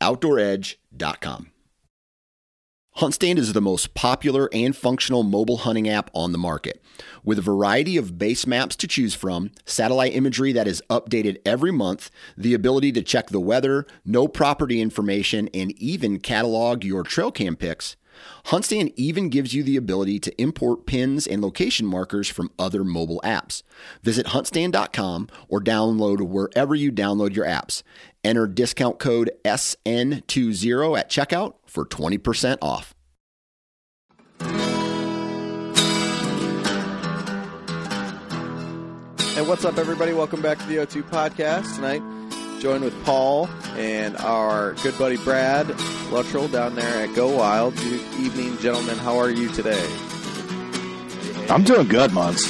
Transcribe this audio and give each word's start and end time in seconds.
OutdoorEdge.com. 0.00 1.52
HuntStand 2.98 3.36
is 3.36 3.52
the 3.52 3.60
most 3.60 3.92
popular 3.92 4.48
and 4.54 4.74
functional 4.74 5.22
mobile 5.22 5.58
hunting 5.58 5.86
app 5.86 6.10
on 6.14 6.32
the 6.32 6.38
market. 6.38 6.82
With 7.22 7.38
a 7.38 7.42
variety 7.42 7.98
of 7.98 8.16
base 8.16 8.46
maps 8.46 8.74
to 8.76 8.88
choose 8.88 9.14
from, 9.14 9.50
satellite 9.66 10.14
imagery 10.14 10.52
that 10.52 10.66
is 10.66 10.82
updated 10.88 11.36
every 11.44 11.70
month, 11.70 12.10
the 12.38 12.54
ability 12.54 12.92
to 12.92 13.02
check 13.02 13.28
the 13.28 13.38
weather, 13.38 13.86
no 14.06 14.26
property 14.26 14.80
information, 14.80 15.50
and 15.52 15.72
even 15.72 16.18
catalog 16.18 16.84
your 16.84 17.02
trail 17.02 17.30
cam 17.30 17.54
pics, 17.54 17.96
HuntStand 18.46 18.92
even 18.96 19.28
gives 19.28 19.54
you 19.54 19.62
the 19.62 19.76
ability 19.76 20.18
to 20.20 20.40
import 20.40 20.86
pins 20.86 21.26
and 21.26 21.42
location 21.42 21.86
markers 21.86 22.28
from 22.28 22.50
other 22.58 22.84
mobile 22.84 23.20
apps. 23.24 23.62
Visit 24.02 24.26
huntstand.com 24.26 25.28
or 25.48 25.60
download 25.60 26.20
wherever 26.20 26.74
you 26.74 26.92
download 26.92 27.34
your 27.34 27.46
apps. 27.46 27.82
Enter 28.24 28.46
discount 28.46 28.98
code 28.98 29.30
SN20 29.44 30.98
at 30.98 31.10
checkout 31.10 31.54
for 31.66 31.84
20% 31.84 32.58
off. 32.62 32.94
Hey, 39.36 39.42
what's 39.42 39.66
up, 39.66 39.76
everybody? 39.76 40.14
Welcome 40.14 40.40
back 40.40 40.58
to 40.58 40.64
the 40.66 40.76
O2 40.76 41.02
podcast 41.10 41.74
tonight. 41.74 42.00
Joined 42.66 42.82
with 42.82 43.04
Paul 43.04 43.48
and 43.76 44.16
our 44.16 44.72
good 44.82 44.98
buddy 44.98 45.16
Brad 45.18 45.68
Luttrell 46.10 46.48
down 46.48 46.74
there 46.74 47.04
at 47.04 47.14
Go 47.14 47.28
Wild. 47.28 47.76
Good 47.76 48.00
evening, 48.18 48.58
gentlemen. 48.58 48.98
How 48.98 49.16
are 49.18 49.30
you 49.30 49.48
today? 49.52 49.86
I'm 51.48 51.62
doing 51.62 51.86
good, 51.86 52.10
Muns. 52.10 52.42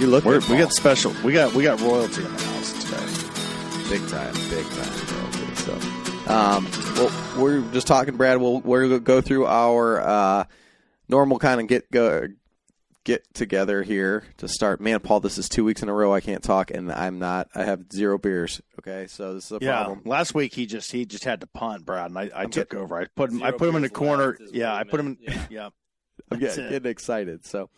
You 0.00 0.08
look. 0.08 0.24
We're, 0.24 0.40
good, 0.40 0.48
we 0.48 0.58
got 0.58 0.72
special. 0.72 1.14
We 1.22 1.32
got 1.32 1.54
we 1.54 1.62
got 1.62 1.80
royalty 1.80 2.24
in 2.24 2.32
the 2.32 2.42
house 2.42 2.72
today. 2.82 3.88
big 3.88 4.08
time, 4.08 4.34
big 4.50 4.66
time. 4.70 5.06
bro. 5.06 5.54
So, 5.54 5.72
um, 6.26 6.68
well, 6.96 7.40
we're 7.40 7.60
just 7.70 7.86
talking, 7.86 8.16
Brad. 8.16 8.38
We'll 8.38 8.58
we're 8.62 8.88
gonna 8.88 8.98
go 8.98 9.20
through 9.20 9.46
our 9.46 10.00
uh, 10.00 10.44
normal 11.08 11.38
kind 11.38 11.60
of 11.60 11.68
get 11.68 11.88
go 11.92 12.26
get 13.08 13.32
together 13.32 13.82
here 13.82 14.22
to 14.36 14.46
start. 14.46 14.82
Man, 14.82 15.00
Paul, 15.00 15.20
this 15.20 15.38
is 15.38 15.48
two 15.48 15.64
weeks 15.64 15.82
in 15.82 15.88
a 15.88 15.94
row 15.94 16.12
I 16.12 16.20
can't 16.20 16.42
talk, 16.42 16.70
and 16.70 16.92
I'm 16.92 17.18
not. 17.18 17.48
I 17.54 17.64
have 17.64 17.90
zero 17.90 18.18
beers. 18.18 18.60
Okay, 18.78 19.06
so 19.06 19.32
this 19.32 19.46
is 19.46 19.52
a 19.52 19.58
Yeah. 19.62 19.84
problem. 19.84 20.02
Last 20.04 20.34
week 20.34 20.52
he 20.52 20.66
just 20.66 20.92
he 20.92 21.06
just 21.06 21.24
had 21.24 21.40
to 21.40 21.46
punt, 21.46 21.86
Brad, 21.86 22.10
and 22.10 22.18
I, 22.18 22.30
I 22.34 22.44
took 22.44 22.74
over. 22.74 23.00
I 23.00 23.06
put 23.06 23.30
him 23.30 23.42
I 23.42 23.52
put 23.52 23.66
him 23.70 23.76
in 23.76 23.82
the 23.82 23.88
corner. 23.88 24.36
Yeah, 24.52 24.74
I 24.74 24.84
put 24.84 25.00
him 25.00 25.18
in. 25.22 25.34
meant. 25.34 25.50
Yeah, 25.50 25.70
I'm 26.30 26.38
getting, 26.38 26.68
getting 26.68 26.90
excited. 26.90 27.46
So, 27.46 27.70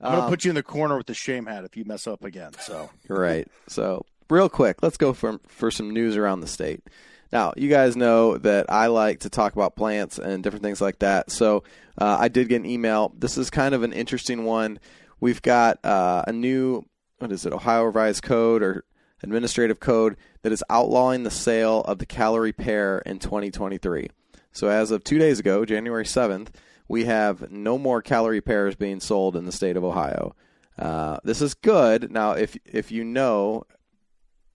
I'm 0.00 0.12
gonna 0.12 0.22
um, 0.24 0.30
put 0.30 0.46
you 0.46 0.50
in 0.50 0.54
the 0.54 0.62
corner 0.62 0.96
with 0.96 1.06
the 1.06 1.14
shame 1.14 1.44
hat 1.44 1.64
if 1.64 1.76
you 1.76 1.84
mess 1.84 2.06
up 2.06 2.24
again. 2.24 2.52
So 2.60 2.88
Right. 3.08 3.46
So, 3.68 4.06
real 4.30 4.48
quick, 4.48 4.82
let's 4.82 4.96
go 4.96 5.12
for 5.12 5.38
for 5.48 5.70
some 5.70 5.90
news 5.90 6.16
around 6.16 6.40
the 6.40 6.46
state. 6.46 6.82
Now, 7.32 7.52
you 7.56 7.68
guys 7.68 7.96
know 7.96 8.38
that 8.38 8.66
I 8.70 8.86
like 8.86 9.20
to 9.20 9.30
talk 9.30 9.52
about 9.52 9.76
plants 9.76 10.18
and 10.18 10.42
different 10.42 10.62
things 10.62 10.80
like 10.80 11.00
that. 11.00 11.30
So, 11.30 11.62
uh, 11.98 12.16
I 12.18 12.28
did 12.28 12.48
get 12.48 12.62
an 12.62 12.66
email. 12.66 13.12
This 13.18 13.36
is 13.36 13.50
kind 13.50 13.74
of 13.74 13.82
an 13.82 13.92
interesting 13.92 14.44
one. 14.44 14.78
We've 15.20 15.42
got 15.42 15.84
uh, 15.84 16.24
a 16.26 16.32
new 16.32 16.86
what 17.18 17.32
is 17.32 17.44
it? 17.44 17.52
Ohio 17.52 17.84
Revised 17.84 18.22
Code 18.22 18.62
or 18.62 18.84
administrative 19.22 19.80
code 19.80 20.16
that 20.42 20.52
is 20.52 20.62
outlawing 20.70 21.24
the 21.24 21.30
sale 21.30 21.80
of 21.82 21.98
the 21.98 22.06
Callery 22.06 22.56
pear 22.56 23.00
in 23.00 23.18
2023. 23.18 24.08
So, 24.52 24.68
as 24.68 24.90
of 24.90 25.04
two 25.04 25.18
days 25.18 25.38
ago, 25.38 25.64
January 25.64 26.04
7th, 26.04 26.48
we 26.88 27.04
have 27.04 27.50
no 27.50 27.76
more 27.76 28.02
Callery 28.02 28.44
pears 28.44 28.74
being 28.74 29.00
sold 29.00 29.36
in 29.36 29.44
the 29.44 29.52
state 29.52 29.76
of 29.76 29.84
Ohio. 29.84 30.34
Uh, 30.78 31.18
this 31.24 31.42
is 31.42 31.54
good. 31.54 32.10
Now, 32.10 32.32
if 32.32 32.56
if 32.64 32.90
you 32.90 33.04
know, 33.04 33.64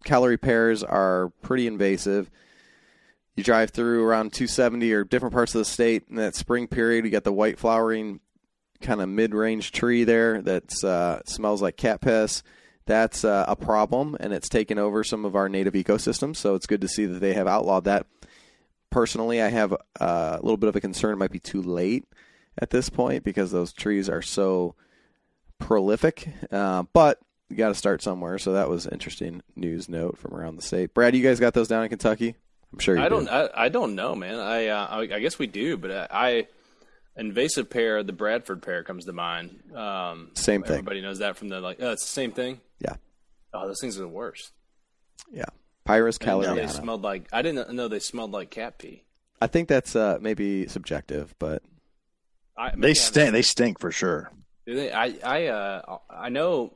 Callery 0.05 0.39
pears 0.39 0.83
are 0.83 1.31
pretty 1.41 1.67
invasive. 1.67 2.31
You 3.35 3.43
drive 3.43 3.71
through 3.71 4.03
around 4.05 4.33
270 4.33 4.93
or 4.93 5.03
different 5.03 5.33
parts 5.33 5.55
of 5.55 5.59
the 5.59 5.65
state 5.65 6.05
in 6.09 6.17
that 6.17 6.35
spring 6.35 6.67
period. 6.67 7.05
You 7.05 7.11
got 7.11 7.23
the 7.23 7.33
white 7.33 7.57
flowering 7.57 8.19
kind 8.81 9.01
of 9.01 9.09
mid-range 9.09 9.71
tree 9.71 10.03
there 10.03 10.41
that 10.41 10.83
uh, 10.83 11.21
smells 11.25 11.61
like 11.61 11.77
cat 11.77 12.01
piss. 12.01 12.43
That's 12.85 13.23
uh, 13.23 13.45
a 13.47 13.55
problem, 13.55 14.17
and 14.19 14.33
it's 14.33 14.49
taken 14.49 14.77
over 14.77 15.03
some 15.03 15.23
of 15.23 15.35
our 15.35 15.47
native 15.47 15.73
ecosystems. 15.73 16.35
So 16.35 16.53
it's 16.53 16.67
good 16.67 16.81
to 16.81 16.87
see 16.87 17.05
that 17.05 17.19
they 17.19 17.33
have 17.33 17.47
outlawed 17.47 17.85
that. 17.85 18.05
Personally, 18.89 19.41
I 19.41 19.47
have 19.47 19.73
uh, 19.73 20.37
a 20.39 20.41
little 20.43 20.57
bit 20.57 20.69
of 20.69 20.75
a 20.75 20.81
concern. 20.81 21.13
It 21.13 21.17
might 21.17 21.31
be 21.31 21.39
too 21.39 21.61
late 21.61 22.05
at 22.57 22.69
this 22.69 22.89
point 22.89 23.23
because 23.23 23.51
those 23.51 23.73
trees 23.73 24.09
are 24.09 24.21
so 24.21 24.75
prolific. 25.59 26.27
Uh, 26.51 26.83
but 26.93 27.19
you 27.49 27.55
got 27.55 27.69
to 27.69 27.75
start 27.75 28.01
somewhere. 28.01 28.37
So 28.37 28.53
that 28.53 28.69
was 28.69 28.85
interesting 28.85 29.41
news 29.55 29.87
note 29.87 30.17
from 30.17 30.33
around 30.33 30.57
the 30.57 30.61
state. 30.61 30.93
Brad, 30.93 31.15
you 31.15 31.23
guys 31.23 31.39
got 31.39 31.53
those 31.53 31.67
down 31.67 31.83
in 31.83 31.89
Kentucky? 31.89 32.35
I'm 32.73 32.79
sure 32.79 32.97
you 32.97 33.01
I 33.01 33.09
do. 33.09 33.15
don't. 33.15 33.29
I, 33.29 33.49
I 33.53 33.69
don't 33.69 33.95
know, 33.95 34.15
man. 34.15 34.39
I, 34.39 34.67
uh, 34.67 34.87
I 34.89 34.99
I 35.01 35.19
guess 35.19 35.37
we 35.39 35.47
do, 35.47 35.77
but 35.77 35.91
I, 35.91 36.07
I 36.11 36.47
invasive 37.15 37.69
pear, 37.69 38.03
the 38.03 38.13
Bradford 38.13 38.61
pear 38.63 38.83
comes 38.83 39.05
to 39.05 39.13
mind. 39.13 39.59
Um, 39.75 40.31
Same 40.33 40.63
thing. 40.63 40.71
Everybody 40.73 41.01
knows 41.01 41.19
that 41.19 41.37
from 41.37 41.49
the 41.49 41.61
like. 41.61 41.77
Oh, 41.79 41.91
it's 41.91 42.03
the 42.03 42.11
same 42.11 42.31
thing. 42.31 42.59
Yeah. 42.79 42.95
Oh, 43.53 43.67
those 43.67 43.79
things 43.79 43.97
are 43.97 44.01
the 44.01 44.07
worst. 44.07 44.51
Yeah. 45.31 45.45
Pyrus 45.85 46.17
I 46.21 46.53
they 46.55 46.67
smelled 46.67 47.01
like. 47.01 47.27
I 47.31 47.41
didn't 47.41 47.73
know 47.73 47.87
they 47.87 47.99
smelled 47.99 48.31
like 48.31 48.49
cat 48.49 48.79
pee. 48.79 49.03
I 49.41 49.47
think 49.47 49.67
that's 49.67 49.95
uh, 49.95 50.17
maybe 50.21 50.67
subjective, 50.67 51.35
but 51.37 51.61
I, 52.57 52.69
maybe 52.69 52.81
they 52.81 52.93
stink. 52.93 53.31
They 53.33 53.41
stink 53.41 53.79
for 53.79 53.91
sure. 53.91 54.31
Do 54.65 54.75
they? 54.75 54.91
I 54.91 55.15
I 55.23 55.47
uh 55.47 55.97
I 56.09 56.29
know. 56.29 56.73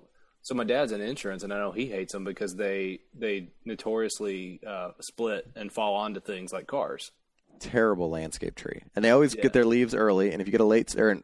So 0.47 0.55
my 0.55 0.63
dad's 0.63 0.93
in 0.93 1.01
insurance, 1.01 1.43
and 1.43 1.51
I 1.53 1.57
know 1.57 1.73
he 1.73 1.87
hates 1.87 2.13
them 2.13 2.23
because 2.23 2.55
they 2.55 2.99
they 3.13 3.49
notoriously 3.65 4.61
uh, 4.65 4.91
split 5.01 5.45
and 5.57 5.69
fall 5.69 5.95
onto 5.95 6.21
things 6.21 6.53
like 6.53 6.67
cars. 6.67 7.11
terrible 7.59 8.09
landscape 8.09 8.53
tree. 8.55 8.83
And 8.95 9.03
they 9.03 9.09
always 9.09 9.33
Yeah. 9.35 9.41
get 9.41 9.51
their 9.53 9.65
leaves 9.65 9.93
early. 9.95 10.31
And 10.31 10.39
if 10.41 10.47
you 10.47 10.51
get 10.51 10.61
a 10.61 10.63
late 10.63 10.95
or 10.95 11.09
an- 11.09 11.23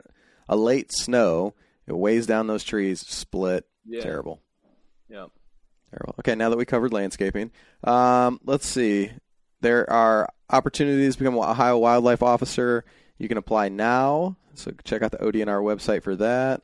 a 0.49 0.55
late 0.55 0.91
snow, 0.91 1.53
it 1.87 1.93
weighs 1.95 2.25
down 2.25 2.47
those 2.47 2.63
trees, 2.63 3.01
split. 3.01 3.65
Yeah. 3.85 4.01
Terrible. 4.01 4.41
Yeah. 5.07 5.27
Terrible. 5.91 6.15
Okay, 6.19 6.33
now 6.33 6.49
that 6.49 6.57
we 6.57 6.65
covered 6.65 6.91
landscaping, 6.91 7.51
um, 7.83 8.39
let's 8.45 8.65
see. 8.65 9.11
There 9.61 9.87
are 9.89 10.27
opportunities 10.49 11.13
to 11.13 11.19
become 11.19 11.35
an 11.37 11.43
Ohio 11.43 11.77
wildlife 11.77 12.23
officer. 12.23 12.83
You 13.19 13.27
can 13.29 13.37
apply 13.37 13.69
now. 13.69 14.35
So 14.55 14.71
check 14.83 15.03
out 15.03 15.11
the 15.11 15.23
ODNR 15.23 15.61
website 15.61 16.01
for 16.01 16.15
that. 16.15 16.63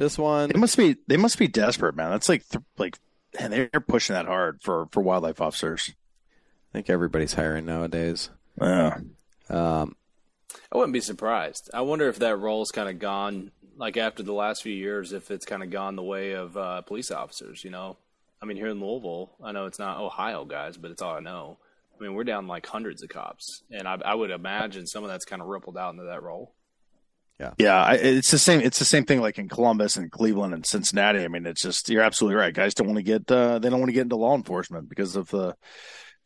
This 0.00 0.16
one, 0.16 0.48
They 0.48 0.58
must 0.58 0.78
be 0.78 0.96
they 1.08 1.18
must 1.18 1.38
be 1.38 1.46
desperate, 1.46 1.94
man. 1.94 2.10
That's 2.10 2.30
like 2.30 2.48
th- 2.48 2.64
like 2.78 2.98
and 3.38 3.52
they're 3.52 3.68
pushing 3.68 4.14
that 4.14 4.24
hard 4.24 4.62
for 4.62 4.88
for 4.92 5.02
wildlife 5.02 5.42
officers. 5.42 5.92
I 5.92 6.72
think 6.72 6.88
everybody's 6.88 7.34
hiring 7.34 7.66
nowadays. 7.66 8.30
Yeah. 8.58 8.96
Um, 9.50 9.96
I 10.72 10.78
wouldn't 10.78 10.94
be 10.94 11.02
surprised. 11.02 11.68
I 11.74 11.82
wonder 11.82 12.08
if 12.08 12.18
that 12.20 12.38
role's 12.38 12.70
kind 12.70 12.88
of 12.88 12.98
gone, 12.98 13.50
like 13.76 13.98
after 13.98 14.22
the 14.22 14.32
last 14.32 14.62
few 14.62 14.72
years, 14.72 15.12
if 15.12 15.30
it's 15.30 15.44
kind 15.44 15.62
of 15.62 15.68
gone 15.68 15.96
the 15.96 16.02
way 16.02 16.32
of 16.32 16.56
uh, 16.56 16.80
police 16.80 17.10
officers. 17.10 17.62
You 17.62 17.68
know, 17.68 17.98
I 18.40 18.46
mean, 18.46 18.56
here 18.56 18.68
in 18.68 18.80
Louisville, 18.80 19.32
I 19.44 19.52
know 19.52 19.66
it's 19.66 19.78
not 19.78 20.00
Ohio 20.00 20.46
guys, 20.46 20.78
but 20.78 20.90
it's 20.90 21.02
all 21.02 21.16
I 21.16 21.20
know. 21.20 21.58
I 21.94 22.02
mean, 22.02 22.14
we're 22.14 22.24
down 22.24 22.46
like 22.46 22.64
hundreds 22.64 23.02
of 23.02 23.10
cops, 23.10 23.64
and 23.70 23.86
I, 23.86 23.98
I 24.02 24.14
would 24.14 24.30
imagine 24.30 24.86
some 24.86 25.04
of 25.04 25.10
that's 25.10 25.26
kind 25.26 25.42
of 25.42 25.48
rippled 25.48 25.76
out 25.76 25.92
into 25.92 26.04
that 26.04 26.22
role. 26.22 26.54
Yeah, 27.58 27.82
I, 27.82 27.94
it's 27.94 28.30
the 28.30 28.38
same. 28.38 28.60
It's 28.60 28.78
the 28.78 28.84
same 28.84 29.04
thing 29.04 29.20
like 29.20 29.38
in 29.38 29.48
Columbus 29.48 29.96
and 29.96 30.10
Cleveland 30.10 30.52
and 30.54 30.66
Cincinnati. 30.66 31.24
I 31.24 31.28
mean, 31.28 31.46
it's 31.46 31.62
just 31.62 31.88
you're 31.88 32.02
absolutely 32.02 32.36
right. 32.36 32.52
Guys 32.54 32.74
don't 32.74 32.86
want 32.86 32.98
to 32.98 33.02
get 33.02 33.30
uh, 33.30 33.58
they 33.58 33.70
don't 33.70 33.78
want 33.80 33.88
to 33.88 33.94
get 33.94 34.02
into 34.02 34.16
law 34.16 34.34
enforcement 34.34 34.88
because 34.88 35.16
of 35.16 35.28
the 35.30 35.54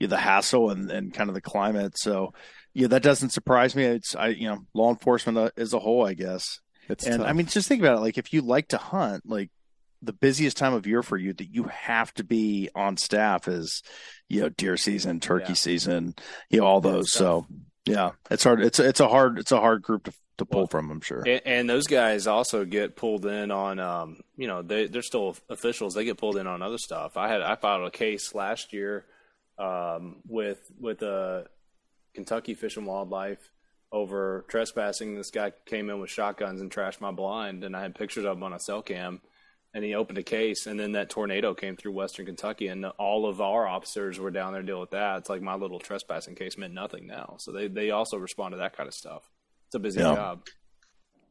you 0.00 0.06
know, 0.06 0.10
the 0.10 0.16
hassle 0.16 0.70
and, 0.70 0.90
and 0.90 1.14
kind 1.14 1.30
of 1.30 1.34
the 1.34 1.40
climate. 1.40 1.96
So 1.98 2.32
yeah, 2.72 2.88
that 2.88 3.02
doesn't 3.02 3.30
surprise 3.30 3.76
me. 3.76 3.84
It's 3.84 4.16
I 4.16 4.28
you 4.28 4.48
know 4.48 4.58
law 4.74 4.90
enforcement 4.90 5.38
uh, 5.38 5.50
as 5.56 5.72
a 5.72 5.78
whole, 5.78 6.04
I 6.06 6.14
guess. 6.14 6.60
it's 6.88 7.06
and 7.06 7.18
tough. 7.18 7.28
I 7.28 7.32
mean, 7.32 7.46
just 7.46 7.68
think 7.68 7.80
about 7.80 7.98
it. 7.98 8.00
Like 8.00 8.18
if 8.18 8.32
you 8.32 8.42
like 8.42 8.68
to 8.68 8.78
hunt, 8.78 9.22
like 9.26 9.50
the 10.02 10.12
busiest 10.12 10.56
time 10.56 10.74
of 10.74 10.86
year 10.86 11.02
for 11.02 11.16
you 11.16 11.32
that 11.32 11.48
you 11.48 11.64
have 11.64 12.12
to 12.14 12.24
be 12.24 12.68
on 12.74 12.96
staff 12.96 13.46
is 13.48 13.82
you 14.28 14.40
know 14.40 14.48
deer 14.48 14.76
season, 14.76 15.20
turkey 15.20 15.46
Yeah. 15.50 15.54
season, 15.54 16.14
you 16.50 16.60
know 16.60 16.66
all 16.66 16.80
those. 16.80 17.12
So 17.12 17.46
yeah, 17.86 18.10
it's 18.30 18.42
hard. 18.44 18.62
It's 18.62 18.80
it's 18.80 19.00
a 19.00 19.08
hard 19.08 19.38
it's 19.38 19.52
a 19.52 19.60
hard 19.60 19.82
group 19.82 20.04
to 20.04 20.12
to 20.38 20.44
pull 20.44 20.62
Well, 20.62 20.66
from. 20.68 20.90
I'm 20.90 21.00
sure. 21.00 21.22
And, 21.26 21.42
and 21.44 21.70
those 21.70 21.86
guys 21.86 22.26
also 22.26 22.64
get 22.64 22.96
pulled 22.96 23.26
in 23.26 23.50
on, 23.50 23.78
um, 23.78 24.20
you 24.36 24.46
know, 24.46 24.62
they 24.62 24.86
they're 24.86 25.02
still 25.02 25.36
officials. 25.48 25.94
They 25.94 26.04
get 26.04 26.18
pulled 26.18 26.36
in 26.36 26.46
on 26.46 26.62
other 26.62 26.78
stuff. 26.78 27.16
I 27.16 27.28
had 27.28 27.42
I 27.42 27.56
filed 27.56 27.86
a 27.86 27.90
case 27.90 28.34
last 28.34 28.72
year 28.72 29.04
um, 29.58 30.16
with 30.26 30.60
with 30.78 31.02
a 31.02 31.46
Kentucky 32.14 32.54
Fish 32.54 32.76
and 32.76 32.86
Wildlife 32.86 33.50
over 33.92 34.44
trespassing. 34.48 35.14
This 35.14 35.30
guy 35.30 35.52
came 35.66 35.90
in 35.90 36.00
with 36.00 36.10
shotguns 36.10 36.60
and 36.60 36.70
trashed 36.70 37.00
my 37.00 37.12
blind, 37.12 37.64
and 37.64 37.76
I 37.76 37.82
had 37.82 37.94
pictures 37.94 38.24
of 38.24 38.36
him 38.36 38.42
on 38.42 38.52
a 38.52 38.60
cell 38.60 38.82
cam. 38.82 39.20
And 39.76 39.82
he 39.82 39.96
opened 39.96 40.18
a 40.18 40.22
case, 40.22 40.68
and 40.68 40.78
then 40.78 40.92
that 40.92 41.10
tornado 41.10 41.52
came 41.52 41.74
through 41.74 41.94
Western 41.94 42.26
Kentucky, 42.26 42.68
and 42.68 42.86
all 42.96 43.26
of 43.26 43.40
our 43.40 43.66
officers 43.66 44.20
were 44.20 44.30
down 44.30 44.52
there 44.52 44.62
dealing 44.62 44.82
with 44.82 44.92
that. 44.92 45.18
It's 45.18 45.28
like 45.28 45.42
my 45.42 45.56
little 45.56 45.80
trespassing 45.80 46.36
case 46.36 46.56
meant 46.56 46.72
nothing 46.74 47.08
now. 47.08 47.34
So 47.40 47.50
they 47.50 47.66
they 47.66 47.90
also 47.90 48.16
respond 48.16 48.52
to 48.52 48.58
that 48.58 48.76
kind 48.76 48.86
of 48.86 48.94
stuff. 48.94 49.28
It's 49.74 49.80
a 49.80 49.80
busy 49.80 49.98
Yeah. 50.02 50.14
job. 50.14 50.46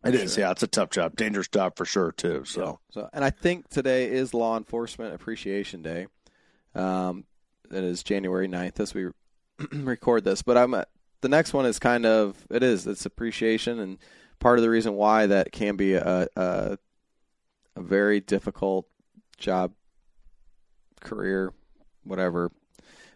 It 0.04 0.16
is, 0.16 0.36
yeah. 0.38 0.52
It's 0.52 0.64
a 0.64 0.68
tough 0.68 0.90
job, 0.90 1.16
dangerous 1.16 1.48
job 1.48 1.78
for 1.78 1.86
sure 1.86 2.12
too. 2.12 2.44
So 2.44 2.82
So, 2.90 3.10
and 3.14 3.24
I 3.24 3.30
think 3.30 3.70
today 3.70 4.12
is 4.12 4.34
Law 4.34 4.58
Enforcement 4.58 5.14
Appreciation 5.16 5.82
Day. 5.82 6.08
Um, 6.76 7.24
it 7.72 7.86
is 7.86 8.04
January 8.04 8.50
9th 8.50 8.82
as 8.82 8.94
we 8.94 9.12
record 9.72 10.26
this. 10.26 10.42
But 10.42 10.58
I'm 10.58 10.74
uh, 10.74 10.84
the 11.22 11.30
next 11.30 11.54
one 11.54 11.66
is 11.66 11.80
kind 11.80 12.06
of 12.06 12.36
it 12.50 12.64
is 12.64 12.86
it's 12.86 13.06
appreciation, 13.06 13.80
and 13.80 13.98
part 14.42 14.60
of 14.60 14.64
the 14.64 14.70
reason 14.70 14.96
why 14.96 15.26
that 15.28 15.54
can 15.54 15.78
be 15.78 15.94
a 15.94 16.28
a, 16.36 16.78
a 17.78 17.82
very 17.82 18.20
difficult 18.20 18.90
job, 19.38 19.72
career, 21.00 21.54
whatever. 22.04 22.52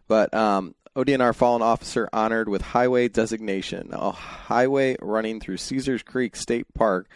But 0.07 0.33
um, 0.33 0.74
ODNR 0.97 1.35
fallen 1.35 1.61
officer 1.61 2.09
honored 2.11 2.49
with 2.49 2.63
highway 2.63 3.07
designation. 3.07 3.89
A 3.91 4.09
highway 4.09 4.97
running 4.99 5.39
through 5.39 5.57
Caesars 5.57 6.01
Creek 6.01 6.35
State 6.35 6.73
Park 6.73 7.07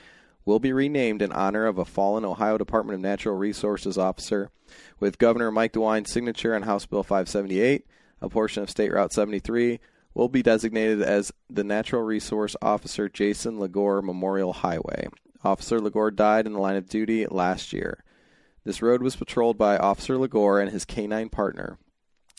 will 0.46 0.60
be 0.60 0.72
renamed 0.72 1.24
in 1.24 1.32
honor 1.32 1.66
of 1.66 1.80
a 1.80 1.86
fallen 1.86 2.24
Ohio 2.24 2.60
Department 2.60 2.94
of 2.94 3.02
Natural 3.02 3.36
Resources 3.36 3.98
officer, 3.98 4.52
with 5.00 5.18
Governor 5.18 5.50
Mike 5.50 5.72
DeWine's 5.72 6.12
signature 6.12 6.54
on 6.54 6.62
House 6.62 6.86
Bill 6.86 7.02
578. 7.02 7.88
A 8.22 8.30
portion 8.30 8.62
of 8.62 8.70
State 8.70 8.94
Route 8.94 9.14
73 9.14 9.80
will 10.14 10.30
be 10.30 10.44
designated 10.44 11.02
as 11.02 11.34
the 11.50 11.64
Natural 11.64 12.04
Resource 12.04 12.56
Officer 12.62 13.10
Jason 13.10 13.60
Lagore 13.60 14.04
Memorial 14.04 14.54
Highway. 14.54 15.08
Officer 15.44 15.82
Lagore 15.82 16.12
died 16.12 16.46
in 16.46 16.54
the 16.54 16.60
line 16.60 16.76
of 16.76 16.88
duty 16.88 17.26
last 17.26 17.74
year. 17.74 18.04
This 18.64 18.84
road 18.84 19.02
was 19.02 19.16
patrolled 19.16 19.58
by 19.58 19.78
Officer 19.78 20.20
Lagore 20.20 20.60
and 20.60 20.70
his 20.70 20.86
canine 20.86 21.30
partner, 21.30 21.80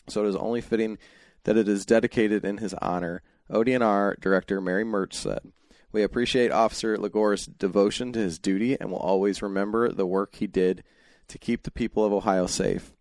so 0.08 0.24
it 0.24 0.28
is 0.28 0.36
only 0.36 0.60
fitting 0.60 0.98
that 1.44 1.56
it 1.56 1.68
is 1.68 1.86
dedicated 1.86 2.44
in 2.44 2.58
his 2.58 2.74
honor. 2.74 3.22
ODNR 3.50 4.18
Director 4.20 4.60
Mary 4.60 4.84
Mertz 4.84 5.14
said. 5.14 5.52
We 5.92 6.02
appreciate 6.02 6.50
Officer 6.50 6.96
Lagore's 6.96 7.46
devotion 7.46 8.12
to 8.12 8.18
his 8.18 8.38
duty 8.38 8.78
and 8.80 8.90
will 8.90 8.98
always 8.98 9.42
remember 9.42 9.90
the 9.90 10.06
work 10.06 10.36
he 10.36 10.46
did 10.46 10.84
to 11.28 11.38
keep 11.38 11.62
the 11.62 11.70
people 11.70 12.04
of 12.04 12.12
Ohio 12.12 12.46
safe. 12.46 12.92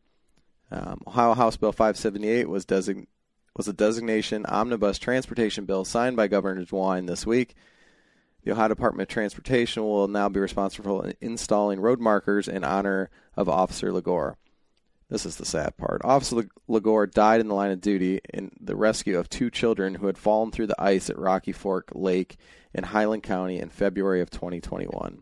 Um, 0.69 1.01
Ohio 1.07 1.33
House 1.33 1.57
Bill 1.57 1.71
578 1.71 2.49
was, 2.49 2.65
design- 2.65 3.07
was 3.55 3.67
a 3.67 3.73
designation 3.73 4.45
omnibus 4.45 4.97
transportation 4.97 5.65
bill 5.65 5.85
signed 5.85 6.15
by 6.17 6.27
Governor 6.27 6.65
DeWine 6.65 7.07
this 7.07 7.25
week. 7.25 7.55
The 8.43 8.51
Ohio 8.51 8.69
Department 8.69 9.09
of 9.09 9.13
Transportation 9.13 9.83
will 9.83 10.07
now 10.07 10.27
be 10.27 10.39
responsible 10.39 11.01
for 11.01 11.13
installing 11.21 11.79
road 11.79 11.99
markers 11.99 12.47
in 12.47 12.63
honor 12.63 13.09
of 13.37 13.47
Officer 13.47 13.91
Lagore. 13.91 14.37
This 15.11 15.25
is 15.25 15.35
the 15.35 15.45
sad 15.45 15.75
part. 15.75 15.99
Officer 16.05 16.47
Lagore 16.69 17.05
died 17.05 17.41
in 17.41 17.49
the 17.49 17.53
line 17.53 17.71
of 17.71 17.81
duty 17.81 18.21
in 18.33 18.49
the 18.61 18.77
rescue 18.77 19.19
of 19.19 19.27
two 19.29 19.49
children 19.49 19.95
who 19.95 20.07
had 20.07 20.17
fallen 20.17 20.51
through 20.51 20.67
the 20.67 20.81
ice 20.81 21.09
at 21.09 21.19
Rocky 21.19 21.51
Fork 21.51 21.91
Lake 21.93 22.37
in 22.73 22.85
Highland 22.85 23.21
County 23.21 23.59
in 23.59 23.67
February 23.67 24.21
of 24.21 24.29
2021. 24.29 25.21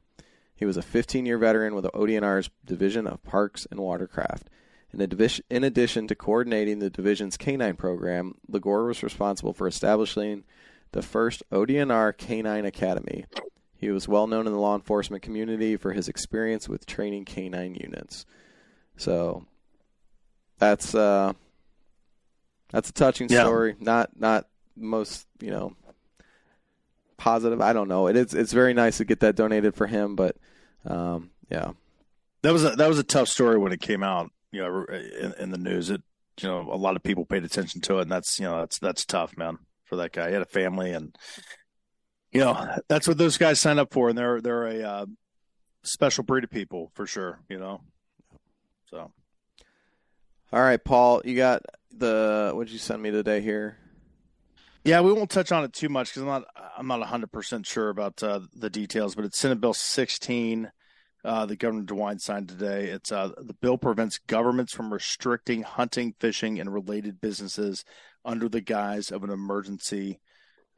He 0.56 0.66
was 0.66 0.78
a 0.78 0.84
15 0.84 1.26
year 1.26 1.40
veteran 1.40 1.74
with 1.74 1.86
the 1.86 1.92
ODNR's 1.92 2.52
Division 2.64 3.08
of 3.08 3.24
Parks 3.24 3.66
and 3.72 3.80
Watercraft. 3.80 4.52
In, 4.94 5.02
in 5.50 5.64
addition 5.64 6.08
to 6.08 6.14
coordinating 6.14 6.78
the 6.78 6.92
division's 6.92 7.36
canine 7.36 7.76
program, 7.76 8.36
Lagore 8.48 8.86
was 8.86 9.02
responsible 9.02 9.54
for 9.54 9.68
establishing 9.68 10.44
the 10.92 11.02
first 11.02 11.42
ODNR 11.52 12.16
Canine 12.16 12.66
Academy. 12.66 13.26
He 13.76 13.90
was 13.90 14.08
well 14.08 14.28
known 14.28 14.46
in 14.46 14.54
the 14.54 14.60
law 14.60 14.76
enforcement 14.76 15.24
community 15.24 15.78
for 15.78 15.94
his 15.94 16.08
experience 16.08 16.70
with 16.70 16.86
training 16.86 17.26
canine 17.26 17.74
units. 17.74 18.28
So 18.96 19.48
that's 20.60 20.94
uh 20.94 21.34
that's 22.72 22.90
a 22.90 22.94
touching 22.94 23.28
Yeah. 23.30 23.44
story. 23.44 23.76
Not 23.80 24.12
not 24.20 24.48
most, 24.76 25.28
you 25.42 25.52
know, 25.52 25.76
positive. 27.18 27.62
I 27.62 27.74
don't 27.74 27.88
know. 27.88 28.08
It 28.08 28.16
is 28.16 28.34
it's 28.34 28.54
very 28.54 28.74
nice 28.74 28.98
to 28.98 29.06
get 29.06 29.22
that 29.22 29.36
donated 29.36 29.76
for 29.76 29.88
him, 29.88 30.16
but 30.16 30.38
um 30.86 31.32
yeah. 31.50 31.72
that 32.44 32.54
was 32.54 32.64
a 32.64 32.72
that 32.72 32.88
was 32.88 33.00
a 33.00 33.04
tough 33.04 33.28
story 33.28 33.58
when 33.58 33.72
it 33.72 33.82
came 33.82 34.04
out. 34.04 34.32
You 34.52 34.62
know, 34.62 34.86
in, 34.86 35.34
in 35.40 35.52
the 35.52 35.58
news, 35.58 35.90
it 35.90 36.02
you 36.42 36.48
know 36.48 36.70
a 36.72 36.78
lot 36.78 36.96
of 36.96 37.04
people 37.04 37.26
paid 37.26 37.44
attention 37.44 37.82
to 37.82 38.00
it, 38.00 38.04
and 38.04 38.12
that's 38.12 38.40
you 38.40 38.46
know 38.46 38.60
that's 38.60 38.80
that's 38.80 39.06
tough, 39.06 39.38
man, 39.38 39.58
for 39.86 39.98
that 39.98 40.12
guy. 40.12 40.28
He 40.28 40.34
had 40.34 40.42
a 40.42 40.46
family, 40.46 40.92
and 40.92 41.16
you 42.32 42.40
know 42.42 42.78
that's 42.88 43.08
what 43.08 43.18
those 43.18 43.38
guys 43.38 43.60
sign 43.60 43.78
up 43.78 43.94
for, 43.94 44.10
and 44.10 44.18
they're 44.18 44.42
they're 44.42 44.66
a 44.66 44.82
uh, 44.82 45.06
special 45.84 46.24
breed 46.24 46.44
of 46.44 46.50
people 46.50 46.92
for 46.96 47.06
sure. 47.06 47.42
You 47.48 47.60
know, 47.60 47.82
so 48.90 49.12
All 50.52 50.62
right, 50.62 50.84
Paul, 50.84 51.22
you 51.26 51.36
got 51.36 51.62
the 51.96 52.52
what 52.56 52.66
did 52.66 52.74
you 52.74 52.80
send 52.80 53.04
me 53.04 53.12
today 53.12 53.40
here? 53.40 53.78
Yeah, 54.84 55.02
we 55.02 55.14
won't 55.14 55.30
touch 55.30 55.52
on 55.52 55.64
it 55.64 55.74
too 55.74 55.90
much 55.90 56.10
because 56.10 56.24
I'm 56.24 56.28
not 56.28 56.46
I'm 56.76 56.88
not 56.88 57.00
100 57.00 57.32
percent 57.32 57.68
sure 57.68 57.90
about 57.90 58.24
uh, 58.24 58.40
the 58.56 58.70
details, 58.70 59.14
but 59.14 59.26
it's 59.26 59.38
Senate 59.38 59.62
Bill 59.62 59.76
16 59.76 60.72
uh, 61.24 61.46
that 61.46 61.60
Governor 61.60 61.84
DeWine 61.84 62.20
signed 62.20 62.50
today. 62.50 62.86
It's 62.86 63.12
uh, 63.12 63.30
the 63.38 63.54
bill 63.54 63.78
prevents 63.78 64.18
governments 64.26 64.74
from 64.74 64.92
restricting 64.92 65.62
hunting, 65.62 66.16
fishing, 66.20 66.60
and 66.60 66.74
related 66.74 67.22
businesses 67.22 67.86
under 68.26 68.50
the 68.50 68.62
guise 68.62 69.12
of 69.12 69.24
an 69.24 69.30
emergency. 69.30 70.20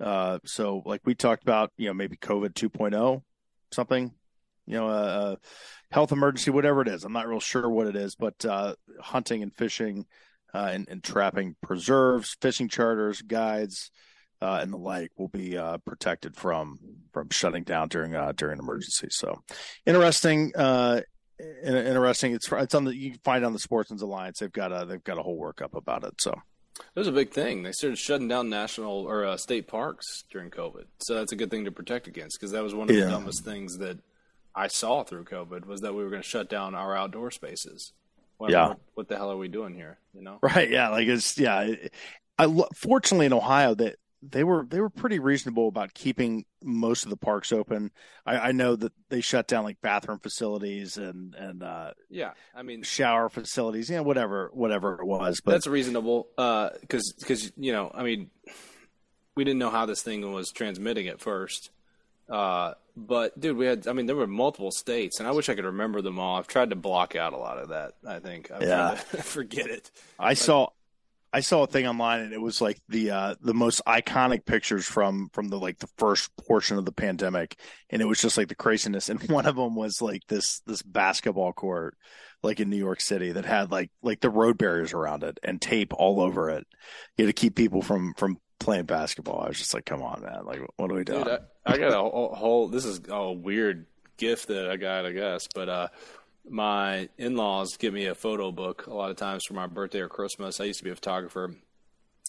Uh, 0.01 0.39
so, 0.43 0.81
like 0.85 1.01
we 1.05 1.15
talked 1.15 1.43
about, 1.43 1.71
you 1.77 1.87
know, 1.87 1.93
maybe 1.93 2.17
COVID 2.17 2.53
2.0, 2.53 3.21
something, 3.71 4.11
you 4.65 4.73
know, 4.73 4.89
a, 4.89 5.33
a 5.33 5.37
health 5.91 6.11
emergency, 6.11 6.51
whatever 6.51 6.81
it 6.81 6.87
is. 6.87 7.03
I'm 7.03 7.13
not 7.13 7.27
real 7.27 7.39
sure 7.39 7.69
what 7.69 7.87
it 7.87 7.95
is, 7.95 8.15
but 8.15 8.43
uh, 8.45 8.75
hunting 9.01 9.43
and 9.43 9.53
fishing 9.53 10.05
uh, 10.53 10.69
and, 10.71 10.87
and 10.89 11.03
trapping 11.03 11.55
preserves, 11.61 12.35
fishing 12.41 12.67
charters, 12.69 13.21
guides, 13.21 13.91
uh, 14.41 14.59
and 14.61 14.73
the 14.73 14.77
like 14.77 15.11
will 15.17 15.27
be 15.27 15.57
uh, 15.57 15.77
protected 15.85 16.35
from 16.35 16.79
from 17.13 17.29
shutting 17.29 17.63
down 17.63 17.87
during 17.89 18.15
uh, 18.15 18.31
during 18.35 18.53
an 18.57 18.59
emergency. 18.63 19.07
So 19.11 19.43
interesting. 19.85 20.51
Uh, 20.55 21.01
interesting. 21.63 22.33
It's 22.33 22.51
it's 22.51 22.75
on 22.75 22.85
the 22.85 22.95
you 22.95 23.11
can 23.11 23.19
find 23.23 23.43
it 23.43 23.45
on 23.47 23.53
the 23.53 23.59
Sportsman's 23.59 24.01
Alliance. 24.01 24.39
They've 24.39 24.51
got 24.51 24.71
a 24.71 24.85
they've 24.85 25.03
got 25.03 25.17
a 25.17 25.23
whole 25.23 25.39
workup 25.39 25.75
about 25.77 26.03
it. 26.03 26.13
So 26.19 26.31
It 26.31 26.99
was 26.99 27.07
a 27.07 27.11
big 27.11 27.31
thing. 27.31 27.63
They 27.63 27.71
started 27.71 27.97
shutting 27.97 28.27
down 28.27 28.49
national 28.49 29.05
or 29.07 29.25
uh, 29.25 29.37
state 29.37 29.67
parks 29.67 30.23
during 30.31 30.49
COVID, 30.49 30.85
so 30.99 31.15
that's 31.15 31.31
a 31.31 31.35
good 31.35 31.51
thing 31.51 31.65
to 31.65 31.71
protect 31.71 32.07
against 32.07 32.39
because 32.39 32.51
that 32.51 32.63
was 32.63 32.73
one 32.73 32.89
of 32.89 32.95
Yeah. 32.95 33.05
the 33.05 33.11
dumbest 33.11 33.43
things 33.45 33.77
that 33.77 33.99
I 34.55 34.67
saw 34.67 35.03
through 35.03 35.25
COVID 35.25 35.65
was 35.65 35.81
that 35.81 35.93
we 35.93 36.03
were 36.03 36.09
going 36.09 36.21
to 36.21 36.27
shut 36.27 36.49
down 36.49 36.75
our 36.75 36.95
outdoor 36.95 37.31
spaces. 37.31 37.93
Well, 38.39 38.51
Yeah. 38.51 38.67
What, 38.69 38.79
what 38.95 39.07
the 39.07 39.17
hell 39.17 39.31
are 39.31 39.37
we 39.37 39.47
doing 39.47 39.73
here? 39.73 39.99
You 40.13 40.21
know. 40.21 40.39
right, 40.41 40.69
yeah, 40.69 40.89
like 40.89 41.07
it's 41.07 41.37
yeah. 41.37 41.61
it- 41.61 41.93
I 42.39 42.47
fortunately 42.75 43.27
in 43.27 43.33
Ohio 43.33 43.75
that 43.75 43.97
they 44.23 44.43
were 44.43 44.65
they 44.67 44.79
were 44.79 44.89
pretty 44.89 45.19
reasonable 45.19 45.67
about 45.67 45.93
keeping 45.93 46.45
most 46.63 47.03
of 47.03 47.09
the 47.09 47.17
parks 47.17 47.51
open. 47.51 47.91
I, 48.25 48.37
I 48.37 48.51
know 48.51 48.75
that 48.75 48.93
they 49.09 49.21
shut 49.21 49.47
down 49.47 49.63
like 49.63 49.81
bathroom 49.81 50.19
facilities 50.19 50.97
and 50.97 51.35
and 51.35 51.61
uh, 51.63 51.91
Yeah, 52.09 52.31
I 52.55 52.63
mean 52.63 52.83
shower 52.83 53.29
facilities, 53.29 53.89
you 53.89 53.95
know, 53.97 54.03
whatever 54.03 54.49
whatever 54.53 54.99
it 54.99 55.05
was. 55.05 55.41
But 55.41 55.51
that's 55.51 55.67
reasonable 55.67 56.27
because 56.35 57.13
because 57.19 57.51
you 57.57 57.71
know 57.71 57.91
I 57.93 58.03
mean 58.03 58.29
we 59.35 59.43
didn't 59.43 59.59
know 59.59 59.69
how 59.71 59.85
this 59.85 60.01
thing 60.01 60.31
was 60.31 60.51
transmitting 60.51 61.07
at 61.07 61.19
first. 61.19 61.71
Uh, 62.31 62.73
but 62.95 63.39
dude, 63.39 63.57
we 63.57 63.65
had 63.65 63.87
I 63.87 63.93
mean 63.93 64.05
there 64.05 64.15
were 64.15 64.27
multiple 64.27 64.71
states, 64.71 65.19
and 65.19 65.27
I 65.27 65.31
wish 65.31 65.49
I 65.49 65.55
could 65.55 65.65
remember 65.65 66.01
them 66.01 66.19
all. 66.19 66.37
I've 66.37 66.47
tried 66.47 66.71
to 66.71 66.75
block 66.75 67.15
out 67.15 67.33
a 67.33 67.37
lot 67.37 67.57
of 67.57 67.69
that. 67.69 67.93
I 68.07 68.19
think 68.19 68.51
I've 68.51 68.63
Yeah. 68.63 68.95
forget 68.95 69.67
it. 69.67 69.91
I 70.17 70.33
saw 70.33 70.69
I 71.33 71.39
saw 71.39 71.63
a 71.63 71.67
thing 71.67 71.87
online 71.87 72.19
and 72.21 72.33
it 72.33 72.41
was 72.41 72.59
like 72.61 72.79
the 72.89 73.11
uh 73.11 73.35
the 73.41 73.53
most 73.53 73.81
iconic 73.87 74.45
pictures 74.45 74.85
from 74.85 75.29
from 75.33 75.47
the 75.47 75.57
like 75.57 75.79
the 75.79 75.89
first 75.97 76.29
portion 76.35 76.77
of 76.77 76.85
the 76.85 76.91
pandemic 76.91 77.57
and 77.89 78.01
it 78.01 78.05
was 78.05 78.19
just 78.19 78.37
like 78.37 78.49
the 78.49 78.55
craziness 78.55 79.09
and 79.09 79.21
one 79.29 79.45
of 79.45 79.55
them 79.55 79.75
was 79.75 80.01
like 80.01 80.21
this 80.27 80.61
this 80.65 80.81
basketball 80.81 81.53
court 81.53 81.95
like 82.43 82.59
in 82.59 82.69
New 82.69 82.77
York 82.77 82.99
City 82.99 83.31
that 83.31 83.45
had 83.45 83.71
like 83.71 83.91
like 84.01 84.19
the 84.19 84.29
road 84.29 84.57
barriers 84.57 84.93
around 84.93 85.23
it 85.23 85.39
and 85.43 85.61
tape 85.61 85.93
all 85.93 86.19
over 86.19 86.49
it 86.49 86.67
you 87.17 87.25
had 87.25 87.33
to 87.35 87.39
keep 87.39 87.55
people 87.55 87.81
from 87.81 88.13
from 88.17 88.37
playing 88.61 88.85
basketball. 88.85 89.41
I 89.41 89.47
was 89.47 89.57
just 89.57 89.73
like 89.73 89.85
come 89.85 90.01
on 90.01 90.21
man 90.21 90.45
like 90.45 90.61
what 90.77 90.91
are 90.91 90.95
we 90.95 91.03
doing? 91.03 91.23
Dude, 91.23 91.39
I, 91.65 91.73
I 91.73 91.77
got 91.77 91.91
a 91.91 91.95
whole, 92.09 92.33
whole. 92.33 92.67
This 92.67 92.85
is 92.85 93.01
a 93.09 93.31
weird 93.31 93.87
gift 94.17 94.47
that 94.47 94.69
I 94.69 94.77
got, 94.77 95.05
I 95.05 95.11
guess. 95.11 95.47
But 95.53 95.67
uh, 95.67 95.87
my 96.49 97.09
in-laws 97.17 97.77
give 97.77 97.93
me 97.93 98.05
a 98.05 98.15
photo 98.15 98.51
book 98.51 98.87
a 98.87 98.93
lot 98.93 99.11
of 99.11 99.17
times 99.17 99.43
for 99.45 99.53
my 99.55 99.67
birthday 99.67 99.99
or 99.99 100.07
Christmas. 100.07 100.59
I 100.59 100.65
used 100.65 100.79
to 100.79 100.85
be 100.85 100.91
a 100.91 100.95
photographer, 100.95 101.53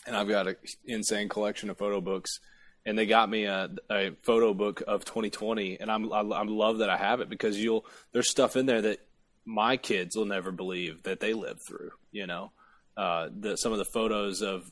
and 0.07 0.17
I've 0.17 0.29
got 0.29 0.49
an 0.49 0.57
insane 0.85 1.29
collection 1.29 1.71
of 1.71 1.79
photo 1.79 2.01
books. 2.01 2.41
And 2.85 2.99
they 2.99 3.07
got 3.07 3.31
me 3.31 3.45
a, 3.45 3.71
a 3.93 4.11
photo 4.23 4.53
book 4.55 4.83
of 4.89 5.05
2020, 5.05 5.79
and 5.79 5.89
I'm 5.89 6.13
I, 6.13 6.19
I 6.19 6.43
love 6.43 6.79
that 6.79 6.91
I 6.91 6.97
have 6.97 7.21
it 7.21 7.29
because 7.29 7.57
you'll 7.57 7.87
there's 8.13 8.29
stuff 8.29 8.57
in 8.57 8.67
there 8.67 8.83
that 8.83 8.99
my 9.45 9.77
kids 9.77 10.17
will 10.17 10.25
never 10.25 10.51
believe 10.51 11.05
that 11.05 11.21
they 11.21 11.33
lived 11.33 11.61
through. 11.65 11.93
You 12.11 12.27
know, 12.27 12.51
uh, 12.97 13.29
the, 13.39 13.57
some 13.57 13.71
of 13.71 13.79
the 13.79 13.85
photos 13.85 14.43
of 14.43 14.69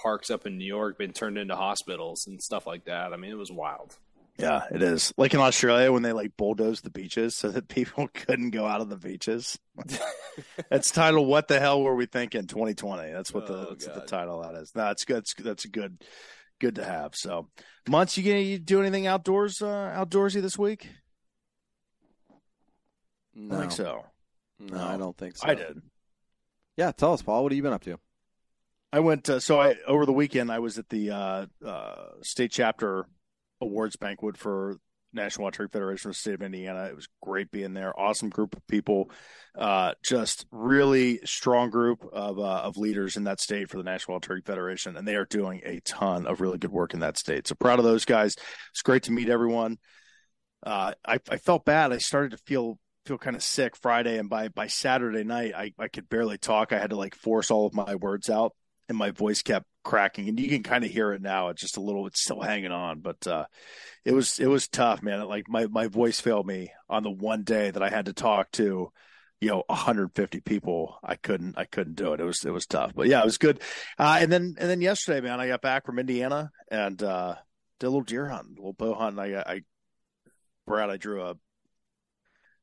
parks 0.00 0.30
up 0.30 0.46
in 0.46 0.58
New 0.58 0.64
York 0.66 0.98
been 0.98 1.12
turned 1.12 1.38
into 1.38 1.56
hospitals 1.56 2.26
and 2.26 2.42
stuff 2.42 2.66
like 2.66 2.84
that. 2.86 3.12
I 3.12 3.16
mean, 3.16 3.30
it 3.30 3.38
was 3.38 3.52
wild. 3.52 3.96
Yeah, 4.38 4.62
it 4.70 4.82
is. 4.82 5.12
Like 5.16 5.34
in 5.34 5.40
Australia 5.40 5.92
when 5.92 6.02
they 6.02 6.12
like 6.12 6.36
bulldozed 6.36 6.84
the 6.84 6.90
beaches 6.90 7.36
so 7.36 7.50
that 7.50 7.68
people 7.68 8.08
couldn't 8.12 8.50
go 8.50 8.66
out 8.66 8.80
of 8.80 8.88
the 8.88 8.96
beaches. 8.96 9.58
That's 10.70 10.90
titled 10.90 11.28
"What 11.28 11.48
the 11.48 11.60
hell 11.60 11.82
were 11.82 11.94
we 11.94 12.06
thinking?" 12.06 12.46
2020. 12.46 13.12
That's 13.12 13.32
what 13.32 13.46
the 13.46 13.54
Oh, 13.54 13.66
that's 13.70 13.86
what 13.86 13.94
the 13.94 14.06
title 14.06 14.40
that 14.42 14.54
is. 14.54 14.74
No, 14.74 14.84
that's 14.84 15.04
good. 15.04 15.16
That's, 15.18 15.34
that's 15.34 15.66
good. 15.66 16.02
Good 16.60 16.76
to 16.76 16.84
have. 16.84 17.14
So, 17.14 17.48
months, 17.88 18.16
you 18.16 18.24
gonna 18.24 18.38
you 18.38 18.58
do 18.58 18.80
anything 18.80 19.06
outdoors 19.06 19.60
uh, 19.60 19.66
outdoorsy 19.96 20.40
this 20.40 20.58
week? 20.58 20.88
No, 23.34 23.56
I 23.56 23.60
think 23.60 23.72
so. 23.72 24.04
No, 24.58 24.76
No. 24.76 24.84
I 24.84 24.96
don't 24.96 25.16
think 25.16 25.36
so. 25.36 25.48
I 25.48 25.54
did. 25.54 25.82
Yeah, 26.76 26.92
tell 26.92 27.12
us, 27.12 27.22
Paul. 27.22 27.42
What 27.42 27.52
have 27.52 27.56
you 27.56 27.62
been 27.62 27.72
up 27.72 27.84
to? 27.84 27.98
I 28.92 29.00
went. 29.00 29.28
Uh, 29.28 29.40
so 29.40 29.60
I 29.60 29.76
over 29.86 30.04
the 30.04 30.12
weekend 30.12 30.52
I 30.52 30.58
was 30.58 30.78
at 30.78 30.88
the 30.88 31.10
uh, 31.10 31.46
uh, 31.64 32.04
state 32.22 32.52
chapter 32.52 33.06
awards 33.60 33.96
banquet 33.96 34.36
for 34.36 34.76
National 35.14 35.44
Wild 35.44 35.56
Federation 35.56 36.10
of 36.10 36.14
the 36.14 36.18
State 36.18 36.34
of 36.34 36.42
Indiana. 36.42 36.84
It 36.84 36.96
was 36.96 37.08
great 37.22 37.50
being 37.50 37.72
there. 37.72 37.98
Awesome 37.98 38.28
group 38.28 38.54
of 38.54 38.66
people. 38.66 39.10
Uh, 39.56 39.92
just 40.04 40.46
really 40.50 41.20
strong 41.24 41.70
group 41.70 42.04
of 42.12 42.38
uh, 42.38 42.42
of 42.42 42.76
leaders 42.76 43.16
in 43.16 43.24
that 43.24 43.40
state 43.40 43.70
for 43.70 43.78
the 43.78 43.82
National 43.82 44.14
Wild 44.14 44.44
Federation, 44.44 44.96
and 44.96 45.08
they 45.08 45.16
are 45.16 45.26
doing 45.26 45.62
a 45.64 45.80
ton 45.80 46.26
of 46.26 46.40
really 46.40 46.58
good 46.58 46.72
work 46.72 46.92
in 46.92 47.00
that 47.00 47.18
state. 47.18 47.48
So 47.48 47.54
proud 47.54 47.78
of 47.78 47.84
those 47.86 48.04
guys. 48.04 48.36
It's 48.72 48.82
great 48.82 49.04
to 49.04 49.12
meet 49.12 49.30
everyone. 49.30 49.78
Uh, 50.64 50.92
I, 51.04 51.18
I 51.30 51.38
felt 51.38 51.64
bad. 51.64 51.92
I 51.92 51.98
started 51.98 52.32
to 52.32 52.38
feel 52.38 52.78
feel 53.06 53.18
kind 53.18 53.36
of 53.36 53.42
sick 53.42 53.74
Friday, 53.74 54.18
and 54.18 54.28
by 54.28 54.48
by 54.48 54.66
Saturday 54.66 55.24
night, 55.24 55.54
I 55.54 55.72
I 55.78 55.88
could 55.88 56.10
barely 56.10 56.36
talk. 56.36 56.72
I 56.72 56.78
had 56.78 56.90
to 56.90 56.96
like 56.96 57.14
force 57.14 57.50
all 57.50 57.66
of 57.66 57.74
my 57.74 57.94
words 57.94 58.28
out 58.28 58.52
and 58.92 58.98
my 58.98 59.10
voice 59.10 59.40
kept 59.40 59.66
cracking 59.82 60.28
and 60.28 60.38
you 60.38 60.48
can 60.48 60.62
kind 60.62 60.84
of 60.84 60.90
hear 60.90 61.12
it 61.12 61.22
now 61.22 61.48
it's 61.48 61.60
just 61.60 61.78
a 61.78 61.80
little 61.80 62.06
it's 62.06 62.22
still 62.22 62.40
hanging 62.40 62.70
on 62.70 63.00
but 63.00 63.26
uh 63.26 63.46
it 64.04 64.12
was 64.12 64.38
it 64.38 64.46
was 64.46 64.68
tough 64.68 65.02
man 65.02 65.26
like 65.26 65.48
my 65.48 65.66
my 65.66 65.88
voice 65.88 66.20
failed 66.20 66.46
me 66.46 66.70
on 66.88 67.02
the 67.02 67.10
one 67.10 67.42
day 67.42 67.70
that 67.70 67.82
i 67.82 67.88
had 67.88 68.04
to 68.04 68.12
talk 68.12 68.50
to 68.52 68.92
you 69.40 69.48
know 69.48 69.64
150 69.66 70.40
people. 70.42 71.00
I 71.02 71.16
couldn't 71.16 71.58
i 71.58 71.64
couldn't 71.64 71.96
do 71.96 72.12
it. 72.12 72.20
It 72.20 72.24
was 72.24 72.44
it 72.44 72.52
was 72.52 72.64
tough 72.64 72.92
but 72.94 73.08
yeah 73.08 73.20
it 73.20 73.24
was 73.24 73.38
good. 73.38 73.60
Uh 73.98 74.18
and 74.20 74.30
then 74.30 74.54
and 74.56 74.70
then 74.70 74.80
yesterday 74.80 75.20
man 75.20 75.40
i 75.40 75.48
got 75.48 75.62
back 75.62 75.84
from 75.84 75.98
indiana 75.98 76.52
and 76.70 77.02
uh 77.02 77.34
did 77.80 77.86
a 77.86 77.90
little 77.90 78.04
deer 78.04 78.28
hunt 78.28 78.46
a 78.46 78.60
little 78.60 78.72
bow 78.72 78.94
hunt 78.94 79.18
i 79.18 79.34
i 79.40 79.62
brad 80.64 80.90
i 80.90 80.96
drew 80.96 81.22
a 81.22 81.34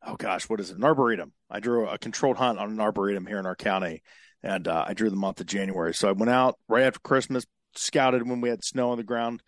oh 0.08 0.16
gosh 0.16 0.48
what 0.48 0.62
is 0.62 0.72
it? 0.72 0.78
An 0.78 0.86
arboretum. 0.86 1.34
I 1.50 1.60
drew 1.60 1.86
a 1.86 1.98
controlled 1.98 2.38
hunt 2.38 2.60
on 2.60 2.72
an 2.72 2.80
arboretum 2.80 3.26
here 3.26 3.40
in 3.40 3.46
our 3.46 3.58
county 3.58 4.02
and 4.44 4.68
uh, 4.68 4.86
I 4.88 4.94
drew 4.94 5.10
the 5.10 5.16
month 5.16 5.40
of 5.42 5.48
January. 5.48 5.94
So 5.94 6.10
I 6.10 6.14
went 6.14 6.30
out 6.30 6.58
right 6.68 6.84
after 6.84 7.00
Christmas, 7.00 7.46
scouted 7.76 8.28
when 8.28 8.42
we 8.42 8.50
had 8.50 8.64
snow 8.64 8.92
on 8.92 8.98
the 8.98 9.04
ground, 9.04 9.42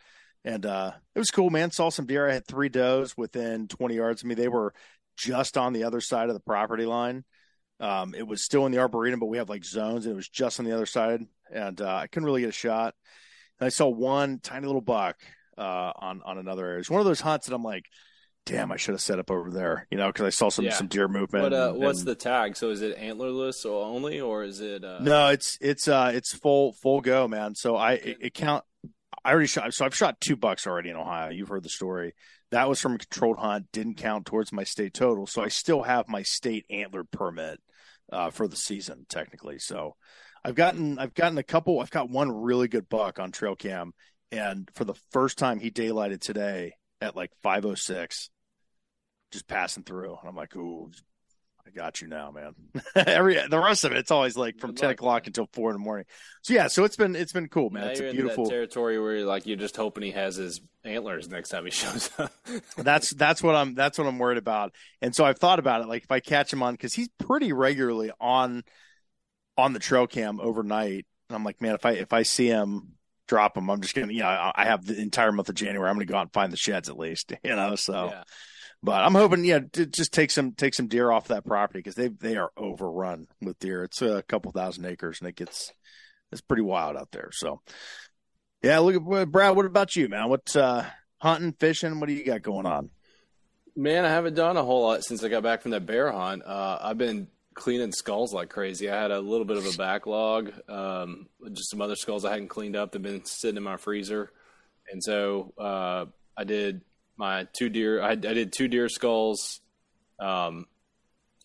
and 0.44 0.66
uh, 0.66 0.92
it 1.16 1.20
was 1.20 1.32
cool, 1.32 1.50
man. 1.50 1.72
Saw 1.72 1.90
some 1.90 2.06
deer. 2.06 2.28
I 2.28 2.34
had 2.34 2.48
three 2.48 2.70
does 2.70 3.16
within 3.16 3.68
20 3.68 3.96
yards 3.96 4.22
of 4.22 4.28
me. 4.28 4.36
They 4.36 4.48
were 4.48 4.74
just 5.18 5.58
on 5.58 5.74
the 5.74 5.84
other 5.84 6.02
side 6.02 6.30
of 6.30 6.36
the 6.36 6.42
property 6.42 6.86
line. 6.86 7.24
Um, 7.80 8.14
it 8.16 8.28
was 8.28 8.44
still 8.44 8.66
in 8.66 8.72
the 8.72 8.80
arboretum, 8.80 9.20
but 9.20 9.28
we 9.28 9.38
have 9.38 9.50
like 9.50 9.66
zones, 9.66 10.06
and 10.06 10.14
it 10.14 10.16
was 10.16 10.30
just 10.30 10.60
on 10.60 10.66
the 10.66 10.74
other 10.74 10.86
side, 10.86 11.22
and 11.52 11.82
uh, 11.82 11.96
I 11.96 12.08
couldn't 12.08 12.26
really 12.26 12.42
get 12.42 12.50
a 12.50 12.54
shot. 12.54 12.94
And 13.60 13.66
I 13.66 13.70
saw 13.70 13.88
one 13.88 14.40
tiny 14.40 14.68
little 14.68 14.82
buck 14.82 15.18
uh, 15.58 15.92
on 15.96 16.22
on 16.24 16.38
another 16.38 16.66
area. 16.66 16.80
It's 16.80 16.90
one 16.90 17.02
of 17.02 17.08
those 17.08 17.22
hunts 17.22 17.48
that 17.48 17.56
I'm 17.56 17.64
like, 17.64 17.86
damn, 18.46 18.72
I 18.72 18.78
should 18.78 18.94
have 18.94 19.02
set 19.02 19.20
up 19.20 19.30
over 19.32 19.50
there, 19.52 19.88
you 19.92 19.98
know, 19.98 20.08
because 20.08 20.26
I 20.26 20.30
saw 20.30 20.50
some 20.50 20.66
Yeah. 20.66 20.74
some 20.74 20.88
deer 20.88 21.08
movement. 21.08 21.44
But 21.44 21.54
uh, 21.54 21.70
and- 21.74 21.80
what's 21.84 22.00
and- 22.00 22.08
the 22.08 22.16
tag? 22.16 22.56
So 22.56 22.70
is 22.70 22.82
it 22.82 22.98
antlerless 22.98 23.66
or 23.66 23.86
only, 23.86 24.20
or 24.20 24.44
is 24.44 24.60
it? 24.62 24.84
Uh, 24.84 25.00
No, 25.00 25.28
it's 25.30 25.58
it's 25.62 25.88
uh 25.88 26.12
it's 26.14 26.34
full 26.34 26.74
full 26.74 27.02
go, 27.02 27.28
man. 27.28 27.56
So 27.56 27.76
I 27.76 27.94
it, 27.94 28.18
it 28.22 28.34
count. 28.34 28.64
I 29.24 29.32
already 29.32 29.48
shot. 29.48 29.74
So 29.74 29.86
I've 29.86 29.96
shot 29.96 30.20
two 30.20 30.36
bucks 30.36 30.66
already 30.66 30.90
in 30.90 30.96
Ohio. 30.96 31.30
You've 31.30 31.50
heard 31.50 31.64
the 31.64 31.70
story. 31.70 32.16
That 32.50 32.68
was 32.68 32.82
from 32.82 32.96
a 32.96 32.98
controlled 32.98 33.38
hunt. 33.38 33.72
Didn't 33.72 33.96
count 33.96 34.26
towards 34.26 34.52
my 34.52 34.64
state 34.64 34.94
total. 34.94 35.28
So 35.28 35.42
I 35.42 35.48
still 35.48 35.84
have 35.84 36.10
my 36.10 36.24
state 36.24 36.66
antler 36.70 37.04
permit 37.04 37.60
uh, 38.12 38.32
for 38.32 38.48
the 38.48 38.56
season 38.58 39.06
technically. 39.08 39.60
So 39.60 39.96
I've 40.44 40.56
gotten 40.56 40.98
I've 40.98 41.14
gotten 41.14 41.38
a 41.38 41.44
couple. 41.44 41.80
I've 41.80 41.92
got 41.92 42.10
one 42.10 42.32
really 42.32 42.68
good 42.68 42.90
buck 42.90 43.20
on 43.20 43.32
trail 43.32 43.56
cam, 43.56 43.94
and 44.32 44.68
for 44.74 44.84
the 44.86 44.96
first 45.12 45.38
time 45.38 45.60
he 45.60 45.70
daylighted 45.70 46.20
today 46.22 46.74
at 47.02 47.16
like 47.16 47.32
five 47.42 47.66
oh 47.66 47.76
six, 47.76 48.30
just 49.32 49.48
passing 49.48 49.84
through. 49.84 50.18
And 50.20 50.30
I'm 50.30 50.36
like, 50.36 50.56
ooh, 50.56 50.92
I 51.66 51.70
got 51.70 52.02
you 52.02 52.08
now, 52.08 52.32
man. 52.32 52.54
Every 52.96 53.36
the 53.48 53.60
rest 53.60 53.84
of 53.84 53.92
it, 53.92 53.98
it's 53.98 54.12
always 54.12 54.36
like 54.38 54.60
from 54.60 54.72
Good 54.72 54.78
ten 54.78 54.90
luck. 54.90 54.94
o'clock 54.96 55.28
until 55.28 55.48
four 55.54 55.70
in 55.70 55.76
the 55.76 55.80
morning. 55.80 56.06
So 56.42 56.54
yeah, 56.54 56.68
so 56.68 56.84
it's 56.84 56.96
been 56.96 57.16
it's 57.16 57.34
been 57.34 57.48
cool, 57.50 57.70
man. 57.70 57.86
now 57.86 57.90
it's 57.92 58.00
you're 58.00 58.08
a 58.08 58.12
in 58.12 58.16
beautiful. 58.18 58.46
that 58.46 58.50
territory 58.52 59.00
where 59.00 59.18
you're 59.18 59.26
like 59.26 59.46
you're 59.46 59.58
just 59.58 59.76
hoping 59.78 60.04
he 60.04 60.12
has 60.12 60.36
his 60.36 60.62
antlers 60.84 61.30
next 61.30 61.50
time 61.50 61.66
he 61.66 61.72
shows 61.72 62.10
up. 62.18 62.32
that's 62.78 63.12
that's 63.12 63.44
what 63.44 63.56
I'm 63.56 63.76
that's 63.76 63.98
what 63.98 64.08
I'm 64.08 64.20
worried 64.20 64.38
about. 64.38 64.74
And 65.02 65.16
so 65.16 65.26
I've 65.26 65.38
thought 65.40 65.60
about 65.60 65.82
it. 65.82 65.88
Like 65.88 66.04
if 66.04 66.12
I 66.12 66.20
catch 66.20 66.52
him 66.52 66.64
on 66.64 66.74
because 66.74 66.94
he's 66.94 67.10
pretty 67.20 67.54
regularly 67.54 68.12
on 68.20 68.64
on 69.58 69.74
the 69.74 69.80
trail 69.80 70.08
cam 70.08 70.40
overnight, 70.40 71.06
and 71.30 71.36
I'm 71.36 71.44
like, 71.44 71.62
man, 71.62 71.76
if 71.76 71.86
I 71.86 71.92
if 71.92 72.14
I 72.14 72.24
see 72.24 72.48
him 72.48 72.94
drop 73.32 73.56
them. 73.56 73.70
I'm 73.70 73.80
just 73.80 73.96
gonna 73.96 74.12
you 74.12 74.20
know 74.20 74.28
I, 74.28 74.52
I 74.54 74.66
have 74.66 74.86
the 74.86 75.00
entire 75.00 75.32
month 75.32 75.48
of 75.48 75.56
January. 75.56 75.90
I'm 75.90 75.96
gonna 75.96 76.06
go 76.06 76.18
out 76.18 76.24
and 76.24 76.34
find 76.34 76.52
the 76.52 76.58
sheds 76.58 76.90
at 76.90 77.00
least, 77.00 77.34
you 77.44 77.56
know. 77.56 77.76
So. 77.76 78.10
yeah. 78.12 78.24
But 78.84 79.04
I'm 79.04 79.14
hoping, 79.14 79.46
yeah, 79.46 79.60
to 79.74 79.86
just 79.86 80.12
take 80.12 80.32
some 80.32 80.54
take 80.54 80.74
some 80.74 80.88
deer 80.88 81.12
off 81.12 81.28
that 81.28 81.46
property 81.46 81.78
because 81.78 81.94
they 81.94 82.08
they 82.08 82.36
are 82.36 82.50
overrun 82.58 83.28
with 83.40 83.60
deer. 83.60 83.84
It's 83.84 84.02
a 84.02 84.24
couple 84.28 84.52
thousand 84.52 84.86
acres 84.86 85.20
and 85.22 85.30
it 85.30 85.36
gets 85.36 85.72
it's 86.32 86.42
pretty 86.42 86.64
wild 86.64 86.98
out 86.98 87.12
there. 87.12 87.30
So, 87.32 87.62
yeah, 88.64 88.80
look 88.80 88.96
at 88.96 89.04
well, 89.04 89.28
Brad. 89.28 89.56
What 89.56 89.68
about 89.68 89.96
you, 89.96 90.10
man? 90.10 90.30
What 90.30 90.56
uh, 90.56 90.86
hunting, 91.20 91.54
fishing? 91.60 92.00
What 92.00 92.10
do 92.10 92.14
you 92.14 92.26
got 92.26 92.42
going 92.42 92.66
on? 92.66 92.90
Man, 93.76 94.04
I 94.04 94.10
haven't 94.10 94.34
done 94.34 94.58
a 94.58 94.64
whole 94.64 94.82
lot 94.82 95.04
since 95.04 95.24
I 95.24 95.30
got 95.30 95.44
back 95.44 95.62
from 95.62 95.72
that 95.72 95.86
bear 95.86 96.12
hunt. 96.12 96.42
Uh, 96.44 96.80
I've 96.82 96.98
been 96.98 97.28
cleaning 97.54 97.92
skulls 97.92 98.34
like 98.34 98.50
crazy. 98.50 98.90
I 98.90 99.02
had 99.02 99.12
a 99.12 99.20
little 99.20 99.46
bit 99.46 99.58
of 99.58 99.66
a 99.66 99.78
backlog, 99.78 100.52
um, 100.70 101.28
just 101.54 101.70
some 101.70 101.82
other 101.82 101.96
skulls 101.96 102.26
I 102.26 102.32
hadn't 102.32 102.48
cleaned 102.50 102.76
up. 102.76 102.92
They've 102.92 103.02
been 103.02 103.26
sitting 103.26 103.58
in 103.58 103.64
my 103.64 103.78
freezer, 103.78 104.32
and 104.92 105.04
so 105.04 105.54
uh, 105.58 106.06
I 106.38 106.44
did 106.44 106.82
my 107.18 107.48
two 107.54 107.70
deer. 107.70 108.02
I, 108.02 108.12
I 108.12 108.16
did 108.16 108.54
two 108.54 108.68
deer 108.68 108.88
skulls, 108.90 109.60
um, 110.20 110.66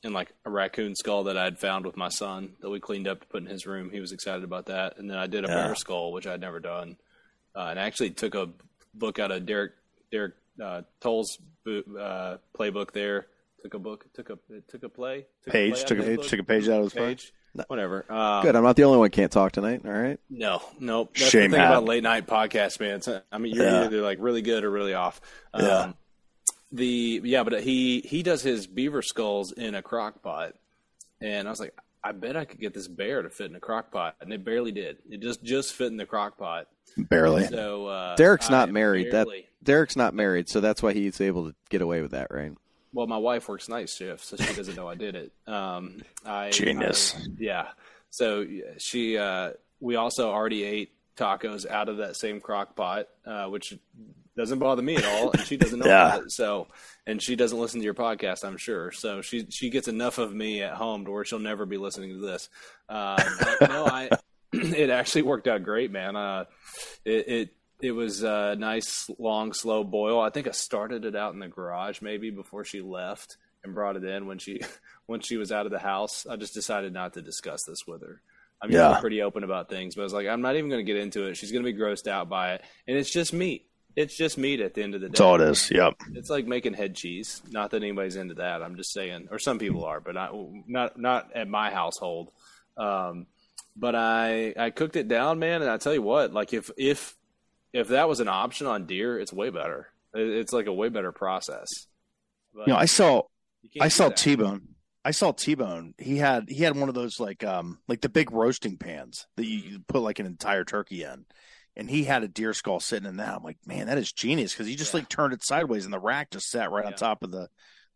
and 0.04 0.14
like 0.14 0.32
a 0.44 0.50
raccoon 0.50 0.94
skull 0.94 1.24
that 1.24 1.36
I 1.36 1.44
had 1.44 1.58
found 1.58 1.84
with 1.86 1.96
my 1.96 2.08
son 2.08 2.54
that 2.60 2.70
we 2.70 2.78
cleaned 2.78 3.08
up 3.08 3.20
to 3.20 3.26
put 3.26 3.42
in 3.42 3.48
his 3.48 3.66
room. 3.66 3.90
He 3.90 4.00
was 4.00 4.12
excited 4.12 4.44
about 4.44 4.66
that, 4.66 4.98
and 4.98 5.10
then 5.10 5.18
I 5.18 5.26
did 5.26 5.44
a 5.44 5.48
Yeah. 5.48 5.54
bear 5.66 5.74
skull, 5.74 6.12
which 6.12 6.26
I'd 6.26 6.40
never 6.40 6.60
done, 6.60 6.96
uh, 7.54 7.66
and 7.70 7.80
I 7.80 7.84
actually 7.84 8.10
took 8.10 8.34
a 8.34 8.48
book 8.94 9.18
out 9.18 9.32
of 9.32 9.44
Derek 9.46 9.72
Derek 10.12 10.34
uh, 10.62 10.82
Toll's 11.00 11.36
uh, 11.66 12.36
playbook 12.56 12.92
there. 12.92 13.26
Took 13.66 13.74
a 13.74 13.78
book, 13.80 14.06
took 14.14 14.30
a 14.30 14.38
took 14.68 14.84
a 14.84 14.88
play, 14.88 15.26
took 15.42 15.52
Page 15.52 15.74
play 15.74 15.82
took 15.84 15.98
a 15.98 16.02
his 16.02 16.16
book. 16.18 16.26
took 16.28 16.38
a 16.38 16.44
page 16.44 16.68
out 16.68 16.78
of 16.78 16.84
his 16.84 16.92
page, 16.92 17.32
whatever. 17.66 18.04
Um, 18.08 18.42
Good. 18.44 18.54
I'm 18.54 18.62
not 18.62 18.76
the 18.76 18.84
only 18.84 18.98
one 18.98 19.10
can't 19.10 19.32
talk 19.32 19.50
tonight. 19.50 19.80
All 19.84 19.90
right. 19.90 20.20
no, 20.30 20.62
nope. 20.78 21.10
That's 21.16 21.30
Shame 21.30 21.50
the 21.50 21.56
thing 21.56 21.66
about 21.66 21.82
late 21.84 22.04
night 22.04 22.28
podcasts, 22.28 22.78
man. 22.78 22.98
It's, 22.98 23.08
I 23.32 23.38
mean, 23.38 23.52
you're 23.56 23.64
Yeah. 23.66 23.84
either 23.86 24.02
like 24.02 24.18
really 24.20 24.40
good 24.42 24.62
or 24.62 24.70
really 24.70 24.94
off. 24.94 25.20
Um, 25.52 25.64
Yeah. 25.64 25.92
The 26.70 27.20
yeah, 27.24 27.42
but 27.42 27.60
he 27.62 28.02
he 28.02 28.22
does 28.22 28.40
his 28.42 28.68
beaver 28.68 29.02
skulls 29.02 29.50
in 29.50 29.74
a 29.74 29.82
crock 29.82 30.22
pot, 30.22 30.54
and 31.20 31.48
I 31.48 31.50
was 31.50 31.58
like, 31.58 31.74
I 32.04 32.12
bet 32.12 32.36
I 32.36 32.44
could 32.44 32.60
get 32.60 32.72
this 32.72 32.86
bear 32.86 33.22
to 33.22 33.30
fit 33.30 33.50
in 33.50 33.56
a 33.56 33.60
crock 33.60 33.90
pot, 33.90 34.14
and 34.20 34.32
it 34.32 34.44
barely 34.44 34.70
did. 34.70 34.98
It 35.10 35.20
just 35.20 35.42
just 35.42 35.72
fit 35.74 35.88
in 35.88 35.96
the 35.96 36.06
crock 36.06 36.38
pot. 36.38 36.68
Barely. 36.96 37.46
So 37.46 37.86
uh, 37.86 38.14
Derek's 38.14 38.48
not 38.48 38.68
I 38.68 38.72
married. 38.72 39.10
That 39.12 39.26
Derek's 39.62 39.96
not 39.96 40.14
married, 40.14 40.48
so 40.48 40.60
that's 40.60 40.82
why 40.84 40.92
he's 40.92 41.20
able 41.20 41.48
to 41.50 41.54
get 41.70 41.82
away 41.82 42.00
with 42.02 42.12
that, 42.12 42.28
right? 42.30 42.52
Well, 42.96 43.06
my 43.06 43.18
wife 43.18 43.46
works 43.48 43.68
night 43.68 43.90
shift, 43.90 44.24
so 44.24 44.36
she 44.36 44.54
doesn't 44.54 44.74
know 44.74 44.88
I 44.88 44.94
did 44.94 45.14
it. 45.14 45.32
Um, 45.46 46.00
I, 46.24 46.48
Genius. 46.50 47.14
I- 47.14 47.20
yeah. 47.38 47.68
So 48.08 48.46
she, 48.78 49.18
uh, 49.18 49.50
we 49.80 49.96
also 49.96 50.30
already 50.30 50.64
ate 50.64 50.92
tacos 51.16 51.66
out 51.68 51.90
of 51.90 51.98
that 51.98 52.16
same 52.16 52.40
crock 52.40 52.74
pot, 52.74 53.08
uh, 53.26 53.46
which 53.48 53.74
doesn't 54.34 54.58
bother 54.58 54.80
me 54.80 54.96
at 54.96 55.04
all, 55.04 55.30
and 55.32 55.40
she 55.42 55.58
doesn't 55.58 55.78
know 55.78 55.86
Yeah. 55.90 56.06
about 56.14 56.22
it. 56.24 56.32
So, 56.32 56.68
and 57.06 57.22
she 57.22 57.36
doesn't 57.36 57.58
listen 57.58 57.80
to 57.80 57.84
your 57.84 57.92
podcast, 57.94 58.44
I'm 58.44 58.56
sure. 58.56 58.92
So 58.92 59.20
she 59.20 59.46
she 59.50 59.68
gets 59.68 59.88
enough 59.88 60.16
of 60.16 60.32
me 60.34 60.62
at 60.62 60.72
home 60.72 61.04
to 61.04 61.10
where 61.10 61.24
she'll 61.26 61.38
never 61.38 61.66
be 61.66 61.76
listening 61.76 62.10
to 62.18 62.26
this. 62.26 62.48
Uh, 62.88 63.22
but 63.60 63.68
no, 63.68 63.86
I. 63.86 64.08
it 64.52 64.88
actually 64.90 65.22
worked 65.22 65.48
out 65.48 65.62
great, 65.64 65.90
man. 65.90 66.16
Uh, 66.16 66.44
it, 67.04 67.28
it 67.28 67.55
it 67.80 67.92
was 67.92 68.22
a 68.22 68.56
nice 68.58 69.08
long 69.18 69.52
slow 69.52 69.84
boil. 69.84 70.20
I 70.20 70.30
think 70.30 70.48
I 70.48 70.52
started 70.52 71.04
it 71.04 71.14
out 71.16 71.34
in 71.34 71.40
the 71.40 71.48
garage 71.48 72.00
maybe 72.00 72.30
before 72.30 72.64
she 72.64 72.80
left 72.80 73.36
and 73.64 73.74
brought 73.74 73.96
it 73.96 74.04
in 74.04 74.26
when 74.26 74.38
she 74.38 74.60
when 75.06 75.20
she 75.20 75.36
was 75.36 75.52
out 75.52 75.66
of 75.66 75.72
the 75.72 75.78
house. 75.78 76.26
I 76.26 76.36
just 76.36 76.54
decided 76.54 76.92
not 76.92 77.14
to 77.14 77.22
discuss 77.22 77.64
this 77.64 77.86
with 77.86 78.02
her. 78.02 78.20
I'm 78.62 78.70
usually 78.70 78.88
Yeah. 78.94 79.00
pretty 79.00 79.22
open 79.22 79.44
about 79.44 79.68
things, 79.68 79.94
but 79.94 80.00
I 80.02 80.04
was 80.04 80.14
like, 80.14 80.26
I'm 80.26 80.40
not 80.40 80.56
even 80.56 80.70
going 80.70 80.84
to 80.84 80.90
get 80.92 81.00
into 81.00 81.26
it. 81.26 81.36
She's 81.36 81.52
going 81.52 81.64
to 81.64 81.70
be 81.72 81.78
grossed 81.78 82.06
out 82.08 82.28
by 82.30 82.54
it, 82.54 82.62
and 82.88 82.96
it's 82.96 83.10
just 83.12 83.32
meat. 83.34 83.66
It's 83.94 84.16
just 84.16 84.36
meat 84.38 84.60
at 84.60 84.72
the 84.74 84.82
end 84.82 84.94
of 84.94 85.00
the 85.02 85.08
day. 85.08 85.12
That's 85.12 85.20
all 85.20 85.40
it 85.40 85.48
is. 85.48 85.70
Yep. 85.70 85.94
It's 86.14 86.28
like 86.30 86.46
making 86.46 86.74
head 86.74 86.94
cheese. 86.94 87.42
Not 87.50 87.70
that 87.70 87.82
anybody's 87.82 88.16
into 88.16 88.34
that. 88.34 88.62
I'm 88.62 88.76
just 88.76 88.92
saying, 88.92 89.28
or 89.30 89.38
some 89.38 89.58
people 89.58 89.84
are, 89.84 90.00
but 90.00 90.14
not 90.14 90.32
not 90.66 90.98
not 90.98 91.30
at 91.34 91.48
my 91.48 91.70
household. 91.70 92.30
Um, 92.78 93.26
but 93.74 93.94
I 93.94 94.54
I 94.58 94.70
cooked 94.70 94.96
it 94.96 95.08
down, 95.08 95.38
man, 95.38 95.60
and 95.62 95.70
I 95.70 95.76
tell 95.78 95.94
you 95.94 96.02
what, 96.02 96.32
like 96.32 96.52
if 96.54 96.70
if 96.78 97.14
if 97.76 97.88
that 97.88 98.08
was 98.08 98.20
an 98.20 98.28
option 98.28 98.66
on 98.66 98.86
deer, 98.86 99.18
it's 99.18 99.32
way 99.32 99.50
better. 99.50 99.88
It's 100.14 100.52
like 100.52 100.66
a 100.66 100.72
way 100.72 100.88
better 100.88 101.12
process. 101.12 101.68
But 102.54 102.68
you 102.68 102.72
know, 102.72 102.78
I 102.78 102.86
saw 102.86 103.22
I 103.80 103.88
saw 103.88 104.08
T 104.08 104.34
Bone. 104.34 104.68
I 105.04 105.10
saw 105.10 105.32
T 105.32 105.54
Bone. 105.54 105.94
He 105.98 106.16
had 106.16 106.48
he 106.48 106.62
had 106.62 106.76
one 106.76 106.88
of 106.88 106.94
those 106.94 107.20
like 107.20 107.44
um 107.44 107.78
like 107.86 108.00
the 108.00 108.08
big 108.08 108.32
roasting 108.32 108.78
pans 108.78 109.26
that 109.36 109.46
you, 109.46 109.58
you 109.58 109.78
put 109.86 110.00
like 110.00 110.18
an 110.18 110.26
entire 110.26 110.64
turkey 110.64 111.02
in, 111.02 111.26
and 111.76 111.90
he 111.90 112.04
had 112.04 112.22
a 112.22 112.28
deer 112.28 112.54
skull 112.54 112.80
sitting 112.80 113.08
in 113.08 113.18
that. 113.18 113.36
I'm 113.36 113.44
like, 113.44 113.58
man, 113.66 113.88
that 113.88 113.98
is 113.98 114.10
genius 114.10 114.52
because 114.52 114.66
he 114.66 114.74
just 114.74 114.94
yeah. 114.94 115.00
like 115.00 115.08
turned 115.10 115.34
it 115.34 115.44
sideways 115.44 115.84
and 115.84 115.92
the 115.92 115.98
rack 115.98 116.30
just 116.30 116.48
sat 116.48 116.70
right 116.70 116.84
yeah. 116.84 116.92
on 116.92 116.94
top 116.94 117.22
of 117.22 117.30
the 117.30 117.48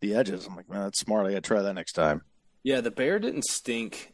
the 0.03 0.15
edges. 0.15 0.47
I'm 0.47 0.57
like, 0.57 0.69
man, 0.69 0.83
that's 0.83 1.01
smart. 1.01 1.27
I 1.27 1.31
got 1.31 1.37
to 1.37 1.41
try 1.41 1.63
that 1.63 1.75
next 1.75 1.93
time. 1.93 2.23
Yeah, 2.63 2.83
the 2.83 2.91
bear 2.91 3.19
didn't 3.19 3.45
stink 3.45 4.13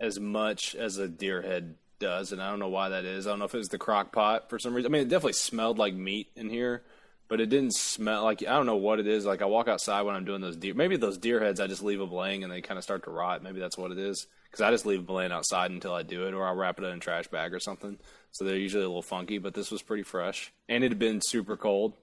as 0.00 0.18
much 0.18 0.74
as 0.74 0.98
a 0.98 1.06
deer 1.06 1.40
head 1.40 1.76
does, 1.98 2.32
and 2.32 2.42
I 2.42 2.50
don't 2.50 2.58
know 2.58 2.68
why 2.68 2.90
that 2.90 3.04
is. 3.04 3.26
I 3.26 3.30
don't 3.30 3.38
know 3.38 3.44
if 3.44 3.54
it 3.54 3.58
was 3.58 3.68
the 3.68 3.78
crock 3.78 4.12
pot 4.12 4.50
for 4.50 4.58
some 4.58 4.74
reason. 4.74 4.90
I 4.90 4.92
mean, 4.92 5.02
it 5.02 5.08
definitely 5.08 5.34
smelled 5.34 5.78
like 5.78 5.94
meat 5.94 6.28
in 6.36 6.50
here, 6.50 6.82
but 7.28 7.40
it 7.40 7.46
didn't 7.46 7.74
smell 7.74 8.24
like 8.24 8.42
I 8.42 8.56
don't 8.56 8.66
know 8.66 8.76
what 8.76 9.00
it 9.00 9.06
is. 9.06 9.24
Like 9.24 9.42
I 9.42 9.46
walk 9.46 9.68
outside 9.68 10.02
when 10.02 10.14
I'm 10.14 10.24
doing 10.24 10.40
those 10.40 10.56
deer, 10.56 10.74
maybe 10.74 10.96
those 10.96 11.18
deer 11.18 11.40
heads, 11.40 11.60
I 11.60 11.66
just 11.66 11.82
leave 11.82 11.98
them 11.98 12.12
laying 12.12 12.42
and 12.42 12.52
they 12.52 12.60
kind 12.60 12.78
of 12.78 12.84
start 12.84 13.04
to 13.04 13.10
rot. 13.10 13.42
Maybe 13.42 13.60
that's 13.60 13.78
what 13.78 13.90
it 13.90 13.98
is 13.98 14.26
because 14.44 14.60
I 14.60 14.70
just 14.70 14.86
leave 14.86 15.06
them 15.06 15.14
laying 15.14 15.32
outside 15.32 15.70
until 15.70 15.94
I 15.94 16.02
do 16.02 16.26
it, 16.26 16.34
or 16.34 16.46
I'll 16.46 16.54
wrap 16.54 16.78
it 16.78 16.84
in 16.84 16.96
a 16.96 17.00
trash 17.00 17.28
bag 17.28 17.54
or 17.54 17.60
something. 17.60 17.98
So 18.32 18.44
they're 18.44 18.56
usually 18.56 18.84
a 18.84 18.88
little 18.88 19.02
funky, 19.02 19.38
but 19.38 19.54
this 19.54 19.70
was 19.70 19.82
pretty 19.82 20.02
fresh 20.02 20.52
and 20.68 20.84
it 20.84 20.90
had 20.90 20.98
been 20.98 21.20
super 21.22 21.56
cold. 21.56 21.94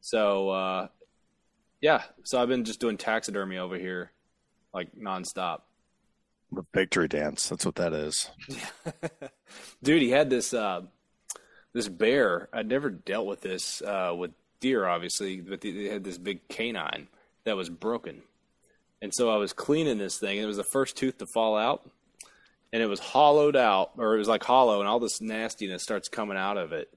So 0.00 0.50
uh, 0.50 0.88
yeah, 1.80 2.02
so 2.24 2.40
I've 2.40 2.48
been 2.48 2.64
just 2.64 2.80
doing 2.80 2.96
taxidermy 2.96 3.58
over 3.58 3.76
here, 3.76 4.10
like 4.72 4.94
nonstop. 4.96 5.60
The 6.54 6.64
victory 6.72 7.08
dance. 7.08 7.48
That's 7.48 7.66
what 7.66 7.74
that 7.76 7.92
is. 7.92 8.30
Dude, 9.82 10.02
he 10.02 10.10
had 10.10 10.30
this 10.30 10.54
uh, 10.54 10.82
this 11.72 11.88
bear. 11.88 12.48
I'd 12.52 12.68
never 12.68 12.90
dealt 12.90 13.26
with 13.26 13.40
this 13.40 13.82
uh, 13.82 14.14
with 14.16 14.32
deer, 14.60 14.86
obviously, 14.86 15.40
but 15.40 15.60
they 15.60 15.88
had 15.88 16.04
this 16.04 16.18
big 16.18 16.46
canine 16.48 17.08
that 17.44 17.56
was 17.56 17.68
broken. 17.68 18.22
And 19.02 19.12
so 19.14 19.30
I 19.30 19.36
was 19.36 19.52
cleaning 19.52 19.98
this 19.98 20.18
thing, 20.18 20.38
and 20.38 20.44
it 20.44 20.48
was 20.48 20.56
the 20.56 20.64
first 20.64 20.96
tooth 20.96 21.18
to 21.18 21.26
fall 21.26 21.58
out, 21.58 21.90
and 22.72 22.82
it 22.82 22.86
was 22.86 23.00
hollowed 23.00 23.56
out, 23.56 23.92
or 23.98 24.14
it 24.14 24.18
was 24.18 24.28
like 24.28 24.42
hollow, 24.42 24.80
and 24.80 24.88
all 24.88 25.00
this 25.00 25.20
nastiness 25.20 25.82
starts 25.82 26.08
coming 26.08 26.38
out 26.38 26.56
of 26.56 26.72
it. 26.72 26.88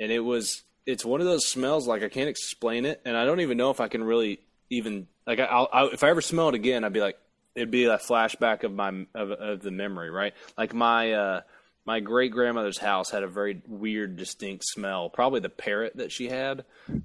And 0.00 0.10
it 0.10 0.20
was, 0.20 0.64
it's 0.86 1.04
one 1.04 1.20
of 1.20 1.26
those 1.26 1.46
smells 1.46 1.86
like 1.86 2.02
I 2.02 2.08
can't 2.08 2.28
explain 2.28 2.84
it, 2.84 3.00
and 3.04 3.16
I 3.16 3.24
don't 3.24 3.40
even 3.40 3.56
know 3.56 3.70
if 3.70 3.80
I 3.80 3.88
can 3.88 4.02
really 4.02 4.40
even 4.70 5.06
like 5.26 5.38
I'll, 5.38 5.68
I'll 5.72 5.88
if 5.90 6.02
I 6.02 6.10
ever 6.10 6.20
smell 6.20 6.48
it 6.48 6.54
again, 6.54 6.84
I'd 6.84 6.92
be 6.92 7.00
like, 7.00 7.18
it'd 7.54 7.70
be 7.70 7.84
a 7.84 7.98
flashback 7.98 8.64
of 8.64 8.72
my 8.72 9.06
of, 9.14 9.30
of 9.30 9.62
the 9.62 9.70
memory, 9.70 10.10
right? 10.10 10.34
Like 10.56 10.74
my 10.74 11.12
uh, 11.12 11.40
my 11.86 12.00
great 12.00 12.32
grandmother's 12.32 12.78
house 12.78 13.10
had 13.10 13.22
a 13.22 13.28
very 13.28 13.60
weird, 13.68 14.16
distinct 14.16 14.64
smell. 14.66 15.10
Probably 15.10 15.40
the 15.40 15.50
parrot 15.50 15.96
that 15.96 16.12
she 16.12 16.28
had, 16.28 16.64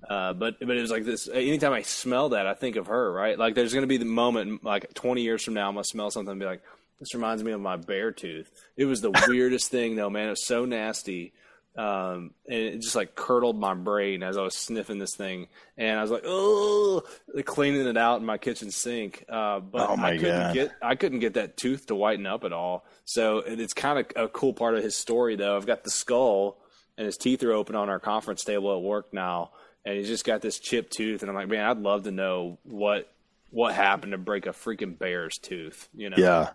uh, 0.10 0.34
but 0.34 0.60
but 0.60 0.78
it 0.78 0.82
was 0.82 0.92
like 0.92 1.06
this. 1.06 1.28
Anytime 1.28 1.74
I 1.74 1.82
smell 1.82 2.30
that, 2.30 2.48
I 2.48 2.54
think 2.54 2.76
of 2.76 2.88
her. 2.88 3.12
Right? 3.12 3.38
Like 3.38 3.56
there's 3.56 3.74
going 3.74 3.84
to 3.84 3.88
be 3.88 3.98
the 3.98 4.06
moment, 4.06 4.64
like 4.64 4.94
20 4.94 5.22
years 5.22 5.44
from 5.44 5.54
now, 5.54 5.68
I'm 5.68 5.76
gonna 5.76 5.84
smell 5.84 6.12
something 6.12 6.32
and 6.32 6.40
be 6.40 6.46
like, 6.46 6.62
"This 7.00 7.14
reminds 7.14 7.44
me 7.44 7.52
of 7.52 7.62
my 7.62 7.76
bear 7.76 8.12
tooth." 8.12 8.50
It 8.78 8.86
was 8.86 9.02
the 9.02 9.12
weirdest 9.28 9.70
thing, 9.70 9.96
though, 9.96 10.10
man. 10.10 10.28
It 10.28 10.32
was 10.32 10.46
so 10.46 10.66
nasty. 10.66 11.34
Um, 11.80 12.32
and 12.46 12.60
it 12.60 12.80
just 12.82 12.98
like 12.98 13.16
curdled 13.16 13.58
my 13.58 13.74
brain 13.74 14.22
as 14.22 14.36
I 14.36 14.42
was 14.42 14.54
sniffing 14.54 15.00
this 15.00 15.16
thing, 15.16 15.48
and 15.78 15.98
I 15.98 16.02
was 16.02 16.12
like, 16.12 16.24
"Oh!" 16.26 17.04
cleaning 17.46 17.88
it 17.88 17.96
out 17.96 18.20
in 18.20 18.26
my 18.26 18.38
kitchen 18.38 18.70
sink. 18.70 19.24
Uh, 19.30 19.62
but 19.62 19.90
oh 19.90 19.96
I 19.96 20.18
couldn't 20.18 20.42
God. 20.42 20.54
get 20.54 20.72
I 20.82 20.96
couldn't 20.96 21.20
get 21.20 21.36
that 21.36 21.56
tooth 21.56 21.86
to 21.86 21.96
whiten 21.96 22.26
up 22.26 22.44
at 22.44 22.52
all. 22.52 22.86
So 23.06 23.38
it's 23.38 23.72
kind 23.72 23.98
of 23.98 24.26
a 24.26 24.28
cool 24.28 24.52
part 24.52 24.76
of 24.76 24.84
his 24.84 24.98
story, 24.98 25.38
though. 25.38 25.56
I've 25.56 25.66
got 25.66 25.86
the 25.86 25.90
skull, 25.90 26.58
and 26.98 27.06
his 27.06 27.16
teeth 27.16 27.44
are 27.44 27.54
open 27.54 27.78
on 27.78 27.88
our 27.88 28.00
conference 28.00 28.44
table 28.44 28.76
at 28.76 28.82
work 28.82 29.14
now, 29.14 29.52
and 29.86 29.96
he's 29.96 30.10
just 30.10 30.26
got 30.26 30.42
this 30.42 30.60
chipped 30.60 30.92
tooth. 30.92 31.22
And 31.22 31.30
I'm 31.30 31.36
like, 31.36 31.48
man, 31.48 31.64
I'd 31.64 31.78
love 31.78 32.04
to 32.04 32.12
know 32.12 32.60
what 32.64 33.10
what 33.52 33.74
happened 33.74 34.12
to 34.12 34.18
break 34.18 34.48
a 34.48 34.50
freaking 34.50 35.00
bear's 35.00 35.38
tooth. 35.38 35.88
You 35.96 36.10
know? 36.10 36.18
Yeah, 36.18 36.50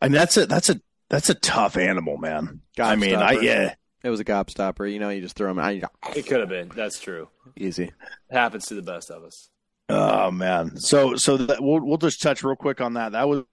I 0.00 0.06
mean 0.06 0.12
that's 0.12 0.38
a 0.38 0.46
that's 0.46 0.70
a 0.70 0.80
that's 1.10 1.28
a 1.28 1.34
tough 1.34 1.76
animal, 1.76 2.16
man. 2.16 2.62
I 2.80 2.96
mean, 2.96 3.16
I 3.16 3.32
yeah. 3.32 3.74
It 4.02 4.10
was 4.10 4.20
a 4.20 4.24
gobstopper. 4.24 4.90
You 4.90 4.98
know, 4.98 5.08
you 5.08 5.20
just 5.20 5.36
throw 5.36 5.48
them. 5.48 5.58
I, 5.58 5.82
it 6.14 6.26
could 6.26 6.40
have 6.40 6.48
been. 6.48 6.70
That's 6.74 7.00
true. 7.00 7.28
Easy. 7.56 7.84
It 7.84 7.94
happens 8.30 8.66
to 8.66 8.74
the 8.74 8.82
best 8.82 9.10
of 9.10 9.24
us. 9.24 9.50
Oh 9.88 10.30
man. 10.30 10.76
So 10.76 11.16
so 11.16 11.36
that, 11.38 11.62
we'll 11.62 11.80
we'll 11.80 11.96
just 11.96 12.22
touch 12.22 12.44
real 12.44 12.56
quick 12.56 12.80
on 12.80 12.94
that. 12.94 13.12
That 13.12 13.28
was 13.28 13.44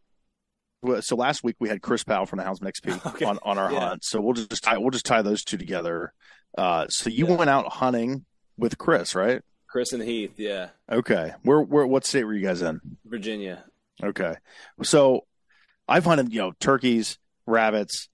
so 1.02 1.16
last 1.16 1.44
week 1.44 1.56
we 1.60 1.70
had 1.70 1.82
Chris 1.82 2.04
Powell 2.04 2.26
from 2.26 2.38
the 2.38 2.46
Houndsmen 2.46 2.72
XP 2.72 3.06
okay. 3.16 3.26
on, 3.26 3.40
on 3.44 3.58
our 3.58 3.72
yeah. 3.72 3.80
hunt. 3.80 4.04
So 4.04 4.22
we'll 4.22 4.34
just 4.34 4.64
tie 4.64 4.78
we'll 4.78 4.92
just 4.92 5.06
tie 5.06 5.22
those 5.22 5.44
two 5.44 5.58
together. 5.58 6.14
Uh, 6.58 6.88
so 6.90 7.10
you 7.10 7.28
yeah. 7.28 7.36
went 7.36 7.50
out 7.50 7.72
hunting 7.72 8.26
with 8.58 8.78
Chris, 8.78 9.16
right? 9.16 9.42
Chris 9.68 9.94
and 9.94 10.04
Heath, 10.04 10.36
yeah. 10.38 10.70
Okay. 10.90 11.34
Where 11.44 11.62
where 11.62 11.88
what 11.88 12.06
state 12.06 12.24
were 12.24 12.34
you 12.34 12.46
guys 12.46 12.62
in? 12.62 12.80
Virginia. 13.06 13.64
Okay. 14.04 14.36
So 14.84 15.26
I've 15.88 16.06
hunted, 16.06 16.34
you 16.34 16.40
know, 16.40 16.54
turkeys, 16.60 17.18
rabbits, 17.46 18.10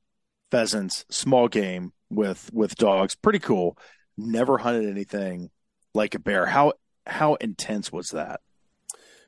pheasants, 0.50 1.06
small 1.10 1.48
game, 1.48 1.94
with 2.12 2.50
with 2.54 2.76
dogs. 2.76 3.15
Pretty 3.15 3.39
cool. 3.39 3.78
Never 4.17 4.58
hunted 4.58 4.89
anything 4.89 5.50
like 5.93 6.15
a 6.15 6.19
bear. 6.19 6.45
How 6.45 6.74
how 7.08 7.36
intense 7.36 7.91
was 7.91 8.10
that? 8.10 8.41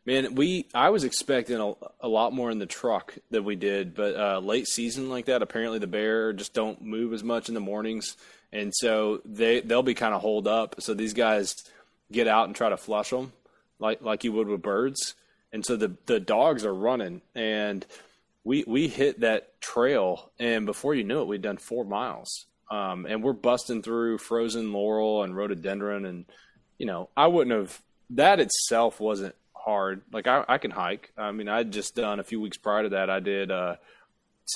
Man, 0.06 0.36
we 0.36 0.68
I 0.74 0.90
was 0.90 1.06
expecting 1.06 1.60
a, 1.60 1.74
a 2.02 2.08
lot 2.08 2.34
more 2.34 2.52
in 2.52 2.60
the 2.60 2.66
truck 2.66 3.18
than 3.32 3.46
we 3.46 3.56
did, 3.56 3.96
but 3.96 4.16
uh, 4.16 4.40
late 4.40 4.68
season 4.68 5.10
like 5.10 5.26
that, 5.26 5.42
apparently 5.42 5.80
the 5.80 5.88
bear 5.88 6.34
just 6.34 6.54
don't 6.54 6.82
move 6.82 7.14
as 7.14 7.24
much 7.24 7.48
in 7.48 7.54
the 7.54 7.62
mornings, 7.62 8.18
and 8.52 8.74
so 8.76 9.22
they 9.24 9.62
they'll 9.62 9.82
be 9.82 9.94
kind 9.94 10.14
of 10.14 10.22
holed 10.22 10.48
up. 10.48 10.76
So 10.80 10.94
these 10.94 11.14
guys 11.14 11.56
get 12.12 12.28
out 12.28 12.48
and 12.48 12.56
try 12.56 12.70
to 12.70 12.78
flush 12.78 13.12
them 13.12 13.32
like 13.80 14.02
like 14.02 14.26
you 14.26 14.34
would 14.34 14.48
with 14.48 14.62
birds, 14.62 15.16
and 15.54 15.66
so 15.66 15.78
the 15.78 15.96
the 16.06 16.20
dogs 16.20 16.66
are 16.66 16.74
running, 16.76 17.22
and 17.34 17.86
we 18.44 18.66
we 18.68 18.90
hit 18.90 19.22
that 19.22 19.62
trail, 19.62 20.32
and 20.38 20.66
before 20.66 20.94
you 20.94 21.06
knew 21.06 21.22
it, 21.22 21.28
we'd 21.28 21.42
done 21.42 21.58
four 21.58 21.86
miles, 21.86 22.46
um, 22.74 23.06
and 23.06 23.22
we're 23.22 23.34
busting 23.34 23.84
through 23.84 24.18
frozen 24.18 24.74
laurel 24.74 25.22
and 25.22 25.36
rhododendron, 25.36 26.06
and 26.06 26.26
you 26.80 26.88
know, 26.88 27.10
I 27.16 27.28
wouldn't 27.28 27.56
have 27.56 27.80
that 28.12 28.40
itself 28.40 29.00
wasn't 29.00 29.36
hard. 29.56 30.02
Like 30.12 30.26
I, 30.26 30.44
I 30.48 30.58
can 30.58 30.72
hike. 30.72 31.12
I 31.16 31.32
mean, 31.32 31.48
I'd 31.48 31.72
just 31.72 31.96
done 31.96 32.20
a 32.20 32.24
few 32.24 32.42
weeks 32.42 32.58
prior 32.58 32.84
to 32.84 32.90
that. 32.90 33.12
I 33.12 33.20
did 33.20 33.52
uh, 33.52 33.76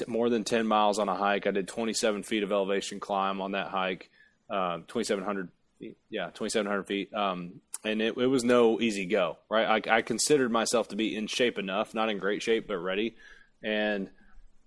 more 0.08 0.32
than 0.32 0.44
ten 0.44 0.66
miles 0.66 0.98
on 0.98 1.10
a 1.10 1.16
hike. 1.16 1.46
I 1.46 1.52
did 1.52 1.68
27 1.68 2.24
feet 2.24 2.42
of 2.42 2.52
elevation 2.52 3.00
climb 3.00 3.40
on 3.40 3.52
that 3.52 3.68
hike, 3.68 4.10
uh, 4.50 4.78
2,700 4.88 5.50
feet. 5.78 5.98
Yeah, 6.10 6.32
2,700 6.32 6.88
feet. 6.88 7.14
Um, 7.14 7.62
and 7.84 8.02
it, 8.02 8.18
it, 8.18 8.26
was 8.26 8.44
no 8.44 8.82
easy 8.82 9.06
go. 9.06 9.38
Right, 9.48 9.88
I, 9.88 9.98
I, 9.98 10.02
considered 10.02 10.52
myself 10.52 10.88
to 10.88 10.96
be 10.96 11.16
in 11.16 11.28
shape 11.28 11.60
enough, 11.60 11.94
not 11.94 12.10
in 12.10 12.18
great 12.18 12.42
shape, 12.42 12.68
but 12.68 12.78
ready. 12.78 13.16
And 13.62 14.10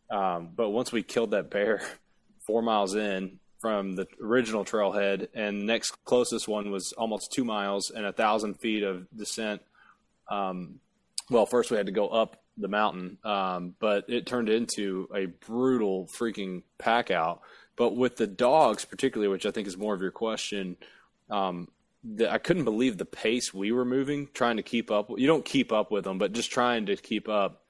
um, 0.09 0.51
but 0.55 0.71
once 0.71 0.93
we 0.93 1.03
killed 1.03 1.33
that 1.33 1.51
bear, 1.51 1.83
four 2.47 2.63
miles 2.63 2.95
in, 2.95 3.39
from 3.61 3.94
the 3.94 4.07
original 4.23 4.64
trailhead, 4.64 5.29
and 5.35 5.66
next 5.66 6.03
closest 6.05 6.49
one 6.49 6.70
was 6.70 6.92
almost 6.92 7.31
two 7.31 7.44
miles 7.44 7.90
and 7.90 8.07
a 8.07 8.12
thousand 8.12 8.55
feet 8.55 8.83
of 8.83 9.07
descent. 9.16 9.61
Um, 10.31 10.81
well, 11.29 11.46
first 11.46 11.70
we 11.70 11.77
had 11.77 11.87
to 11.87 11.92
go 11.92 12.09
up 12.09 12.42
the 12.57 12.68
mountain, 12.68 13.18
um, 13.25 13.75
but 13.79 14.09
it 14.09 14.27
turned 14.27 14.49
into 14.49 15.09
a 15.14 15.27
brutal 15.27 16.07
freaking 16.07 16.62
pack 16.79 17.11
out. 17.11 17.42
But 17.77 17.96
with 17.96 18.16
the 18.16 18.27
dogs, 18.27 18.85
particularly, 18.85 19.31
which 19.31 19.46
I 19.46 19.51
think 19.51 19.68
is 19.68 19.77
more 19.77 19.94
of 19.94 20.03
your 20.03 20.11
question, 20.11 20.77
um, 21.31 21.68
the, 22.03 22.31
I 22.31 22.38
couldn't 22.38 22.64
believe 22.64 22.96
the 22.96 23.05
pace 23.05 23.53
we 23.53 23.73
were 23.73 23.85
moving, 23.85 24.29
trying 24.33 24.57
to 24.57 24.62
keep 24.62 24.90
up. 24.90 25.11
You 25.16 25.27
don't 25.27 25.44
keep 25.44 25.70
up 25.73 25.90
with 25.90 26.05
them, 26.05 26.18
but 26.18 26.33
just 26.33 26.51
trying 26.51 26.87
to 26.87 26.96
keep 26.96 27.29
up. 27.29 27.62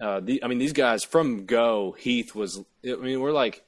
Uh, 0.00 0.20
the, 0.20 0.42
I 0.42 0.48
mean, 0.48 0.58
these 0.58 0.72
guys 0.72 1.04
from 1.04 1.46
go, 1.46 1.94
Heath 1.98 2.34
was. 2.34 2.60
I 2.84 2.96
mean, 2.96 3.20
we're 3.20 3.32
like 3.32 3.64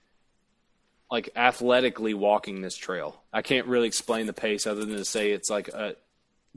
like 1.15 1.31
athletically 1.37 2.13
walking 2.13 2.61
this 2.61 2.77
trail. 2.77 3.23
I 3.33 3.43
can't 3.43 3.69
really 3.69 3.87
explain 3.87 4.27
the 4.27 4.33
pace 4.33 4.67
other 4.67 4.85
than 4.85 4.97
to 4.97 5.05
say 5.05 5.31
it's 5.31 5.49
like 5.49 5.69
a 5.69 5.95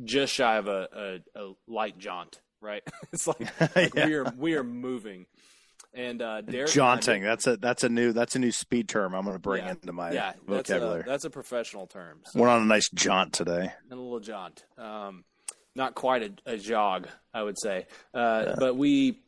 just 0.04 0.34
shy 0.34 0.56
of 0.56 0.68
a, 0.68 1.22
a, 1.36 1.40
a 1.40 1.54
light 1.68 2.00
jaunt, 2.00 2.42
right? 2.60 2.82
it's 3.14 3.28
like, 3.28 3.40
like 3.76 3.94
yeah. 3.94 4.08
we 4.08 4.14
are 4.16 4.34
we 4.36 4.56
are 4.56 4.64
moving. 4.64 5.28
And 5.94 6.24
uh, 6.24 6.42
Derek 6.42 6.72
jaunting. 6.72 7.22
that's 7.22 7.46
a 7.46 7.58
that's 7.58 7.84
a 7.84 7.90
new 7.90 8.14
that's 8.14 8.36
a 8.36 8.40
new 8.40 8.52
speed 8.52 8.90
term. 8.90 9.14
I'm 9.14 9.26
going 9.26 9.36
to 9.36 9.40
bring 9.40 9.64
yeah, 9.64 9.70
into 9.70 9.94
my 9.94 10.12
yeah, 10.12 10.34
vocabulary. 10.48 11.04
That's 11.04 11.08
a, 11.08 11.10
that's 11.12 11.26
a 11.26 11.30
professional 11.30 11.86
term. 11.86 12.22
So. 12.26 12.40
Went 12.40 12.52
on 12.52 12.64
a 12.64 12.66
nice 12.66 12.90
jaunt 12.90 13.34
today. 13.34 13.72
And 13.92 14.00
a 14.00 14.02
little 14.02 14.20
jaunt. 14.20 14.66
Um, 14.76 15.24
not 15.76 15.94
quite 15.94 16.24
a, 16.24 16.54
a, 16.54 16.58
jog, 16.58 17.08
I 17.32 17.44
would 17.44 17.60
say. 17.60 17.86
Uh, 18.12 18.44
yeah. 18.48 18.56
But 18.58 18.76
we 18.76 19.20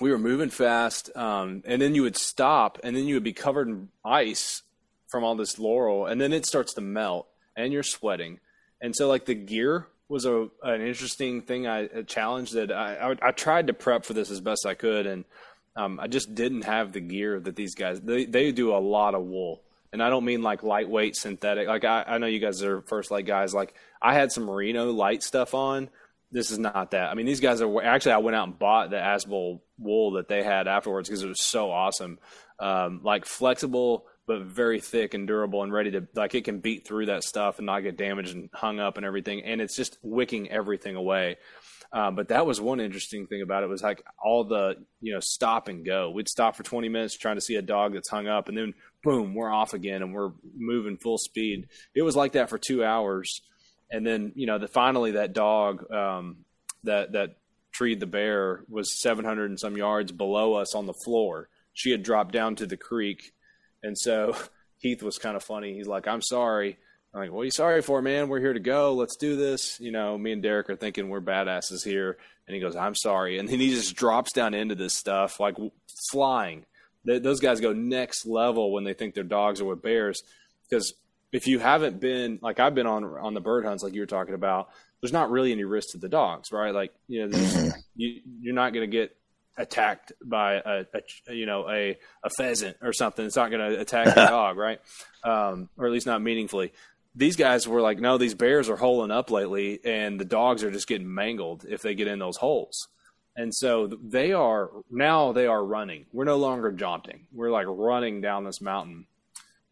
we 0.00 0.10
were 0.10 0.18
moving 0.18 0.50
fast, 0.50 1.14
um, 1.16 1.62
and 1.66 1.80
then 1.80 1.94
you 1.94 2.02
would 2.02 2.16
stop, 2.16 2.78
and 2.82 2.96
then 2.96 3.04
you 3.04 3.14
would 3.14 3.24
be 3.24 3.32
covered 3.32 3.68
in 3.68 3.88
ice 4.04 4.62
from 5.08 5.24
all 5.24 5.34
this 5.34 5.58
laurel, 5.58 6.06
and 6.06 6.20
then 6.20 6.32
it 6.32 6.46
starts 6.46 6.74
to 6.74 6.80
melt, 6.80 7.26
and 7.56 7.72
you're 7.72 7.82
sweating, 7.82 8.40
and 8.80 8.94
so 8.96 9.08
like 9.08 9.26
the 9.26 9.34
gear 9.34 9.86
was 10.08 10.24
a 10.24 10.48
an 10.62 10.80
interesting 10.80 11.42
thing, 11.42 11.66
I 11.66 11.80
a 11.80 12.02
challenge 12.02 12.50
that 12.52 12.72
I, 12.72 13.12
I, 13.12 13.28
I 13.28 13.30
tried 13.32 13.66
to 13.68 13.72
prep 13.72 14.04
for 14.04 14.14
this 14.14 14.30
as 14.30 14.40
best 14.40 14.66
I 14.66 14.74
could, 14.74 15.06
and 15.06 15.24
Um, 15.76 16.00
I 16.00 16.08
just 16.08 16.34
didn't 16.34 16.64
have 16.64 16.90
the 16.92 17.00
gear 17.00 17.38
that 17.38 17.54
these 17.54 17.76
guys. 17.76 18.00
They 18.00 18.26
they 18.26 18.50
do 18.52 18.74
a 18.74 18.82
lot 18.82 19.14
of 19.14 19.22
wool, 19.22 19.62
and 19.92 20.02
I 20.02 20.10
don't 20.10 20.24
mean 20.24 20.42
like 20.42 20.64
lightweight 20.64 21.14
synthetic. 21.14 21.68
Like 21.68 21.84
I, 21.84 22.02
I 22.02 22.18
know 22.18 22.26
you 22.26 22.40
guys 22.40 22.60
are 22.64 22.82
First 22.82 23.12
Lite 23.12 23.24
guys. 23.24 23.54
Like 23.54 23.72
I 24.02 24.14
had 24.14 24.32
some 24.32 24.46
merino 24.46 24.90
light 24.90 25.22
stuff 25.22 25.54
on. 25.54 25.88
This 26.32 26.50
is 26.50 26.58
not 26.58 26.90
that. 26.90 27.08
I 27.10 27.14
mean, 27.14 27.24
these 27.24 27.40
guys 27.40 27.62
are 27.62 27.82
actually. 27.82 28.14
I 28.14 28.18
went 28.18 28.34
out 28.34 28.48
and 28.48 28.58
bought 28.58 28.90
the 28.90 28.96
Asbold 28.96 29.60
wool 29.80 30.12
that 30.12 30.28
they 30.28 30.42
had 30.42 30.68
afterwards 30.68 31.08
because 31.08 31.22
it 31.22 31.28
was 31.28 31.42
so 31.42 31.70
awesome. 31.70 32.18
Um, 32.58 33.00
like 33.02 33.24
flexible 33.24 34.06
but 34.30 34.42
very 34.42 34.80
thick 34.80 35.14
and 35.14 35.26
durable 35.26 35.64
and 35.64 35.72
ready 35.72 35.90
to 35.90 36.06
like 36.14 36.36
it 36.36 36.44
can 36.44 36.60
beat 36.60 36.86
through 36.86 37.06
that 37.06 37.24
stuff 37.24 37.58
and 37.58 37.66
not 37.66 37.80
get 37.80 37.96
damaged 37.96 38.32
and 38.32 38.48
hung 38.54 38.78
up 38.78 38.96
and 38.96 39.04
everything. 39.04 39.42
And 39.42 39.60
it's 39.60 39.74
just 39.74 39.98
wicking 40.02 40.48
everything 40.48 40.94
away. 40.94 41.38
Um, 41.92 42.14
but 42.14 42.28
that 42.28 42.46
was 42.46 42.60
one 42.60 42.78
interesting 42.78 43.26
thing 43.26 43.42
about 43.42 43.64
it 43.64 43.68
was 43.68 43.82
like 43.82 44.04
all 44.22 44.44
the 44.44 44.76
you 45.00 45.12
know 45.12 45.18
stop 45.18 45.66
and 45.66 45.84
go. 45.84 46.10
We'd 46.10 46.28
stop 46.28 46.54
for 46.54 46.62
20 46.62 46.88
minutes 46.88 47.18
trying 47.18 47.38
to 47.38 47.40
see 47.40 47.56
a 47.56 47.62
dog 47.62 47.94
that's 47.94 48.08
hung 48.08 48.28
up, 48.28 48.48
and 48.48 48.56
then 48.56 48.74
boom, 49.02 49.34
we're 49.34 49.52
off 49.52 49.74
again 49.74 50.00
and 50.00 50.14
we're 50.14 50.30
moving 50.56 50.96
full 50.96 51.18
speed. 51.18 51.66
It 51.96 52.02
was 52.02 52.14
like 52.14 52.32
that 52.32 52.48
for 52.48 52.58
two 52.58 52.84
hours, 52.84 53.42
and 53.90 54.06
then 54.06 54.30
you 54.36 54.46
know 54.46 54.58
the 54.58 54.68
finally 54.68 55.12
that 55.12 55.32
dog 55.32 55.90
um, 55.92 56.44
that 56.84 57.10
that 57.12 57.30
treed 57.72 58.00
the 58.00 58.06
bear 58.06 58.64
was 58.68 59.00
700 59.00 59.50
and 59.50 59.60
some 59.60 59.76
yards 59.76 60.12
below 60.12 60.54
us 60.54 60.74
on 60.74 60.86
the 60.86 60.94
floor. 61.04 61.48
She 61.72 61.90
had 61.90 62.02
dropped 62.02 62.32
down 62.32 62.56
to 62.56 62.66
the 62.66 62.76
creek, 62.76 63.32
and 63.82 63.96
so 63.96 64.36
Heath 64.78 65.02
was 65.02 65.18
kind 65.18 65.36
of 65.36 65.42
funny. 65.42 65.74
He's 65.74 65.88
like, 65.88 66.08
"I'm 66.08 66.22
sorry." 66.22 66.78
I'm 67.12 67.22
like, 67.22 67.32
what 67.32 67.40
are 67.40 67.44
you 67.46 67.50
sorry 67.50 67.82
for, 67.82 68.00
man? 68.00 68.28
We're 68.28 68.38
here 68.38 68.52
to 68.52 68.60
go. 68.60 68.94
Let's 68.94 69.16
do 69.16 69.34
this. 69.34 69.80
You 69.80 69.90
know, 69.90 70.16
me 70.16 70.30
and 70.30 70.42
Derek 70.42 70.70
are 70.70 70.76
thinking 70.76 71.08
we're 71.08 71.20
badasses 71.20 71.82
here. 71.84 72.18
And 72.46 72.54
he 72.54 72.60
goes, 72.60 72.76
I'm 72.76 72.94
sorry. 72.94 73.38
And 73.38 73.48
then 73.48 73.58
he 73.58 73.70
just 73.70 73.96
drops 73.96 74.32
down 74.32 74.54
into 74.54 74.76
this 74.76 74.94
stuff 74.94 75.40
like 75.40 75.56
flying. 76.12 76.66
Those 77.04 77.40
guys 77.40 77.60
go 77.60 77.72
next 77.72 78.26
level 78.26 78.72
when 78.72 78.84
they 78.84 78.94
think 78.94 79.14
their 79.14 79.24
dogs 79.24 79.60
are 79.60 79.64
with 79.64 79.82
bears. 79.82 80.22
Because 80.68 80.94
if 81.32 81.48
you 81.48 81.58
haven't 81.58 81.98
been, 81.98 82.38
like 82.42 82.60
I've 82.60 82.74
been 82.74 82.86
on 82.86 83.04
on 83.04 83.34
the 83.34 83.40
bird 83.40 83.64
hunts, 83.64 83.82
like 83.82 83.94
you 83.94 84.00
were 84.00 84.06
talking 84.06 84.34
about, 84.34 84.68
there's 85.00 85.12
not 85.12 85.30
really 85.30 85.52
any 85.52 85.64
risk 85.64 85.90
to 85.90 85.98
the 85.98 86.08
dogs, 86.08 86.52
right? 86.52 86.74
Like, 86.74 86.92
you 87.08 87.26
know, 87.26 87.36
mm-hmm. 87.36 87.70
you, 87.96 88.20
you're 88.40 88.54
not 88.54 88.72
going 88.72 88.88
to 88.88 88.96
get 88.96 89.16
attacked 89.56 90.12
by 90.24 90.54
a, 90.54 90.84
a, 91.28 91.34
you 91.34 91.44
know 91.44 91.68
a 91.68 91.98
a 92.22 92.30
pheasant 92.30 92.76
or 92.82 92.92
something. 92.92 93.24
It's 93.24 93.36
not 93.36 93.50
going 93.50 93.72
to 93.72 93.80
attack 93.80 94.14
your 94.14 94.14
dog, 94.26 94.56
right? 94.56 94.80
Um, 95.24 95.68
or 95.76 95.86
at 95.86 95.92
least 95.92 96.06
not 96.06 96.22
meaningfully 96.22 96.72
these 97.14 97.36
guys 97.36 97.66
were 97.66 97.80
like, 97.80 97.98
no, 97.98 98.18
these 98.18 98.34
bears 98.34 98.68
are 98.68 98.76
holing 98.76 99.10
up 99.10 99.30
lately, 99.30 99.80
and 99.84 100.18
the 100.18 100.24
dogs 100.24 100.62
are 100.62 100.70
just 100.70 100.86
getting 100.86 101.12
mangled 101.12 101.64
if 101.68 101.82
they 101.82 101.94
get 101.94 102.06
in 102.06 102.18
those 102.18 102.36
holes. 102.36 102.88
And 103.36 103.54
so 103.54 103.86
they 103.86 104.32
are 104.32 104.70
now 104.90 105.32
they 105.32 105.46
are 105.46 105.64
running. 105.64 106.06
We're 106.12 106.24
no 106.24 106.36
longer 106.36 106.72
jaunting. 106.72 107.26
We're 107.32 107.50
like 107.50 107.66
running 107.68 108.20
down 108.20 108.44
this 108.44 108.60
mountain. 108.60 109.06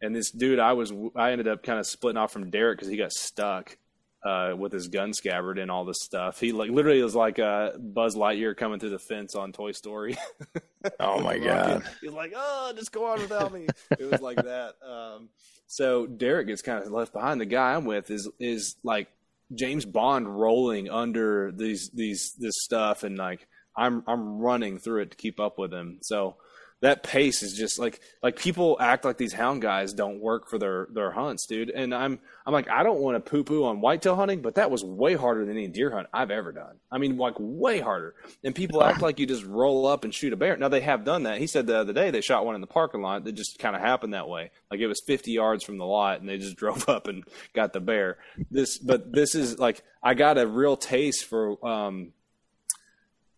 And 0.01 0.15
this 0.15 0.31
dude, 0.31 0.59
I 0.59 0.73
was 0.73 0.93
I 1.15 1.31
ended 1.31 1.47
up 1.47 1.61
kind 1.61 1.77
of 1.77 1.85
splitting 1.85 2.17
off 2.17 2.31
from 2.31 2.49
Derek 2.49 2.77
because 2.77 2.89
he 2.89 2.97
got 2.97 3.11
stuck 3.11 3.77
uh, 4.23 4.53
with 4.57 4.71
his 4.71 4.87
gun 4.87 5.13
scabbard 5.13 5.57
and 5.59 5.71
all 5.71 5.85
this 5.85 6.01
stuff. 6.01 6.39
He 6.39 6.51
like 6.51 6.69
literally 6.71 7.01
was 7.01 7.15
like 7.15 7.39
a 7.39 7.73
Buzz 7.79 8.15
Lightyear 8.15 8.55
coming 8.55 8.79
through 8.79 8.89
the 8.91 8.99
fence 8.99 9.35
on 9.35 9.51
Toy 9.51 9.71
Story. 9.71 10.17
oh 10.99 11.19
my 11.21 11.37
god! 11.37 11.83
He's 12.01 12.11
like, 12.11 12.33
oh, 12.35 12.73
just 12.75 12.91
go 12.91 13.05
on 13.05 13.19
without 13.19 13.53
me. 13.53 13.67
it 13.91 14.09
was 14.09 14.21
like 14.21 14.37
that. 14.37 14.75
Um, 14.89 15.29
so 15.67 16.07
Derek 16.07 16.47
gets 16.47 16.63
kind 16.63 16.83
of 16.83 16.91
left 16.91 17.13
behind. 17.13 17.39
The 17.39 17.45
guy 17.45 17.75
I'm 17.75 17.85
with 17.85 18.09
is 18.09 18.27
is 18.39 18.75
like 18.83 19.07
James 19.53 19.85
Bond 19.85 20.27
rolling 20.27 20.89
under 20.89 21.51
these 21.51 21.91
these 21.93 22.33
this 22.37 22.55
stuff, 22.57 23.03
and 23.03 23.17
like 23.17 23.47
I'm 23.77 24.03
I'm 24.07 24.39
running 24.39 24.79
through 24.79 25.03
it 25.03 25.11
to 25.11 25.17
keep 25.17 25.39
up 25.39 25.59
with 25.59 25.71
him. 25.71 25.99
So 26.01 26.37
that 26.81 27.03
pace 27.03 27.43
is 27.43 27.53
just 27.53 27.77
like 27.77 27.99
like 28.23 28.37
people 28.37 28.77
act 28.79 29.03
like 29.03 29.17
these 29.17 29.33
hound 29.33 29.61
guys 29.61 29.93
don't 29.93 30.21
work 30.21 30.49
for 30.49 30.57
their 30.57 30.87
their 30.91 31.11
hunts, 31.11 31.45
dude. 31.45 31.69
And 31.69 31.93
I'm 31.93 32.19
I'm 32.45 32.53
like 32.53 32.69
I 32.69 32.83
don't 32.83 32.99
want 33.01 33.23
to 33.23 33.29
poo 33.29 33.43
poo 33.43 33.65
on 33.65 33.81
whitetail 33.81 34.15
hunting, 34.15 34.41
but 34.41 34.55
that 34.55 34.71
was 34.71 34.83
way 34.83 35.15
harder 35.15 35.45
than 35.45 35.57
any 35.57 35.67
deer 35.67 35.91
hunt 35.91 36.07
I've 36.13 36.31
ever 36.31 36.51
done. 36.51 36.77
I 36.91 36.97
mean, 36.97 37.17
like 37.17 37.35
way 37.37 37.81
harder. 37.81 38.15
And 38.43 38.55
people 38.55 38.81
act 38.81 39.01
like 39.01 39.19
you 39.19 39.25
just 39.25 39.43
roll 39.43 39.87
up 39.87 40.05
and 40.05 40.13
shoot 40.13 40.31
a 40.31 40.37
bear. 40.37 40.55
Now 40.55 40.69
they 40.69 40.81
have 40.81 41.03
done 41.03 41.23
that. 41.23 41.39
He 41.39 41.47
said 41.47 41.67
the 41.67 41.79
other 41.79 41.93
day 41.93 42.11
they 42.11 42.21
shot 42.21 42.45
one 42.45 42.55
in 42.55 42.61
the 42.61 42.67
parking 42.67 43.01
lot 43.01 43.25
that 43.25 43.33
just 43.33 43.59
kind 43.59 43.75
of 43.75 43.81
happened 43.81 44.13
that 44.13 44.29
way. 44.29 44.51
Like 44.71 44.79
it 44.79 44.87
was 44.87 45.01
50 45.05 45.31
yards 45.31 45.63
from 45.63 45.77
the 45.77 45.85
lot, 45.85 46.21
and 46.21 46.29
they 46.29 46.37
just 46.37 46.55
drove 46.57 46.87
up 46.87 47.07
and 47.07 47.25
got 47.53 47.73
the 47.73 47.81
bear. 47.81 48.17
This, 48.49 48.77
but 48.77 49.11
this 49.11 49.35
is 49.35 49.59
like 49.59 49.83
I 50.01 50.13
got 50.13 50.37
a 50.37 50.47
real 50.47 50.77
taste 50.77 51.25
for 51.25 51.65
um 51.65 52.13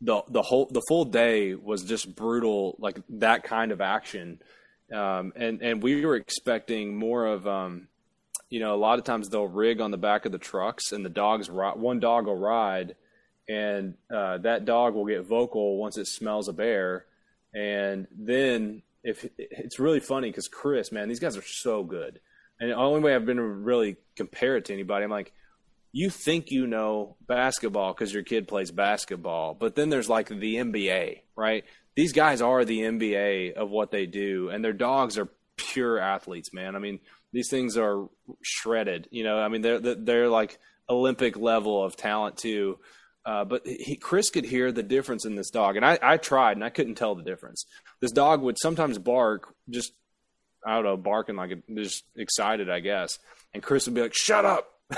the 0.02 0.24
the 0.30 0.42
whole 0.42 0.66
the 0.66 0.82
full 0.88 1.06
day 1.06 1.56
was 1.56 1.84
just 1.84 2.16
brutal, 2.16 2.76
like 2.80 3.00
that 3.10 3.44
kind 3.44 3.72
of 3.72 3.82
action. 3.82 4.42
Um, 4.92 5.32
and 5.36 5.62
and 5.62 5.82
we 5.82 6.04
were 6.06 6.16
expecting 6.16 6.98
more 6.98 7.26
of 7.26 7.48
um, 7.48 7.88
you 8.52 8.60
know 8.60 8.76
a 8.76 8.78
lot 8.78 9.00
of 9.00 9.06
times 9.06 9.30
they'll 9.30 9.48
rig 9.48 9.82
on 9.82 9.90
the 9.90 9.98
back 9.98 10.26
of 10.26 10.32
the 10.32 10.38
trucks 10.38 10.92
and 10.92 11.04
the 11.04 11.10
dogs 11.10 11.50
one 11.50 12.00
dog 12.00 12.28
will 12.28 12.38
ride 12.38 12.96
and 13.50 13.96
uh, 14.14 14.38
that 14.40 14.66
dog 14.66 14.94
will 14.94 15.06
get 15.06 15.26
vocal 15.26 15.78
once 15.78 15.98
it 15.98 16.06
smells 16.06 16.48
a 16.48 16.54
bear 16.54 17.06
and 17.56 18.08
then 18.16 18.84
if 19.04 19.26
it's 19.38 19.80
really 19.80 20.00
funny 20.00 20.30
because 20.30 20.48
chris 20.48 20.92
man 20.92 21.08
these 21.10 21.20
guys 21.20 21.36
are 21.36 21.42
so 21.42 21.84
good 21.84 22.20
and 22.60 22.70
the 22.70 22.76
only 22.76 23.00
way 23.00 23.16
i've 23.16 23.26
been 23.26 23.38
to 23.38 23.44
really 23.44 23.96
compare 24.16 24.58
it 24.58 24.66
to 24.66 24.74
anybody 24.74 25.04
i'm 25.04 25.10
like 25.10 25.34
you 25.92 26.10
think 26.10 26.52
you 26.52 26.68
know 26.68 27.18
basketball 27.28 27.94
because 27.94 28.14
your 28.14 28.24
kid 28.24 28.48
plays 28.48 28.72
basketball, 28.72 29.54
but 29.54 29.76
then 29.76 29.90
there's 29.90 30.10
like 30.10 30.30
the 30.30 30.56
NBA, 30.56 31.22
right? 31.36 31.66
These 31.96 32.14
guys 32.14 32.42
are 32.42 32.64
the 32.64 32.80
NBA 32.80 33.54
of 33.54 33.70
what 33.70 33.92
they 33.92 34.06
do, 34.06 34.50
and 34.50 34.64
their 34.64 34.74
dogs 34.74 35.18
are 35.18 35.28
pure 35.58 36.00
athletes, 36.00 36.54
man. 36.54 36.76
I 36.76 36.80
mean, 36.80 37.00
these 37.34 37.50
things 37.50 37.78
are 37.78 38.08
shredded. 38.42 39.08
You 39.12 39.24
know, 39.24 39.38
I 39.38 39.50
mean, 39.50 39.62
they're 39.62 39.80
they're 39.80 40.30
like 40.30 40.60
Olympic 40.90 41.38
level 41.38 41.84
of 41.84 41.96
talent 41.96 42.38
too. 42.38 42.80
Uh, 43.24 43.46
but 43.46 43.62
he, 43.68 43.98
Chris 43.98 44.32
could 44.32 44.46
hear 44.46 44.72
the 44.72 44.82
difference 44.82 45.26
in 45.26 45.36
this 45.36 45.52
dog, 45.52 45.76
and 45.76 45.86
I, 45.86 46.00
I 46.02 46.18
tried, 46.18 46.58
and 46.58 46.64
I 46.64 46.70
couldn't 46.70 46.96
tell 46.96 47.14
the 47.14 47.22
difference. 47.22 47.66
This 48.00 48.12
dog 48.12 48.42
would 48.42 48.58
sometimes 48.60 48.98
bark, 48.98 49.54
just 49.70 49.94
I 50.66 50.76
don't 50.76 50.86
know, 50.86 50.98
barking 50.98 51.36
like 51.36 51.52
just 51.76 52.04
excited, 52.16 52.70
I 52.70 52.80
guess, 52.80 53.20
and 53.54 53.62
Chris 53.62 53.86
would 53.86 53.94
be 53.94 54.02
like, 54.02 54.16
"Shut 54.16 54.46
up." 54.46 54.70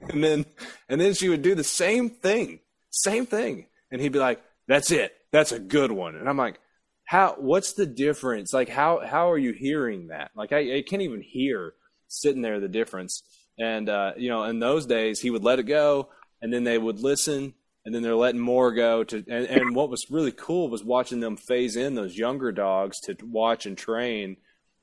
and 0.00 0.22
then 0.22 0.46
and 0.88 1.00
then 1.00 1.14
she 1.14 1.28
would 1.28 1.42
do 1.42 1.54
the 1.54 1.64
same 1.64 2.10
thing, 2.10 2.60
same 2.90 3.26
thing, 3.26 3.66
and 3.90 4.00
he'd 4.00 4.12
be 4.12 4.18
like, 4.18 4.42
"That's 4.68 4.90
it, 4.90 5.14
that's 5.32 5.52
a 5.52 5.58
good 5.58 5.92
one," 5.92 6.16
and 6.16 6.28
I'm 6.28 6.36
like, 6.36 6.58
"How? 7.04 7.36
What's 7.38 7.74
the 7.74 7.86
difference? 7.86 8.52
Like, 8.52 8.68
how 8.68 9.00
how 9.04 9.30
are 9.30 9.38
you 9.38 9.52
hearing 9.52 10.08
that? 10.08 10.30
Like, 10.34 10.52
I, 10.52 10.78
I 10.78 10.82
can't 10.82 11.02
even 11.02 11.22
hear 11.22 11.74
sitting 12.08 12.42
there 12.42 12.60
the 12.60 12.68
difference." 12.68 13.22
And 13.58 13.88
uh, 13.88 14.12
you 14.16 14.28
know, 14.28 14.44
in 14.44 14.58
those 14.58 14.86
days, 14.86 15.20
he 15.20 15.30
would 15.30 15.44
let 15.44 15.58
it 15.58 15.64
go, 15.64 16.08
and 16.42 16.52
then 16.52 16.64
they 16.64 16.78
would 16.78 17.00
listen, 17.00 17.54
and 17.84 17.94
then 17.94 18.02
they're 18.02 18.16
letting 18.16 18.40
more 18.40 18.72
go 18.72 19.04
to. 19.04 19.16
And, 19.16 19.46
and 19.46 19.76
what 19.76 19.90
was 19.90 20.06
really 20.10 20.32
cool 20.32 20.68
was 20.68 20.82
watching 20.82 21.20
them 21.20 21.36
phase 21.36 21.76
in 21.76 21.94
those 21.94 22.16
younger 22.16 22.52
dogs 22.52 23.00
to 23.00 23.16
watch 23.22 23.66
and 23.66 23.78
train. 23.78 24.36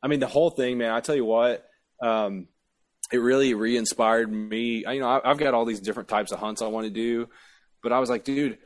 I 0.04 0.08
mean, 0.08 0.19
the 0.19 0.28
whole 0.28 0.50
thing, 0.50 0.78
man. 0.78 0.91
I 0.91 1.00
tell 1.02 1.15
you 1.15 1.26
what. 1.26 1.65
Um, 2.02 2.47
it 3.12 3.17
really 3.17 3.54
re-inspired 3.54 4.32
me. 4.32 4.84
You 4.88 5.00
know, 5.00 5.21
I, 5.24 5.28
have 5.28 5.38
got 5.38 5.54
all 5.54 5.65
these 5.65 5.80
different 5.80 6.10
types 6.10 6.32
of 6.32 6.39
hunts 6.39 6.62
I 6.62 6.67
want 6.67 6.86
to 6.86 6.91
do, 6.91 7.30
but 7.84 7.91
I 7.91 8.00
was 8.00 8.10
like, 8.10 8.24
dude, 8.24 8.58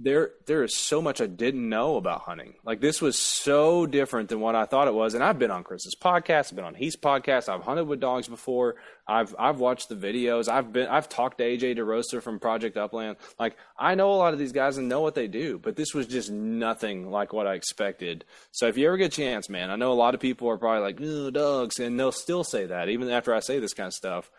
there 0.00 0.30
there 0.46 0.62
is 0.62 0.76
so 0.76 1.02
much 1.02 1.20
I 1.20 1.26
didn't 1.26 1.68
know 1.68 1.96
about 1.96 2.20
hunting. 2.20 2.54
Like 2.64 2.80
this 2.80 3.02
was 3.02 3.18
so 3.18 3.84
different 3.84 4.28
than 4.28 4.38
what 4.38 4.54
I 4.54 4.64
thought 4.64 4.86
it 4.86 4.94
was. 4.94 5.14
And 5.14 5.24
I've 5.24 5.40
been 5.40 5.50
on 5.50 5.64
Chris's 5.64 5.96
podcast, 6.00 6.50
I've 6.50 6.56
been 6.56 6.64
on 6.64 6.76
Heath's 6.76 6.96
podcast, 6.96 7.48
I've 7.48 7.64
hunted 7.64 7.84
with 7.84 7.98
dogs 7.98 8.28
before. 8.28 8.76
I've 9.08 9.34
I've 9.36 9.58
watched 9.58 9.88
the 9.88 9.96
videos. 9.96 10.48
I've 10.48 10.72
been 10.72 10.86
I've 10.86 11.08
talked 11.08 11.38
to 11.38 11.44
AJ 11.44 11.78
DeRosa 11.78 12.22
from 12.22 12.38
Project 12.38 12.76
Upland. 12.76 13.16
Like 13.40 13.56
I 13.76 13.96
know 13.96 14.12
a 14.12 14.14
lot 14.14 14.34
of 14.34 14.38
these 14.38 14.52
guys 14.52 14.76
and 14.76 14.88
know 14.88 15.00
what 15.00 15.16
they 15.16 15.26
do, 15.26 15.58
but 15.58 15.74
this 15.74 15.92
was 15.94 16.06
just 16.06 16.30
nothing 16.30 17.10
like 17.10 17.32
what 17.32 17.48
I 17.48 17.54
expected. 17.54 18.24
So 18.52 18.68
if 18.68 18.78
you 18.78 18.86
ever 18.86 18.98
get 18.98 19.12
a 19.12 19.16
chance, 19.16 19.48
man, 19.48 19.68
I 19.68 19.76
know 19.76 19.92
a 19.92 19.94
lot 19.94 20.14
of 20.14 20.20
people 20.20 20.48
are 20.48 20.58
probably 20.58 20.82
like, 20.82 21.00
no, 21.00 21.30
dogs, 21.30 21.80
and 21.80 21.98
they'll 21.98 22.12
still 22.12 22.44
say 22.44 22.66
that 22.66 22.88
even 22.88 23.10
after 23.10 23.34
I 23.34 23.40
say 23.40 23.58
this 23.58 23.74
kind 23.74 23.88
of 23.88 23.94
stuff. 23.94 24.30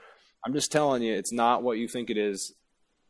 I'm 0.45 0.53
just 0.53 0.71
telling 0.71 1.03
you, 1.03 1.15
it's 1.15 1.33
not 1.33 1.63
what 1.63 1.77
you 1.77 1.89
think 1.89 2.09
it 2.09 2.17
is 2.17 2.53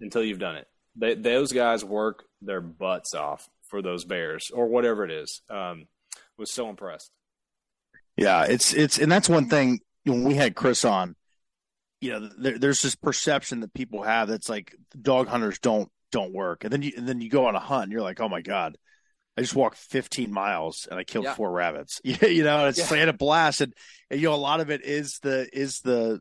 until 0.01 0.23
you've 0.23 0.39
done 0.39 0.55
it. 0.55 0.67
They, 0.99 1.15
those 1.15 1.51
guys 1.51 1.83
work 1.83 2.25
their 2.41 2.61
butts 2.61 3.13
off 3.13 3.47
for 3.67 3.81
those 3.81 4.05
Bears 4.05 4.51
or 4.53 4.67
whatever 4.67 5.03
it 5.03 5.11
is. 5.11 5.41
Um, 5.49 5.87
was 6.37 6.51
so 6.51 6.69
impressed. 6.69 7.11
Yeah, 8.17 8.43
it's 8.43 8.73
it's 8.73 8.97
and 8.97 9.11
that's 9.11 9.29
one 9.29 9.49
thing 9.49 9.79
when 10.05 10.23
we 10.23 10.35
had 10.35 10.55
Chris 10.55 10.83
on. 10.85 11.15
You 12.01 12.13
know, 12.13 12.29
there, 12.37 12.57
there's 12.57 12.81
this 12.81 12.95
perception 12.95 13.59
that 13.59 13.73
people 13.73 14.03
have 14.03 14.29
that's 14.29 14.49
like 14.49 14.73
dog 14.99 15.27
hunters 15.27 15.59
don't 15.59 15.89
don't 16.11 16.33
work, 16.33 16.63
and 16.63 16.71
then 16.71 16.81
you 16.81 16.93
and 16.97 17.07
then 17.07 17.21
you 17.21 17.29
go 17.29 17.45
on 17.45 17.55
a 17.55 17.59
hunt, 17.59 17.83
and 17.83 17.91
you're 17.91 18.01
like, 18.01 18.19
oh 18.19 18.29
my 18.29 18.41
god, 18.41 18.77
I 19.37 19.41
just 19.41 19.55
walked 19.55 19.77
15 19.77 20.33
miles 20.33 20.85
and 20.91 20.99
I 20.99 21.05
killed 21.05 21.23
yeah. 21.23 21.33
four 21.33 21.49
rabbits. 21.49 22.01
you 22.03 22.43
know, 22.43 22.67
it's 22.67 22.77
yeah. 22.77 22.83
like 22.85 22.93
I 22.93 22.97
had 22.97 23.09
a 23.09 23.13
blast, 23.13 23.61
and, 23.61 23.73
and, 24.09 24.19
you 24.19 24.27
know, 24.27 24.35
a 24.35 24.37
lot 24.37 24.59
of 24.59 24.69
it 24.69 24.83
is 24.83 25.19
the 25.19 25.47
is 25.57 25.79
the 25.79 26.19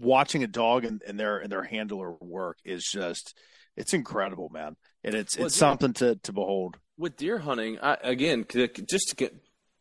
watching 0.00 0.42
a 0.42 0.48
dog 0.48 0.84
and, 0.84 1.00
and 1.06 1.18
their 1.18 1.38
and 1.38 1.52
their 1.52 1.62
handler 1.62 2.12
work 2.20 2.58
is 2.64 2.84
just 2.84 3.36
it's 3.76 3.94
incredible, 3.94 4.48
man, 4.50 4.76
and 5.02 5.14
it's 5.14 5.36
well, 5.36 5.46
it's 5.46 5.56
something 5.56 5.92
to 5.94 6.16
to 6.16 6.32
behold. 6.32 6.76
with 6.96 7.16
deer 7.16 7.38
hunting, 7.38 7.78
I, 7.80 7.96
again, 8.02 8.44
just 8.48 9.08
to 9.10 9.16
get, 9.16 9.34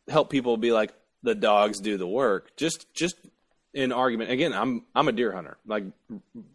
help 0.10 0.30
people 0.30 0.58
be 0.58 0.72
like 0.72 0.94
the 1.22 1.36
dogs 1.36 1.80
do 1.80 1.98
the 1.98 2.08
work. 2.08 2.56
Just 2.58 2.94
just 2.94 3.16
in 3.74 3.92
argument, 3.92 4.32
again, 4.32 4.54
I'm 4.54 4.86
I'm 4.96 5.08
a 5.08 5.12
deer 5.12 5.32
hunter, 5.32 5.58
like 5.66 5.86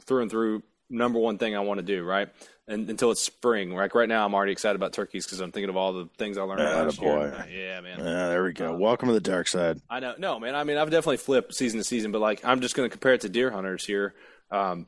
through 0.05 0.23
and 0.23 0.31
through. 0.31 0.63
Number 0.91 1.19
one 1.19 1.37
thing 1.37 1.55
I 1.55 1.61
want 1.61 1.81
to 1.81 1.85
do, 1.85 2.03
right? 2.03 2.31
And 2.67 2.89
until 2.89 3.11
it's 3.11 3.23
spring, 3.23 3.75
like 3.75 3.95
right 3.95 4.09
now, 4.09 4.25
I'm 4.25 4.35
already 4.35 4.53
excited 4.53 4.75
about 4.75 4.95
turkeys 4.95 5.27
because 5.27 5.39
I'm 5.41 5.53
thinking 5.53 5.69
of 5.69 5.77
all 5.77 5.93
the 5.93 6.09
things 6.17 6.39
I 6.39 6.43
learned 6.45 6.61
Yeah, 6.63 6.83
last 6.83 6.99
boy. 6.99 7.25
year. 7.27 7.47
Yeah, 7.51 7.81
man. 7.83 7.99
Yeah, 7.99 8.29
there 8.29 8.43
we 8.43 8.55
go. 8.55 8.73
Um, 8.73 8.81
Welcome 8.81 9.09
to 9.09 9.13
the 9.13 9.21
dark 9.21 9.49
side. 9.49 9.83
I 9.91 10.01
know, 10.01 10.15
no, 10.17 10.41
man. 10.41 10.55
I 10.55 10.65
mean, 10.65 10.79
I've 10.79 10.89
definitely 10.91 11.19
flipped 11.19 11.55
season 11.55 11.79
to 11.79 11.85
season, 11.85 12.11
but 12.11 12.23
like, 12.23 12.43
I'm 12.43 12.63
just 12.63 12.75
going 12.75 12.89
to 12.89 12.91
compare 12.91 13.13
it 13.13 13.21
to 13.21 13.29
deer 13.29 13.51
hunters 13.51 13.85
here. 13.85 14.15
Um, 14.51 14.87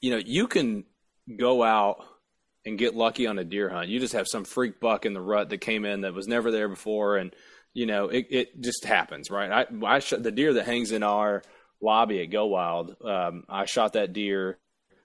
you 0.00 0.12
know, 0.12 0.18
you 0.18 0.46
can 0.46 0.84
go 1.36 1.62
out 1.62 2.04
and 2.64 2.78
get 2.78 2.94
lucky 2.94 3.26
on 3.26 3.38
a 3.38 3.44
deer 3.44 3.68
hunt. 3.68 3.88
You 3.88 4.00
just 4.00 4.14
have 4.14 4.26
some 4.28 4.44
freak 4.44 4.80
buck 4.80 5.06
in 5.06 5.14
the 5.14 5.20
rut 5.20 5.50
that 5.50 5.58
came 5.58 5.84
in 5.84 6.02
that 6.02 6.14
was 6.14 6.28
never 6.28 6.50
there 6.50 6.68
before, 6.68 7.16
and 7.16 7.34
you 7.74 7.86
know, 7.86 8.08
it, 8.08 8.26
it 8.30 8.60
just 8.60 8.84
happens, 8.84 9.30
right? 9.30 9.50
I, 9.50 9.86
I 9.86 9.98
shot 10.00 10.22
the 10.22 10.32
deer 10.32 10.54
that 10.54 10.66
hangs 10.66 10.92
in 10.92 11.02
our 11.02 11.42
lobby 11.80 12.20
at 12.20 12.30
Go 12.30 12.46
Wild. 12.46 12.96
Um, 13.04 13.44
I 13.48 13.66
shot 13.66 13.92
that 13.92 14.12
deer 14.12 14.58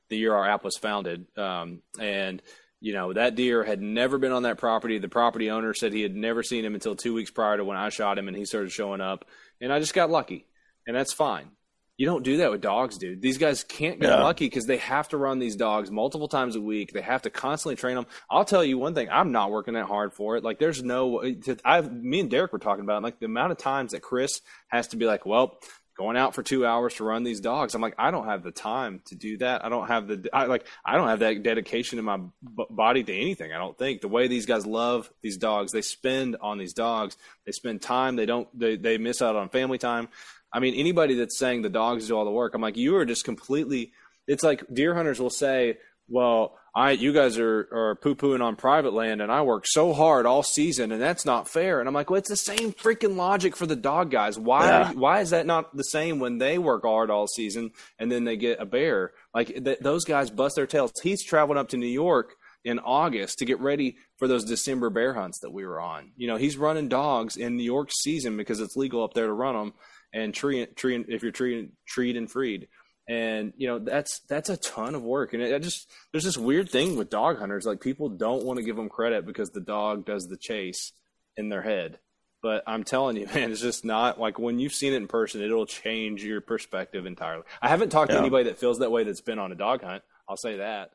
the 0.09 0.17
year 0.17 0.33
our 0.33 0.47
app 0.47 0.63
was 0.63 0.77
founded, 0.77 1.25
um, 1.37 1.81
and 1.99 2.41
you 2.79 2.93
know 2.93 3.13
that 3.13 3.35
deer 3.35 3.63
had 3.63 3.81
never 3.81 4.17
been 4.17 4.31
on 4.31 4.43
that 4.43 4.57
property. 4.57 4.99
The 4.99 5.09
property 5.09 5.49
owner 5.49 5.73
said 5.73 5.93
he 5.93 6.01
had 6.01 6.15
never 6.15 6.43
seen 6.43 6.65
him 6.65 6.73
until 6.73 6.95
two 6.95 7.13
weeks 7.13 7.31
prior 7.31 7.57
to 7.57 7.65
when 7.65 7.77
I 7.77 7.89
shot 7.89 8.17
him, 8.17 8.27
and 8.27 8.37
he 8.37 8.45
started 8.45 8.71
showing 8.71 9.01
up, 9.01 9.25
and 9.61 9.71
I 9.71 9.79
just 9.79 9.93
got 9.93 10.09
lucky, 10.09 10.47
and 10.85 10.95
that's 10.95 11.13
fine. 11.13 11.51
You 11.97 12.07
don't 12.07 12.23
do 12.23 12.37
that 12.37 12.49
with 12.49 12.61
dogs, 12.61 12.97
dude. 12.97 13.21
These 13.21 13.37
guys 13.37 13.63
can't 13.63 13.99
get 13.99 14.09
Yeah. 14.09 14.23
lucky 14.23 14.47
because 14.47 14.65
they 14.65 14.77
have 14.77 15.09
to 15.09 15.17
run 15.17 15.37
these 15.37 15.55
dogs 15.55 15.91
multiple 15.91 16.27
times 16.27 16.55
a 16.55 16.61
week. 16.61 16.91
They 16.91 17.01
have 17.01 17.21
to 17.21 17.29
constantly 17.29 17.75
train 17.75 17.95
them. 17.95 18.07
I'll 18.31 18.45
tell 18.45 18.63
you 18.63 18.79
one 18.79 18.95
thing: 18.95 19.09
I'm 19.11 19.31
not 19.31 19.51
working 19.51 19.75
that 19.75 19.85
hard 19.85 20.11
for 20.13 20.35
it. 20.35 20.43
Like, 20.43 20.57
there's 20.57 20.81
no. 20.81 21.23
I, 21.63 21.81
me 21.81 22.21
and 22.21 22.31
Derek 22.31 22.51
were 22.51 22.57
talking 22.59 22.83
about 22.83 22.97
it, 22.97 23.03
like 23.03 23.19
the 23.19 23.27
amount 23.27 23.51
of 23.51 23.59
times 23.59 23.91
that 23.91 24.01
Chris 24.01 24.41
has 24.69 24.87
to 24.89 24.97
be 24.97 25.05
like, 25.05 25.27
"Well, 25.27 25.59
going 25.95 26.17
out 26.17 26.33
for 26.33 26.41
two 26.41 26.65
hours 26.65 26.95
to 26.95 27.03
run 27.03 27.23
these 27.23 27.39
dogs." 27.39 27.75
I'm 27.75 27.81
like, 27.81 27.93
I 27.99 28.09
don't 28.09 28.25
have 28.25 28.41
the 28.41 28.51
time 28.51 29.01
to 29.05 29.15
do 29.15 29.37
that. 29.37 29.63
I 29.63 29.69
don't 29.69 29.87
have 29.87 30.07
the. 30.07 30.27
I 30.33 30.45
like. 30.45 30.65
I 30.83 30.95
don't 30.97 31.09
have 31.09 31.19
that 31.19 31.43
dedication 31.43 31.99
in 31.99 32.05
my 32.05 32.17
b- 32.17 32.65
body 32.71 33.03
to 33.03 33.13
anything. 33.15 33.53
I 33.53 33.59
don't 33.59 33.77
think 33.77 34.01
the 34.01 34.07
way 34.07 34.27
these 34.27 34.47
guys 34.47 34.65
love 34.65 35.11
these 35.21 35.37
dogs, 35.37 35.71
they 35.71 35.81
spend 35.83 36.37
on 36.41 36.57
these 36.57 36.73
dogs. 36.73 37.17
They 37.45 37.51
spend 37.51 37.83
time. 37.83 38.15
They 38.15 38.25
don't. 38.25 38.47
They 38.57 38.77
they 38.77 38.97
miss 38.97 39.21
out 39.21 39.35
on 39.35 39.49
family 39.49 39.77
time. 39.77 40.09
I 40.53 40.59
mean, 40.59 40.75
anybody 40.75 41.15
that's 41.15 41.37
saying 41.39 41.61
the 41.63 41.69
dogs 41.69 42.07
do 42.07 42.15
all 42.17 42.25
the 42.25 42.31
work, 42.31 42.53
I'm 42.53 42.61
like, 42.61 42.77
you 42.77 42.95
are 42.97 43.05
just 43.05 43.25
completely. 43.25 43.91
It's 44.27 44.43
like 44.43 44.63
deer 44.71 44.93
hunters 44.95 45.19
will 45.19 45.29
say, 45.29 45.77
"Well, 46.07 46.57
I 46.75 46.91
you 46.91 47.11
guys 47.11 47.37
are 47.37 47.67
are 47.71 47.95
poo 47.95 48.15
pooing 48.15 48.41
on 48.41 48.55
private 48.55 48.93
land, 48.93 49.21
and 49.21 49.31
I 49.31 49.41
work 49.41 49.65
so 49.67 49.93
hard 49.93 50.25
all 50.25 50.43
season, 50.43 50.91
and 50.91 51.01
that's 51.01 51.25
not 51.25 51.49
fair." 51.49 51.79
And 51.79 51.87
I'm 51.89 51.93
like, 51.93 52.09
well, 52.09 52.19
it's 52.19 52.29
the 52.29 52.37
same 52.37 52.71
freaking 52.71 53.15
logic 53.17 53.55
for 53.55 53.65
the 53.65 53.75
dog 53.75 54.11
guys. 54.11 54.37
Why 54.39 54.65
Yeah. 54.67 54.91
why 54.93 55.19
is 55.21 55.31
that 55.31 55.45
not 55.45 55.75
the 55.75 55.83
same 55.83 56.19
when 56.19 56.37
they 56.37 56.57
work 56.57 56.83
hard 56.83 57.09
all 57.11 57.27
season 57.27 57.71
and 57.99 58.11
then 58.11 58.23
they 58.23 58.37
get 58.37 58.61
a 58.61 58.65
bear? 58.65 59.11
Like 59.33 59.47
th- 59.47 59.79
those 59.81 60.05
guys 60.05 60.29
bust 60.29 60.55
their 60.55 60.67
tails. 60.67 60.93
He's 61.01 61.23
traveling 61.25 61.57
up 61.59 61.69
to 61.69 61.77
New 61.77 61.85
York 61.87 62.35
in 62.63 62.79
August 62.79 63.39
to 63.39 63.45
get 63.45 63.59
ready 63.59 63.97
for 64.17 64.27
those 64.29 64.45
December 64.45 64.89
bear 64.89 65.13
hunts 65.15 65.39
that 65.41 65.51
we 65.51 65.65
were 65.65 65.81
on. 65.81 66.11
You 66.15 66.27
know, 66.27 66.37
he's 66.37 66.55
running 66.55 66.87
dogs 66.87 67.35
in 67.35 67.57
New 67.57 67.63
York 67.63 67.89
season 67.91 68.37
because 68.37 68.61
it's 68.61 68.77
legal 68.77 69.03
up 69.03 69.13
there 69.13 69.25
to 69.27 69.33
run 69.33 69.53
them 69.55 69.73
and 70.13 70.33
tree 70.33 70.65
tree 70.65 71.03
if 71.07 71.23
you're 71.23 71.31
treed 71.31 71.71
treed 71.85 72.17
and 72.17 72.29
freed. 72.29 72.67
And 73.09 73.51
you 73.57 73.67
know 73.67 73.79
that's 73.79 74.19
that's 74.29 74.49
a 74.49 74.55
ton 74.55 74.95
of 74.95 75.03
work, 75.03 75.33
and 75.33 75.43
it, 75.43 75.51
it 75.51 75.61
just 75.61 75.89
there's 76.11 76.23
this 76.23 76.37
weird 76.37 76.69
thing 76.69 76.95
with 76.95 77.09
dog 77.09 77.37
hunters. 77.37 77.65
Like 77.65 77.81
people 77.81 78.07
don't 78.07 78.45
want 78.45 78.59
to 78.59 78.63
give 78.63 78.77
them 78.77 78.87
credit 78.87 79.25
because 79.25 79.51
the 79.51 79.59
dog 79.59 80.05
does 80.05 80.27
the 80.27 80.37
chase 80.37 80.93
in 81.35 81.49
their 81.49 81.61
head. 81.61 81.99
But 82.41 82.63
I'm 82.65 82.83
telling 82.83 83.17
you, 83.17 83.25
man, 83.33 83.51
it's 83.51 83.61
just 83.61 83.83
not 83.83 84.19
like 84.19 84.39
when 84.39 84.59
you've 84.59 84.73
seen 84.73 84.93
it 84.93 84.97
in 84.97 85.07
person, 85.07 85.41
it'll 85.41 85.65
change 85.65 86.23
your 86.23 86.39
perspective 86.39 87.05
entirely. 87.05 87.43
I 87.61 87.67
haven't 87.67 87.89
talked 87.89 88.11
to 88.11 88.17
anybody 88.17 88.45
that 88.45 88.57
feels 88.57 88.79
that 88.79 88.91
way 88.91 89.03
that's 89.03 89.21
been 89.21 89.39
on 89.39 89.51
a 89.51 89.55
dog 89.55 89.83
hunt. 89.83 90.03
I'll 90.29 90.37
say 90.37 90.57
that. 90.57 90.91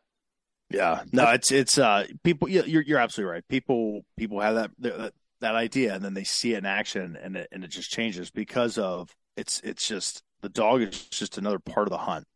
Yeah, 0.70 1.02
no, 1.12 1.30
it's 1.30 1.50
it's 1.50 1.78
uh 1.78 2.06
people. 2.22 2.48
You're 2.48 2.82
you're 2.82 2.98
absolutely 2.98 3.32
right. 3.32 3.48
People 3.48 4.04
people 4.16 4.40
have 4.40 4.70
that 4.80 5.12
that, 5.40 5.54
idea, 5.54 5.94
and 5.94 6.04
then 6.04 6.14
they 6.14 6.24
see 6.24 6.54
it 6.54 6.58
in 6.58 6.66
action, 6.66 7.16
and 7.20 7.36
it, 7.36 7.48
and 7.52 7.64
it 7.64 7.68
just 7.70 7.90
changes 7.90 8.30
because 8.30 8.78
of 8.78 9.14
it's 9.36 9.60
it's 9.60 9.86
just 9.86 10.22
the 10.42 10.48
dog 10.48 10.82
is 10.82 11.04
just 11.06 11.38
another 11.38 11.58
part 11.58 11.86
of 11.86 11.90
the 11.90 11.98
hunt. 11.98 12.26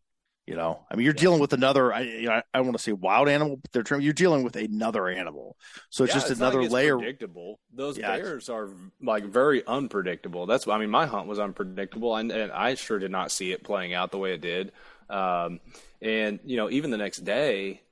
You 0.44 0.56
know, 0.56 0.84
I 0.90 0.96
mean, 0.96 1.04
you're 1.04 1.12
dealing 1.14 1.40
with 1.40 1.52
another. 1.52 1.92
I 1.92 2.00
you 2.00 2.22
know, 2.28 2.42
I, 2.52 2.60
want 2.60 2.76
to 2.76 2.82
say 2.82 2.90
wild 2.92 3.28
animal, 3.28 3.56
but 3.58 3.70
they're 3.70 3.84
trying- 3.84 4.02
you're 4.02 4.12
dealing 4.12 4.42
with 4.42 4.56
another 4.56 5.06
animal, 5.08 5.56
so 5.88 6.02
it's 6.02 6.12
Yeah, 6.12 6.20
just 6.20 6.30
not 6.30 6.36
another 6.38 6.58
like 6.58 6.64
it's 6.66 6.74
layer. 6.74 6.96
Predictable. 6.98 7.60
Those 7.72 7.96
Yeah, 7.96 8.14
it's- 8.14 8.28
bears 8.28 8.48
are 8.48 8.68
like 9.00 9.24
very 9.24 9.64
unpredictable. 9.66 10.46
That's 10.46 10.66
I 10.66 10.78
mean, 10.78 10.90
my 10.90 11.06
hunt 11.06 11.28
was 11.28 11.38
unpredictable, 11.38 12.16
and, 12.16 12.32
and 12.32 12.50
I 12.50 12.74
sure 12.74 12.98
did 12.98 13.12
not 13.12 13.30
see 13.30 13.52
it 13.52 13.62
playing 13.62 13.94
out 13.94 14.10
the 14.10 14.18
way 14.18 14.34
it 14.34 14.40
did. 14.40 14.72
Um, 15.08 15.60
and 16.00 16.40
you 16.44 16.56
know, 16.56 16.68
even 16.70 16.90
the 16.90 16.96
next 16.98 17.18
day, 17.18 17.82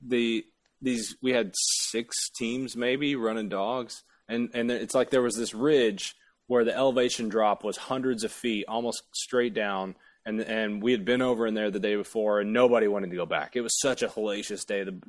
the 0.00 0.46
these 0.80 1.16
we 1.20 1.32
had 1.32 1.52
six 1.54 2.30
teams 2.30 2.74
maybe 2.74 3.16
running 3.16 3.50
dogs, 3.50 4.02
and 4.32 4.50
and 4.54 4.70
it's 4.70 4.94
like 4.94 5.10
there 5.10 5.22
was 5.22 5.36
this 5.36 5.54
ridge 5.54 6.14
where 6.46 6.64
the 6.64 6.76
elevation 6.76 7.28
drop 7.28 7.64
was 7.64 7.76
hundreds 7.76 8.24
of 8.24 8.32
feet, 8.32 8.64
almost 8.68 9.04
straight 9.14 9.54
down. 9.54 9.94
And 10.24 10.40
and 10.40 10.82
we 10.82 10.92
had 10.92 11.04
been 11.04 11.20
over 11.20 11.46
in 11.46 11.54
there 11.54 11.70
the 11.70 11.80
day 11.80 11.96
before, 11.96 12.40
and 12.40 12.52
nobody 12.52 12.86
wanted 12.86 13.10
to 13.10 13.16
go 13.16 13.26
back. 13.26 13.56
It 13.56 13.60
was 13.60 13.80
such 13.80 14.02
a 14.02 14.08
hellacious 14.08 14.64
day. 14.64 14.84
The, 14.84 15.00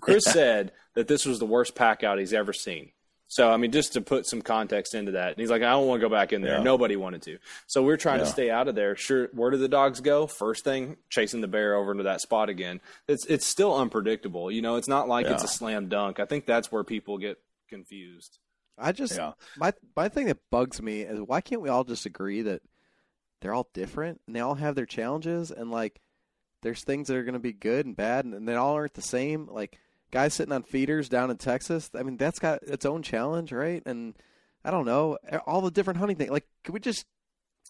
Chris 0.00 0.24
said 0.24 0.72
that 0.94 1.06
this 1.06 1.24
was 1.24 1.38
the 1.38 1.46
worst 1.46 1.76
pack 1.76 2.02
out 2.02 2.18
he's 2.18 2.32
ever 2.32 2.52
seen. 2.52 2.90
So 3.30 3.48
I 3.48 3.58
mean, 3.58 3.70
just 3.70 3.92
to 3.92 4.00
put 4.00 4.26
some 4.26 4.42
context 4.42 4.92
into 4.96 5.12
that, 5.12 5.28
and 5.28 5.36
he's 5.36 5.50
like, 5.50 5.62
I 5.62 5.70
don't 5.70 5.86
want 5.86 6.00
to 6.00 6.08
go 6.08 6.12
back 6.12 6.32
in 6.32 6.42
there. 6.42 6.56
Yeah. 6.56 6.64
Nobody 6.64 6.96
wanted 6.96 7.22
to. 7.22 7.38
So 7.68 7.80
we're 7.80 7.96
trying 7.96 8.18
to 8.18 8.26
stay 8.26 8.50
out 8.50 8.66
of 8.66 8.74
there. 8.74 8.96
Sure, 8.96 9.28
where 9.32 9.52
do 9.52 9.56
the 9.56 9.68
dogs 9.68 10.00
go? 10.00 10.26
First 10.26 10.64
thing, 10.64 10.96
chasing 11.10 11.40
the 11.40 11.46
bear 11.46 11.76
over 11.76 11.92
into 11.92 12.02
that 12.04 12.20
spot 12.20 12.48
again. 12.48 12.80
It's 13.06 13.24
it's 13.26 13.46
still 13.46 13.76
unpredictable. 13.76 14.50
You 14.50 14.62
know, 14.62 14.74
it's 14.74 14.88
not 14.88 15.06
like 15.06 15.26
it's 15.26 15.44
a 15.44 15.48
slam 15.48 15.88
dunk. 15.88 16.18
I 16.18 16.24
think 16.24 16.44
that's 16.44 16.72
where 16.72 16.82
people 16.82 17.18
get 17.18 17.38
confused. 17.68 18.40
I 18.80 18.92
just 18.92 19.16
Yeah, 19.16 19.32
my 19.56 19.72
my 19.96 20.08
thing 20.08 20.26
that 20.26 20.38
bugs 20.50 20.80
me 20.82 21.00
is 21.02 21.20
why 21.20 21.40
can't 21.40 21.60
we 21.62 21.68
all 21.68 21.84
just 21.84 22.06
agree 22.06 22.42
that 22.42 22.62
they're 23.40 23.54
all 23.54 23.68
different 23.74 24.20
and 24.26 24.34
they 24.36 24.40
all 24.40 24.54
have 24.56 24.74
their 24.74 24.86
challenges 24.86 25.50
and 25.50 25.70
like 25.70 26.00
there's 26.62 26.84
things 26.84 27.08
that 27.08 27.16
are 27.16 27.24
going 27.24 27.32
to 27.34 27.38
be 27.38 27.52
good 27.54 27.86
and 27.86 27.96
bad 27.96 28.24
and, 28.24 28.34
and 28.34 28.48
they 28.48 28.54
all 28.54 28.74
aren't 28.74 28.94
the 28.94 29.02
same. 29.02 29.46
Like 29.46 29.78
guys 30.10 30.34
sitting 30.34 30.52
on 30.52 30.62
feeders 30.62 31.08
down 31.08 31.30
in 31.30 31.36
Texas, 31.38 31.90
I 31.94 32.02
mean 32.02 32.16
that's 32.16 32.38
got 32.38 32.62
its 32.64 32.84
own 32.84 33.02
challenge, 33.02 33.52
right? 33.52 33.82
And 33.86 34.14
I 34.64 34.70
don't 34.70 34.84
know 34.86 35.16
all 35.46 35.62
the 35.62 35.70
different 35.70 35.98
hunting 36.00 36.16
things. 36.18 36.30
Like, 36.30 36.46
can 36.64 36.74
we 36.74 36.80
just 36.80 37.06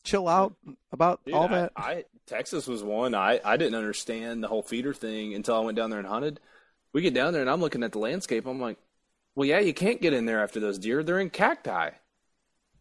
chill 0.03 0.27
out 0.27 0.55
about 0.91 1.25
Dude, 1.25 1.35
all 1.35 1.45
I- 1.45 1.49
that? 1.49 1.73
I, 1.77 2.05
Texas 2.27 2.67
was 2.67 2.83
one. 2.83 3.15
I, 3.15 3.41
I 3.45 3.57
didn't 3.57 3.75
understand 3.77 4.43
the 4.43 4.49
whole 4.49 4.63
feeder 4.63 4.93
thing 4.95 5.35
until 5.35 5.57
I 5.57 5.61
went 5.61 5.77
down 5.77 5.91
there 5.91 5.99
and 5.99 6.09
hunted. 6.09 6.41
We 6.93 7.03
get 7.03 7.15
down 7.15 7.33
there 7.33 7.43
and 7.43 7.51
I'm 7.51 7.61
looking 7.61 7.83
at 7.85 7.93
the 7.93 7.99
landscape. 8.01 8.47
I'm 8.47 8.61
like, 8.61 8.79
well, 9.41 9.49
yeah, 9.49 9.61
you 9.61 9.73
can't 9.73 10.03
get 10.03 10.13
in 10.13 10.27
there 10.27 10.43
after 10.43 10.61
those 10.61 10.79
deer. 10.79 11.03
They're 11.03 11.19
in 11.19 11.31
cacti. 11.31 11.93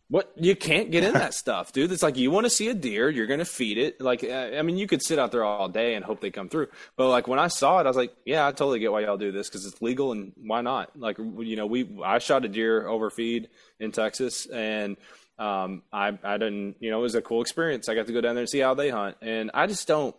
What 0.09 0.33
you 0.35 0.57
can't 0.57 0.91
get 0.91 1.05
in 1.05 1.13
that 1.13 1.33
stuff, 1.43 1.71
dude. 1.71 1.89
It's 1.89 2.03
like 2.03 2.17
you 2.17 2.31
want 2.31 2.47
to 2.47 2.49
see 2.49 2.67
a 2.67 2.73
deer, 2.73 3.09
you're 3.09 3.27
gonna 3.27 3.45
feed 3.45 3.77
it. 3.77 4.01
Like 4.01 4.25
uh, 4.25 4.57
I 4.57 4.61
mean, 4.61 4.75
you 4.75 4.85
could 4.85 5.01
sit 5.01 5.17
out 5.19 5.31
there 5.31 5.45
all 5.45 5.69
day 5.69 5.95
and 5.95 6.03
hope 6.03 6.19
they 6.19 6.31
come 6.31 6.49
through. 6.49 6.67
But 6.97 7.07
like 7.07 7.29
when 7.29 7.39
I 7.39 7.47
saw 7.47 7.79
it, 7.79 7.85
I 7.85 7.87
was 7.87 7.95
like, 7.95 8.13
yeah, 8.25 8.45
I 8.45 8.51
totally 8.51 8.79
get 8.79 8.91
why 8.91 8.99
y'all 8.99 9.15
do 9.15 9.31
this 9.31 9.47
because 9.47 9.65
it's 9.65 9.81
legal 9.81 10.11
and 10.11 10.33
why 10.35 10.59
not? 10.59 10.99
Like 10.99 11.17
you 11.17 11.55
know, 11.55 11.65
we 11.65 11.97
I 12.03 12.19
shot 12.19 12.43
a 12.43 12.49
deer 12.49 12.85
overfeed 12.85 13.47
in 13.79 13.93
Texas 13.93 14.45
and 14.45 14.97
um, 15.37 15.83
I 15.93 16.19
I 16.25 16.37
didn't 16.37 16.75
you 16.81 16.91
know 16.91 16.99
it 16.99 17.03
was 17.03 17.15
a 17.15 17.21
cool 17.21 17.41
experience. 17.41 17.87
I 17.87 17.95
got 17.95 18.07
to 18.07 18.11
go 18.11 18.19
down 18.19 18.35
there 18.35 18.41
and 18.41 18.49
see 18.49 18.59
how 18.59 18.73
they 18.73 18.89
hunt, 18.89 19.15
and 19.21 19.49
I 19.53 19.65
just 19.65 19.87
don't 19.87 20.13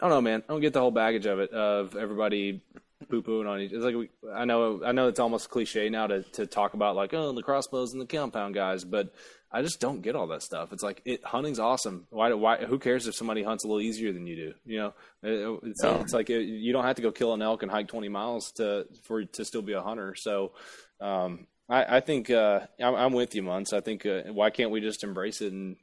I 0.00 0.08
don't 0.08 0.16
know, 0.16 0.22
man. 0.22 0.44
I 0.48 0.52
don't 0.54 0.62
get 0.62 0.72
the 0.72 0.80
whole 0.80 0.90
baggage 0.90 1.26
of 1.26 1.40
it 1.40 1.50
of 1.50 1.94
everybody 1.94 2.62
poo 3.04 3.22
pooing 3.22 3.48
on 3.48 3.60
each. 3.60 3.72
It's 3.72 3.84
like 3.84 3.94
we, 3.94 4.10
I 4.32 4.44
know 4.44 4.82
I 4.84 4.92
know 4.92 5.08
it's 5.08 5.20
almost 5.20 5.50
cliche 5.50 5.88
now 5.88 6.06
to 6.06 6.22
to 6.22 6.46
talk 6.46 6.74
about 6.74 6.96
like 6.96 7.12
oh 7.14 7.32
the 7.32 7.42
crossbows 7.42 7.92
and 7.92 8.00
the 8.02 8.06
compound 8.06 8.54
guys, 8.54 8.84
but 8.84 9.12
I 9.52 9.62
just 9.62 9.78
don't 9.80 10.02
get 10.02 10.16
all 10.16 10.26
that 10.28 10.42
stuff. 10.42 10.72
It's 10.72 10.82
like 10.82 11.00
it 11.04 11.24
hunting's 11.24 11.58
awesome. 11.58 12.06
Why 12.10 12.28
do 12.28 12.36
why 12.36 12.58
who 12.64 12.78
cares 12.78 13.06
if 13.06 13.14
somebody 13.14 13.42
hunts 13.42 13.64
a 13.64 13.68
little 13.68 13.80
easier 13.80 14.12
than 14.12 14.26
you 14.26 14.36
do? 14.36 14.54
You 14.66 14.78
know, 14.78 14.94
It- 15.22 15.60
it's 15.70 15.84
Yeah. 15.84 16.00
it's 16.00 16.12
like 16.12 16.28
it, 16.30 16.42
you 16.42 16.72
don't 16.72 16.84
have 16.84 16.96
to 16.96 17.02
go 17.02 17.12
kill 17.12 17.34
an 17.34 17.42
elk 17.42 17.62
and 17.62 17.70
hike 17.70 17.88
twenty 17.88 18.08
miles 18.08 18.52
to 18.52 18.86
for 19.04 19.24
to 19.24 19.44
still 19.44 19.62
be 19.62 19.72
a 19.74 19.82
hunter. 19.82 20.14
So. 20.14 20.52
Um, 21.00 21.46
I, 21.68 21.96
I 21.96 22.00
think 22.00 22.28
uh, 22.28 22.60
I'm, 22.78 22.94
I'm 22.94 23.12
with 23.14 23.34
you, 23.34 23.42
Munts. 23.42 23.72
I 23.72 23.80
think 23.80 24.04
uh, 24.04 24.24
why 24.32 24.50
can't 24.50 24.70
we 24.70 24.80
just 24.82 25.02
embrace 25.02 25.40
it 25.40 25.50
and 25.52 25.76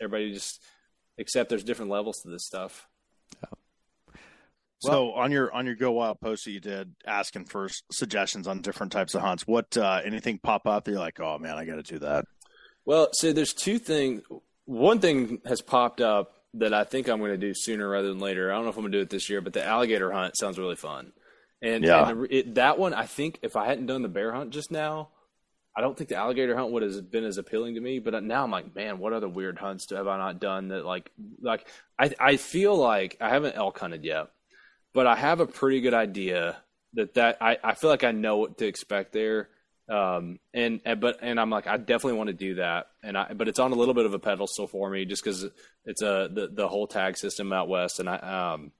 everybody 0.00 0.32
just 0.32 0.62
accept 1.18 1.50
there's 1.50 1.64
different 1.64 1.90
levels 1.90 2.22
to 2.22 2.28
this 2.28 2.46
stuff. 2.46 2.86
So 4.80 5.12
on 5.12 5.32
your 5.32 5.52
on 5.52 5.66
your 5.66 5.74
Go 5.74 5.92
Wild 5.92 6.20
post 6.20 6.44
that 6.44 6.52
you 6.52 6.60
did, 6.60 6.94
asking 7.06 7.46
for 7.46 7.68
suggestions 7.90 8.46
on 8.46 8.60
different 8.60 8.92
types 8.92 9.14
of 9.14 9.22
hunts, 9.22 9.46
what 9.46 9.76
uh, 9.76 10.00
anything 10.04 10.38
pop 10.38 10.66
up 10.66 10.84
that 10.84 10.90
you're 10.90 11.00
like, 11.00 11.18
oh 11.20 11.38
man, 11.38 11.56
I 11.56 11.64
got 11.64 11.76
to 11.76 11.82
do 11.82 11.98
that. 12.00 12.26
Well, 12.84 13.08
so 13.12 13.32
there's 13.32 13.54
two 13.54 13.78
things. 13.78 14.22
One 14.66 15.00
thing 15.00 15.40
has 15.46 15.60
popped 15.60 16.00
up 16.00 16.32
that 16.54 16.72
I 16.74 16.84
think 16.84 17.08
I'm 17.08 17.18
going 17.18 17.32
to 17.32 17.36
do 17.36 17.52
sooner 17.54 17.88
rather 17.88 18.08
than 18.08 18.18
later. 18.18 18.50
I 18.52 18.54
don't 18.54 18.64
know 18.64 18.70
if 18.70 18.76
I'm 18.76 18.82
going 18.82 18.92
to 18.92 18.98
do 18.98 19.02
it 19.02 19.10
this 19.10 19.28
year, 19.30 19.40
but 19.40 19.52
the 19.52 19.64
alligator 19.64 20.12
hunt 20.12 20.36
sounds 20.36 20.58
really 20.58 20.76
fun. 20.76 21.12
And, 21.62 21.84
Yeah. 21.84 22.08
and 22.08 22.26
it, 22.30 22.54
that 22.56 22.78
one, 22.78 22.94
I 22.94 23.06
think, 23.06 23.38
if 23.42 23.56
I 23.56 23.66
hadn't 23.66 23.86
done 23.86 24.02
the 24.02 24.08
bear 24.08 24.32
hunt 24.32 24.50
just 24.50 24.70
now, 24.70 25.08
I 25.76 25.80
don't 25.80 25.96
think 25.96 26.08
the 26.08 26.16
alligator 26.16 26.56
hunt 26.56 26.72
would 26.72 26.82
have 26.82 27.10
been 27.10 27.24
as 27.24 27.38
appealing 27.38 27.74
to 27.74 27.80
me. 27.80 27.98
But 27.98 28.22
now 28.22 28.44
I'm 28.44 28.50
like, 28.50 28.74
man, 28.74 28.98
what 28.98 29.12
other 29.12 29.28
weird 29.28 29.58
hunts 29.58 29.86
have 29.90 30.06
I 30.06 30.16
not 30.16 30.40
done 30.40 30.68
that 30.68 30.84
like 30.86 31.10
like 31.40 31.66
I 31.98 32.14
I 32.18 32.36
feel 32.36 32.76
like 32.76 33.16
I 33.20 33.28
haven't 33.28 33.56
elk 33.56 33.78
hunted 33.78 34.02
yet, 34.04 34.28
but 34.96 35.06
I 35.06 35.14
have 35.14 35.40
a 35.40 35.46
pretty 35.46 35.82
good 35.82 35.92
idea 35.92 36.56
that 36.94 37.12
that 37.14 37.36
I, 37.42 37.58
I 37.62 37.74
feel 37.74 37.90
like 37.90 38.02
I 38.02 38.12
know 38.12 38.38
what 38.38 38.56
to 38.58 38.66
expect 38.66 39.12
there. 39.12 39.50
Um 39.90 40.40
and, 40.54 40.80
and 40.86 41.00
but 41.00 41.18
and 41.20 41.38
I'm 41.38 41.50
like 41.50 41.66
I 41.66 41.76
definitely 41.76 42.14
want 42.14 42.28
to 42.28 42.34
do 42.34 42.54
that 42.54 42.86
and 43.04 43.16
I 43.16 43.34
but 43.34 43.46
it's 43.46 43.58
on 43.58 43.72
a 43.72 43.74
little 43.74 43.92
bit 43.92 44.06
of 44.06 44.14
a 44.14 44.18
pedestal 44.18 44.66
for 44.66 44.88
me 44.88 45.04
just 45.04 45.22
because 45.22 45.44
it's 45.84 46.00
a 46.00 46.30
the 46.32 46.48
the 46.50 46.66
whole 46.66 46.86
tag 46.86 47.18
system 47.18 47.52
out 47.52 47.68
west 47.68 48.00
and 48.00 48.08
I 48.08 48.16
um 48.16 48.72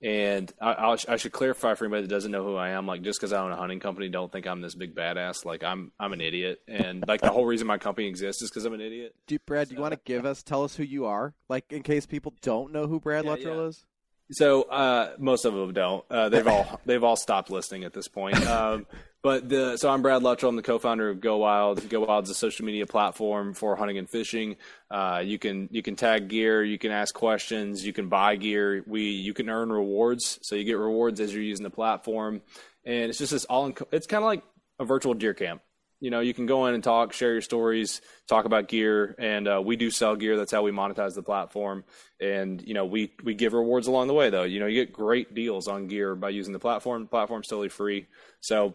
and 0.00 0.52
I, 0.60 0.74
I'll, 0.74 0.96
I 1.08 1.16
should 1.16 1.32
clarify 1.32 1.74
for 1.74 1.84
anybody 1.84 2.02
that 2.02 2.08
doesn't 2.08 2.30
know 2.30 2.44
who 2.44 2.54
I 2.54 2.68
am. 2.68 2.86
Like, 2.86 3.02
just 3.02 3.18
because 3.18 3.32
I 3.32 3.42
own 3.42 3.50
a 3.50 3.56
hunting 3.56 3.80
company, 3.80 4.08
don't 4.08 4.30
think 4.30 4.46
I'm 4.46 4.60
this 4.60 4.76
big 4.76 4.94
badass. 4.94 5.44
Like, 5.44 5.64
I'm 5.64 5.90
I'm 5.98 6.12
an 6.12 6.20
idiot, 6.20 6.60
and 6.68 7.04
like 7.08 7.20
the 7.20 7.32
whole 7.32 7.44
reason 7.44 7.66
my 7.66 7.78
company 7.78 8.06
exists 8.06 8.42
is 8.42 8.48
because 8.48 8.64
I'm 8.64 8.74
an 8.74 8.80
idiot. 8.80 9.16
Do 9.26 9.36
Brad, 9.44 9.68
do 9.68 9.74
you 9.74 9.80
want 9.80 9.94
to 9.94 10.00
give 10.04 10.24
us, 10.24 10.44
tell 10.44 10.62
us 10.62 10.76
who 10.76 10.84
you 10.84 11.06
are, 11.06 11.34
like 11.48 11.72
in 11.72 11.82
case 11.82 12.06
people 12.06 12.32
don't 12.42 12.72
know 12.72 12.86
who 12.86 13.00
Brad 13.00 13.24
Yeah, 13.24 13.32
Luttrell 13.32 13.56
yeah. 13.56 13.66
is? 13.66 13.84
So 14.30 14.62
uh, 14.62 15.14
most 15.18 15.44
of 15.44 15.54
them 15.54 15.72
don't. 15.72 16.04
Uh, 16.10 16.28
they've 16.28 16.46
all 16.46 16.80
they've 16.86 17.02
all 17.02 17.16
stopped 17.16 17.50
listening 17.50 17.84
at 17.84 17.92
this 17.92 18.08
point. 18.08 18.46
Um, 18.46 18.86
but 19.22 19.48
the 19.48 19.76
so 19.76 19.90
I'm 19.90 20.02
Brad 20.02 20.22
Luttrell. 20.22 20.50
I'm 20.50 20.56
the 20.56 20.62
co-founder 20.62 21.10
of 21.10 21.20
Go 21.20 21.38
Wild. 21.38 21.88
Go 21.88 22.00
Wild 22.00 22.24
is 22.24 22.30
a 22.30 22.34
social 22.34 22.64
media 22.64 22.86
platform 22.86 23.52
for 23.52 23.74
hunting 23.74 23.98
and 23.98 24.08
fishing. 24.08 24.56
Uh, 24.90 25.22
you 25.24 25.38
can 25.38 25.68
you 25.72 25.82
can 25.82 25.96
tag 25.96 26.28
gear, 26.28 26.62
you 26.62 26.78
can 26.78 26.92
ask 26.92 27.14
questions, 27.14 27.84
you 27.84 27.92
can 27.92 28.08
buy 28.08 28.36
gear. 28.36 28.84
We 28.86 29.02
you 29.10 29.34
can 29.34 29.48
earn 29.48 29.72
rewards. 29.72 30.38
So 30.42 30.54
you 30.54 30.64
get 30.64 30.78
rewards 30.78 31.20
as 31.20 31.32
you're 31.32 31.42
using 31.42 31.64
the 31.64 31.70
platform, 31.70 32.42
and 32.84 33.10
it's 33.10 33.18
just 33.18 33.32
this 33.32 33.44
all. 33.46 33.72
It's 33.90 34.06
kind 34.06 34.22
of 34.22 34.26
like 34.26 34.44
a 34.78 34.84
virtual 34.84 35.14
deer 35.14 35.34
camp. 35.34 35.62
You 36.00 36.10
know, 36.10 36.20
you 36.20 36.32
can 36.32 36.46
go 36.46 36.66
in 36.66 36.74
and 36.74 36.84
talk, 36.84 37.12
share 37.12 37.32
your 37.32 37.40
stories, 37.40 38.00
talk 38.28 38.44
about 38.44 38.68
gear, 38.68 39.16
and 39.18 39.48
uh, 39.48 39.60
we 39.64 39.74
do 39.74 39.90
sell 39.90 40.14
gear. 40.14 40.36
That's 40.36 40.52
how 40.52 40.62
we 40.62 40.70
monetize 40.70 41.14
the 41.14 41.22
platform. 41.22 41.84
And 42.20 42.62
you 42.62 42.74
know, 42.74 42.86
we 42.86 43.12
we 43.24 43.34
give 43.34 43.52
rewards 43.52 43.88
along 43.88 44.06
the 44.06 44.14
way, 44.14 44.30
though. 44.30 44.44
You 44.44 44.60
know, 44.60 44.66
you 44.66 44.84
get 44.84 44.92
great 44.92 45.34
deals 45.34 45.66
on 45.66 45.88
gear 45.88 46.14
by 46.14 46.30
using 46.30 46.52
the 46.52 46.60
platform. 46.60 47.02
The 47.02 47.08
platform's 47.08 47.48
totally 47.48 47.68
free. 47.68 48.06
So, 48.40 48.74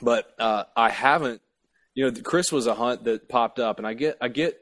but 0.00 0.32
uh, 0.38 0.64
I 0.76 0.88
haven't. 0.88 1.42
You 1.94 2.10
know, 2.10 2.20
Chris 2.22 2.52
was 2.52 2.66
a 2.66 2.74
hunt 2.74 3.04
that 3.04 3.28
popped 3.28 3.58
up, 3.58 3.78
and 3.78 3.86
I 3.86 3.94
get 3.94 4.16
I 4.20 4.28
get 4.28 4.58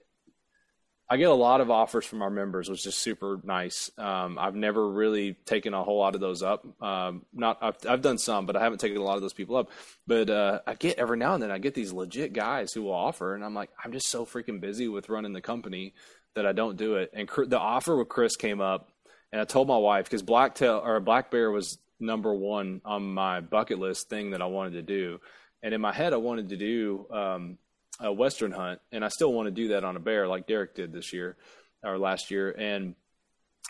I 1.09 1.19
get 1.19 1.29
a 1.29 1.35
lot 1.35 1.61
of 1.61 1.71
offers 1.71 2.07
from 2.07 2.23
our 2.23 2.31
members, 2.31 2.71
which 2.71 2.87
is 2.87 2.97
super 2.97 3.39
nice. 3.45 3.91
Um, 3.99 4.39
I've 4.39 4.55
never 4.55 4.89
really 4.89 5.35
taken 5.45 5.75
a 5.75 5.85
whole 5.85 5.99
lot 5.99 6.15
of 6.15 6.21
those 6.23 6.43
up. 6.43 6.65
Um, 6.83 7.27
not 7.33 7.59
I've, 7.61 7.77
I've 7.87 8.01
done 8.01 8.17
some, 8.17 8.47
but 8.47 8.57
I 8.57 8.61
haven't 8.61 8.79
taken 8.79 8.97
a 8.97 9.03
lot 9.03 9.17
of 9.17 9.23
those 9.23 9.35
people 9.35 9.57
up. 9.57 9.69
But 10.07 10.31
uh, 10.31 10.61
I 10.67 10.75
get 10.75 10.99
every 10.99 11.19
now 11.19 11.35
and 11.35 11.43
then 11.43 11.51
I 11.51 11.59
get 11.59 11.75
these 11.75 11.93
legit 11.93 12.33
guys 12.33 12.73
who 12.73 12.83
will 12.83 12.95
offer, 12.95 13.35
and 13.35 13.45
I'm 13.45 13.55
like, 13.55 13.71
I'm 13.83 13.93
just 13.93 14.09
so 14.09 14.25
freaking 14.25 14.61
busy 14.61 14.89
with 14.89 15.11
running 15.11 15.35
the 15.35 15.43
company 15.43 15.93
that 16.35 16.47
I 16.47 16.53
don't 16.53 16.77
do 16.77 16.97
it. 16.97 17.11
And 17.13 17.29
the 17.49 17.61
offer 17.61 17.97
with 17.97 18.09
Chris 18.09 18.35
came 18.37 18.63
up, 18.63 18.89
and 19.31 19.41
I 19.41 19.45
told 19.45 19.69
my 19.69 19.77
wife 19.77 20.07
because 20.07 20.23
blacktail 20.23 20.81
or 20.83 20.99
black 21.01 21.31
bear 21.31 21.51
was 21.51 21.79
number 22.01 22.35
one 22.35 22.81
on 22.83 23.13
my 23.13 23.41
bucket 23.41 23.79
list 23.79 24.09
thing 24.09 24.31
that 24.31 24.41
I 24.41 24.47
wanted 24.47 24.73
to 24.73 24.83
do, 24.83 25.21
and 25.63 25.75
in 25.75 25.83
my 25.83 25.93
head 25.93 26.15
I 26.15 26.17
wanted 26.17 26.49
to 26.49 26.57
do. 26.57 27.07
Um, 27.11 27.59
a 28.01 28.13
western 28.13 28.53
hunt, 28.53 28.81
and 28.93 29.05
I 29.05 29.09
still 29.09 29.33
want 29.33 29.47
to 29.47 29.51
do 29.53 29.69
that 29.69 29.85
on 29.85 29.97
a 29.97 30.01
bear 30.01 30.27
like 30.27 30.47
Derek 30.47 30.75
did 30.75 30.93
this 30.93 31.13
year 31.13 31.37
or 31.83 31.99
last 31.99 32.31
year. 32.31 32.51
And 32.51 32.95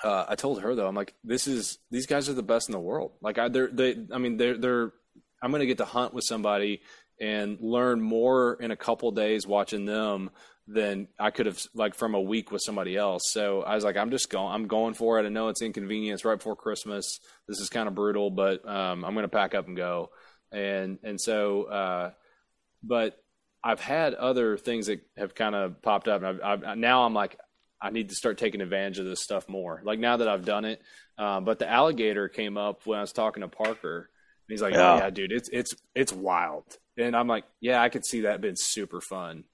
uh, 0.02 0.24
I 0.28 0.34
told 0.34 0.60
her 0.62 0.74
though, 0.74 0.86
I'm 0.86 0.94
like, 0.94 1.14
this 1.22 1.46
is 1.46 1.78
these 1.90 2.06
guys 2.06 2.28
are 2.28 2.34
the 2.34 2.42
best 2.42 2.68
in 2.68 2.72
the 2.72 2.80
world. 2.80 3.12
Like 3.20 3.38
I, 3.38 3.48
they're 3.48 3.68
they, 3.68 3.96
I 4.12 4.18
mean, 4.18 4.36
they're 4.36 4.58
they're. 4.58 4.92
I'm 5.42 5.50
going 5.50 5.60
to 5.60 5.66
get 5.66 5.78
to 5.78 5.84
hunt 5.84 6.14
with 6.14 6.24
somebody 6.24 6.80
and 7.20 7.58
learn 7.60 8.00
more 8.00 8.54
in 8.60 8.70
a 8.70 8.76
couple 8.76 9.10
days 9.10 9.46
watching 9.46 9.84
them 9.84 10.30
than 10.66 11.08
I 11.18 11.30
could 11.30 11.44
have 11.46 11.60
like 11.74 11.94
from 11.94 12.14
a 12.14 12.20
week 12.20 12.50
with 12.50 12.62
somebody 12.64 12.96
else. 12.96 13.24
So 13.26 13.62
I 13.62 13.74
was 13.74 13.84
like, 13.84 13.98
I'm 13.98 14.10
just 14.10 14.30
going, 14.30 14.52
I'm 14.52 14.66
going 14.66 14.94
for 14.94 15.20
it. 15.20 15.26
I 15.26 15.28
know 15.28 15.48
it's 15.48 15.60
inconvenience 15.60 16.24
right 16.24 16.38
before 16.38 16.56
Christmas. 16.56 17.20
This 17.46 17.60
is 17.60 17.68
kind 17.68 17.86
of 17.86 17.94
brutal, 17.94 18.30
but 18.30 18.66
um, 18.66 19.04
I'm 19.04 19.12
going 19.12 19.24
to 19.24 19.28
pack 19.28 19.54
up 19.54 19.66
and 19.66 19.76
go. 19.76 20.10
And 20.50 20.98
and 21.02 21.20
so, 21.20 21.64
uh, 21.64 22.10
but 22.82 23.22
I've 23.64 23.80
had 23.80 24.12
other 24.14 24.58
things 24.58 24.86
that 24.86 25.00
have 25.16 25.34
kind 25.34 25.54
of 25.54 25.80
popped 25.80 26.06
up. 26.06 26.22
And 26.22 26.42
I've, 26.42 26.62
I've, 26.64 26.78
now 26.78 27.04
I'm 27.04 27.14
like, 27.14 27.38
I 27.80 27.90
need 27.90 28.10
to 28.10 28.14
start 28.14 28.36
taking 28.38 28.60
advantage 28.60 28.98
of 28.98 29.06
this 29.06 29.20
stuff 29.22 29.48
more. 29.48 29.80
Like 29.84 29.98
now 29.98 30.18
that 30.18 30.28
I've 30.28 30.44
done 30.44 30.66
it. 30.66 30.82
Um, 31.16 31.44
but 31.44 31.58
the 31.58 31.70
alligator 31.70 32.28
came 32.28 32.56
up 32.58 32.86
when 32.86 32.98
I 32.98 33.02
was 33.02 33.12
talking 33.12 33.40
to 33.40 33.48
Parker. 33.48 34.10
And 34.48 34.52
he's 34.52 34.60
like, 34.62 34.74
Yeah. 34.74 34.96
yeah, 34.98 35.10
dude, 35.10 35.32
it's 35.32 35.48
it's 35.52 35.74
it's 35.94 36.12
wild. 36.12 36.64
And 36.98 37.16
I'm 37.16 37.26
like, 37.28 37.44
yeah, 37.60 37.80
I 37.80 37.88
could 37.88 38.04
see 38.04 38.22
that 38.22 38.40
being 38.40 38.56
super 38.56 39.00
fun. 39.00 39.44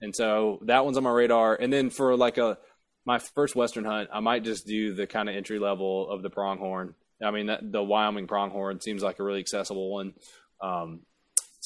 And 0.00 0.14
so 0.16 0.60
that 0.62 0.84
one's 0.84 0.96
on 0.96 1.02
my 1.04 1.10
radar. 1.10 1.54
And 1.54 1.72
then 1.72 1.90
for 1.90 2.16
like 2.16 2.38
a 2.38 2.56
my 3.04 3.18
first 3.18 3.54
western 3.56 3.84
hunt, 3.84 4.08
I 4.12 4.20
might 4.20 4.44
just 4.44 4.66
do 4.66 4.94
the 4.94 5.06
kind 5.06 5.28
of 5.28 5.34
entry 5.34 5.58
level 5.58 6.08
of 6.10 6.22
the 6.22 6.30
pronghorn. 6.30 6.94
I 7.22 7.30
mean, 7.30 7.46
that, 7.46 7.72
the 7.72 7.82
Wyoming 7.82 8.26
pronghorn 8.26 8.80
seems 8.80 9.02
like 9.02 9.18
a 9.18 9.24
really 9.24 9.40
accessible 9.40 9.90
one. 9.90 10.14
Um, 10.62 11.00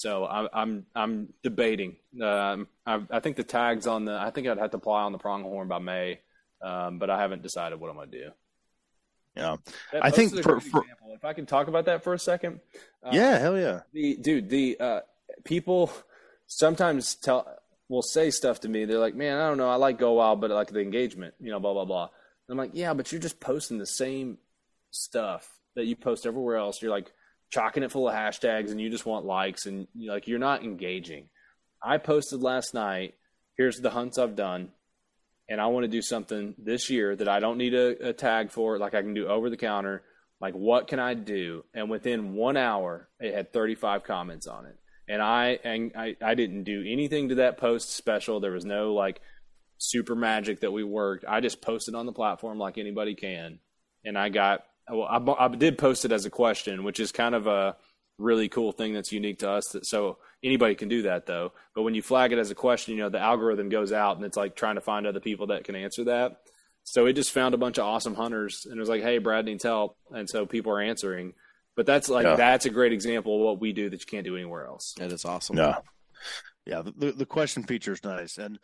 so 0.02 0.26
I'm 0.26 0.48
I'm 0.52 0.86
I'm 0.96 1.32
debating. 1.44 1.94
Um, 2.20 2.66
I, 2.84 3.02
I 3.08 3.20
think 3.20 3.36
the 3.36 3.44
tags 3.44 3.86
on 3.86 4.04
the 4.04 4.18
I 4.18 4.30
think 4.30 4.48
I'd 4.48 4.58
have 4.58 4.72
to 4.72 4.76
apply 4.78 5.02
on 5.02 5.12
the 5.12 5.18
pronghorn 5.18 5.68
by 5.68 5.78
May, 5.78 6.18
um, 6.60 6.98
but 6.98 7.08
I 7.08 7.20
haven't 7.20 7.42
decided 7.42 7.78
what 7.78 7.88
I'm 7.88 7.94
going 7.94 8.10
to 8.10 8.18
do. 8.18 8.30
Yeah. 9.36 9.56
That 9.92 10.04
I 10.04 10.10
think 10.10 10.32
a 10.32 10.42
for- 10.42 10.58
for- 10.58 10.82
example. 10.82 11.12
if 11.14 11.24
I 11.24 11.34
can 11.34 11.46
talk 11.46 11.68
about 11.68 11.84
that 11.84 12.02
for 12.02 12.14
a 12.14 12.18
second. 12.18 12.58
Uh, 13.00 13.10
yeah, 13.12 13.38
hell 13.38 13.56
yeah. 13.56 13.82
the 13.92 14.16
dude 14.16 14.48
the 14.48 14.76
uh 14.80 15.00
people 15.44 15.92
sometimes 16.48 17.14
tell 17.14 17.46
will 17.88 18.02
say 18.02 18.30
stuff 18.30 18.58
to 18.60 18.68
me 18.68 18.84
they're 18.84 18.98
like 18.98 19.14
man 19.14 19.38
i 19.38 19.46
don't 19.48 19.58
know 19.58 19.68
i 19.68 19.74
like 19.76 19.98
go 19.98 20.14
wild 20.14 20.40
but 20.40 20.50
I 20.50 20.54
like 20.54 20.70
the 20.70 20.80
engagement 20.80 21.34
you 21.40 21.50
know 21.50 21.60
blah 21.60 21.72
blah 21.72 21.84
blah 21.84 22.08
i'm 22.48 22.56
like 22.56 22.70
yeah 22.74 22.94
but 22.94 23.10
you're 23.10 23.20
just 23.20 23.40
posting 23.40 23.78
the 23.78 23.86
same 23.86 24.38
stuff 24.90 25.48
that 25.74 25.84
you 25.86 25.96
post 25.96 26.26
everywhere 26.26 26.56
else 26.56 26.80
you're 26.80 26.90
like 26.90 27.12
chalking 27.52 27.82
it 27.82 27.92
full 27.92 28.08
of 28.08 28.14
hashtags 28.14 28.70
and 28.70 28.80
you 28.80 28.88
just 28.88 29.06
want 29.06 29.26
likes 29.26 29.66
and 29.66 29.86
like 29.94 30.26
you're 30.26 30.38
not 30.38 30.64
engaging. 30.64 31.28
I 31.82 31.98
posted 31.98 32.40
last 32.40 32.74
night 32.74 33.14
here's 33.56 33.80
the 33.80 33.90
hunts 33.90 34.18
i've 34.18 34.34
done 34.34 34.70
and 35.48 35.60
i 35.60 35.66
want 35.66 35.84
to 35.84 35.88
do 35.88 36.00
something 36.00 36.54
this 36.56 36.88
year 36.88 37.14
that 37.14 37.28
i 37.28 37.38
don't 37.38 37.58
need 37.58 37.74
a, 37.74 38.08
a 38.08 38.12
tag 38.14 38.50
for 38.50 38.78
like 38.78 38.94
i 38.94 39.02
can 39.02 39.14
do 39.14 39.28
over 39.28 39.50
the 39.50 39.56
counter. 39.56 40.02
Like 40.40 40.54
what 40.54 40.88
can 40.88 40.98
i 40.98 41.14
do? 41.14 41.64
And 41.72 41.88
within 41.90 42.34
one 42.34 42.56
hour 42.56 43.08
it 43.20 43.34
had 43.34 43.52
35 43.52 44.02
comments 44.02 44.46
on 44.46 44.66
it. 44.66 44.76
And 45.08 45.20
i 45.20 45.58
and 45.62 45.92
i, 45.94 46.16
I 46.22 46.34
didn't 46.34 46.64
do 46.64 46.82
anything 46.86 47.28
to 47.28 47.34
that 47.36 47.58
post 47.58 47.94
special. 47.94 48.40
There 48.40 48.52
was 48.52 48.64
no 48.64 48.94
like 48.94 49.20
super 49.78 50.14
magic 50.14 50.60
that 50.60 50.72
we 50.72 50.84
worked. 50.84 51.24
I 51.28 51.40
just 51.40 51.60
posted 51.60 51.94
on 51.94 52.06
the 52.06 52.12
platform 52.12 52.58
like 52.58 52.78
anybody 52.78 53.14
can 53.14 53.58
and 54.04 54.16
i 54.18 54.30
got 54.30 54.64
well 54.90 55.36
i, 55.38 55.44
I 55.44 55.48
did 55.48 55.78
post 55.78 56.04
it 56.04 56.12
as 56.12 56.24
a 56.26 56.30
question 56.30 56.84
which 56.84 57.00
is 57.00 57.12
kind 57.12 57.34
of 57.34 57.46
a 57.46 57.76
really 58.18 58.48
cool 58.48 58.72
thing 58.72 58.92
that's 58.92 59.10
unique 59.12 59.40
to 59.40 59.50
us 59.50 59.68
that 59.72 59.86
so 59.86 60.18
anybody 60.42 60.74
can 60.74 60.88
do 60.88 61.02
that 61.02 61.26
though 61.26 61.52
but 61.74 61.82
when 61.82 61.94
you 61.94 62.02
flag 62.02 62.32
it 62.32 62.38
as 62.38 62.50
a 62.50 62.54
question 62.54 62.94
you 62.94 63.00
know 63.02 63.08
the 63.08 63.18
algorithm 63.18 63.68
goes 63.68 63.92
out 63.92 64.16
and 64.16 64.24
it's 64.24 64.36
like 64.36 64.54
trying 64.54 64.74
to 64.76 64.80
find 64.80 65.06
other 65.06 65.20
people 65.20 65.48
that 65.48 65.64
can 65.64 65.74
answer 65.74 66.04
that 66.04 66.38
so 66.84 67.06
it 67.06 67.12
just 67.12 67.30
found 67.30 67.54
a 67.54 67.58
bunch 67.58 67.78
of 67.78 67.84
awesome 67.84 68.14
hunters 68.14 68.66
and 68.66 68.76
it 68.76 68.80
was 68.80 68.88
like, 68.88 69.02
hey, 69.02 69.18
Brad 69.18 69.44
needs 69.44 69.62
help. 69.62 69.96
And 70.10 70.28
so 70.28 70.46
people 70.46 70.72
are 70.72 70.80
answering. 70.80 71.34
But 71.76 71.86
that's 71.86 72.08
like, 72.08 72.24
Yeah. 72.24 72.34
that's 72.34 72.66
a 72.66 72.70
great 72.70 72.92
example 72.92 73.36
of 73.36 73.40
what 73.42 73.60
we 73.60 73.72
do 73.72 73.88
that 73.88 74.00
you 74.00 74.04
can't 74.06 74.24
do 74.24 74.34
anywhere 74.34 74.66
else. 74.66 74.92
That 74.98 75.12
is 75.12 75.24
awesome. 75.24 75.58
Yeah. 75.58 75.76
Yeah. 76.66 76.82
The, 76.82 76.90
the, 76.90 77.12
the 77.12 77.26
question 77.26 77.62
feature 77.62 77.92
is 77.92 78.02
nice. 78.02 78.36
And 78.36 78.58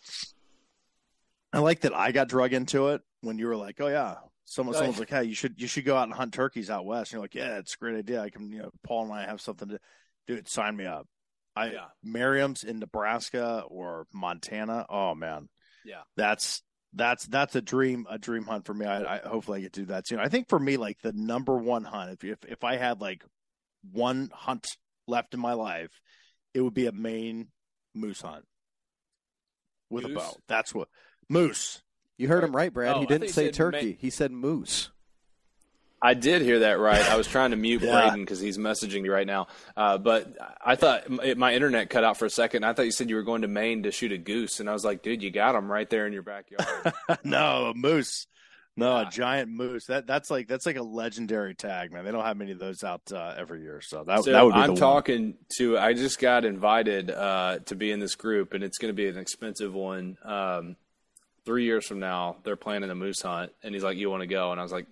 I 1.53 1.61
like 1.61 1.83
that 1.83 1.95
I 1.95 2.11
got 2.11 2.29
drug 2.29 2.53
into 2.53 2.89
it 2.89 3.03
when 3.21 3.39
you 3.39 3.47
were 3.47 3.57
like, 3.57 3.81
oh, 3.81 3.87
yeah. 3.87 4.17
Someone, 4.51 4.75
someone's 4.75 4.99
like, 4.99 5.11
hey, 5.11 5.25
you 5.25 5.35
should 5.35 5.61
you 5.61 5.67
should 5.69 5.85
go 5.85 5.97
out 5.97 6.05
and 6.05 6.13
hunt 6.15 6.33
turkeys 6.33 6.71
out 6.71 6.87
west. 6.87 7.11
And 7.13 7.19
you're 7.19 7.23
like, 7.23 7.35
yeah, 7.35 7.59
it's 7.59 7.75
a 7.75 7.77
great 7.79 7.97
idea. 7.99 8.23
I 8.23 8.31
can, 8.31 8.51
you 8.51 8.61
know, 8.63 8.71
Paul 8.83 9.05
and 9.05 9.13
I 9.13 9.27
have 9.27 9.43
something 9.43 9.69
to, 9.69 9.79
dude, 10.27 10.49
sign 10.49 10.75
me 10.75 10.87
up. 10.87 11.07
I 11.55 11.73
Yeah. 11.73 11.87
Merriam's 12.03 12.65
in 12.65 12.79
Nebraska 12.79 13.65
or 13.69 14.07
Montana. 14.15 14.87
Oh 14.89 15.15
man, 15.15 15.49
Yeah. 15.85 16.01
that's 16.17 16.63
that's 16.95 17.27
that's 17.27 17.55
a 17.57 17.61
dream 17.61 18.07
a 18.09 18.17
dream 18.17 18.45
hunt 18.45 18.65
for 18.65 18.73
me. 18.73 18.87
I, 18.87 19.17
I 19.17 19.19
hopefully 19.29 19.59
I 19.59 19.63
get 19.63 19.75
to 19.75 19.81
do 19.81 19.87
that 19.87 20.07
soon. 20.09 20.19
I 20.19 20.29
think 20.29 20.49
for 20.49 20.59
me, 20.59 20.79
like 20.79 20.99
the 21.03 21.13
number 21.13 21.59
one 21.59 21.85
hunt, 21.85 22.13
if 22.13 22.25
if 22.25 22.39
if 22.51 22.65
I 22.65 22.77
had 22.77 23.03
like 23.03 23.23
one 23.93 24.31
hunt 24.33 24.67
left 25.07 25.35
in 25.35 25.41
my 25.41 25.53
life, 25.53 25.91
it 26.55 26.63
would 26.63 26.73
be 26.75 26.87
a 26.87 26.93
Maine 26.93 27.49
moose 27.95 28.23
hunt 28.23 28.47
with 29.91 30.07
a 30.07 30.09
Moose? 30.09 30.17
bow. 30.23 30.37
That's 30.49 30.75
what 30.75 30.89
moose. 31.29 31.83
You 32.19 32.29
heard 32.29 32.45
him 32.45 32.55
right, 32.55 32.73
Brad. 32.73 32.97
Oh, 32.97 33.01
he 33.01 33.07
didn't 33.07 33.29
thought 33.29 33.35
say 33.35 33.51
turkey. 33.51 33.91
ma- 33.93 33.97
he 33.99 34.11
said 34.11 34.31
moose. 34.33 34.91
I 36.01 36.15
did 36.15 36.43
hear 36.43 36.61
that 36.61 36.79
right. 36.79 37.03
I 37.09 37.17
was 37.17 37.27
trying 37.27 37.51
to 37.51 37.57
mute 37.57 37.83
Yeah. 37.83 37.91
Braden 38.03 38.21
because 38.21 38.39
he's 38.39 38.57
messaging 38.59 39.03
me 39.03 39.09
right 39.09 39.27
now. 39.27 39.49
Uh, 39.77 39.99
but 39.99 40.37
I 40.65 40.77
thought 40.77 41.09
my 41.37 41.55
internet 41.55 41.91
cut 41.91 42.05
out 42.05 42.17
for 42.17 42.27
a 42.27 42.31
second. 42.31 42.65
I 42.65 42.73
thought 42.73 42.85
you 42.85 42.93
said 42.93 43.09
you 43.11 43.17
were 43.17 43.23
going 43.25 43.43
to 43.43 43.49
Maine 43.49 43.83
to 43.85 43.91
shoot 43.91 44.13
a 44.13 44.19
goose. 44.19 44.61
And 44.61 44.71
I 44.71 44.73
was 44.73 44.85
like, 44.85 45.03
dude, 45.03 45.23
you 45.23 45.31
got 45.31 45.57
him 45.57 45.71
right 45.71 45.89
there 45.91 46.07
in 46.07 46.13
your 46.13 46.23
backyard. 46.23 46.93
no, 47.25 47.67
a 47.67 47.75
moose. 47.75 48.27
No, 48.77 48.97
a 48.99 49.09
giant 49.11 49.51
moose. 49.51 49.87
That 49.87 50.07
that's 50.07 50.31
like 50.31 50.47
that's 50.47 50.65
like 50.65 50.77
a 50.77 50.83
legendary 50.83 51.57
tag, 51.57 51.93
man. 51.93 52.05
They 52.05 52.13
don't 52.13 52.25
have 52.25 52.37
many 52.37 52.53
of 52.53 52.61
those 52.61 52.85
out 52.85 53.01
uh, 53.11 53.35
every 53.37 53.63
year, 53.63 53.81
so 53.81 54.05
that 54.05 54.23
So 54.23 54.31
that 54.31 54.45
would 54.45 54.55
be 54.55 54.61
I'm 54.61 54.77
talking 54.77 55.35
to. 55.57 55.77
I 55.77 55.95
just 55.95 56.21
got 56.21 56.45
invited 56.45 57.11
uh, 57.11 57.59
to 57.67 57.75
be 57.75 57.91
in 57.91 57.99
this 57.99 58.15
group, 58.15 58.55
and 58.55 58.63
it's 58.63 58.79
going 58.79 58.91
to 58.91 58.95
be 58.95 59.09
an 59.09 59.19
expensive 59.19 59.75
one. 59.75 60.17
Um, 60.25 60.77
three 61.45 61.65
years 61.65 61.87
from 61.87 61.99
now, 62.01 62.37
they're 62.45 62.57
planning 62.57 62.91
a 62.91 62.95
moose 62.95 63.21
hunt, 63.23 63.53
and 63.63 63.75
he's 63.75 63.85
like, 63.85 63.97
"You 63.97 64.11
want 64.11 64.23
to 64.23 64.27
go?" 64.27 64.53
And 64.53 64.61
I 64.61 64.63
was 64.63 64.73
like, 64.73 64.87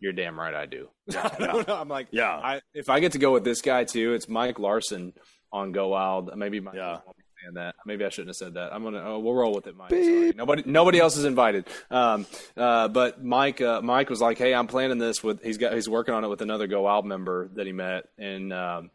"You're 0.00 0.12
damn 0.12 0.38
right, 0.38 0.54
I 0.54 0.66
do." 0.66 0.88
I 1.16 1.28
don't 1.38 1.68
know. 1.68 1.76
I'm 1.76 1.88
like, 1.88 2.08
Yeah. 2.10 2.30
I, 2.30 2.60
if 2.74 2.88
I 2.88 3.00
get 3.00 3.12
to 3.12 3.18
go 3.18 3.32
with 3.32 3.44
this 3.44 3.60
guy 3.62 3.84
too, 3.84 4.12
it's 4.14 4.28
Mike 4.28 4.58
Larson 4.58 5.12
on 5.52 5.72
Go 5.72 5.88
Wild. 5.88 6.30
Maybe 6.36 6.60
Mike 6.60 6.74
Yeah. 6.76 6.98
saying 7.42 7.54
that. 7.54 7.74
Maybe 7.86 8.04
I 8.04 8.08
shouldn't 8.08 8.30
have 8.30 8.36
said 8.36 8.54
that. 8.54 8.72
I'm 8.72 8.82
gonna. 8.82 9.02
Oh, 9.04 9.18
we'll 9.18 9.34
roll 9.34 9.54
with 9.54 9.66
it, 9.66 9.76
Mike. 9.76 9.90
Nobody. 10.36 10.62
Nobody 10.66 10.98
else 10.98 11.16
is 11.16 11.24
invited. 11.24 11.66
Um, 11.90 12.26
uh, 12.56 12.88
but 12.88 13.22
Mike. 13.24 13.60
Uh, 13.60 13.80
Mike 13.82 14.08
was 14.10 14.20
like, 14.20 14.38
"Hey, 14.38 14.54
I'm 14.54 14.66
planning 14.66 14.98
this 14.98 15.22
with. 15.22 15.42
He's 15.42 15.58
got. 15.58 15.74
He's 15.74 15.88
working 15.88 16.14
on 16.14 16.24
it 16.24 16.28
with 16.28 16.40
another 16.42 16.66
Go 16.66 16.82
Wild 16.82 17.04
member 17.06 17.48
that 17.54 17.66
he 17.66 17.72
met, 17.72 18.04
and 18.18 18.52
um, 18.52 18.90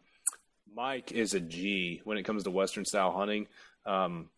Mike 0.74 1.12
is 1.12 1.34
a 1.34 1.40
G 1.40 2.00
when 2.04 2.18
it 2.18 2.24
comes 2.24 2.44
to 2.44 2.50
Western 2.50 2.84
style 2.84 3.12
hunting. 3.12 3.46
Um, 3.86 4.28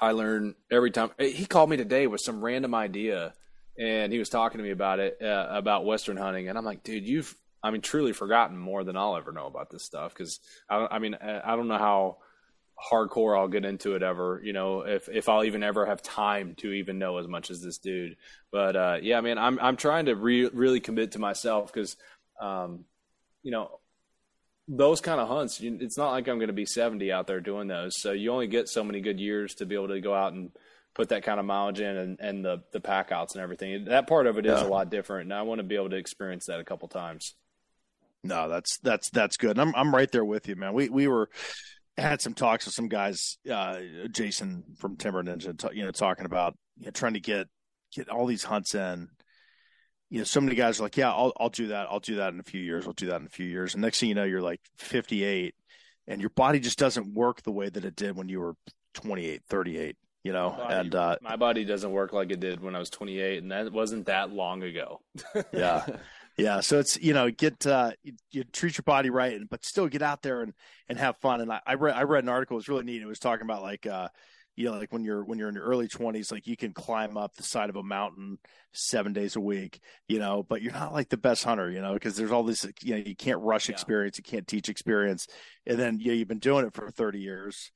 I 0.00 0.12
learn 0.12 0.54
every 0.70 0.90
time. 0.90 1.10
He 1.18 1.46
called 1.46 1.70
me 1.70 1.76
today 1.76 2.06
with 2.06 2.20
some 2.20 2.44
random 2.44 2.74
idea, 2.74 3.34
and 3.78 4.12
he 4.12 4.18
was 4.18 4.28
talking 4.28 4.58
to 4.58 4.64
me 4.64 4.70
about 4.70 4.98
it 4.98 5.18
uh, 5.22 5.46
about 5.50 5.84
Western 5.84 6.16
hunting, 6.16 6.48
and 6.48 6.58
I'm 6.58 6.64
like, 6.64 6.82
dude, 6.82 7.06
you've 7.06 7.34
I 7.62 7.70
mean 7.70 7.80
truly 7.80 8.12
forgotten 8.12 8.58
more 8.58 8.84
than 8.84 8.96
I'll 8.96 9.16
ever 9.16 9.32
know 9.32 9.46
about 9.46 9.70
this 9.70 9.84
stuff 9.84 10.12
because 10.12 10.40
I, 10.68 10.86
I 10.90 10.98
mean 10.98 11.14
I 11.14 11.52
I 11.52 11.56
don't 11.56 11.68
know 11.68 11.78
how 11.78 12.18
hardcore 12.90 13.38
I'll 13.38 13.48
get 13.48 13.64
into 13.64 13.94
it 13.94 14.02
ever. 14.02 14.40
You 14.42 14.52
know, 14.52 14.80
if 14.80 15.08
if 15.08 15.28
I'll 15.28 15.44
even 15.44 15.62
ever 15.62 15.86
have 15.86 16.02
time 16.02 16.54
to 16.56 16.72
even 16.72 16.98
know 16.98 17.18
as 17.18 17.28
much 17.28 17.50
as 17.50 17.62
this 17.62 17.78
dude. 17.78 18.16
But 18.50 18.76
uh, 18.76 18.98
yeah, 19.02 19.20
man, 19.20 19.38
I'm 19.38 19.58
I'm 19.60 19.76
trying 19.76 20.06
to 20.06 20.14
re- 20.14 20.50
really 20.52 20.80
commit 20.80 21.12
to 21.12 21.18
myself 21.18 21.72
because, 21.72 21.96
um, 22.40 22.84
you 23.42 23.50
know, 23.50 23.80
those 24.68 25.00
kind 25.00 25.20
of 25.20 25.28
hunts. 25.28 25.60
You, 25.60 25.76
it's 25.80 25.98
not 25.98 26.10
like 26.12 26.28
I'm 26.28 26.38
going 26.38 26.48
to 26.48 26.52
be 26.54 26.66
70 26.66 27.12
out 27.12 27.26
there 27.26 27.40
doing 27.40 27.68
those. 27.68 28.00
So 28.00 28.12
you 28.12 28.32
only 28.32 28.46
get 28.46 28.68
so 28.68 28.82
many 28.84 29.00
good 29.00 29.20
years 29.20 29.54
to 29.56 29.66
be 29.66 29.74
able 29.74 29.88
to 29.88 30.00
go 30.00 30.14
out 30.14 30.32
and 30.32 30.50
put 30.94 31.08
that 31.10 31.22
kind 31.24 31.40
of 31.40 31.46
mileage 31.46 31.80
in 31.80 31.96
and, 31.96 32.20
and 32.20 32.44
the 32.44 32.62
the 32.72 32.80
pack 32.80 33.10
outs 33.12 33.34
and 33.34 33.42
everything. 33.42 33.86
That 33.86 34.06
part 34.06 34.26
of 34.26 34.38
it 34.38 34.46
is 34.46 34.60
Yeah. 34.60 34.66
a 34.66 34.68
lot 34.68 34.90
different, 34.90 35.24
and 35.24 35.34
I 35.34 35.42
want 35.42 35.58
to 35.58 35.64
be 35.64 35.74
able 35.74 35.90
to 35.90 35.96
experience 35.96 36.46
that 36.46 36.60
a 36.60 36.64
couple 36.64 36.88
times. 36.88 37.34
No, 38.22 38.48
that's 38.48 38.78
that's 38.78 39.10
that's 39.10 39.36
good. 39.36 39.58
And 39.58 39.60
I'm 39.60 39.74
I'm 39.74 39.94
right 39.94 40.10
there 40.10 40.24
with 40.24 40.48
you, 40.48 40.56
man. 40.56 40.72
We 40.72 40.88
we 40.88 41.08
were 41.08 41.28
had 41.98 42.20
some 42.22 42.32
talks 42.34 42.64
with 42.64 42.74
some 42.74 42.88
guys, 42.88 43.38
uh, 43.50 43.76
Jason 44.10 44.64
from 44.78 44.96
Timber 44.96 45.22
Ninja, 45.22 45.74
you 45.74 45.84
know, 45.84 45.90
talking 45.90 46.26
about 46.26 46.54
you 46.78 46.86
know, 46.86 46.90
trying 46.90 47.14
to 47.14 47.20
get 47.20 47.48
get 47.94 48.08
all 48.08 48.26
these 48.26 48.44
hunts 48.44 48.74
in. 48.74 49.08
You 50.14 50.20
know, 50.20 50.24
so 50.24 50.40
many 50.40 50.54
guys 50.54 50.78
are 50.78 50.84
like, 50.84 50.96
"Yeah, 50.96 51.10
I'll 51.10 51.32
I'll 51.40 51.48
do 51.48 51.66
that. 51.66 51.88
I'll 51.90 51.98
do 51.98 52.14
that 52.16 52.32
in 52.32 52.38
a 52.38 52.44
few 52.44 52.60
years. 52.60 52.86
I'll 52.86 52.92
do 52.92 53.06
that 53.06 53.20
in 53.20 53.26
a 53.26 53.30
few 53.30 53.46
years." 53.46 53.74
And 53.74 53.82
next 53.82 53.98
thing 53.98 54.08
you 54.08 54.14
know, 54.14 54.22
you're 54.22 54.40
like 54.40 54.60
58, 54.78 55.56
and 56.06 56.20
your 56.20 56.30
body 56.30 56.60
just 56.60 56.78
doesn't 56.78 57.12
work 57.14 57.42
the 57.42 57.50
way 57.50 57.68
that 57.68 57.84
it 57.84 57.96
did 57.96 58.16
when 58.16 58.28
you 58.28 58.38
were 58.38 58.54
28, 58.94 59.42
38. 59.48 59.96
You 60.22 60.32
know, 60.32 60.50
Body- 60.50 60.74
and 60.74 60.94
uh, 60.94 61.16
my 61.20 61.34
body 61.34 61.64
doesn't 61.64 61.90
work 61.90 62.12
like 62.12 62.30
it 62.30 62.38
did 62.38 62.62
when 62.62 62.76
I 62.76 62.78
was 62.78 62.90
28, 62.90 63.42
and 63.42 63.50
that 63.50 63.72
wasn't 63.72 64.06
that 64.06 64.30
long 64.30 64.62
ago. 64.62 65.00
yeah 65.52 65.84
yeah 66.36 66.60
so 66.60 66.80
it's 66.80 67.00
you 67.00 67.12
know 67.12 67.30
get 67.30 67.64
uh 67.64 67.92
you, 68.02 68.12
you 68.32 68.44
treat 68.44 68.76
your 68.76 68.82
body 68.82 69.08
right 69.08 69.34
and 69.34 69.48
but 69.48 69.64
still 69.64 69.86
get 69.86 70.02
out 70.02 70.22
there 70.22 70.40
and 70.40 70.52
and 70.88 70.98
have 70.98 71.16
fun 71.18 71.40
and 71.40 71.52
I, 71.52 71.60
I 71.64 71.74
read 71.74 71.94
i 71.94 72.02
read 72.02 72.24
an 72.24 72.28
article 72.28 72.56
it 72.56 72.58
was 72.58 72.68
really 72.68 72.82
neat 72.82 73.02
it 73.02 73.06
was 73.06 73.20
talking 73.20 73.44
about 73.44 73.62
like 73.62 73.86
uh 73.86 74.08
you 74.56 74.64
know 74.66 74.72
like 74.78 74.92
when 74.92 75.04
you're 75.04 75.24
when 75.24 75.38
you're 75.38 75.48
in 75.48 75.54
your 75.54 75.64
early 75.64 75.88
20s 75.88 76.30
like 76.30 76.46
you 76.46 76.56
can 76.56 76.72
climb 76.72 77.16
up 77.16 77.34
the 77.34 77.42
side 77.42 77.70
of 77.70 77.76
a 77.76 77.82
mountain 77.82 78.38
seven 78.72 79.12
days 79.12 79.36
a 79.36 79.40
week 79.40 79.80
you 80.08 80.18
know 80.18 80.42
but 80.48 80.62
you're 80.62 80.72
not 80.72 80.92
like 80.92 81.08
the 81.08 81.16
best 81.16 81.44
hunter 81.44 81.70
you 81.70 81.80
know 81.80 81.94
because 81.94 82.16
there's 82.16 82.30
all 82.30 82.42
this 82.44 82.66
you 82.82 82.94
know 82.94 83.02
you 83.04 83.16
can't 83.16 83.40
rush 83.40 83.68
Yeah. 83.68 83.72
experience 83.74 84.18
you 84.18 84.24
can't 84.24 84.46
teach 84.46 84.68
experience 84.68 85.26
and 85.66 85.78
then 85.78 85.98
you 85.98 86.08
know, 86.08 86.12
you've 86.14 86.28
been 86.28 86.38
doing 86.38 86.66
it 86.66 86.74
for 86.74 86.90
30 86.90 87.18
years 87.18 87.72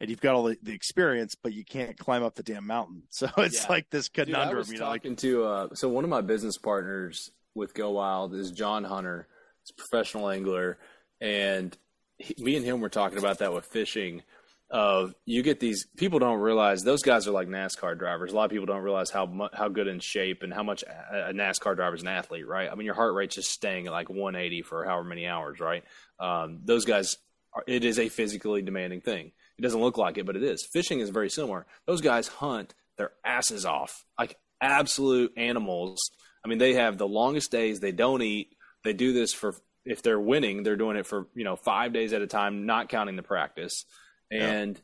and 0.00 0.10
you've 0.10 0.20
got 0.20 0.34
all 0.34 0.44
the, 0.44 0.58
the 0.62 0.72
experience 0.72 1.34
but 1.40 1.52
you 1.52 1.64
can't 1.64 1.96
climb 1.96 2.22
up 2.22 2.34
the 2.34 2.42
damn 2.42 2.66
mountain 2.66 3.02
so 3.10 3.28
it's 3.38 3.62
Yeah. 3.64 3.68
like 3.68 3.90
this 3.90 4.08
Dude, 4.08 4.34
I 4.34 4.38
conundrum 4.44 4.58
was 4.58 4.72
you 4.72 4.78
know 4.78 4.88
like 4.88 5.02
talking 5.02 5.16
to 5.16 5.44
uh, 5.44 5.68
so 5.74 5.88
one 5.88 6.04
of 6.04 6.10
my 6.10 6.20
business 6.20 6.58
partners 6.58 7.30
with 7.54 7.72
Go 7.72 7.92
Wild 7.92 8.34
is 8.34 8.50
John 8.50 8.84
Hunter. 8.84 9.28
He's 9.62 9.70
a 9.70 9.74
professional 9.74 10.28
angler, 10.28 10.78
and 11.22 11.74
he, 12.18 12.34
me 12.38 12.54
and 12.56 12.64
him 12.66 12.80
were 12.82 12.90
talking 12.90 13.16
about 13.18 13.38
that 13.38 13.50
with 13.54 13.64
fishing. 13.64 14.22
Of 14.68 15.14
you 15.24 15.44
get 15.44 15.60
these 15.60 15.86
people 15.96 16.18
don't 16.18 16.40
realize 16.40 16.82
those 16.82 17.02
guys 17.02 17.28
are 17.28 17.30
like 17.30 17.46
NASCAR 17.46 17.96
drivers. 17.96 18.32
A 18.32 18.34
lot 18.34 18.46
of 18.46 18.50
people 18.50 18.66
don't 18.66 18.82
realize 18.82 19.10
how 19.10 19.24
mu- 19.24 19.48
how 19.52 19.68
good 19.68 19.86
in 19.86 20.00
shape 20.00 20.42
and 20.42 20.52
how 20.52 20.64
much 20.64 20.82
a 20.82 21.32
NASCAR 21.32 21.76
driver 21.76 21.94
is 21.94 22.02
an 22.02 22.08
athlete, 22.08 22.48
right? 22.48 22.68
I 22.70 22.74
mean, 22.74 22.84
your 22.84 22.96
heart 22.96 23.14
rate's 23.14 23.36
just 23.36 23.52
staying 23.52 23.86
at 23.86 23.92
like 23.92 24.08
180 24.08 24.62
for 24.62 24.84
however 24.84 25.04
many 25.04 25.24
hours, 25.24 25.60
right? 25.60 25.84
Um, 26.18 26.62
those 26.64 26.84
guys, 26.84 27.16
are, 27.54 27.62
it 27.68 27.84
is 27.84 28.00
a 28.00 28.08
physically 28.08 28.60
demanding 28.60 29.02
thing. 29.02 29.30
It 29.56 29.62
doesn't 29.62 29.80
look 29.80 29.98
like 29.98 30.18
it, 30.18 30.26
but 30.26 30.34
it 30.34 30.42
is. 30.42 30.66
Fishing 30.72 30.98
is 30.98 31.10
very 31.10 31.30
similar. 31.30 31.64
Those 31.86 32.00
guys 32.00 32.26
hunt 32.26 32.74
their 32.98 33.12
asses 33.24 33.64
off, 33.64 34.04
like 34.18 34.36
absolute 34.60 35.32
animals. 35.36 36.10
I 36.44 36.48
mean, 36.48 36.58
they 36.58 36.74
have 36.74 36.98
the 36.98 37.06
longest 37.06 37.52
days. 37.52 37.78
They 37.78 37.92
don't 37.92 38.22
eat. 38.22 38.48
They 38.82 38.92
do 38.94 39.12
this 39.12 39.32
for 39.32 39.54
if 39.84 40.02
they're 40.02 40.20
winning, 40.20 40.64
they're 40.64 40.76
doing 40.76 40.96
it 40.96 41.06
for 41.06 41.28
you 41.34 41.44
know 41.44 41.56
five 41.56 41.92
days 41.92 42.12
at 42.12 42.20
a 42.20 42.26
time, 42.26 42.66
not 42.66 42.88
counting 42.88 43.16
the 43.16 43.22
practice. 43.22 43.84
And 44.30 44.80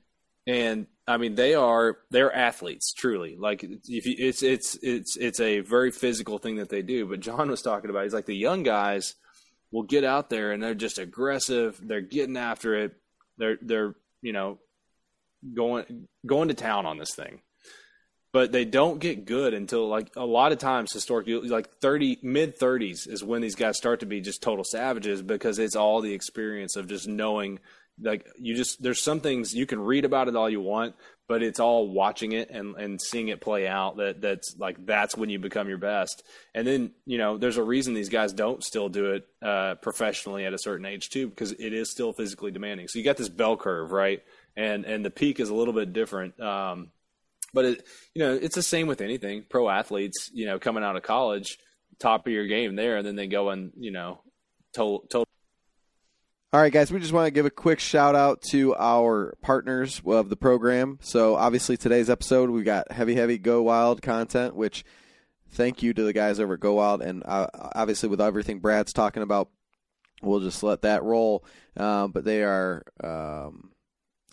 and 0.47 0.87
I 1.07 1.17
mean, 1.17 1.35
they 1.35 1.55
are 1.55 1.99
they're 2.11 2.35
athletes 2.35 2.93
truly. 2.93 3.37
Like 3.37 3.65
if 3.65 4.07
you, 4.07 4.15
it's 4.19 4.43
it's 4.43 4.79
it's 4.83 5.17
it's 5.17 5.41
a 5.41 5.61
very 5.61 5.91
physical 5.91 6.39
thing 6.39 6.57
that 6.57 6.69
they 6.69 6.83
do. 6.83 7.07
But 7.07 7.21
John 7.21 7.51
was 7.51 7.63
talking 7.63 7.91
about. 7.91 8.05
He's 8.05 8.15
like 8.15 8.27
the 8.27 8.37
young 8.37 8.63
guys 8.63 9.15
will 9.71 9.83
get 9.83 10.05
out 10.05 10.31
there 10.31 10.53
and 10.53 10.63
they're 10.63 10.75
just 10.75 10.99
aggressive. 10.99 11.81
They're 11.83 12.01
getting 12.01 12.37
after 12.37 12.75
it. 12.75 12.95
They're 13.39 13.59
they're 13.61 13.95
you 14.21 14.33
know 14.33 14.59
going 15.55 16.09
going 16.25 16.49
to 16.49 16.55
town 16.55 16.87
on 16.87 16.99
this 16.99 17.15
thing 17.15 17.41
but 18.33 18.51
they 18.51 18.65
don't 18.65 18.99
get 18.99 19.27
good 19.27 19.55
until 19.55 19.87
like 19.89 20.11
a 20.17 20.25
lot 20.25 20.53
of 20.53 20.59
times 20.59 20.93
historically 20.93 21.35
like 21.49 21.79
30 21.81 22.19
mid 22.23 22.59
30s 22.59 23.09
is 23.09 23.23
when 23.23 23.43
these 23.43 23.55
guys 23.55 23.77
start 23.77 24.01
to 24.01 24.07
be 24.07 24.21
just 24.21 24.43
total 24.43 24.65
savages 24.65 25.23
because 25.23 25.59
it's 25.59 25.77
all 25.77 26.01
the 26.01 26.15
experience 26.15 26.77
of 26.77 26.89
just 26.89 27.07
knowing 27.07 27.61
like 28.01 28.27
you 28.39 28.55
just 28.55 28.83
there's 28.83 29.03
some 29.03 29.21
things 29.21 29.55
you 29.55 29.67
can 29.67 29.81
read 29.81 30.05
about 30.05 30.29
it 30.29 30.37
all 30.37 30.49
you 30.49 30.61
want 30.61 30.95
but 31.33 31.43
it's 31.43 31.61
all 31.61 31.89
watching 31.89 32.33
it 32.33 32.51
and 32.51 32.77
and 32.77 33.01
seeing 33.01 33.29
it 33.29 33.41
play 33.41 33.67
out 33.67 33.97
that 33.97 34.21
that's 34.21 34.55
like 34.59 34.85
that's 34.85 35.17
when 35.17 35.31
you 35.31 35.39
become 35.39 35.67
your 35.67 35.79
best. 35.79 36.23
And 36.55 36.67
then 36.67 36.91
you 37.07 37.17
know 37.17 37.39
there's 37.39 37.57
a 37.57 37.63
reason 37.63 37.95
these 37.95 38.11
guys 38.11 38.35
don't 38.35 38.63
still 38.63 38.91
do 38.91 39.13
it 39.13 39.27
uh, 39.41 39.77
professionally 39.77 40.45
at 40.45 40.53
a 40.53 40.59
certain 40.59 40.85
age 40.85 41.09
too 41.09 41.29
because 41.29 41.53
it 41.53 41.73
is 41.73 41.91
still 41.91 42.13
physically 42.13 42.51
demanding. 42.51 42.87
So 42.87 42.99
you 42.99 43.05
got 43.05 43.17
this 43.17 43.31
bell 43.31 43.57
curve 43.57 43.93
right? 43.93 44.23
And 44.59 44.85
and 44.85 45.03
the 45.03 45.11
peak 45.11 45.41
is 45.41 45.49
a 45.49 45.55
little 45.55 45.73
bit 45.73 45.95
different 45.95 46.39
um, 46.39 46.91
but 47.55 47.65
it, 47.65 47.87
you 48.15 48.23
know, 48.23 48.35
it's 48.35 48.55
the 48.55 48.63
same 48.63 48.87
with 48.87 49.01
anything. 49.01 49.45
Pro 49.49 49.71
athletes, 49.71 50.31
you 50.35 50.45
know, 50.45 50.59
coming 50.59 50.85
out 50.85 50.97
of 50.97 51.03
college, 51.03 51.59
top 51.99 52.27
of 52.27 52.33
your 52.35 52.47
game 52.47 52.77
there, 52.77 52.99
and 52.99 53.07
then 53.07 53.17
they 53.17 53.27
go 53.27 53.49
and 53.49 53.73
you 53.79 53.91
know, 53.91 54.21
total, 54.75 55.01
total 55.09 55.32
All 56.55 56.61
right, 56.61 56.71
guys, 56.71 56.93
we 56.93 57.01
just 57.01 57.15
want 57.15 57.29
to 57.29 57.31
give 57.31 57.47
a 57.47 57.51
quick 57.51 57.81
shout 57.81 58.15
out 58.15 58.43
to 58.51 58.77
our 58.77 59.33
partners 59.41 60.03
of 60.05 60.29
the 60.29 60.37
program. 60.37 60.99
So, 61.01 61.35
obviously, 61.35 61.79
today's 61.79 62.11
episode, 62.11 62.51
we've 62.51 62.63
got 62.63 62.93
heavy, 62.93 63.15
heavy 63.15 63.39
Go 63.39 63.63
Wild 63.63 64.03
content, 64.03 64.55
which 64.55 64.85
thank 65.53 65.83
you 65.83 65.95
to 65.95 66.03
the 66.03 66.13
guys 66.13 66.39
over 66.39 66.53
at 66.53 66.61
Go 66.61 66.75
Wild. 66.75 67.01
And 67.01 67.23
uh, 67.25 67.47
obviously, 67.55 68.11
with 68.11 68.21
everything 68.21 68.59
Brad's 68.59 68.93
talking 68.93 69.23
about, 69.23 69.49
we'll 70.21 70.41
just 70.41 70.63
let 70.63 70.83
that 70.83 71.03
roll. 71.03 71.43
Um, 71.75 72.13
but 72.13 72.25
they 72.25 72.43
are 72.43 72.83
um, 73.03 73.71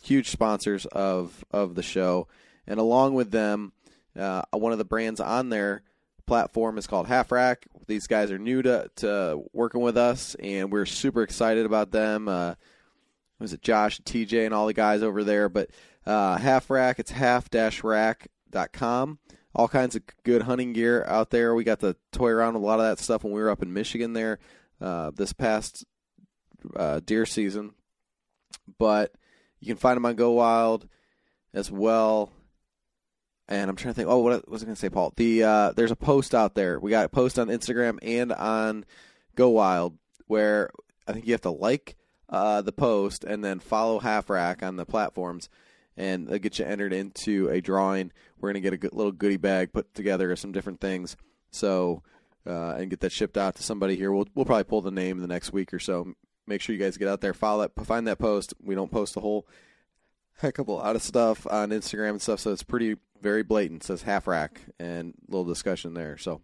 huge 0.04 0.28
sponsors 0.28 0.86
of, 0.88 1.46
of 1.52 1.76
the 1.76 1.84
show. 1.84 2.28
And 2.68 2.82
along 2.82 3.14
with 3.14 3.32
them, 3.32 3.72
uh, 4.18 4.42
one 4.52 4.74
of 4.74 4.78
the 4.78 4.84
brands 4.84 5.22
on 5.22 5.48
their 5.48 5.84
platform 6.30 6.78
is 6.78 6.86
called 6.86 7.08
Half 7.08 7.32
Rack. 7.32 7.66
These 7.88 8.06
guys 8.06 8.32
are 8.32 8.38
new 8.38 8.62
to, 8.62 8.88
to 8.98 9.42
working 9.52 9.82
with 9.82 9.98
us, 9.98 10.36
and 10.36 10.72
we're 10.72 10.86
super 10.86 11.24
excited 11.24 11.66
about 11.66 11.90
them. 11.90 12.28
Uh, 12.28 12.54
was 13.40 13.52
it 13.52 13.64
Josh, 13.64 14.00
TJ, 14.02 14.46
and 14.46 14.54
all 14.54 14.68
the 14.68 14.76
guys 14.76 15.02
over 15.02 15.24
there? 15.24 15.50
But 15.50 15.72
uh, 16.06 16.38
Half 16.38 16.70
Rack, 16.70 17.00
it's 17.00 17.10
half-rack.com. 17.10 19.18
All 19.56 19.68
kinds 19.68 19.96
of 19.96 20.04
good 20.24 20.44
hunting 20.44 20.72
gear 20.72 21.04
out 21.08 21.32
there. 21.32 21.56
We 21.56 21.64
got 21.64 21.80
to 21.80 21.96
toy 22.12 22.30
around 22.30 22.54
with 22.54 22.62
a 22.62 22.66
lot 22.68 22.80
of 22.80 22.86
that 22.86 23.04
stuff 23.04 23.24
when 23.24 23.34
we 23.34 23.42
were 23.42 23.50
up 23.50 23.64
in 23.64 23.74
Michigan 23.74 24.14
there 24.14 24.38
uh, 24.80 25.10
this 25.10 25.34
past 25.34 25.84
uh, 26.76 27.00
deer 27.04 27.26
season. 27.26 27.72
But 28.78 29.16
you 29.60 29.66
can 29.66 29.78
find 29.78 29.98
them 29.98 30.06
on 30.06 30.14
Go 30.14 30.34
Wild 30.34 30.88
as 31.56 31.72
well 31.72 32.32
and 33.50 33.70
I'm 33.70 33.76
trying 33.76 33.94
to 33.94 33.96
think. 33.96 34.08
Oh, 34.08 34.20
what 34.20 34.48
was 34.48 34.62
I 34.62 34.66
going 34.66 34.76
to 34.76 34.80
say, 34.80 34.90
Paul? 34.90 35.12
The 35.18 35.44
uh, 35.44 35.72
there's 35.74 35.92
a 35.92 35.96
post 35.98 36.34
out 36.34 36.56
there. 36.56 36.80
We 36.80 36.92
got 36.92 37.06
a 37.06 37.10
post 37.10 37.38
on 37.38 37.48
Instagram 37.48 37.98
and 38.02 38.32
on 38.32 38.86
Go 39.36 39.50
Wild 39.50 39.98
where 40.28 40.70
I 41.08 41.14
think 41.14 41.26
you 41.26 41.34
have 41.34 41.42
to 41.42 41.50
like 41.50 41.98
uh, 42.30 42.62
the 42.62 42.72
post 42.72 43.24
and 43.24 43.44
then 43.44 43.60
follow 43.60 44.00
Half 44.00 44.30
Rack 44.30 44.62
on 44.62 44.76
the 44.76 44.86
platforms, 44.86 45.50
and 45.98 46.28
they'll 46.28 46.38
get 46.38 46.60
you 46.60 46.66
entered 46.66 46.94
into 46.94 47.50
a 47.50 47.60
drawing. 47.60 48.12
We're 48.40 48.54
going 48.54 48.64
to 48.64 48.78
get 48.78 48.94
a 48.94 48.96
little 48.96 49.12
goodie 49.12 49.38
bag 49.38 49.74
put 49.74 49.94
together 49.94 50.32
of 50.32 50.40
some 50.40 50.52
different 50.52 50.80
things 50.80 51.18
So 51.52 52.04
uh, 52.46 52.76
and 52.78 52.90
get 52.90 53.00
that 53.02 53.12
shipped 53.12 53.38
out 53.38 53.56
to 53.56 53.64
somebody 53.64 53.96
here. 53.96 54.12
We'll 54.12 54.28
we'll 54.36 54.46
probably 54.46 54.64
pull 54.64 54.82
the 54.82 54.92
name 54.92 55.18
in 55.18 55.22
the 55.22 55.28
next 55.28 55.52
week 55.52 55.74
or 55.74 55.80
so. 55.80 56.14
Make 56.48 56.62
sure 56.62 56.74
you 56.74 56.82
guys 56.82 56.98
get 56.98 57.08
out 57.08 57.22
there, 57.22 57.34
follow 57.34 57.68
find 57.84 58.08
that 58.08 58.20
post. 58.20 58.54
We 58.64 58.76
don't 58.76 58.92
post 58.92 59.14
the 59.14 59.22
whole 59.22 59.48
a 60.58 60.72
lot 60.72 60.96
of 60.96 61.02
stuff 61.02 61.46
on 61.50 61.70
Instagram 61.70 62.12
and 62.12 62.22
stuff, 62.22 62.40
so 62.40 62.52
it's 62.52 62.64
pretty 62.64 62.96
very 63.22 63.44
blatant. 63.44 63.84
It 63.84 63.88
says 63.88 64.04
half 64.04 64.28
rack 64.28 64.62
and 64.80 65.14
little 65.28 65.46
discussion 65.46 65.94
there. 65.94 66.18
So 66.18 66.42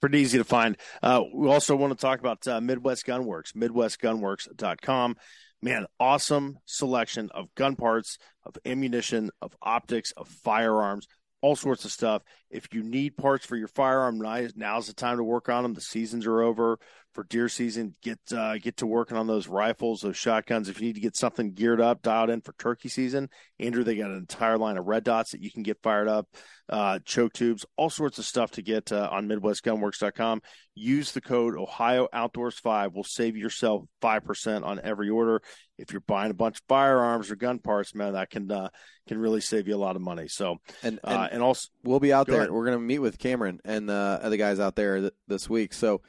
pretty 0.00 0.18
easy 0.18 0.38
to 0.38 0.44
find. 0.44 0.76
Uh, 1.02 1.22
we 1.34 1.48
also 1.48 1.76
want 1.76 1.92
to 1.92 2.00
talk 2.00 2.20
about 2.20 2.46
uh, 2.48 2.60
Midwest 2.60 3.06
Gunworks, 3.06 3.52
MidwestGunworks.com. 3.52 5.16
Man, 5.62 5.86
awesome 5.98 6.58
selection 6.64 7.28
of 7.34 7.54
gun 7.54 7.76
parts, 7.76 8.16
of 8.44 8.56
ammunition, 8.64 9.30
of 9.42 9.54
optics, 9.60 10.10
of 10.12 10.26
firearms, 10.26 11.06
all 11.42 11.54
sorts 11.54 11.84
of 11.84 11.92
stuff. 11.92 12.22
If 12.50 12.72
you 12.72 12.82
need 12.82 13.16
parts 13.18 13.44
for 13.44 13.56
your 13.56 13.68
firearm, 13.68 14.18
now's 14.56 14.86
the 14.86 14.94
time 14.94 15.18
to 15.18 15.24
work 15.24 15.50
on 15.50 15.62
them. 15.62 15.74
The 15.74 15.82
seasons 15.82 16.26
are 16.26 16.40
over 16.40 16.78
for 17.12 17.24
deer 17.24 17.48
season. 17.48 17.94
Get 18.02 18.18
uh, 18.32 18.58
get 18.58 18.78
to 18.78 18.86
working 18.86 19.16
on 19.16 19.26
those 19.26 19.48
rifles, 19.48 20.00
those 20.00 20.16
shotguns. 20.16 20.68
If 20.68 20.80
you 20.80 20.86
need 20.86 20.94
to 20.94 21.00
get 21.00 21.16
something 21.16 21.52
geared 21.52 21.80
up, 21.80 22.02
dialed 22.02 22.30
in 22.30 22.40
for 22.40 22.52
turkey 22.58 22.88
season, 22.88 23.28
Andrew, 23.58 23.84
they 23.84 23.96
got 23.96 24.10
an 24.10 24.16
entire 24.16 24.58
line 24.58 24.76
of 24.76 24.86
red 24.86 25.04
dots 25.04 25.32
that 25.32 25.42
you 25.42 25.50
can 25.50 25.62
get 25.62 25.82
fired 25.82 26.08
up, 26.08 26.28
uh, 26.68 27.00
choke 27.04 27.32
tubes, 27.32 27.66
all 27.76 27.90
sorts 27.90 28.18
of 28.18 28.24
stuff 28.24 28.52
to 28.52 28.62
get 28.62 28.92
uh, 28.92 29.08
on 29.10 29.28
MidwestGunworks.com. 29.28 30.42
Use 30.74 31.12
the 31.12 31.20
code 31.20 31.56
Ohio 31.56 32.08
Outdoors 32.12 32.58
Five. 32.58 32.94
Will 32.94 33.04
save 33.04 33.36
yourself 33.36 33.84
five 34.00 34.24
percent 34.24 34.64
on 34.64 34.80
every 34.82 35.10
order. 35.10 35.42
If 35.78 35.92
you're 35.92 36.02
buying 36.02 36.30
a 36.30 36.34
bunch 36.34 36.58
of 36.58 36.62
firearms 36.68 37.30
or 37.30 37.36
gun 37.36 37.58
parts, 37.58 37.94
man, 37.94 38.12
that 38.12 38.30
can 38.30 38.50
uh, 38.50 38.68
can 39.08 39.18
really 39.18 39.40
save 39.40 39.66
you 39.66 39.74
a 39.74 39.78
lot 39.78 39.96
of 39.96 40.02
money. 40.02 40.28
So 40.28 40.58
and 40.82 41.00
uh, 41.02 41.10
and, 41.10 41.32
and 41.34 41.42
also 41.42 41.68
we'll 41.82 42.00
be 42.00 42.12
out 42.12 42.26
there. 42.26 42.42
Ahead. 42.42 42.50
We're 42.50 42.66
going 42.66 42.78
to 42.78 42.84
meet 42.84 43.00
with 43.00 43.18
Cameron 43.18 43.60
and 43.64 43.88
the 43.88 44.20
other 44.22 44.36
guys 44.36 44.60
out 44.60 44.76
there 44.76 45.00
th- 45.00 45.12
this 45.26 45.50
week. 45.50 45.74
So 45.74 46.02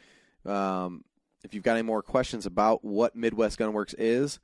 um, 0.46 1.04
if 1.44 1.54
you've 1.54 1.64
got 1.64 1.74
any 1.74 1.84
more 1.84 2.04
questions 2.04 2.46
about 2.46 2.84
what 2.84 3.16
Midwest 3.16 3.60
Gunworks 3.60 3.96
is, 3.98 4.40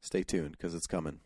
stay 0.00 0.22
tuned 0.22 0.52
because 0.52 0.74
it's 0.74 0.86
coming. 0.86 1.20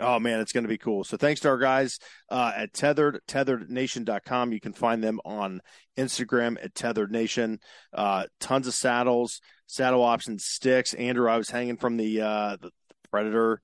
Oh 0.00 0.20
man, 0.20 0.38
it's 0.38 0.52
going 0.52 0.64
to 0.64 0.68
be 0.68 0.78
cool. 0.78 1.02
So 1.02 1.16
thanks 1.16 1.40
to 1.40 1.48
our 1.48 1.58
guys 1.58 1.98
uh, 2.30 2.52
at 2.54 2.72
Tethered, 2.72 3.20
tetherednation.com. 3.26 4.52
You 4.52 4.60
can 4.60 4.72
find 4.72 5.02
them 5.02 5.20
on 5.24 5.60
Instagram 5.96 6.56
at 6.62 6.74
Tethered 6.74 7.10
Nation. 7.10 7.58
Uh, 7.92 8.26
tons 8.38 8.68
of 8.68 8.74
saddles, 8.74 9.40
saddle 9.66 10.04
options, 10.04 10.44
sticks. 10.44 10.94
Andrew, 10.94 11.28
I 11.28 11.36
was 11.36 11.50
hanging 11.50 11.78
from 11.78 11.96
the, 11.96 12.20
uh, 12.20 12.56
the 12.60 12.70
Predator 13.10 13.60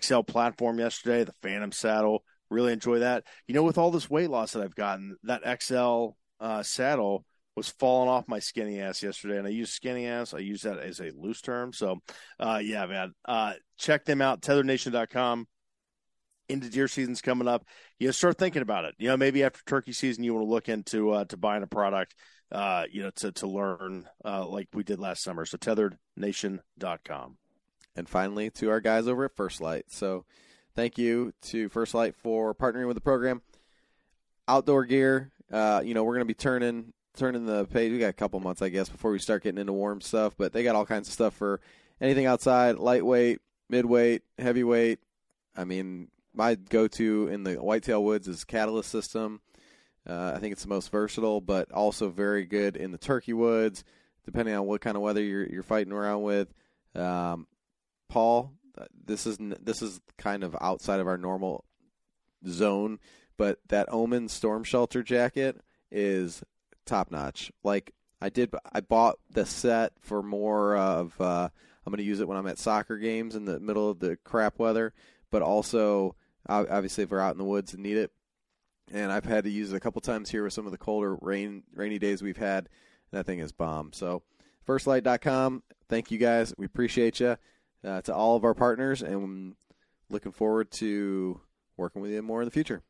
XL 0.00 0.20
platform 0.20 0.78
yesterday, 0.78 1.24
the 1.24 1.34
Phantom 1.42 1.72
saddle. 1.72 2.24
Really 2.50 2.72
enjoy 2.72 3.00
that. 3.00 3.24
You 3.46 3.54
know, 3.54 3.62
with 3.62 3.76
all 3.76 3.90
this 3.90 4.08
weight 4.08 4.30
loss 4.30 4.52
that 4.52 4.62
I've 4.62 4.74
gotten, 4.74 5.16
that 5.24 5.62
XL 5.62 6.10
uh, 6.40 6.62
saddle 6.62 7.26
was 7.56 7.68
falling 7.68 8.08
off 8.08 8.28
my 8.28 8.38
skinny 8.38 8.80
ass 8.80 9.02
yesterday, 9.02 9.38
and 9.38 9.46
I 9.46 9.50
use 9.50 9.70
skinny 9.70 10.06
ass. 10.06 10.34
I 10.34 10.38
use 10.38 10.62
that 10.62 10.78
as 10.78 11.00
a 11.00 11.12
loose 11.16 11.40
term. 11.40 11.72
So, 11.72 12.00
uh, 12.40 12.60
yeah, 12.62 12.86
man, 12.86 13.14
uh, 13.24 13.54
check 13.78 14.04
them 14.04 14.20
out. 14.20 14.42
TetheredNation.com. 14.42 15.46
Into 16.46 16.68
deer 16.68 16.88
season's 16.88 17.22
coming 17.22 17.48
up. 17.48 17.64
You 17.98 18.08
know, 18.08 18.12
start 18.12 18.36
thinking 18.36 18.60
about 18.60 18.84
it. 18.84 18.94
You 18.98 19.08
know, 19.08 19.16
maybe 19.16 19.42
after 19.42 19.62
turkey 19.64 19.92
season, 19.92 20.24
you 20.24 20.34
want 20.34 20.46
to 20.46 20.50
look 20.50 20.68
into 20.68 21.10
uh, 21.10 21.24
to 21.26 21.38
buying 21.38 21.62
a 21.62 21.66
product. 21.66 22.14
Uh, 22.52 22.84
you 22.90 23.02
know, 23.02 23.10
to 23.16 23.32
to 23.32 23.46
learn 23.46 24.06
uh, 24.24 24.46
like 24.46 24.68
we 24.74 24.82
did 24.82 25.00
last 25.00 25.22
summer. 25.22 25.46
So, 25.46 25.56
TetheredNation.com. 25.56 27.38
And 27.96 28.08
finally, 28.08 28.50
to 28.50 28.68
our 28.68 28.80
guys 28.80 29.08
over 29.08 29.24
at 29.24 29.34
First 29.34 29.62
Lite. 29.62 29.86
So, 29.88 30.26
thank 30.74 30.98
you 30.98 31.32
to 31.44 31.70
First 31.70 31.94
Lite 31.94 32.14
for 32.14 32.54
partnering 32.54 32.88
with 32.88 32.96
the 32.96 33.00
program. 33.00 33.40
Outdoor 34.46 34.84
gear. 34.84 35.32
Uh, 35.50 35.80
you 35.82 35.94
know, 35.94 36.04
we're 36.04 36.14
going 36.14 36.26
to 36.26 36.26
be 36.26 36.34
turning 36.34 36.92
turning 37.16 37.46
the 37.46 37.64
page. 37.66 37.92
We 37.92 37.98
got 37.98 38.08
a 38.08 38.12
couple 38.12 38.40
months, 38.40 38.62
I 38.62 38.68
guess, 38.68 38.88
before 38.88 39.10
we 39.10 39.18
start 39.18 39.42
getting 39.42 39.60
into 39.60 39.72
warm 39.72 40.00
stuff. 40.00 40.34
But 40.36 40.52
they 40.52 40.62
got 40.62 40.76
all 40.76 40.86
kinds 40.86 41.08
of 41.08 41.14
stuff 41.14 41.34
for 41.34 41.60
anything 42.00 42.26
outside, 42.26 42.76
lightweight, 42.76 43.40
midweight, 43.68 44.22
heavyweight. 44.38 45.00
I 45.56 45.64
mean, 45.64 46.08
my 46.34 46.56
go-to 46.56 47.28
in 47.28 47.44
the 47.44 47.54
whitetail 47.54 48.02
woods 48.02 48.28
is 48.28 48.44
Catalyst 48.44 48.90
system. 48.90 49.40
Uh, 50.06 50.32
I 50.34 50.38
think 50.38 50.52
it's 50.52 50.62
the 50.62 50.68
most 50.68 50.90
versatile, 50.90 51.40
but 51.40 51.70
also 51.72 52.10
very 52.10 52.44
good 52.44 52.76
in 52.76 52.90
the 52.90 52.98
turkey 52.98 53.32
woods, 53.32 53.84
depending 54.24 54.54
on 54.54 54.66
what 54.66 54.80
kind 54.80 54.96
of 54.96 55.02
weather 55.02 55.22
you're 55.22 55.46
you're 55.46 55.62
fighting 55.62 55.92
around 55.92 56.22
with. 56.22 56.52
Um, 56.94 57.46
Paul, 58.08 58.52
this 59.04 59.26
is 59.26 59.38
this 59.60 59.80
is 59.80 60.00
kind 60.18 60.44
of 60.44 60.56
outside 60.60 61.00
of 61.00 61.06
our 61.06 61.16
normal 61.16 61.64
zone, 62.46 62.98
but 63.36 63.58
that 63.68 63.88
Omen 63.90 64.28
Storm 64.28 64.62
Shelter 64.62 65.02
jacket 65.02 65.60
is 65.90 66.42
top 66.84 67.10
notch. 67.10 67.52
Like 67.62 67.92
I 68.20 68.28
did, 68.28 68.54
I 68.72 68.80
bought 68.80 69.18
the 69.30 69.46
set 69.46 69.92
for 70.00 70.22
more 70.22 70.76
of. 70.76 71.18
Uh, 71.20 71.48
I'm 71.86 71.90
going 71.90 71.98
to 71.98 72.04
use 72.04 72.20
it 72.20 72.28
when 72.28 72.38
I'm 72.38 72.46
at 72.46 72.58
soccer 72.58 72.96
games 72.96 73.34
in 73.34 73.44
the 73.44 73.60
middle 73.60 73.90
of 73.90 73.98
the 73.98 74.16
crap 74.24 74.58
weather, 74.58 74.94
but 75.30 75.42
also 75.42 76.16
obviously 76.48 77.04
if 77.04 77.10
we're 77.10 77.20
out 77.20 77.32
in 77.32 77.38
the 77.38 77.44
woods 77.44 77.74
and 77.74 77.82
need 77.82 77.98
it. 77.98 78.10
And 78.92 79.12
I've 79.12 79.24
had 79.24 79.44
to 79.44 79.50
use 79.50 79.72
it 79.72 79.76
a 79.76 79.80
couple 79.80 80.00
times 80.00 80.30
here 80.30 80.44
with 80.44 80.52
some 80.52 80.66
of 80.66 80.72
the 80.72 80.78
colder 80.78 81.16
rain 81.20 81.62
rainy 81.74 81.98
days 81.98 82.22
we've 82.22 82.36
had. 82.36 82.68
That 83.12 83.26
thing 83.26 83.38
is 83.38 83.52
bomb. 83.52 83.92
So 83.92 84.22
firstlite.com. 84.66 85.62
Thank 85.88 86.10
you 86.10 86.18
guys. 86.18 86.54
We 86.56 86.66
appreciate 86.66 87.20
you. 87.20 87.36
Uh, 87.84 88.00
to 88.00 88.14
all 88.14 88.34
of 88.34 88.44
our 88.44 88.54
partners, 88.54 89.02
and 89.02 89.54
looking 90.08 90.32
forward 90.32 90.70
to 90.70 91.38
working 91.76 92.00
with 92.00 92.10
you 92.10 92.22
more 92.22 92.40
in 92.40 92.46
the 92.46 92.50
future. 92.50 92.82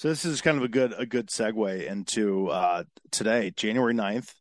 So 0.00 0.08
this 0.08 0.24
is 0.26 0.42
kind 0.42 0.58
of 0.58 0.64
a 0.64 0.68
good 0.68 0.94
a 0.96 1.06
good 1.06 1.28
segue 1.28 1.86
into 1.86 2.48
uh, 2.48 2.84
today, 3.10 3.52
January 3.56 3.94
9th. 3.94 4.34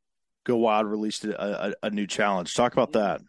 Go 0.46 0.58
Wild 0.58 0.88
released 0.88 1.26
a, 1.26 1.68
a, 1.68 1.74
a, 1.84 1.90
new 1.90 2.08
challenge. 2.08 2.54
Talk 2.54 2.74
about 2.74 2.94
that. 2.94 3.22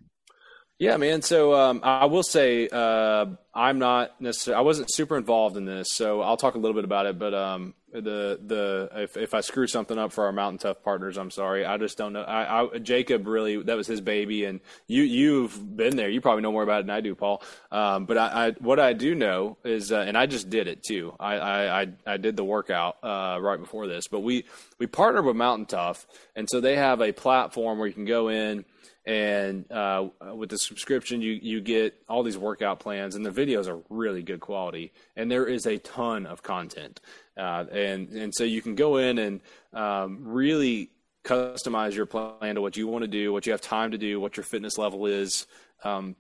Yeah, 0.80 0.96
man. 0.96 1.20
So 1.20 1.52
um, 1.52 1.80
I 1.84 2.06
will 2.06 2.22
say 2.22 2.66
uh, 2.66 3.26
I'm 3.52 3.78
not 3.78 4.18
necessarily. 4.18 4.58
I 4.58 4.62
wasn't 4.62 4.90
super 4.90 5.18
involved 5.18 5.58
in 5.58 5.66
this, 5.66 5.92
so 5.92 6.22
I'll 6.22 6.38
talk 6.38 6.54
a 6.54 6.58
little 6.58 6.74
bit 6.74 6.84
about 6.84 7.04
it. 7.04 7.18
But 7.18 7.34
um, 7.34 7.74
the 7.92 8.40
the 8.42 8.88
if 8.94 9.14
if 9.18 9.34
I 9.34 9.42
screw 9.42 9.66
something 9.66 9.98
up 9.98 10.10
for 10.10 10.24
our 10.24 10.32
Mountain 10.32 10.56
Tough 10.56 10.82
partners, 10.82 11.18
I'm 11.18 11.30
sorry. 11.30 11.66
I 11.66 11.76
just 11.76 11.98
don't 11.98 12.14
know. 12.14 12.22
I, 12.22 12.62
I 12.62 12.78
Jacob 12.78 13.26
really 13.26 13.62
that 13.62 13.76
was 13.76 13.86
his 13.86 14.00
baby, 14.00 14.46
and 14.46 14.60
you 14.86 15.02
you've 15.02 15.76
been 15.76 15.96
there. 15.96 16.08
You 16.08 16.22
probably 16.22 16.40
know 16.40 16.52
more 16.52 16.62
about 16.62 16.80
it 16.80 16.86
than 16.86 16.96
I 16.96 17.02
do, 17.02 17.14
Paul. 17.14 17.42
Um, 17.70 18.06
but 18.06 18.16
I, 18.16 18.46
I, 18.46 18.50
what 18.52 18.80
I 18.80 18.94
do 18.94 19.14
know 19.14 19.58
is, 19.62 19.92
uh, 19.92 19.98
and 19.98 20.16
I 20.16 20.24
just 20.24 20.48
did 20.48 20.66
it 20.66 20.82
too. 20.82 21.14
I 21.20 21.34
I 21.36 21.88
I, 22.06 22.16
did 22.16 22.36
the 22.36 22.44
workout 22.44 22.96
uh, 23.02 23.38
right 23.38 23.60
before 23.60 23.86
this, 23.86 24.08
but 24.08 24.20
we 24.20 24.46
we 24.78 24.86
partnered 24.86 25.26
with 25.26 25.36
Mountain 25.36 25.66
Tough, 25.66 26.06
and 26.34 26.48
so 26.48 26.58
they 26.58 26.76
have 26.76 27.02
a 27.02 27.12
platform 27.12 27.78
where 27.78 27.86
you 27.86 27.92
can 27.92 28.06
go 28.06 28.30
in 28.30 28.64
and 29.11 29.70
uh, 29.72 30.06
with 30.36 30.50
the 30.50 30.58
subscription 30.58 31.20
you 31.20 31.32
you 31.32 31.61
get 31.61 32.00
all 32.08 32.22
these 32.22 32.38
workout 32.38 32.78
plans 32.78 33.16
and 33.16 33.26
the 33.26 33.30
videos 33.30 33.66
are 33.66 33.80
really 33.90 34.22
good 34.22 34.38
quality. 34.38 34.92
And 35.16 35.28
there 35.28 35.46
is 35.46 35.66
a 35.66 35.78
ton 35.78 36.26
of 36.26 36.44
content. 36.44 37.00
Uh, 37.36 37.64
and 37.72 38.11
and 38.11 38.32
so 38.32 38.44
you 38.44 38.62
can 38.62 38.76
go 38.76 38.98
in 38.98 39.18
and 39.18 39.40
um, 39.72 40.20
really 40.22 40.90
customize 41.24 41.92
your 41.92 42.06
plan 42.06 42.54
to 42.54 42.61
what 42.61 42.76
you 42.76 42.86
want 42.86 43.02
to 43.02 43.08
do 43.08 43.32
what 43.32 43.46
you 43.46 43.52
have 43.52 43.61
time 43.61 43.90
to 43.90 43.98
do 43.98 44.20
what 44.20 44.36
your 44.36 44.44
fitness 44.44 44.78
level 44.78 45.06
is. 45.06 45.46
Um, 45.82 46.14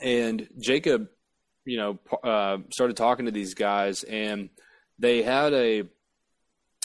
and 0.00 0.48
jacob 0.58 1.10
you 1.66 1.76
know 1.76 1.98
uh, 2.24 2.58
started 2.70 2.96
talking 2.96 3.26
to 3.26 3.30
these 3.30 3.52
guys 3.52 4.04
and 4.04 4.48
they 4.98 5.22
had 5.22 5.52
a 5.52 5.82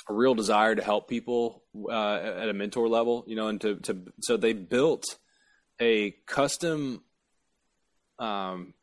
a 0.09 0.13
real 0.13 0.35
desire 0.35 0.75
to 0.75 0.83
help 0.83 1.07
people 1.07 1.63
uh, 1.89 2.15
at 2.15 2.47
a 2.47 2.53
mentor 2.53 2.87
level, 2.87 3.25
you 3.27 3.35
know, 3.35 3.49
and 3.49 3.59
to, 3.59 3.75
to 3.75 3.97
so 4.21 4.37
they 4.37 4.53
built 4.53 5.17
a 5.79 6.11
custom 6.25 7.03
um, 8.19 8.73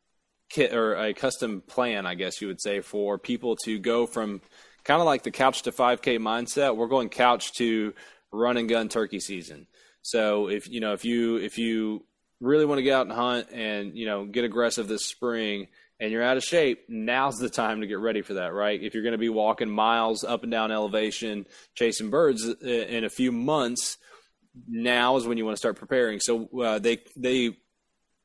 kit 0.49 0.73
or 0.73 0.95
a 0.95 1.13
custom 1.13 1.61
plan, 1.61 2.05
I 2.05 2.15
guess 2.15 2.41
you 2.41 2.47
would 2.47 2.61
say, 2.61 2.81
for 2.81 3.17
people 3.17 3.55
to 3.63 3.79
go 3.79 4.05
from 4.05 4.41
kind 4.83 5.01
of 5.01 5.05
like 5.05 5.23
the 5.23 5.31
couch 5.31 5.63
to 5.63 5.71
5K 5.71 6.19
mindset. 6.19 6.75
We're 6.75 6.87
going 6.87 7.09
couch 7.09 7.53
to 7.53 7.93
run 8.31 8.57
and 8.57 8.69
gun 8.69 8.89
turkey 8.89 9.19
season. 9.19 9.67
So 10.01 10.49
if 10.49 10.69
you 10.69 10.79
know 10.79 10.93
if 10.93 11.03
you 11.03 11.37
if 11.37 11.57
you 11.57 12.05
really 12.39 12.65
want 12.65 12.77
to 12.77 12.83
get 12.83 12.93
out 12.93 13.07
and 13.07 13.15
hunt 13.15 13.47
and 13.51 13.97
you 13.97 14.05
know 14.05 14.25
get 14.25 14.43
aggressive 14.43 14.87
this 14.87 15.05
spring 15.05 15.67
and 15.99 16.11
you're 16.11 16.23
out 16.23 16.37
of 16.37 16.43
shape, 16.43 16.85
now's 16.89 17.37
the 17.37 17.49
time 17.49 17.81
to 17.81 17.87
get 17.87 17.99
ready 17.99 18.21
for 18.21 18.35
that, 18.35 18.53
right? 18.53 18.81
If 18.81 18.93
you're 18.93 19.03
going 19.03 19.13
to 19.13 19.17
be 19.17 19.29
walking 19.29 19.69
miles 19.69 20.23
up 20.23 20.43
and 20.43 20.51
down 20.51 20.71
elevation 20.71 21.47
chasing 21.73 22.09
birds 22.09 22.45
uh, 22.45 22.67
in 22.67 23.03
a 23.03 23.09
few 23.09 23.31
months, 23.31 23.97
now 24.67 25.17
is 25.17 25.25
when 25.25 25.37
you 25.37 25.45
want 25.45 25.55
to 25.55 25.59
start 25.59 25.77
preparing. 25.77 26.19
So 26.19 26.49
uh, 26.61 26.79
they 26.79 26.99
they 27.15 27.57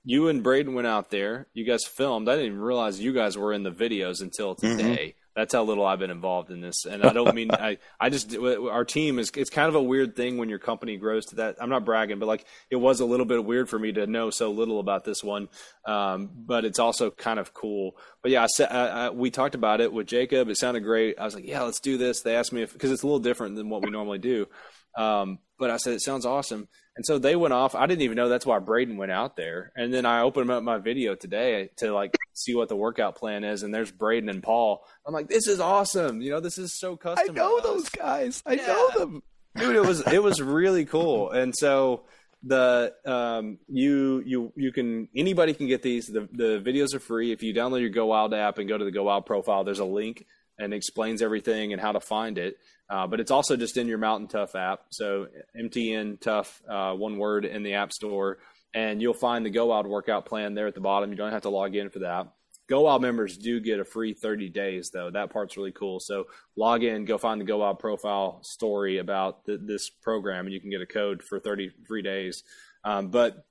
you 0.04 0.28
and 0.28 0.42
Braden 0.42 0.74
went 0.74 0.86
out 0.86 1.10
there. 1.10 1.46
You 1.52 1.64
guys 1.64 1.84
filmed. 1.84 2.28
I 2.28 2.32
didn't 2.32 2.46
even 2.46 2.60
realize 2.60 3.00
you 3.00 3.12
guys 3.12 3.36
were 3.36 3.52
in 3.52 3.62
the 3.62 3.70
videos 3.70 4.22
until 4.22 4.56
mm-hmm. 4.56 4.76
today. 4.76 5.14
That's 5.36 5.54
how 5.54 5.62
little 5.62 5.86
I've 5.86 6.00
been 6.00 6.10
involved 6.10 6.50
in 6.50 6.60
this, 6.60 6.84
and 6.86 7.04
I 7.04 7.12
don't 7.12 7.34
mean 7.34 7.52
I. 7.52 7.78
I 8.00 8.10
just 8.10 8.36
our 8.36 8.84
team 8.84 9.18
is. 9.20 9.30
It's 9.36 9.48
kind 9.48 9.68
of 9.68 9.76
a 9.76 9.82
weird 9.82 10.16
thing 10.16 10.38
when 10.38 10.48
your 10.48 10.58
company 10.58 10.96
grows 10.96 11.26
to 11.26 11.36
that. 11.36 11.56
I'm 11.60 11.70
not 11.70 11.84
bragging, 11.84 12.18
but 12.18 12.26
like 12.26 12.44
it 12.68 12.76
was 12.76 12.98
a 12.98 13.04
little 13.04 13.26
bit 13.26 13.44
weird 13.44 13.68
for 13.68 13.78
me 13.78 13.92
to 13.92 14.08
know 14.08 14.30
so 14.30 14.50
little 14.50 14.80
about 14.80 15.04
this 15.04 15.22
one. 15.22 15.48
Um, 15.86 16.30
but 16.34 16.64
it's 16.64 16.80
also 16.80 17.12
kind 17.12 17.38
of 17.38 17.54
cool. 17.54 17.96
But 18.22 18.32
yeah, 18.32 18.42
I 18.42 18.46
said 18.48 18.72
I, 18.72 19.10
we 19.10 19.30
talked 19.30 19.54
about 19.54 19.80
it 19.80 19.92
with 19.92 20.08
Jacob. 20.08 20.48
It 20.48 20.56
sounded 20.56 20.80
great. 20.80 21.18
I 21.18 21.24
was 21.24 21.36
like, 21.36 21.46
yeah, 21.46 21.62
let's 21.62 21.80
do 21.80 21.96
this. 21.96 22.22
They 22.22 22.34
asked 22.34 22.52
me 22.52 22.62
if 22.62 22.72
because 22.72 22.90
it's 22.90 23.04
a 23.04 23.06
little 23.06 23.20
different 23.20 23.54
than 23.54 23.68
what 23.68 23.82
we 23.82 23.90
normally 23.90 24.18
do. 24.18 24.48
Um, 24.96 25.38
but 25.60 25.70
I 25.70 25.76
said 25.76 25.92
it 25.92 26.00
sounds 26.00 26.26
awesome. 26.26 26.66
And 26.96 27.06
so 27.06 27.18
they 27.18 27.36
went 27.36 27.54
off. 27.54 27.74
I 27.74 27.86
didn't 27.86 28.02
even 28.02 28.16
know 28.16 28.28
that's 28.28 28.46
why 28.46 28.58
Braden 28.58 28.96
went 28.96 29.12
out 29.12 29.36
there. 29.36 29.70
And 29.76 29.94
then 29.94 30.06
I 30.06 30.22
opened 30.22 30.50
up 30.50 30.64
my 30.64 30.78
video 30.78 31.14
today 31.14 31.70
to 31.76 31.92
like 31.92 32.16
see 32.32 32.54
what 32.54 32.68
the 32.68 32.76
workout 32.76 33.14
plan 33.14 33.44
is. 33.44 33.62
And 33.62 33.72
there's 33.72 33.92
Braden 33.92 34.28
and 34.28 34.42
Paul. 34.42 34.82
I'm 35.06 35.14
like, 35.14 35.28
this 35.28 35.46
is 35.46 35.60
awesome. 35.60 36.20
You 36.20 36.30
know, 36.30 36.40
this 36.40 36.58
is 36.58 36.78
so 36.78 36.96
custom. 36.96 37.30
I 37.30 37.32
know 37.32 37.60
those 37.60 37.88
guys. 37.90 38.42
I 38.44 38.54
yeah. 38.54 38.66
know 38.66 38.90
them. 38.98 39.22
Dude, 39.56 39.76
it 39.76 39.84
was 39.84 40.00
it 40.12 40.22
was 40.22 40.40
really 40.40 40.86
cool. 40.86 41.30
And 41.30 41.54
so 41.54 42.04
the 42.42 42.94
um 43.04 43.58
you 43.68 44.22
you 44.24 44.52
you 44.56 44.72
can 44.72 45.08
anybody 45.14 45.52
can 45.52 45.66
get 45.66 45.82
these. 45.82 46.06
The 46.06 46.28
the 46.32 46.62
videos 46.64 46.94
are 46.94 47.00
free. 47.00 47.32
If 47.32 47.42
you 47.42 47.52
download 47.52 47.80
your 47.80 47.90
Go 47.90 48.06
Wild 48.06 48.32
app 48.32 48.58
and 48.58 48.68
go 48.68 48.78
to 48.78 48.84
the 48.84 48.92
Go 48.92 49.04
Wild 49.04 49.26
profile, 49.26 49.64
there's 49.64 49.78
a 49.78 49.84
link 49.84 50.24
and 50.58 50.74
explains 50.74 51.22
everything 51.22 51.72
and 51.72 51.80
how 51.80 51.92
to 51.92 52.00
find 52.00 52.38
it. 52.38 52.56
Uh, 52.90 53.06
but 53.06 53.20
it's 53.20 53.30
also 53.30 53.56
just 53.56 53.76
in 53.76 53.86
your 53.86 53.98
Mountain 53.98 54.26
Tough 54.26 54.56
app. 54.56 54.86
So 54.90 55.28
MTN 55.56 56.20
Tough, 56.20 56.60
uh, 56.68 56.92
one 56.94 57.18
word 57.18 57.44
in 57.44 57.62
the 57.62 57.74
App 57.74 57.92
Store, 57.92 58.38
and 58.74 59.00
you'll 59.00 59.14
find 59.14 59.46
the 59.46 59.50
Go 59.50 59.66
Wild 59.66 59.86
workout 59.86 60.26
plan 60.26 60.54
there 60.54 60.66
at 60.66 60.74
the 60.74 60.80
bottom. 60.80 61.10
You 61.10 61.16
don't 61.16 61.32
have 61.32 61.42
to 61.42 61.50
log 61.50 61.76
in 61.76 61.90
for 61.90 62.00
that. 62.00 62.26
Go 62.68 62.82
Wild 62.82 63.02
members 63.02 63.36
do 63.36 63.60
get 63.60 63.80
a 63.80 63.84
free 63.84 64.12
30 64.12 64.48
days 64.48 64.90
though. 64.90 65.10
That 65.10 65.30
part's 65.30 65.56
really 65.56 65.72
cool. 65.72 66.00
So 66.00 66.26
log 66.56 66.82
in, 66.82 67.04
go 67.04 67.16
find 67.16 67.40
the 67.40 67.44
Go 67.44 67.58
Wild 67.58 67.78
profile 67.78 68.40
story 68.42 68.98
about 68.98 69.44
this 69.44 69.88
program, 69.88 70.46
and 70.46 70.52
you 70.52 70.60
can 70.60 70.70
get 70.70 70.80
a 70.80 70.86
code 70.86 71.22
for 71.22 71.38
30 71.38 71.70
free 71.86 72.02
days. 72.02 72.42
Um, 72.84 73.08
but 73.08 73.44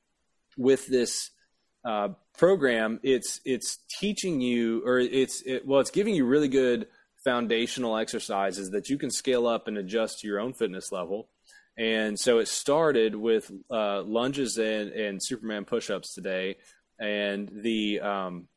with 0.57 0.87
this 0.87 1.31
uh, 1.85 2.09
program, 2.37 2.99
it's 3.03 3.39
it's 3.45 3.79
teaching 3.99 4.41
you, 4.41 4.85
or 4.85 4.99
it's 4.99 5.41
it, 5.45 5.65
well, 5.65 5.79
it's 5.79 5.91
giving 5.91 6.15
you 6.15 6.25
really 6.25 6.49
good 6.49 6.87
foundational 7.23 7.97
exercises 7.97 8.71
that 8.71 8.89
you 8.89 8.97
can 8.97 9.11
scale 9.11 9.47
up 9.47 9.67
and 9.67 9.77
adjust 9.77 10.19
to 10.19 10.27
your 10.27 10.39
own 10.39 10.53
fitness 10.53 10.91
level. 10.91 11.29
And 11.77 12.19
so 12.19 12.39
it 12.39 12.47
started 12.47 13.15
with 13.15 13.51
uh, 13.71 14.01
lunges 14.01 14.57
and, 14.57 14.91
and 14.91 15.23
Superman 15.23 15.63
push-ups 15.63 16.13
today, 16.13 16.57
and 16.99 17.49
the 17.49 18.01
um, 18.01 18.47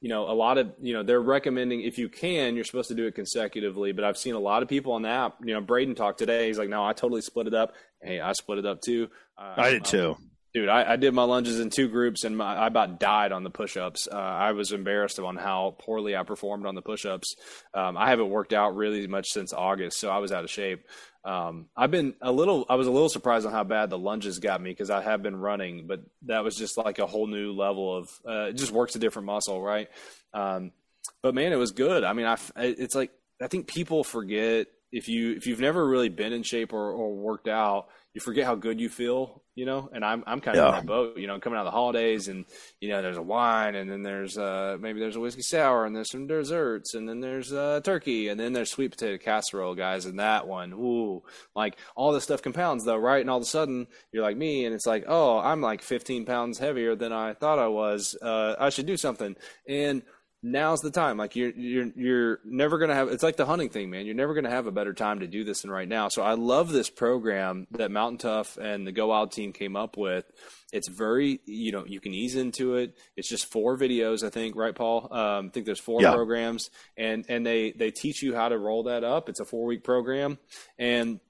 you 0.00 0.08
know 0.08 0.30
a 0.30 0.32
lot 0.32 0.56
of 0.56 0.72
you 0.80 0.94
know 0.94 1.02
they're 1.02 1.20
recommending 1.20 1.82
if 1.82 1.98
you 1.98 2.08
can 2.08 2.54
you're 2.54 2.64
supposed 2.64 2.88
to 2.88 2.94
do 2.94 3.06
it 3.06 3.14
consecutively. 3.14 3.92
But 3.92 4.04
I've 4.04 4.16
seen 4.16 4.34
a 4.34 4.38
lot 4.38 4.62
of 4.62 4.70
people 4.70 4.94
on 4.94 5.02
the 5.02 5.10
app. 5.10 5.36
You 5.44 5.52
know, 5.52 5.60
Braden 5.60 5.94
talked 5.94 6.18
today. 6.18 6.46
He's 6.46 6.58
like, 6.58 6.70
no, 6.70 6.82
I 6.82 6.94
totally 6.94 7.20
split 7.20 7.46
it 7.46 7.54
up. 7.54 7.74
Hey, 8.00 8.20
I 8.20 8.32
split 8.32 8.58
it 8.58 8.64
up 8.64 8.80
too. 8.80 9.08
Uh, 9.36 9.54
I 9.58 9.70
did 9.70 9.84
too. 9.84 10.16
Dude, 10.54 10.68
I, 10.68 10.92
I, 10.92 10.96
did 10.96 11.12
my 11.14 11.24
lunges 11.24 11.58
in 11.58 11.68
two 11.68 11.88
groups 11.88 12.22
and 12.22 12.36
my, 12.36 12.54
I 12.54 12.68
about 12.68 13.00
died 13.00 13.32
on 13.32 13.42
the 13.42 13.50
push-ups. 13.50 14.06
Uh, 14.10 14.16
I 14.16 14.52
was 14.52 14.70
embarrassed 14.70 15.18
on 15.18 15.34
how 15.34 15.74
poorly 15.80 16.14
I 16.14 16.22
performed 16.22 16.64
on 16.64 16.76
the 16.76 16.80
push-ups. 16.80 17.34
Um, 17.74 17.96
I 17.96 18.08
haven't 18.08 18.30
worked 18.30 18.52
out 18.52 18.76
really 18.76 19.08
much 19.08 19.30
since 19.30 19.52
August, 19.52 19.98
so 19.98 20.10
I 20.10 20.18
was 20.18 20.30
out 20.30 20.44
of 20.44 20.50
shape. 20.50 20.86
Um, 21.24 21.66
I've 21.76 21.90
been 21.90 22.14
a 22.22 22.30
little, 22.30 22.66
I 22.68 22.76
was 22.76 22.86
a 22.86 22.92
little 22.92 23.08
surprised 23.08 23.46
on 23.46 23.52
how 23.52 23.64
bad 23.64 23.90
the 23.90 23.98
lunges 23.98 24.38
got 24.38 24.62
me 24.62 24.70
because 24.70 24.90
I 24.90 25.02
have 25.02 25.24
been 25.24 25.34
running, 25.34 25.88
but 25.88 26.04
that 26.26 26.44
was 26.44 26.54
just 26.54 26.78
like 26.78 27.00
a 27.00 27.06
whole 27.06 27.26
new 27.26 27.52
level 27.52 27.96
of, 27.96 28.08
uh, 28.24 28.50
it 28.50 28.56
just 28.56 28.70
works 28.70 28.94
a 28.94 29.00
different 29.00 29.26
muscle, 29.26 29.60
right? 29.60 29.88
Um, 30.34 30.70
but 31.20 31.34
man, 31.34 31.52
it 31.52 31.56
was 31.56 31.72
good. 31.72 32.04
I 32.04 32.12
mean, 32.12 32.26
I, 32.26 32.36
it's 32.56 32.94
like, 32.94 33.10
I 33.42 33.48
think 33.48 33.66
people 33.66 34.04
forget 34.04 34.68
if 34.92 35.08
you, 35.08 35.32
if 35.32 35.48
you've 35.48 35.58
never 35.58 35.84
really 35.84 36.10
been 36.10 36.32
in 36.32 36.44
shape 36.44 36.72
or, 36.72 36.92
or 36.92 37.16
worked 37.16 37.48
out, 37.48 37.88
you 38.12 38.20
forget 38.20 38.44
how 38.44 38.54
good 38.54 38.80
you 38.80 38.88
feel, 38.88 39.42
you 39.54 39.66
know. 39.66 39.88
And 39.92 40.04
I'm 40.04 40.24
I'm 40.26 40.40
kind 40.40 40.56
of 40.56 40.64
yeah. 40.64 40.68
in 40.68 40.74
that 40.74 40.86
boat, 40.86 41.16
you 41.18 41.26
know. 41.26 41.38
Coming 41.38 41.58
out 41.58 41.66
of 41.66 41.72
the 41.72 41.76
holidays, 41.76 42.28
and 42.28 42.44
you 42.80 42.88
know, 42.88 43.02
there's 43.02 43.16
a 43.16 43.22
wine, 43.22 43.74
and 43.74 43.90
then 43.90 44.02
there's 44.02 44.38
uh 44.38 44.76
maybe 44.80 45.00
there's 45.00 45.16
a 45.16 45.20
whiskey 45.20 45.42
sour, 45.42 45.84
and 45.84 45.94
there's 45.94 46.10
some 46.10 46.26
desserts, 46.26 46.94
and 46.94 47.08
then 47.08 47.20
there's 47.20 47.52
uh 47.52 47.80
turkey, 47.82 48.28
and 48.28 48.38
then 48.38 48.52
there's 48.52 48.70
sweet 48.70 48.90
potato 48.90 49.18
casserole, 49.22 49.74
guys, 49.74 50.06
and 50.06 50.18
that 50.18 50.46
one, 50.46 50.72
ooh, 50.72 51.22
like 51.54 51.78
all 51.96 52.12
this 52.12 52.24
stuff 52.24 52.42
compounds 52.42 52.84
though, 52.84 52.96
right? 52.96 53.20
And 53.20 53.30
all 53.30 53.38
of 53.38 53.42
a 53.42 53.46
sudden 53.46 53.86
you're 54.12 54.22
like 54.22 54.36
me, 54.36 54.64
and 54.64 54.74
it's 54.74 54.86
like, 54.86 55.04
oh, 55.06 55.38
I'm 55.38 55.60
like 55.60 55.82
15 55.82 56.24
pounds 56.24 56.58
heavier 56.58 56.94
than 56.96 57.12
I 57.12 57.34
thought 57.34 57.58
I 57.58 57.68
was. 57.68 58.16
Uh, 58.20 58.54
I 58.58 58.70
should 58.70 58.86
do 58.86 58.96
something, 58.96 59.36
and 59.68 60.02
now's 60.44 60.82
the 60.82 60.90
time. 60.90 61.16
Like 61.16 61.34
you're 61.34 61.50
you're 61.50 61.90
you're 61.96 62.40
never 62.44 62.78
gonna 62.78 62.94
have. 62.94 63.08
It's 63.08 63.22
like 63.22 63.36
the 63.36 63.46
hunting 63.46 63.70
thing, 63.70 63.90
man. 63.90 64.04
You're 64.04 64.14
never 64.14 64.34
gonna 64.34 64.50
have 64.50 64.66
a 64.66 64.70
better 64.70 64.92
time 64.92 65.20
to 65.20 65.26
do 65.26 65.42
this 65.42 65.62
than 65.62 65.70
right 65.70 65.88
now. 65.88 66.08
So 66.08 66.22
I 66.22 66.34
love 66.34 66.70
this 66.70 66.90
program 66.90 67.66
that 67.72 67.90
Mountain 67.90 68.18
Tough 68.18 68.58
and 68.58 68.86
the 68.86 68.92
Go 68.92 69.08
Wild 69.08 69.32
team 69.32 69.52
came 69.52 69.74
up 69.74 69.96
with. 69.96 70.24
It's 70.72 70.88
very 70.88 71.40
you 71.46 71.72
know 71.72 71.84
you 71.86 71.98
can 72.00 72.12
ease 72.12 72.36
into 72.36 72.76
it. 72.76 72.96
It's 73.16 73.28
just 73.28 73.50
four 73.50 73.76
videos, 73.76 74.22
I 74.22 74.28
think, 74.30 74.54
right, 74.54 74.74
Paul? 74.74 75.08
Um, 75.10 75.46
I 75.46 75.48
think 75.48 75.66
there's 75.66 75.80
four 75.80 76.02
yeah. 76.02 76.12
programs, 76.12 76.70
and 76.96 77.24
and 77.28 77.44
they 77.44 77.72
they 77.72 77.90
teach 77.90 78.22
you 78.22 78.34
how 78.34 78.50
to 78.50 78.58
roll 78.58 78.84
that 78.84 79.02
up. 79.02 79.28
It's 79.28 79.40
a 79.40 79.44
four 79.44 79.64
week 79.64 79.82
program, 79.82 80.38
and 80.78 81.20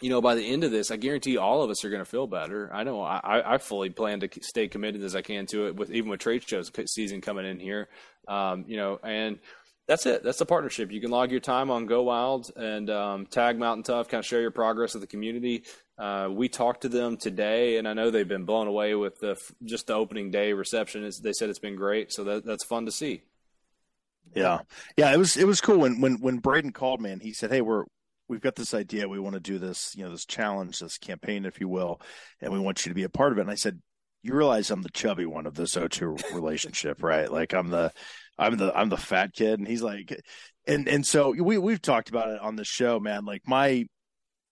you 0.00 0.10
know, 0.10 0.20
by 0.20 0.34
the 0.34 0.46
end 0.46 0.64
of 0.64 0.70
this, 0.70 0.90
I 0.90 0.96
guarantee 0.96 1.36
all 1.36 1.62
of 1.62 1.70
us 1.70 1.84
are 1.84 1.90
going 1.90 2.02
to 2.02 2.10
feel 2.10 2.26
better. 2.26 2.70
I 2.72 2.84
know 2.84 3.00
I, 3.00 3.54
I 3.54 3.58
fully 3.58 3.90
plan 3.90 4.20
to 4.20 4.28
stay 4.42 4.68
committed 4.68 5.02
as 5.02 5.16
I 5.16 5.22
can 5.22 5.46
to 5.46 5.66
it 5.66 5.76
with 5.76 5.90
even 5.90 6.10
with 6.10 6.20
trade 6.20 6.46
shows 6.46 6.70
season 6.86 7.20
coming 7.20 7.46
in 7.46 7.58
here. 7.58 7.88
Um, 8.28 8.64
you 8.68 8.76
know, 8.76 8.98
and 9.02 9.38
that's 9.86 10.04
it. 10.04 10.22
That's 10.22 10.38
the 10.38 10.46
partnership. 10.46 10.90
You 10.90 11.00
can 11.00 11.10
log 11.10 11.30
your 11.30 11.40
time 11.40 11.70
on 11.70 11.86
Go 11.86 12.02
Wild 12.02 12.50
and 12.56 12.90
um, 12.90 13.26
tag 13.26 13.58
Mountain 13.58 13.84
Tough, 13.84 14.08
kind 14.08 14.18
of 14.18 14.26
share 14.26 14.40
your 14.40 14.50
progress 14.50 14.94
with 14.94 15.00
the 15.00 15.06
community. 15.06 15.62
Uh, 15.96 16.28
we 16.30 16.48
talked 16.48 16.82
to 16.82 16.88
them 16.88 17.16
today, 17.16 17.78
and 17.78 17.88
I 17.88 17.94
know 17.94 18.10
they've 18.10 18.26
been 18.26 18.44
blown 18.44 18.66
away 18.66 18.94
with 18.94 19.18
the 19.20 19.36
just 19.64 19.86
the 19.86 19.94
opening 19.94 20.30
day 20.30 20.52
reception. 20.52 21.04
It's, 21.04 21.20
they 21.20 21.32
said 21.32 21.48
it's 21.48 21.58
been 21.58 21.76
great, 21.76 22.12
so 22.12 22.24
that, 22.24 22.44
that's 22.44 22.64
fun 22.64 22.84
to 22.86 22.92
see. 22.92 23.22
Yeah, 24.34 24.58
yeah, 24.96 25.14
it 25.14 25.18
was 25.18 25.36
it 25.36 25.46
was 25.46 25.60
cool 25.60 25.78
when 25.78 26.00
when 26.00 26.20
when 26.20 26.38
Braden 26.38 26.72
called 26.72 27.00
me 27.00 27.12
and 27.12 27.22
he 27.22 27.32
said, 27.32 27.50
"Hey, 27.50 27.60
we're 27.60 27.84
we've 28.28 28.40
got 28.40 28.56
this 28.56 28.74
idea. 28.74 29.08
We 29.08 29.20
want 29.20 29.34
to 29.34 29.40
do 29.40 29.58
this, 29.58 29.94
you 29.96 30.04
know, 30.04 30.10
this 30.10 30.26
challenge, 30.26 30.78
this 30.80 30.98
campaign, 30.98 31.44
if 31.44 31.60
you 31.60 31.68
will, 31.68 32.00
and 32.40 32.52
we 32.52 32.58
want 32.58 32.84
you 32.84 32.90
to 32.90 32.94
be 32.94 33.04
a 33.04 33.08
part 33.08 33.32
of 33.32 33.38
it." 33.38 33.42
And 33.42 33.50
I 33.50 33.54
said, 33.54 33.80
"You 34.22 34.34
realize 34.34 34.70
I'm 34.70 34.82
the 34.82 34.90
chubby 34.90 35.26
one 35.26 35.46
of 35.46 35.54
this 35.54 35.76
O2 35.76 36.34
relationship, 36.34 37.02
right? 37.02 37.30
Like 37.30 37.54
I'm 37.54 37.68
the 37.68 37.92
I'm 38.38 38.56
the 38.56 38.76
I'm 38.76 38.88
the 38.88 38.96
fat 38.96 39.32
kid." 39.34 39.58
And 39.58 39.68
he's 39.68 39.82
like, 39.82 40.18
and 40.66 40.88
and 40.88 41.06
so 41.06 41.30
we 41.30 41.58
we've 41.58 41.82
talked 41.82 42.08
about 42.08 42.30
it 42.30 42.40
on 42.40 42.56
the 42.56 42.64
show, 42.64 43.00
man. 43.00 43.24
Like 43.24 43.42
my 43.46 43.86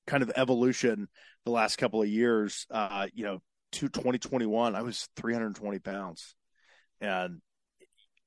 kind 0.06 0.22
of 0.22 0.32
evolution 0.36 1.08
the 1.44 1.50
last 1.50 1.76
couple 1.76 2.02
of 2.02 2.08
years, 2.08 2.66
uh, 2.70 3.06
you 3.12 3.24
know, 3.24 3.40
to 3.72 3.88
2021, 3.88 4.74
I 4.74 4.82
was 4.82 5.08
320 5.16 5.78
pounds, 5.80 6.34
and 7.00 7.40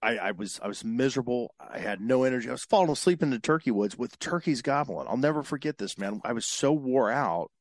I, 0.07 0.27
I, 0.27 0.31
was 0.31 0.59
I 0.63 0.67
was 0.67 0.85
miserable. 0.85 1.53
I 1.59 1.79
had 1.79 1.99
no 1.99 2.23
energy. 2.23 2.47
I 2.47 2.53
was 2.53 2.63
falling 2.63 2.89
asleep 2.89 3.21
in 3.21 3.29
the 3.29 3.39
turkey 3.39 3.71
woods 3.71 3.97
with 3.97 4.17
turkeys 4.19 4.61
gobbling. 4.61 5.07
I'll 5.07 5.17
never 5.17 5.43
forget 5.43 5.77
this, 5.77 5.97
man. 5.97 6.21
I 6.23 6.33
was 6.33 6.45
so 6.45 6.71
wore 6.71 7.11
out. 7.11 7.51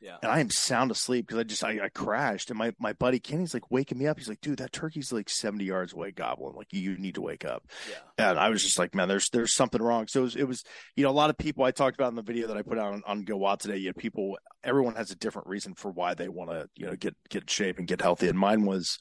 Yeah. 0.00 0.16
And 0.20 0.32
I 0.32 0.40
am 0.40 0.50
sound 0.50 0.90
asleep 0.90 1.28
because 1.28 1.38
I 1.38 1.44
just 1.44 1.62
I, 1.62 1.78
I, 1.84 1.88
crashed. 1.88 2.50
And 2.50 2.58
my, 2.58 2.72
my 2.80 2.92
buddy 2.92 3.20
Kenny's 3.20 3.54
like 3.54 3.70
waking 3.70 3.98
me 3.98 4.08
up. 4.08 4.18
He's 4.18 4.28
like, 4.28 4.40
dude, 4.40 4.58
that 4.58 4.72
turkey's 4.72 5.12
like 5.12 5.30
70 5.30 5.64
yards 5.64 5.92
away 5.92 6.10
gobbling. 6.10 6.56
Like 6.56 6.72
you 6.72 6.98
need 6.98 7.14
to 7.14 7.20
wake 7.20 7.44
up. 7.44 7.62
Yeah. 7.88 8.30
And 8.30 8.38
I 8.38 8.48
was 8.48 8.64
just 8.64 8.80
like, 8.80 8.96
man, 8.96 9.06
there's 9.06 9.28
there's 9.30 9.54
something 9.54 9.80
wrong. 9.80 10.08
So 10.08 10.20
it 10.20 10.24
was, 10.24 10.36
it 10.36 10.48
was 10.48 10.64
you 10.96 11.04
know, 11.04 11.10
a 11.10 11.12
lot 11.12 11.30
of 11.30 11.38
people 11.38 11.62
I 11.62 11.70
talked 11.70 11.96
about 11.96 12.10
in 12.10 12.16
the 12.16 12.22
video 12.22 12.48
that 12.48 12.56
I 12.56 12.62
put 12.62 12.78
out 12.78 12.94
on, 12.94 13.02
on 13.06 13.24
Go 13.24 13.36
Wild 13.36 13.60
today, 13.60 13.76
you 13.76 13.90
know, 13.90 13.94
people 13.96 14.38
everyone 14.64 14.96
has 14.96 15.12
a 15.12 15.16
different 15.16 15.46
reason 15.46 15.74
for 15.74 15.92
why 15.92 16.14
they 16.14 16.28
want 16.28 16.50
to, 16.50 16.68
you 16.74 16.86
know, 16.86 16.96
get 16.96 17.14
get 17.30 17.48
shape 17.48 17.78
and 17.78 17.86
get 17.86 18.00
healthy. 18.00 18.28
And 18.28 18.38
mine 18.38 18.64
was 18.64 18.98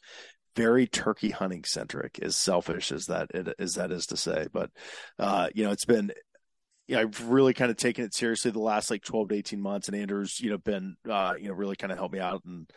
very 0.56 0.88
turkey 0.88 1.30
hunting 1.30 1.64
centric, 1.64 2.20
as 2.22 2.38
selfish 2.38 2.92
as 2.92 3.06
that 3.06 3.32
as 3.60 3.76
that 3.76 3.92
is 3.92 4.08
to 4.08 4.18
say. 4.18 4.48
But 4.52 4.72
uh, 5.20 5.50
you 5.54 5.64
know, 5.64 5.72
it's 5.72 5.86
been 5.86 6.12
you 6.92 6.98
know, 6.98 7.04
I've 7.04 7.30
really 7.30 7.54
kind 7.54 7.72
of 7.72 7.78
taken 7.78 8.04
it 8.04 8.14
seriously 8.14 8.52
the 8.52 8.60
last 8.60 8.92
like 8.92 9.02
12 9.02 9.30
to 9.30 9.36
18 9.36 9.62
months 9.62 9.88
and 9.88 9.96
Andrew's, 9.96 10.42
you 10.42 10.50
know, 10.50 10.58
been, 10.58 10.98
uh, 11.10 11.36
you 11.40 11.48
know, 11.48 11.54
really 11.54 11.78
kind 11.78 11.90
of 11.90 11.98
helped 11.98 12.14
me 12.14 12.20
out 12.20 12.44
and 12.44 12.70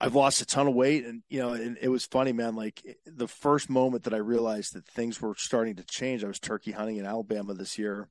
I've 0.00 0.14
lost 0.14 0.40
a 0.40 0.46
ton 0.46 0.66
of 0.66 0.74
weight 0.74 1.04
and, 1.04 1.22
you 1.28 1.40
know, 1.40 1.50
and 1.52 1.76
it 1.82 1.88
was 1.88 2.06
funny, 2.06 2.32
man, 2.32 2.54
like 2.54 2.80
the 3.04 3.28
first 3.28 3.68
moment 3.68 4.04
that 4.04 4.14
I 4.14 4.18
realized 4.18 4.74
that 4.74 4.86
things 4.86 5.20
were 5.20 5.34
starting 5.36 5.76
to 5.76 5.84
change, 5.84 6.24
I 6.24 6.28
was 6.28 6.38
turkey 6.38 6.70
hunting 6.70 6.96
in 6.96 7.04
Alabama 7.04 7.52
this 7.52 7.78
year. 7.78 8.08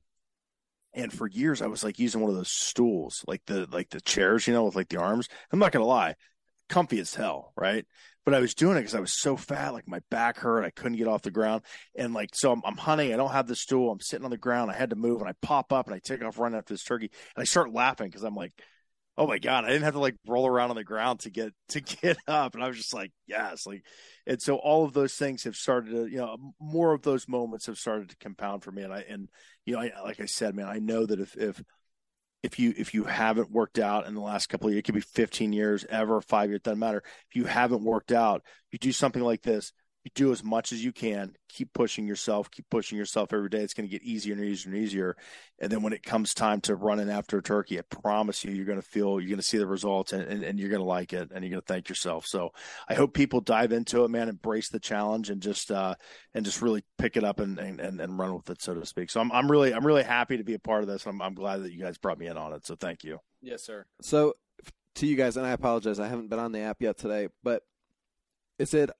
And 0.94 1.12
for 1.12 1.26
years 1.26 1.62
I 1.62 1.66
was 1.66 1.82
like 1.82 1.98
using 1.98 2.20
one 2.20 2.30
of 2.30 2.36
those 2.36 2.52
stools, 2.52 3.24
like 3.26 3.42
the, 3.46 3.66
like 3.72 3.90
the 3.90 4.00
chairs, 4.00 4.46
you 4.46 4.54
know, 4.54 4.64
with 4.64 4.76
like 4.76 4.88
the 4.88 5.00
arms. 5.00 5.28
I'm 5.50 5.58
not 5.58 5.72
to 5.72 5.82
lie, 5.82 6.14
comfy 6.68 7.00
as 7.00 7.14
hell. 7.14 7.52
Right 7.56 7.86
but 8.28 8.36
I 8.36 8.40
was 8.40 8.54
doing 8.54 8.76
it 8.76 8.80
because 8.80 8.94
I 8.94 9.00
was 9.00 9.18
so 9.18 9.38
fat, 9.38 9.72
like 9.72 9.88
my 9.88 10.00
back 10.10 10.36
hurt, 10.36 10.62
I 10.62 10.68
couldn't 10.68 10.98
get 10.98 11.08
off 11.08 11.22
the 11.22 11.30
ground, 11.30 11.62
and 11.94 12.12
like 12.12 12.28
so 12.34 12.52
I'm, 12.52 12.60
I'm, 12.62 12.76
hunting, 12.76 13.14
I 13.14 13.16
don't 13.16 13.32
have 13.32 13.46
the 13.46 13.56
stool, 13.56 13.90
I'm 13.90 14.00
sitting 14.00 14.26
on 14.26 14.30
the 14.30 14.36
ground, 14.36 14.70
I 14.70 14.74
had 14.74 14.90
to 14.90 14.96
move, 14.96 15.22
and 15.22 15.30
I 15.30 15.32
pop 15.40 15.72
up 15.72 15.86
and 15.86 15.94
I 15.94 15.98
take 15.98 16.22
off 16.22 16.38
running 16.38 16.58
after 16.58 16.74
this 16.74 16.84
turkey, 16.84 17.10
and 17.34 17.40
I 17.40 17.44
start 17.44 17.72
laughing 17.72 18.08
because 18.08 18.24
I'm 18.24 18.34
like, 18.34 18.52
oh 19.16 19.26
my 19.26 19.38
god, 19.38 19.64
I 19.64 19.68
didn't 19.68 19.84
have 19.84 19.94
to 19.94 20.00
like 20.00 20.16
roll 20.26 20.46
around 20.46 20.68
on 20.68 20.76
the 20.76 20.84
ground 20.84 21.20
to 21.20 21.30
get 21.30 21.54
to 21.70 21.80
get 22.02 22.18
up, 22.26 22.54
and 22.54 22.62
I 22.62 22.68
was 22.68 22.76
just 22.76 22.92
like, 22.92 23.12
yes, 23.26 23.66
like, 23.66 23.82
and 24.26 24.42
so 24.42 24.56
all 24.56 24.84
of 24.84 24.92
those 24.92 25.14
things 25.14 25.44
have 25.44 25.56
started 25.56 25.92
to, 25.92 26.06
you 26.06 26.18
know, 26.18 26.36
more 26.60 26.92
of 26.92 27.00
those 27.00 27.28
moments 27.28 27.64
have 27.64 27.78
started 27.78 28.10
to 28.10 28.16
compound 28.18 28.62
for 28.62 28.70
me, 28.70 28.82
and 28.82 28.92
I 28.92 29.06
and 29.08 29.30
you 29.64 29.72
know, 29.72 29.80
I, 29.80 29.90
like 30.04 30.20
I 30.20 30.26
said, 30.26 30.54
man, 30.54 30.66
I 30.66 30.80
know 30.80 31.06
that 31.06 31.18
if 31.18 31.34
if 31.34 31.62
if 32.42 32.58
you 32.58 32.72
if 32.76 32.94
you 32.94 33.04
haven't 33.04 33.50
worked 33.50 33.78
out 33.78 34.06
in 34.06 34.14
the 34.14 34.20
last 34.20 34.48
couple 34.48 34.68
of 34.68 34.72
years, 34.72 34.80
it 34.80 34.84
could 34.84 34.94
be 34.94 35.00
15 35.00 35.52
years, 35.52 35.84
ever, 35.88 36.20
five 36.20 36.50
years, 36.50 36.60
doesn't 36.60 36.78
matter. 36.78 37.02
If 37.30 37.36
you 37.36 37.44
haven't 37.44 37.82
worked 37.82 38.12
out, 38.12 38.42
you 38.70 38.78
do 38.78 38.92
something 38.92 39.22
like 39.22 39.42
this, 39.42 39.72
do 40.14 40.32
as 40.32 40.42
much 40.42 40.72
as 40.72 40.84
you 40.84 40.92
can. 40.92 41.34
Keep 41.48 41.72
pushing 41.72 42.06
yourself. 42.06 42.50
Keep 42.50 42.70
pushing 42.70 42.96
yourself 42.96 43.32
every 43.32 43.48
day. 43.48 43.58
It's 43.58 43.74
going 43.74 43.88
to 43.88 43.90
get 43.90 44.02
easier 44.02 44.34
and 44.34 44.44
easier 44.44 44.72
and 44.72 44.82
easier. 44.82 45.16
And 45.58 45.70
then 45.70 45.82
when 45.82 45.92
it 45.92 46.02
comes 46.02 46.34
time 46.34 46.60
to 46.62 46.76
running 46.76 47.10
after 47.10 47.38
a 47.38 47.42
turkey 47.42 47.78
i 47.78 47.82
promise 47.82 48.44
you 48.44 48.52
you're 48.52 48.64
going 48.64 48.80
to 48.80 48.86
feel 48.86 49.20
you're 49.20 49.28
going 49.28 49.38
to 49.38 49.42
see 49.42 49.58
the 49.58 49.66
results 49.66 50.12
and, 50.12 50.22
and, 50.22 50.42
and 50.42 50.58
you're 50.58 50.70
going 50.70 50.80
to 50.80 50.86
like 50.86 51.12
it 51.12 51.30
and 51.32 51.44
you're 51.44 51.50
going 51.50 51.62
to 51.62 51.72
thank 51.72 51.88
yourself. 51.88 52.26
So 52.26 52.50
i 52.88 52.94
hope 52.94 53.12
people 53.12 53.40
dive 53.40 53.72
into 53.72 54.04
it 54.04 54.10
man 54.10 54.28
embrace 54.28 54.68
the 54.68 54.80
challenge 54.80 55.30
and 55.30 55.42
just 55.42 55.70
uh 55.70 55.94
and 56.34 56.44
just 56.44 56.62
really 56.62 56.84
pick 56.96 57.16
it 57.16 57.24
up 57.24 57.40
and 57.40 57.58
and, 57.58 57.80
and 57.80 58.18
run 58.18 58.34
with 58.34 58.48
it 58.50 58.62
so 58.62 58.74
to 58.74 58.86
speak. 58.86 59.10
So 59.10 59.20
i'm, 59.20 59.32
I'm 59.32 59.50
really 59.50 59.74
i'm 59.74 59.86
really 59.86 60.04
happy 60.04 60.36
to 60.36 60.44
be 60.44 60.54
a 60.54 60.58
part 60.58 60.82
of 60.82 60.88
this. 60.88 61.06
I'm, 61.06 61.20
I'm 61.20 61.34
glad 61.34 61.62
that 61.64 61.72
you 61.72 61.82
guys 61.82 61.98
brought 61.98 62.18
me 62.18 62.26
in 62.26 62.36
on 62.36 62.52
it. 62.52 62.66
So 62.66 62.76
thank 62.76 63.04
you. 63.04 63.18
Yes 63.40 63.64
sir. 63.64 63.86
So 64.00 64.34
to 64.94 65.06
you 65.06 65.16
guys 65.16 65.36
and 65.36 65.46
i 65.46 65.50
apologize 65.50 66.00
i 66.00 66.08
haven't 66.08 66.28
been 66.28 66.40
on 66.40 66.50
the 66.50 66.58
app 66.58 66.78
yet 66.80 66.98
today 66.98 67.28
but 67.44 67.62
is 68.58 68.74
it 68.74 68.90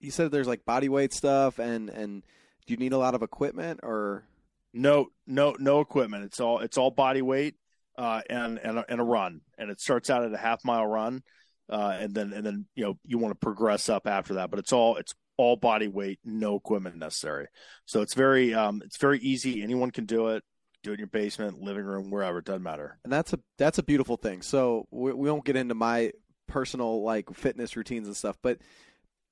you 0.00 0.10
said 0.10 0.30
there's 0.30 0.48
like 0.48 0.64
body 0.64 0.88
weight 0.88 1.12
stuff 1.12 1.58
and 1.58 1.90
and 1.90 2.22
do 2.66 2.74
you 2.74 2.78
need 2.78 2.92
a 2.92 2.98
lot 2.98 3.14
of 3.14 3.22
equipment 3.22 3.80
or? 3.82 4.24
No 4.72 5.08
no 5.26 5.56
no 5.58 5.80
equipment. 5.80 6.24
It's 6.24 6.38
all 6.38 6.60
it's 6.60 6.78
all 6.78 6.92
body 6.92 7.22
weight 7.22 7.56
uh, 7.98 8.22
and 8.30 8.58
and 8.58 8.78
a, 8.78 8.84
and 8.88 9.00
a 9.00 9.04
run. 9.04 9.40
And 9.58 9.70
it 9.70 9.80
starts 9.80 10.10
out 10.10 10.24
at 10.24 10.32
a 10.32 10.36
half 10.36 10.64
mile 10.64 10.86
run 10.86 11.22
uh, 11.68 11.96
and 11.98 12.14
then 12.14 12.32
and 12.32 12.44
then 12.44 12.66
you 12.74 12.84
know 12.84 12.98
you 13.04 13.18
want 13.18 13.32
to 13.32 13.38
progress 13.38 13.88
up 13.88 14.06
after 14.06 14.34
that. 14.34 14.50
But 14.50 14.58
it's 14.58 14.72
all 14.72 14.96
it's 14.96 15.14
all 15.36 15.56
body 15.56 15.88
weight 15.88 16.18
no 16.24 16.56
equipment 16.56 16.96
necessary. 16.96 17.48
So 17.86 18.00
it's 18.02 18.14
very 18.14 18.54
um 18.54 18.82
it's 18.84 18.96
very 18.96 19.18
easy. 19.18 19.62
Anyone 19.62 19.90
can 19.90 20.04
do 20.04 20.28
it. 20.28 20.44
Do 20.82 20.92
it 20.92 20.94
in 20.94 20.98
your 21.00 21.08
basement 21.08 21.60
living 21.60 21.84
room 21.84 22.10
wherever. 22.10 22.38
It 22.38 22.44
doesn't 22.44 22.62
matter. 22.62 22.98
And 23.04 23.12
that's 23.12 23.32
a 23.32 23.40
that's 23.58 23.78
a 23.78 23.82
beautiful 23.82 24.16
thing. 24.16 24.42
So 24.42 24.86
we, 24.90 25.12
we 25.12 25.30
won't 25.30 25.44
get 25.44 25.56
into 25.56 25.74
my 25.74 26.12
personal 26.46 27.02
like 27.02 27.32
fitness 27.32 27.76
routines 27.76 28.08
and 28.08 28.16
stuff 28.16 28.36
but 28.42 28.58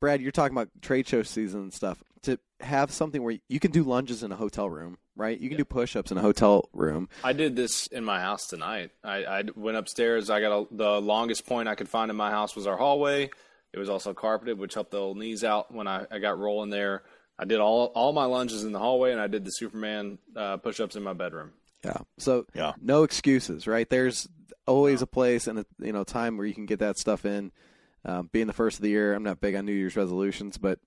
Brad, 0.01 0.20
you're 0.20 0.32
talking 0.32 0.57
about 0.57 0.70
trade 0.80 1.09
show 1.09 1.22
season 1.22 1.61
and 1.61 1.74
stuff. 1.74 2.03
To 2.22 2.38
have 2.61 2.90
something 2.90 3.22
where 3.22 3.38
you 3.49 3.61
can 3.61 3.70
do 3.70 3.84
lunges 3.84 4.22
in 4.22 4.32
a 4.32 4.36
hotel 4.36 4.68
room, 4.68 4.99
right? 5.16 5.38
You 5.38 5.49
can 5.49 5.57
yeah. 5.57 5.59
do 5.59 5.64
push-ups 5.64 6.11
in 6.11 6.18
a 6.18 6.20
hotel 6.20 6.68
room. 6.72 7.09
I 7.22 7.32
did 7.32 7.55
this 7.55 7.86
in 7.86 8.05
my 8.05 8.20
house 8.20 8.49
tonight. 8.49 8.90
I, 9.05 9.24
I 9.24 9.44
went 9.55 9.76
upstairs. 9.76 10.28
I 10.28 10.40
got 10.40 10.62
a, 10.62 10.66
the 10.74 11.01
longest 11.01 11.46
point 11.46 11.68
I 11.68 11.76
could 11.76 11.88
find 11.88 12.11
in 12.11 12.16
my 12.16 12.30
house 12.30 12.57
was 12.57 12.66
our 12.66 12.76
hallway. 12.76 13.30
It 13.72 13.78
was 13.78 13.88
also 13.88 14.14
carpeted, 14.14 14.59
which 14.59 14.74
helped 14.74 14.90
the 14.90 14.99
old 14.99 15.16
knees 15.16 15.44
out 15.44 15.72
when 15.72 15.86
I, 15.86 16.07
I 16.11 16.18
got 16.18 16.38
rolling 16.38 16.70
there. 16.70 17.03
I 17.38 17.44
did 17.44 17.61
all 17.61 17.86
all 17.94 18.12
my 18.12 18.24
lunges 18.24 18.64
in 18.64 18.72
the 18.72 18.80
hallway, 18.80 19.12
and 19.12 19.20
I 19.20 19.28
did 19.28 19.44
the 19.44 19.51
Superman 19.51 20.18
uh, 20.34 20.57
push-ups 20.57 20.96
in 20.96 21.05
my 21.05 21.12
bedroom. 21.12 21.53
Yeah. 21.84 21.99
So 22.18 22.46
yeah. 22.55 22.72
no 22.80 23.05
excuses, 23.05 23.66
right? 23.68 23.88
There's 23.88 24.28
always 24.66 25.03
a 25.03 25.07
place 25.07 25.46
and 25.46 25.61
a 25.61 25.66
you 25.78 25.92
know 25.92 26.03
time 26.03 26.36
where 26.36 26.46
you 26.46 26.55
can 26.55 26.66
get 26.66 26.80
that 26.80 26.99
stuff 26.99 27.24
in. 27.24 27.53
Um, 28.05 28.28
being 28.32 28.46
the 28.46 28.53
first 28.53 28.78
of 28.78 28.82
the 28.82 28.90
year, 28.90 29.14
I'm 29.14 29.22
not 29.22 29.40
big 29.40 29.55
on 29.55 29.66
New 29.66 29.72
Year's 29.72 29.96
resolutions, 29.96 30.57
but 30.57 30.78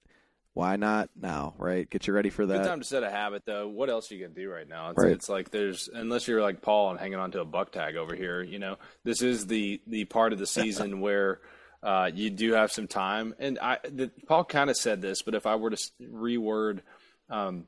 why 0.54 0.76
not 0.76 1.10
now, 1.20 1.54
right? 1.58 1.90
Get 1.90 2.08
you 2.08 2.14
ready 2.14 2.30
for 2.30 2.46
that. 2.46 2.58
Good 2.60 2.68
time 2.68 2.80
to 2.82 2.86
set 2.86 3.04
a 3.04 3.10
habit, 3.10 3.44
though. 3.46 3.68
What 3.68 3.90
else 3.90 4.12
are 4.12 4.16
you 4.16 4.26
gonna 4.26 4.34
do 4.34 4.50
right 4.50 4.68
now? 4.68 4.90
It's, 4.90 5.04
right. 5.04 5.12
it's 5.12 5.30
like 5.30 5.50
there's 5.50 5.90
unless 5.94 6.28
you're 6.28 6.42
like 6.42 6.62
Paul 6.62 6.92
and 6.92 7.00
hanging 7.00 7.20
on 7.20 7.32
to 7.32 7.42
a 7.42 7.46
buck 7.46 7.72
tag 7.72 7.96
over 7.96 8.16
here. 8.16 8.42
You 8.42 8.60
know, 8.60 8.78
this 9.04 9.22
is 9.22 9.48
the 9.48 9.82
the 9.88 10.06
part 10.06 10.34
of 10.34 10.40
the 10.40 10.48
season 10.48 11.00
where 11.02 11.40
uh, 11.84 12.12
you 12.14 12.30
do 12.30 12.54
have 12.54 12.72
some 12.72 12.88
time. 12.88 13.34
And 13.40 13.60
I, 13.60 13.78
the, 13.84 14.12
Paul 14.28 14.44
kind 14.44 14.70
of 14.70 14.78
said 14.78 15.02
this, 15.02 15.22
but 15.22 15.36
if 15.36 15.46
I 15.46 15.56
were 15.56 15.72
to 15.72 15.92
reword, 16.02 16.82
um, 17.30 17.66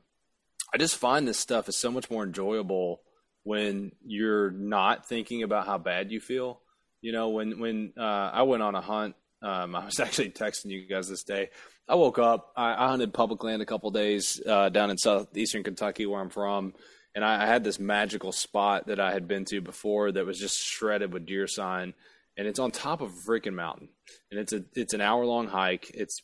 I 0.72 0.78
just 0.78 0.96
find 0.96 1.26
this 1.26 1.38
stuff 1.38 1.68
is 1.68 1.76
so 1.76 1.90
much 1.90 2.10
more 2.10 2.22
enjoyable 2.22 3.00
when 3.42 3.92
you're 4.04 4.50
not 4.50 5.06
thinking 5.06 5.42
about 5.42 5.66
how 5.66 5.78
bad 5.78 6.12
you 6.12 6.20
feel. 6.20 6.60
You 7.00 7.12
know, 7.12 7.30
when 7.30 7.58
when 7.60 7.92
uh, 7.98 8.30
I 8.32 8.42
went 8.42 8.62
on 8.62 8.74
a 8.74 8.80
hunt 8.80 9.14
um, 9.44 9.76
I 9.76 9.84
was 9.84 10.00
actually 10.00 10.30
texting 10.30 10.70
you 10.70 10.86
guys 10.86 11.08
this 11.08 11.22
day. 11.22 11.50
I 11.86 11.94
woke 11.94 12.18
up. 12.18 12.52
I, 12.56 12.72
I 12.72 12.88
hunted 12.88 13.12
public 13.12 13.44
land 13.44 13.62
a 13.62 13.66
couple 13.66 13.90
days 13.90 14.40
uh, 14.44 14.70
down 14.70 14.90
in 14.90 14.96
southeastern 14.96 15.62
Kentucky, 15.62 16.06
where 16.06 16.20
I'm 16.20 16.30
from, 16.30 16.72
and 17.14 17.24
I, 17.24 17.42
I, 17.42 17.46
had 17.46 17.62
this 17.62 17.78
magical 17.78 18.32
spot 18.32 18.86
that 18.86 18.98
I 18.98 19.12
had 19.12 19.28
been 19.28 19.44
to 19.46 19.60
before 19.60 20.10
that 20.10 20.24
was 20.24 20.38
just 20.38 20.58
shredded 20.58 21.12
with 21.12 21.26
deer 21.26 21.46
sign, 21.46 21.92
and 22.38 22.48
it's 22.48 22.58
on 22.58 22.70
top 22.70 23.02
of 23.02 23.10
a 23.10 23.30
freaking 23.30 23.52
mountain, 23.52 23.90
and 24.30 24.40
it's 24.40 24.54
a 24.54 24.64
it's 24.74 24.94
an 24.94 25.02
hour 25.02 25.26
long 25.26 25.46
hike. 25.46 25.90
It's 25.92 26.22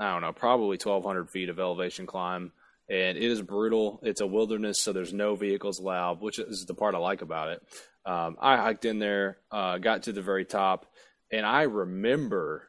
I 0.00 0.12
don't 0.12 0.22
know, 0.22 0.32
probably 0.32 0.76
1,200 0.76 1.30
feet 1.30 1.48
of 1.48 1.60
elevation 1.60 2.06
climb, 2.06 2.52
and 2.90 3.16
it 3.16 3.22
is 3.22 3.40
brutal. 3.40 4.00
It's 4.02 4.20
a 4.20 4.26
wilderness, 4.26 4.80
so 4.80 4.92
there's 4.92 5.14
no 5.14 5.36
vehicles 5.36 5.78
allowed, 5.78 6.20
which 6.20 6.40
is 6.40 6.64
the 6.66 6.74
part 6.74 6.96
I 6.96 6.98
like 6.98 7.22
about 7.22 7.48
it. 7.50 7.62
Um, 8.04 8.36
I 8.40 8.56
hiked 8.56 8.84
in 8.84 8.98
there, 8.98 9.38
uh, 9.50 9.78
got 9.78 10.04
to 10.04 10.12
the 10.12 10.22
very 10.22 10.44
top 10.44 10.86
and 11.30 11.44
I 11.44 11.62
remember, 11.62 12.68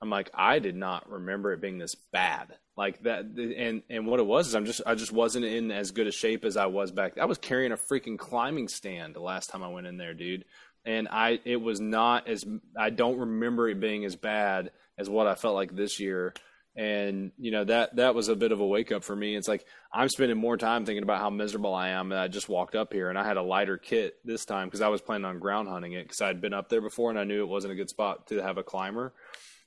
I'm 0.00 0.10
like, 0.10 0.30
I 0.34 0.58
did 0.58 0.76
not 0.76 1.10
remember 1.10 1.52
it 1.52 1.60
being 1.60 1.78
this 1.78 1.94
bad. 1.94 2.54
Like 2.76 3.02
that, 3.02 3.24
and 3.24 3.82
and 3.90 4.06
what 4.06 4.20
it 4.20 4.26
was 4.26 4.46
is 4.46 4.54
I'm 4.54 4.64
just 4.64 4.82
I 4.86 4.94
just 4.94 5.10
wasn't 5.10 5.44
in 5.46 5.72
as 5.72 5.90
good 5.90 6.06
a 6.06 6.12
shape 6.12 6.44
as 6.44 6.56
I 6.56 6.66
was 6.66 6.92
back. 6.92 7.18
I 7.18 7.24
was 7.24 7.38
carrying 7.38 7.72
a 7.72 7.76
freaking 7.76 8.16
climbing 8.16 8.68
stand 8.68 9.16
the 9.16 9.20
last 9.20 9.50
time 9.50 9.64
I 9.64 9.68
went 9.68 9.88
in 9.88 9.96
there, 9.96 10.14
dude. 10.14 10.44
And 10.84 11.08
I 11.08 11.40
it 11.44 11.56
was 11.56 11.80
not 11.80 12.28
as 12.28 12.44
I 12.78 12.90
don't 12.90 13.18
remember 13.18 13.68
it 13.68 13.80
being 13.80 14.04
as 14.04 14.14
bad 14.14 14.70
as 14.96 15.10
what 15.10 15.26
I 15.26 15.34
felt 15.34 15.56
like 15.56 15.74
this 15.74 15.98
year 15.98 16.34
and 16.76 17.32
you 17.38 17.50
know 17.50 17.64
that 17.64 17.96
that 17.96 18.14
was 18.14 18.28
a 18.28 18.36
bit 18.36 18.52
of 18.52 18.60
a 18.60 18.66
wake 18.66 18.92
up 18.92 19.04
for 19.04 19.16
me. 19.16 19.36
It's 19.36 19.48
like 19.48 19.64
i'm 19.92 20.08
spending 20.08 20.36
more 20.38 20.56
time 20.56 20.84
thinking 20.84 21.02
about 21.02 21.20
how 21.20 21.30
miserable 21.30 21.74
i 21.74 21.88
am 21.88 22.12
and 22.12 22.20
i 22.20 22.28
just 22.28 22.48
walked 22.48 22.74
up 22.74 22.92
here 22.92 23.08
and 23.08 23.18
i 23.18 23.26
had 23.26 23.36
a 23.36 23.42
lighter 23.42 23.78
kit 23.78 24.14
this 24.24 24.44
time 24.44 24.68
because 24.68 24.80
i 24.80 24.88
was 24.88 25.00
planning 25.00 25.24
on 25.24 25.38
ground 25.38 25.68
hunting 25.68 25.92
it 25.92 26.02
because 26.02 26.20
i'd 26.20 26.40
been 26.40 26.52
up 26.52 26.68
there 26.68 26.80
before 26.80 27.10
and 27.10 27.18
i 27.18 27.24
knew 27.24 27.42
it 27.42 27.48
wasn't 27.48 27.72
a 27.72 27.76
good 27.76 27.90
spot 27.90 28.26
to 28.28 28.42
have 28.42 28.58
a 28.58 28.62
climber. 28.62 29.14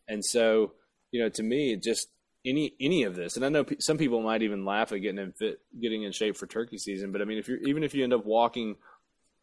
And 0.08 0.24
so 0.24 0.74
you 1.12 1.22
know 1.22 1.30
to 1.30 1.44
me 1.44 1.76
just 1.76 2.08
any 2.46 2.74
any 2.80 3.04
of 3.04 3.16
this 3.16 3.36
and 3.36 3.46
i 3.46 3.50
know 3.50 3.64
p- 3.64 3.78
some 3.80 3.98
people 3.98 4.22
might 4.22 4.42
even 4.42 4.66
laugh 4.66 4.92
at 4.92 5.02
getting 5.02 5.20
in 5.20 5.32
fit 5.32 5.60
getting 5.80 6.04
in 6.04 6.12
shape 6.12 6.36
for 6.36 6.48
turkey 6.48 6.78
season 6.78 7.12
but 7.12 7.22
i 7.22 7.26
mean 7.26 7.38
if 7.38 7.48
you're 7.48 7.60
even 7.60 7.84
if 7.84 7.94
you 7.94 8.04
end 8.04 8.14
up 8.14 8.26
walking 8.26 8.76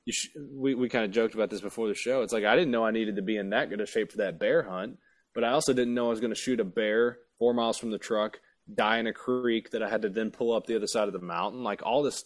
sh- 0.08 0.28
we, 0.52 0.74
we 0.74 0.88
kind 0.88 1.04
of 1.04 1.10
joked 1.10 1.34
about 1.34 1.50
this 1.50 1.60
before 1.60 1.88
the 1.88 1.94
show. 1.94 2.22
It's 2.22 2.32
like 2.32 2.44
i 2.44 2.56
didn't 2.56 2.70
know 2.70 2.84
i 2.84 2.90
needed 2.90 3.16
to 3.16 3.22
be 3.22 3.36
in 3.36 3.50
that 3.50 3.70
good 3.70 3.80
of 3.80 3.88
shape 3.88 4.10
for 4.10 4.18
that 4.18 4.38
bear 4.38 4.62
hunt 4.62 4.98
but 5.34 5.44
i 5.44 5.50
also 5.50 5.72
didn't 5.72 5.94
know 5.94 6.06
i 6.06 6.10
was 6.10 6.20
going 6.20 6.34
to 6.34 6.40
shoot 6.40 6.60
a 6.60 6.64
bear 6.64 7.18
four 7.38 7.54
miles 7.54 7.78
from 7.78 7.90
the 7.90 7.98
truck, 7.98 8.40
die 8.72 8.98
in 8.98 9.06
a 9.06 9.12
creek 9.12 9.70
that 9.70 9.82
I 9.82 9.88
had 9.88 10.02
to 10.02 10.08
then 10.08 10.30
pull 10.30 10.52
up 10.52 10.66
the 10.66 10.76
other 10.76 10.86
side 10.86 11.08
of 11.08 11.12
the 11.12 11.20
mountain. 11.20 11.62
Like 11.62 11.82
all 11.84 12.02
this 12.02 12.24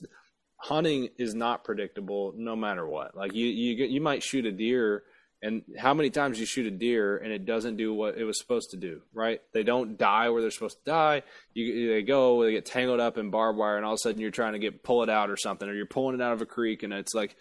hunting 0.56 1.08
is 1.18 1.34
not 1.34 1.64
predictable 1.64 2.34
no 2.36 2.56
matter 2.56 2.86
what. 2.86 3.16
Like 3.16 3.34
you 3.34 3.46
you 3.46 3.86
you 3.86 4.00
might 4.00 4.22
shoot 4.22 4.46
a 4.46 4.52
deer 4.52 5.04
and 5.42 5.62
how 5.76 5.92
many 5.92 6.08
times 6.08 6.38
you 6.38 6.46
shoot 6.46 6.66
a 6.66 6.70
deer 6.70 7.16
and 7.16 7.32
it 7.32 7.44
doesn't 7.44 7.76
do 7.76 7.92
what 7.92 8.16
it 8.16 8.22
was 8.22 8.38
supposed 8.38 8.70
to 8.70 8.76
do, 8.76 9.02
right? 9.12 9.40
They 9.52 9.64
don't 9.64 9.98
die 9.98 10.30
where 10.30 10.40
they're 10.40 10.52
supposed 10.52 10.78
to 10.84 10.90
die. 10.90 11.22
You, 11.52 11.92
they 11.92 12.02
go, 12.02 12.44
they 12.44 12.52
get 12.52 12.64
tangled 12.64 13.00
up 13.00 13.18
in 13.18 13.30
barbed 13.30 13.58
wire, 13.58 13.76
and 13.76 13.84
all 13.84 13.94
of 13.94 13.96
a 13.96 13.98
sudden 13.98 14.20
you're 14.20 14.30
trying 14.30 14.52
to 14.52 14.60
get 14.60 14.84
pull 14.84 15.02
it 15.02 15.10
out 15.10 15.30
or 15.30 15.36
something, 15.36 15.68
or 15.68 15.74
you're 15.74 15.86
pulling 15.86 16.14
it 16.14 16.22
out 16.22 16.32
of 16.32 16.42
a 16.42 16.46
creek, 16.46 16.84
and 16.84 16.92
it's 16.92 17.12
like 17.12 17.34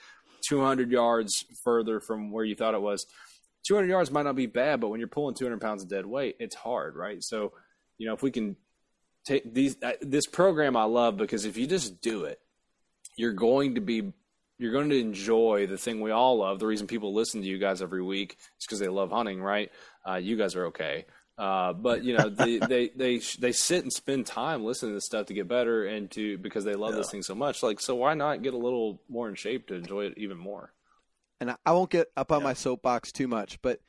200 0.50 0.90
yards 0.90 1.46
further 1.64 2.00
from 2.00 2.32
where 2.32 2.44
you 2.44 2.56
thought 2.56 2.74
it 2.74 2.82
was. 2.82 3.06
200 3.64 3.88
yards 3.88 4.12
might 4.12 4.24
not 4.24 4.36
be 4.36 4.48
bad, 4.48 4.80
but 4.80 4.90
when 4.90 5.00
you're 5.00 5.08
pulling 5.08 5.36
200 5.36 5.60
pounds 5.62 5.84
of 5.84 5.90
dead 5.90 6.06
weight, 6.06 6.36
it's 6.40 6.56
hard, 6.56 6.96
right? 6.96 7.24
So, 7.24 7.54
you 7.98 8.08
know, 8.08 8.14
if 8.14 8.24
we 8.24 8.32
can 8.32 8.56
take 9.26 9.54
these, 9.54 9.78
uh, 9.84 9.94
this 10.02 10.26
program 10.26 10.76
I 10.76 10.86
love 10.86 11.18
because 11.18 11.46
if 11.46 11.58
you 11.58 11.68
just 11.68 12.02
do 12.02 12.26
it, 12.26 12.40
you're 13.16 13.34
going 13.34 13.76
to 13.76 13.82
be, 13.82 14.14
you're 14.58 14.72
going 14.72 14.90
to 14.90 15.00
enjoy 15.00 15.68
the 15.68 15.78
thing 15.78 16.02
we 16.02 16.12
all 16.12 16.38
love. 16.38 16.60
The 16.60 16.68
reason 16.68 16.88
people 16.88 17.14
listen 17.14 17.42
to 17.42 17.48
you 17.48 17.58
guys 17.58 17.82
every 17.82 18.02
week 18.02 18.38
is 18.60 18.66
because 18.66 18.80
they 18.80 18.88
love 18.88 19.12
hunting, 19.12 19.42
right? 19.42 19.72
Uh, 20.08 20.16
you 20.16 20.38
guys 20.38 20.56
are 20.56 20.68
okay. 20.68 21.06
Uh, 21.38 21.74
but 21.74 22.04
you 22.04 22.16
know 22.16 22.30
they, 22.30 22.60
they 22.70 22.90
they 22.90 23.18
they 23.40 23.52
sit 23.52 23.82
and 23.82 23.92
spend 23.92 24.28
time 24.28 24.64
listening 24.64 24.92
to 24.92 24.96
this 24.96 25.06
stuff 25.06 25.26
to 25.26 25.34
get 25.34 25.48
better 25.48 25.86
and 25.86 26.12
to 26.12 26.38
because 26.38 26.64
they 26.64 26.76
love 26.76 26.92
yeah. 26.92 26.98
this 26.98 27.10
thing 27.10 27.24
so 27.24 27.34
much. 27.34 27.64
Like, 27.64 27.80
so 27.80 27.96
why 27.96 28.14
not 28.14 28.44
get 28.44 28.54
a 28.54 28.58
little 28.58 29.02
more 29.10 29.28
in 29.28 29.34
shape 29.34 29.68
to 29.68 29.74
enjoy 29.74 30.06
it 30.06 30.14
even 30.18 30.38
more? 30.38 30.72
And 31.42 31.56
I 31.66 31.72
won't 31.74 31.90
get 31.90 32.08
up 32.16 32.32
on 32.32 32.40
yeah. 32.40 32.46
my 32.46 32.54
soapbox 32.54 33.12
too 33.12 33.28
much, 33.28 33.62
but 33.62 33.80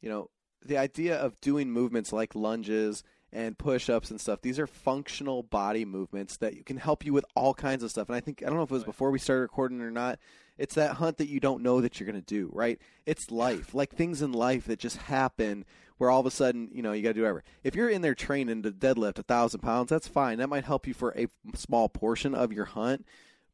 you 0.00 0.08
know, 0.08 0.30
the 0.64 0.78
idea 0.78 1.16
of 1.16 1.40
doing 1.40 1.70
movements 1.70 2.12
like 2.12 2.34
lunges 2.34 3.04
and 3.32 3.56
push-ups 3.56 4.10
and 4.10 4.20
stuff. 4.20 4.40
These 4.42 4.58
are 4.58 4.66
functional 4.66 5.42
body 5.42 5.84
movements 5.84 6.36
that 6.38 6.66
can 6.66 6.76
help 6.76 7.04
you 7.04 7.12
with 7.12 7.24
all 7.34 7.54
kinds 7.54 7.82
of 7.82 7.90
stuff. 7.90 8.08
And 8.08 8.16
I 8.16 8.20
think 8.20 8.42
I 8.42 8.46
don't 8.46 8.56
know 8.56 8.62
if 8.62 8.70
it 8.70 8.74
was 8.74 8.84
before 8.84 9.10
we 9.10 9.18
started 9.18 9.42
recording 9.42 9.80
or 9.80 9.90
not. 9.90 10.18
It's 10.58 10.74
that 10.74 10.96
hunt 10.96 11.18
that 11.18 11.28
you 11.28 11.40
don't 11.40 11.62
know 11.62 11.80
that 11.80 11.98
you're 11.98 12.06
going 12.06 12.22
to 12.22 12.26
do, 12.26 12.50
right? 12.52 12.78
It's 13.06 13.30
life, 13.30 13.74
like 13.74 13.94
things 13.94 14.20
in 14.20 14.32
life 14.32 14.66
that 14.66 14.78
just 14.78 14.98
happen 14.98 15.64
where 15.96 16.10
all 16.10 16.20
of 16.20 16.26
a 16.26 16.30
sudden, 16.30 16.68
you 16.72 16.82
know, 16.82 16.92
you 16.92 17.02
got 17.02 17.10
to 17.10 17.14
do 17.14 17.22
whatever. 17.22 17.44
If 17.64 17.74
you're 17.74 17.88
in 17.88 18.02
there 18.02 18.14
training 18.14 18.62
to 18.62 18.70
deadlift 18.70 19.18
a 19.18 19.22
thousand 19.22 19.60
pounds, 19.60 19.88
that's 19.88 20.08
fine. 20.08 20.38
That 20.38 20.48
might 20.48 20.64
help 20.64 20.86
you 20.86 20.94
for 20.94 21.12
a 21.16 21.28
small 21.54 21.88
portion 21.88 22.34
of 22.34 22.52
your 22.52 22.66
hunt 22.66 23.06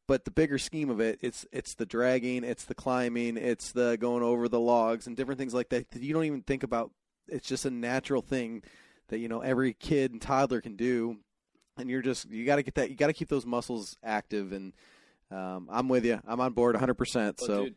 but 0.09 0.25
the 0.25 0.31
bigger 0.31 0.59
scheme 0.59 0.89
of 0.89 1.01
it, 1.01 1.19
it's 1.23 1.47
it's 1.53 1.75
the 1.75 1.87
dragging, 1.87 2.43
it's 2.43 2.65
the 2.65 2.75
climbing, 2.75 3.37
it's 3.37 3.71
the 3.73 3.97
going 4.01 4.25
over 4.25 4.49
the 4.49 4.59
logs 4.59 5.07
and 5.07 5.17
different 5.17 5.39
things 5.39 5.55
like 5.55 5.69
that 5.69 5.89
that 5.93 6.03
you 6.03 6.15
don't 6.15 6.25
even 6.25 6.43
think 6.43 6.65
about. 6.65 6.91
It's 7.29 7.47
just 7.47 7.67
a 7.67 7.71
natural 7.71 8.23
thing 8.23 8.63
that 9.09 9.19
you 9.19 9.29
know 9.29 9.41
every 9.41 9.75
kid 9.75 10.13
and 10.13 10.21
toddler 10.21 10.63
can 10.63 10.77
do, 10.77 11.19
and 11.77 11.91
you're 11.91 12.03
just 12.03 12.29
you 12.31 12.47
got 12.47 12.57
to 12.57 12.63
get 12.63 12.75
that 12.77 12.89
you 12.89 12.97
got 12.97 13.09
to 13.09 13.13
keep 13.13 13.29
those 13.29 13.45
muscles 13.45 13.99
active. 14.03 14.53
And 14.53 14.73
um, 15.31 15.69
I'm 15.71 15.89
with 15.89 16.07
you. 16.07 16.19
I'm 16.27 16.41
on 16.41 16.55
board 16.55 16.75
100. 16.75 16.95
percent 16.95 17.39
So 17.39 17.65
dude, 17.65 17.75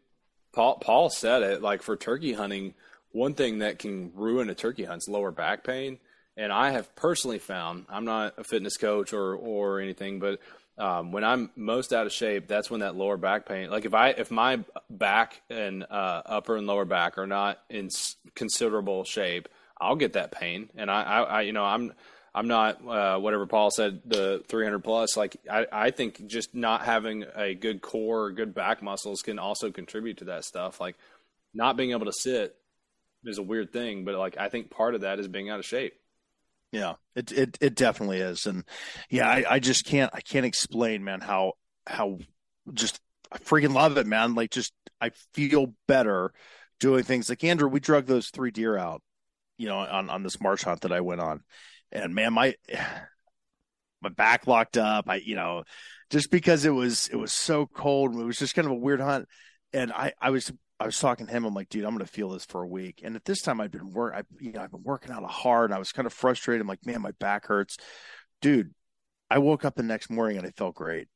Paul 0.53 0.77
Paul 0.77 1.09
said 1.09 1.43
it 1.43 1.61
like 1.61 1.81
for 1.81 1.97
turkey 1.97 2.31
hunting. 2.31 2.75
One 3.11 3.33
thing 3.33 3.59
that 3.59 3.77
can 3.77 4.13
ruin 4.15 4.49
a 4.49 4.55
turkey 4.55 4.85
hunt 4.85 5.01
is 5.05 5.09
lower 5.11 5.31
back 5.31 5.65
pain. 5.65 5.99
And 6.37 6.53
I 6.53 6.71
have 6.71 6.95
personally 6.95 7.39
found 7.39 7.87
I'm 7.89 8.05
not 8.05 8.35
a 8.37 8.45
fitness 8.45 8.77
coach 8.77 9.11
or 9.11 9.35
or 9.35 9.81
anything, 9.81 10.19
but 10.19 10.39
um, 10.81 11.11
when 11.11 11.23
I'm 11.23 11.51
most 11.55 11.93
out 11.93 12.07
of 12.07 12.11
shape, 12.11 12.47
that's 12.47 12.71
when 12.71 12.79
that 12.79 12.95
lower 12.95 13.15
back 13.15 13.45
pain. 13.45 13.69
Like 13.69 13.85
if 13.85 13.93
I 13.93 14.09
if 14.09 14.31
my 14.31 14.59
back 14.89 15.41
and 15.47 15.83
uh, 15.83 16.23
upper 16.25 16.57
and 16.57 16.65
lower 16.65 16.85
back 16.85 17.19
are 17.19 17.27
not 17.27 17.59
in 17.69 17.89
considerable 18.33 19.03
shape, 19.03 19.47
I'll 19.79 19.95
get 19.95 20.13
that 20.13 20.31
pain. 20.31 20.69
And 20.75 20.89
I, 20.89 21.03
I, 21.03 21.21
I 21.21 21.41
you 21.41 21.53
know, 21.53 21.63
I'm 21.63 21.93
I'm 22.33 22.47
not 22.47 22.83
uh, 22.85 23.19
whatever 23.19 23.45
Paul 23.45 23.69
said 23.69 24.01
the 24.05 24.43
300 24.47 24.79
plus. 24.79 25.15
Like 25.15 25.37
I, 25.49 25.67
I 25.71 25.91
think 25.91 26.25
just 26.25 26.55
not 26.55 26.83
having 26.83 27.25
a 27.35 27.53
good 27.53 27.83
core, 27.83 28.23
or 28.23 28.31
good 28.31 28.55
back 28.55 28.81
muscles 28.81 29.21
can 29.21 29.37
also 29.37 29.69
contribute 29.69 30.17
to 30.17 30.25
that 30.25 30.45
stuff. 30.45 30.81
Like 30.81 30.95
not 31.53 31.77
being 31.77 31.91
able 31.91 32.07
to 32.07 32.13
sit 32.13 32.55
is 33.23 33.37
a 33.37 33.43
weird 33.43 33.71
thing, 33.71 34.03
but 34.03 34.15
like 34.15 34.35
I 34.39 34.49
think 34.49 34.71
part 34.71 34.95
of 34.95 35.01
that 35.01 35.19
is 35.19 35.27
being 35.27 35.51
out 35.51 35.59
of 35.59 35.65
shape. 35.65 35.93
Yeah, 36.71 36.93
it 37.15 37.31
it 37.33 37.57
it 37.59 37.75
definitely 37.75 38.19
is, 38.19 38.45
and 38.45 38.63
yeah, 39.09 39.27
I, 39.27 39.43
I 39.55 39.59
just 39.59 39.85
can't 39.85 40.09
I 40.13 40.21
can't 40.21 40.45
explain, 40.45 41.03
man, 41.03 41.19
how 41.19 41.53
how 41.85 42.19
just 42.73 43.01
I 43.31 43.39
freaking 43.39 43.73
love 43.73 43.97
it, 43.97 44.07
man. 44.07 44.35
Like 44.35 44.51
just 44.51 44.73
I 45.01 45.11
feel 45.33 45.73
better 45.87 46.31
doing 46.79 47.03
things 47.03 47.27
like 47.29 47.43
Andrew. 47.43 47.67
We 47.67 47.81
drug 47.81 48.05
those 48.05 48.29
three 48.29 48.51
deer 48.51 48.77
out, 48.77 49.01
you 49.57 49.67
know, 49.67 49.79
on 49.79 50.09
on 50.09 50.23
this 50.23 50.39
marsh 50.41 50.63
hunt 50.63 50.81
that 50.81 50.93
I 50.93 51.01
went 51.01 51.21
on, 51.21 51.43
and 51.91 52.15
man, 52.15 52.33
my 52.33 52.55
my 54.01 54.09
back 54.09 54.47
locked 54.47 54.77
up. 54.77 55.05
I 55.09 55.15
you 55.15 55.35
know, 55.35 55.63
just 56.09 56.31
because 56.31 56.65
it 56.65 56.71
was 56.71 57.07
it 57.09 57.15
was 57.15 57.33
so 57.33 57.65
cold, 57.65 58.15
it 58.15 58.23
was 58.23 58.39
just 58.39 58.55
kind 58.55 58.65
of 58.65 58.71
a 58.71 58.75
weird 58.75 59.01
hunt, 59.01 59.27
and 59.73 59.91
I 59.91 60.13
I 60.19 60.29
was 60.29 60.51
I 60.81 60.85
was 60.85 60.99
talking 60.99 61.27
to 61.27 61.31
him. 61.31 61.45
I'm 61.45 61.53
like, 61.53 61.69
dude, 61.69 61.85
I'm 61.85 61.91
going 61.91 62.05
to 62.05 62.11
feel 62.11 62.29
this 62.29 62.45
for 62.45 62.63
a 62.63 62.67
week. 62.67 63.01
And 63.03 63.15
at 63.15 63.25
this 63.25 63.41
time, 63.41 63.61
I'd 63.61 63.71
been 63.71 63.91
work, 63.91 64.13
I, 64.15 64.23
you 64.39 64.51
know, 64.51 64.61
I've 64.61 64.71
been 64.71 64.83
working 64.83 65.11
out 65.11 65.23
of 65.23 65.29
hard. 65.29 65.69
And 65.69 65.75
I 65.75 65.79
was 65.79 65.91
kind 65.91 66.05
of 66.05 66.13
frustrated. 66.13 66.61
I'm 66.61 66.67
like, 66.67 66.85
man, 66.85 67.01
my 67.01 67.11
back 67.19 67.45
hurts, 67.45 67.77
dude. 68.41 68.73
I 69.29 69.37
woke 69.37 69.63
up 69.63 69.75
the 69.75 69.83
next 69.83 70.09
morning 70.09 70.37
and 70.37 70.45
I 70.45 70.51
felt 70.51 70.75
great. 70.75 71.07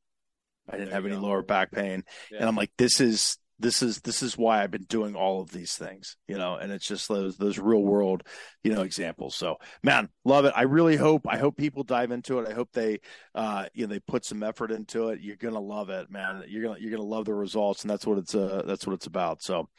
I 0.69 0.77
didn't 0.77 0.93
have 0.93 1.05
any 1.05 1.15
go. 1.15 1.21
lower 1.21 1.43
back 1.43 1.71
pain, 1.71 2.03
yeah. 2.31 2.39
and 2.39 2.49
I'm 2.49 2.55
like, 2.55 2.71
this 2.77 2.99
is 2.99 3.37
this 3.57 3.81
is 3.81 4.01
this 4.01 4.21
is 4.21 4.37
why 4.37 4.61
I've 4.61 4.71
been 4.71 4.83
doing 4.83 5.15
all 5.15 5.41
of 5.41 5.49
these 5.51 5.75
things, 5.75 6.17
you 6.27 6.37
know, 6.37 6.55
and 6.55 6.71
it's 6.71 6.87
just 6.87 7.07
those 7.07 7.37
those 7.37 7.57
real 7.57 7.81
world, 7.83 8.23
you 8.63 8.73
know, 8.73 8.81
examples. 8.81 9.35
So, 9.35 9.55
man, 9.81 10.09
love 10.25 10.43
it. 10.45 10.53
I 10.55 10.63
really 10.63 10.97
hope 10.97 11.25
I 11.27 11.37
hope 11.37 11.55
people 11.55 11.83
dive 11.83 12.11
into 12.11 12.39
it. 12.39 12.49
I 12.49 12.53
hope 12.53 12.69
they 12.73 12.99
uh 13.33 13.67
you 13.73 13.87
know 13.87 13.93
they 13.93 13.99
put 13.99 14.25
some 14.25 14.43
effort 14.43 14.71
into 14.71 15.09
it. 15.09 15.21
You're 15.21 15.37
gonna 15.37 15.59
love 15.59 15.89
it, 15.89 16.11
man. 16.11 16.43
You're 16.47 16.63
gonna 16.63 16.79
you're 16.79 16.91
gonna 16.91 17.03
love 17.03 17.25
the 17.25 17.33
results, 17.33 17.83
and 17.83 17.89
that's 17.89 18.05
what 18.05 18.17
it's 18.17 18.35
uh 18.35 18.63
that's 18.65 18.85
what 18.85 18.93
it's 18.93 19.07
about. 19.07 19.41
So, 19.41 19.69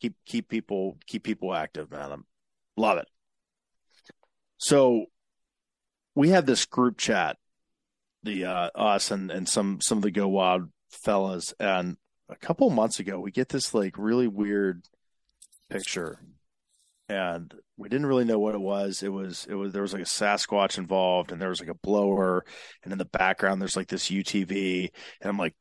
keep 0.00 0.14
keep 0.26 0.48
people 0.48 0.98
keep 1.06 1.24
people 1.24 1.54
active, 1.54 1.90
man. 1.90 2.12
I'm, 2.12 2.26
love 2.76 2.98
it. 2.98 3.08
So, 4.58 5.06
we 6.14 6.30
have 6.30 6.44
this 6.44 6.66
group 6.66 6.98
chat, 6.98 7.38
the 8.22 8.44
uh 8.44 8.70
us 8.74 9.10
and 9.10 9.30
and 9.30 9.48
some 9.48 9.80
some 9.80 9.98
of 9.98 10.02
the 10.02 10.10
Go 10.10 10.28
Wild 10.28 10.68
fellas, 10.90 11.54
and 11.58 11.96
a 12.28 12.36
couple 12.36 12.68
months 12.70 13.00
ago, 13.00 13.20
we 13.20 13.30
get 13.30 13.48
this 13.48 13.74
like 13.74 13.96
really 13.98 14.28
weird 14.28 14.84
picture, 15.70 16.18
and 17.08 17.52
we 17.76 17.88
didn't 17.88 18.06
really 18.06 18.24
know 18.24 18.38
what 18.38 18.54
it 18.54 18.60
was. 18.60 19.02
It 19.02 19.12
was 19.12 19.46
it 19.48 19.54
was 19.54 19.72
there 19.72 19.82
was 19.82 19.92
like 19.92 20.02
a 20.02 20.06
Sasquatch 20.06 20.78
involved, 20.78 21.32
and 21.32 21.40
there 21.40 21.50
was 21.50 21.60
like 21.60 21.68
a 21.68 21.74
blower, 21.74 22.44
and 22.82 22.92
in 22.92 22.98
the 22.98 23.04
background 23.04 23.60
there's 23.60 23.76
like 23.76 23.88
this 23.88 24.10
UTV, 24.10 24.90
and 25.20 25.30
I'm 25.30 25.38
like, 25.38 25.54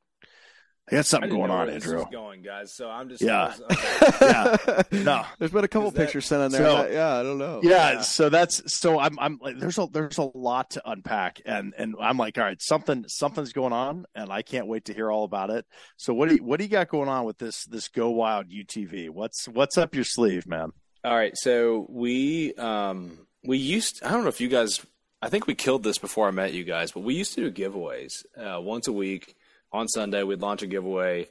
I 0.92 0.96
got 0.96 1.06
something 1.06 1.30
going 1.30 1.52
on, 1.52 1.70
Andrew. 1.70 2.04
going, 2.12 2.42
guys. 2.42 2.74
So 2.74 2.90
I'm 2.90 3.08
just 3.08 3.22
yeah, 3.22 3.54
yeah. 4.22 4.84
No, 4.92 5.26
there's 5.40 5.52
been 5.52 5.64
a 5.64 5.70
couple 5.70 5.92
pictures 5.92 6.26
sent 6.26 6.42
on 6.42 6.52
there. 6.52 6.62
So, 6.62 6.90
yeah, 6.90 7.18
I 7.18 7.24
don't 7.24 7.38
know. 7.38 7.62
Yeah, 7.64 7.94
yeah, 7.94 8.02
so 8.02 8.30
that's 8.30 8.74
so 8.74 9.00
I'm 9.00 9.18
I'm 9.18 9.40
like 9.42 9.58
there's 9.58 9.78
a 9.78 9.88
there's 9.92 10.18
a 10.18 10.30
lot 10.36 10.72
to 10.72 10.82
unpack, 10.90 11.42
and 11.46 11.74
and 11.78 11.96
I'm 12.00 12.18
like, 12.18 12.38
all 12.38 12.44
right, 12.44 12.62
something 12.62 13.06
something's 13.08 13.54
going 13.54 13.72
on, 13.72 14.06
and 14.16 14.32
I 14.32 14.42
can't 14.42 14.68
wait 14.68 14.86
to 14.86 14.94
hear 14.94 15.10
all 15.10 15.24
about 15.24 15.50
it. 15.50 15.66
So 15.96 16.14
what 16.14 16.28
do 16.28 16.36
you 16.36 16.44
what 16.44 16.58
do 16.60 16.66
you 16.66 16.70
got 16.70 16.90
going 16.90 17.10
on 17.10 17.24
with 17.24 17.38
this 17.38 17.64
this 17.66 17.88
Go 17.88 18.10
Wild 18.10 18.50
UTV? 18.50 19.10
What's 19.10 19.48
what's 19.48 19.78
up 19.78 19.96
your 19.96 20.04
sleeve, 20.04 20.46
man? 20.46 20.72
All 21.06 21.16
right, 21.16 21.38
so 21.38 21.86
we 21.90 22.54
um 22.56 23.28
we 23.46 23.58
used 23.58 24.04
I 24.04 24.12
don't 24.12 24.24
know 24.24 24.30
if 24.30 24.42
you 24.42 24.50
guys 24.50 24.86
I 25.22 25.30
think 25.30 25.48
we 25.48 25.56
killed 25.56 25.84
this 25.84 26.00
before 26.00 26.28
I 26.28 26.32
met 26.32 26.54
you 26.54 26.66
guys, 26.66 26.92
but 26.92 27.02
we 27.02 27.14
used 27.16 27.36
to 27.36 27.50
do 27.50 27.70
giveaways 27.70 28.26
uh, 28.38 28.60
once 28.60 28.88
a 28.88 28.92
week 28.92 29.36
on 29.72 29.88
Sunday. 29.88 30.24
We'd 30.24 30.42
launch 30.42 30.62
a 30.62 30.68
giveaway, 30.68 31.28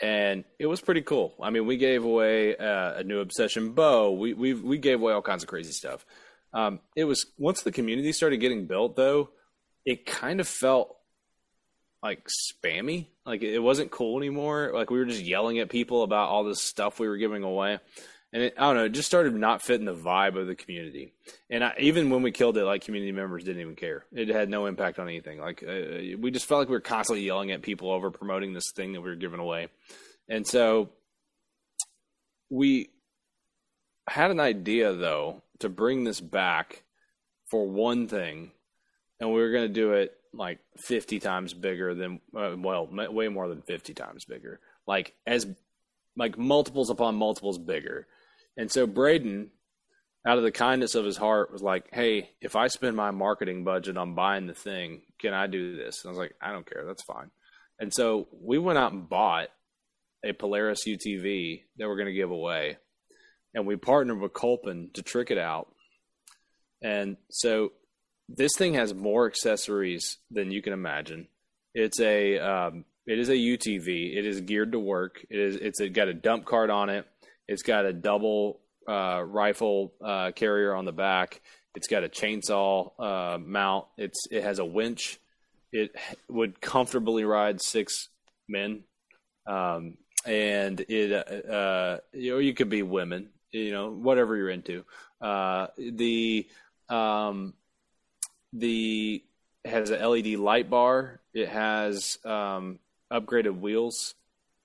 and 0.00 0.44
it 0.58 0.66
was 0.66 0.80
pretty 0.80 1.02
cool. 1.02 1.34
I 1.40 1.50
mean, 1.50 1.66
we 1.66 1.76
gave 1.76 2.04
away 2.04 2.56
uh, 2.56 2.94
a 2.94 3.04
new 3.04 3.20
obsession 3.20 3.72
bow. 3.72 4.12
We 4.12 4.32
we 4.32 4.54
we 4.54 4.78
gave 4.78 5.00
away 5.00 5.12
all 5.12 5.22
kinds 5.22 5.42
of 5.42 5.48
crazy 5.48 5.72
stuff. 5.72 6.04
Um, 6.52 6.80
it 6.94 7.04
was 7.04 7.26
once 7.38 7.62
the 7.62 7.72
community 7.72 8.12
started 8.12 8.38
getting 8.38 8.66
built, 8.66 8.96
though, 8.96 9.30
it 9.84 10.06
kind 10.06 10.40
of 10.40 10.48
felt 10.48 10.96
like 12.02 12.26
spammy. 12.28 13.06
Like 13.24 13.42
it 13.42 13.58
wasn't 13.58 13.90
cool 13.90 14.18
anymore. 14.18 14.70
Like 14.74 14.90
we 14.90 14.98
were 14.98 15.06
just 15.06 15.22
yelling 15.22 15.58
at 15.58 15.70
people 15.70 16.02
about 16.02 16.28
all 16.28 16.44
this 16.44 16.60
stuff 16.60 17.00
we 17.00 17.08
were 17.08 17.16
giving 17.16 17.42
away 17.42 17.78
and 18.34 18.42
it, 18.42 18.54
I 18.58 18.62
don't 18.62 18.74
know, 18.74 18.84
it 18.86 18.92
just 18.92 19.06
started 19.06 19.32
not 19.32 19.62
fitting 19.62 19.86
the 19.86 19.94
vibe 19.94 20.36
of 20.36 20.48
the 20.48 20.56
community. 20.56 21.12
And 21.48 21.62
I, 21.62 21.72
even 21.78 22.10
when 22.10 22.20
we 22.22 22.32
killed 22.32 22.58
it, 22.58 22.64
like 22.64 22.84
community 22.84 23.12
members 23.12 23.44
didn't 23.44 23.62
even 23.62 23.76
care. 23.76 24.06
It 24.12 24.28
had 24.28 24.50
no 24.50 24.66
impact 24.66 24.98
on 24.98 25.06
anything. 25.06 25.38
Like 25.38 25.62
uh, 25.62 26.18
we 26.18 26.32
just 26.32 26.46
felt 26.46 26.58
like 26.58 26.68
we 26.68 26.74
were 26.74 26.80
constantly 26.80 27.24
yelling 27.24 27.52
at 27.52 27.62
people 27.62 27.92
over 27.92 28.10
promoting 28.10 28.52
this 28.52 28.72
thing 28.74 28.92
that 28.92 29.00
we 29.00 29.08
were 29.08 29.14
giving 29.14 29.38
away. 29.38 29.68
And 30.28 30.44
so 30.44 30.90
we 32.50 32.90
had 34.08 34.32
an 34.32 34.40
idea 34.40 34.92
though 34.94 35.42
to 35.60 35.68
bring 35.68 36.02
this 36.02 36.20
back 36.20 36.82
for 37.52 37.68
one 37.68 38.08
thing, 38.08 38.50
and 39.20 39.32
we 39.32 39.40
were 39.40 39.52
going 39.52 39.68
to 39.68 39.72
do 39.72 39.92
it 39.92 40.12
like 40.32 40.58
50 40.78 41.20
times 41.20 41.54
bigger 41.54 41.94
than 41.94 42.20
uh, 42.36 42.56
well, 42.58 42.88
way 42.90 43.28
more 43.28 43.46
than 43.46 43.62
50 43.62 43.94
times 43.94 44.24
bigger. 44.24 44.58
Like 44.88 45.14
as 45.24 45.46
like 46.16 46.36
multiples 46.36 46.90
upon 46.90 47.14
multiples 47.14 47.58
bigger 47.58 48.08
and 48.56 48.70
so 48.70 48.86
Braden, 48.86 49.50
out 50.26 50.38
of 50.38 50.44
the 50.44 50.52
kindness 50.52 50.94
of 50.94 51.04
his 51.04 51.16
heart, 51.16 51.52
was 51.52 51.62
like, 51.62 51.92
"Hey, 51.92 52.30
if 52.40 52.56
I 52.56 52.68
spend 52.68 52.96
my 52.96 53.10
marketing 53.10 53.64
budget 53.64 53.96
on 53.96 54.14
buying 54.14 54.46
the 54.46 54.54
thing, 54.54 55.02
can 55.20 55.34
I 55.34 55.46
do 55.46 55.76
this?" 55.76 56.04
And 56.04 56.08
I 56.08 56.12
was 56.12 56.18
like, 56.18 56.34
"I 56.40 56.52
don't 56.52 56.68
care. 56.68 56.84
That's 56.86 57.02
fine." 57.02 57.30
And 57.78 57.92
so 57.92 58.28
we 58.32 58.58
went 58.58 58.78
out 58.78 58.92
and 58.92 59.08
bought 59.08 59.48
a 60.24 60.32
Polaris 60.32 60.86
UTV 60.86 61.64
that 61.76 61.86
we're 61.86 61.96
going 61.96 62.06
to 62.06 62.12
give 62.12 62.30
away, 62.30 62.78
and 63.54 63.66
we 63.66 63.76
partnered 63.76 64.20
with 64.20 64.32
Kolpin 64.32 64.92
to 64.94 65.02
trick 65.02 65.30
it 65.30 65.38
out. 65.38 65.74
And 66.82 67.16
so 67.30 67.72
this 68.28 68.52
thing 68.56 68.74
has 68.74 68.94
more 68.94 69.26
accessories 69.26 70.18
than 70.30 70.50
you 70.50 70.62
can 70.62 70.72
imagine. 70.72 71.28
It's 71.74 72.00
a 72.00 72.38
um, 72.38 72.84
it 73.06 73.18
is 73.18 73.28
a 73.28 73.34
UTV. 73.34 74.16
It 74.16 74.24
is 74.24 74.40
geared 74.40 74.72
to 74.72 74.78
work. 74.78 75.24
It 75.28 75.38
is 75.38 75.56
it's 75.56 75.80
got 75.90 76.08
a 76.08 76.14
dump 76.14 76.44
cart 76.44 76.70
on 76.70 76.88
it. 76.88 77.06
It's 77.48 77.62
got 77.62 77.84
a 77.84 77.92
double 77.92 78.60
uh, 78.88 79.22
rifle 79.26 79.92
uh, 80.02 80.32
carrier 80.32 80.74
on 80.74 80.84
the 80.84 80.92
back. 80.92 81.40
It's 81.74 81.88
got 81.88 82.04
a 82.04 82.08
chainsaw 82.08 82.92
uh, 82.98 83.38
mount. 83.38 83.86
It's 83.96 84.26
it 84.30 84.42
has 84.42 84.58
a 84.58 84.64
winch. 84.64 85.18
It 85.72 85.94
would 86.28 86.60
comfortably 86.60 87.24
ride 87.24 87.60
six 87.60 88.08
men, 88.48 88.84
um, 89.46 89.96
and 90.24 90.80
it 90.80 91.12
uh, 91.12 91.52
uh, 91.52 91.98
you 92.12 92.32
know 92.32 92.38
you 92.38 92.54
could 92.54 92.68
be 92.68 92.82
women, 92.82 93.30
you 93.50 93.72
know 93.72 93.90
whatever 93.90 94.36
you're 94.36 94.50
into. 94.50 94.84
Uh, 95.20 95.66
the 95.76 96.46
um, 96.88 97.54
the 98.52 99.24
has 99.64 99.90
a 99.90 100.06
LED 100.06 100.38
light 100.38 100.70
bar. 100.70 101.20
It 101.32 101.48
has 101.48 102.18
um, 102.24 102.78
upgraded 103.12 103.58
wheels. 103.58 104.14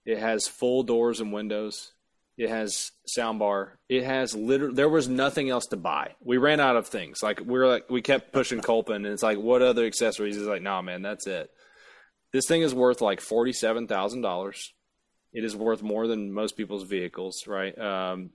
It 0.05 0.19
has 0.19 0.47
full 0.47 0.83
doors 0.83 1.21
and 1.21 1.33
windows. 1.33 1.91
It 2.39 2.49
has 2.49 2.93
soundbar. 3.05 3.71
It 3.89 4.05
has 4.05 4.33
literally. 4.33 4.73
There 4.73 4.87
was 4.87 5.09
nothing 5.09 5.49
else 5.49 5.65
to 5.67 5.77
buy. 5.77 6.15
We 6.21 6.37
ran 6.37 6.61
out 6.61 6.77
of 6.77 6.87
things. 6.87 7.21
Like 7.21 7.41
we 7.45 7.59
are 7.59 7.67
like 7.67 7.89
we 7.89 8.01
kept 8.01 8.31
pushing 8.31 8.61
Kolpin, 8.61 8.95
and 8.95 9.07
it's 9.07 9.21
like, 9.21 9.37
what 9.37 9.61
other 9.61 9.85
accessories? 9.85 10.37
It's 10.37 10.47
like, 10.47 10.61
nah, 10.61 10.81
man, 10.81 11.01
that's 11.01 11.27
it. 11.27 11.51
This 12.31 12.47
thing 12.47 12.61
is 12.61 12.73
worth 12.73 13.01
like 13.01 13.19
forty 13.19 13.51
seven 13.51 13.87
thousand 13.87 14.21
dollars. 14.21 14.73
It 15.33 15.43
is 15.43 15.53
worth 15.53 15.83
more 15.83 16.07
than 16.07 16.31
most 16.31 16.55
people's 16.55 16.83
vehicles, 16.83 17.45
right? 17.45 17.77
Um, 17.77 18.29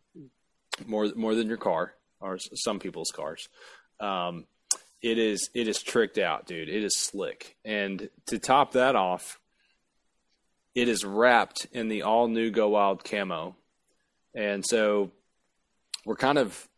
more 0.86 1.08
more 1.16 1.34
than 1.34 1.48
your 1.48 1.56
car 1.56 1.94
or 2.20 2.36
some 2.38 2.80
people's 2.80 3.10
cars. 3.10 3.48
Um, 4.00 4.44
it 5.00 5.16
is 5.16 5.48
it 5.54 5.66
is 5.66 5.82
tricked 5.82 6.18
out, 6.18 6.46
dude. 6.46 6.68
It 6.68 6.84
is 6.84 7.00
slick. 7.00 7.56
And 7.64 8.10
to 8.26 8.38
top 8.38 8.72
that 8.72 8.96
off, 8.96 9.40
it 10.74 10.88
is 10.88 11.06
wrapped 11.06 11.68
in 11.72 11.88
the 11.88 12.02
all 12.02 12.28
new 12.28 12.50
Go 12.50 12.68
Wild 12.68 13.02
camo, 13.02 13.56
and 14.34 14.64
so 14.64 15.12
we're 16.04 16.16
kind 16.16 16.38
of 16.38 16.68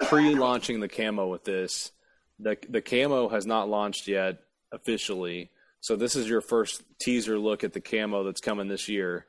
pre-launching 0.00 0.80
the 0.80 0.88
camo 0.88 1.28
with 1.28 1.44
this. 1.44 1.92
the 2.38 2.56
The 2.68 2.82
camo 2.82 3.28
has 3.28 3.46
not 3.46 3.68
launched 3.68 4.08
yet 4.08 4.40
officially, 4.72 5.50
so 5.80 5.96
this 5.96 6.16
is 6.16 6.28
your 6.28 6.40
first 6.40 6.82
teaser 7.00 7.38
look 7.38 7.64
at 7.64 7.72
the 7.72 7.80
camo 7.80 8.24
that's 8.24 8.40
coming 8.40 8.68
this 8.68 8.88
year. 8.88 9.26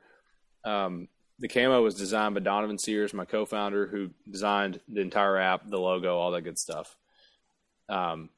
Um, 0.64 1.08
the 1.38 1.48
camo 1.48 1.82
was 1.82 1.94
designed 1.94 2.34
by 2.34 2.40
Donovan 2.40 2.78
Sears, 2.78 3.14
my 3.14 3.24
co-founder, 3.24 3.86
who 3.86 4.10
designed 4.30 4.80
the 4.88 5.00
entire 5.00 5.38
app, 5.38 5.66
the 5.66 5.78
logo, 5.78 6.18
all 6.18 6.32
that 6.32 6.42
good 6.42 6.58
stuff. 6.58 6.96
Um, 7.88 8.28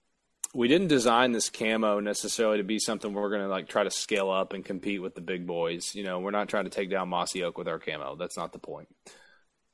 we 0.55 0.69
didn't 0.69 0.89
design 0.89 1.33
this 1.33 1.49
camo 1.49 2.01
necessarily 2.01 2.59
to 2.59 2.65
be 2.65 2.79
something 2.79 3.13
we're 3.13 3.31
going 3.31 3.43
to 3.43 3.49
like 3.49 3.69
try 3.69 3.85
to 3.85 3.91
scale 3.91 4.31
up 4.31 4.53
and 4.53 4.65
compete 4.65 5.01
with 5.01 5.15
the 5.15 5.21
big 5.21 5.47
boys. 5.47 5.95
You 5.95 6.05
know, 6.05 6.21
we're 6.21 6.31
not 6.31 6.49
trying 6.49 6.65
to 6.65 6.71
take 6.71 6.91
down 6.91 7.09
Mossy 7.09 7.43
Oak 7.43 7.57
with 7.57 7.69
our 7.69 7.79
camo. 7.79 8.17
That's 8.17 8.37
not 8.37 8.53
the 8.53 8.59
point. 8.59 8.89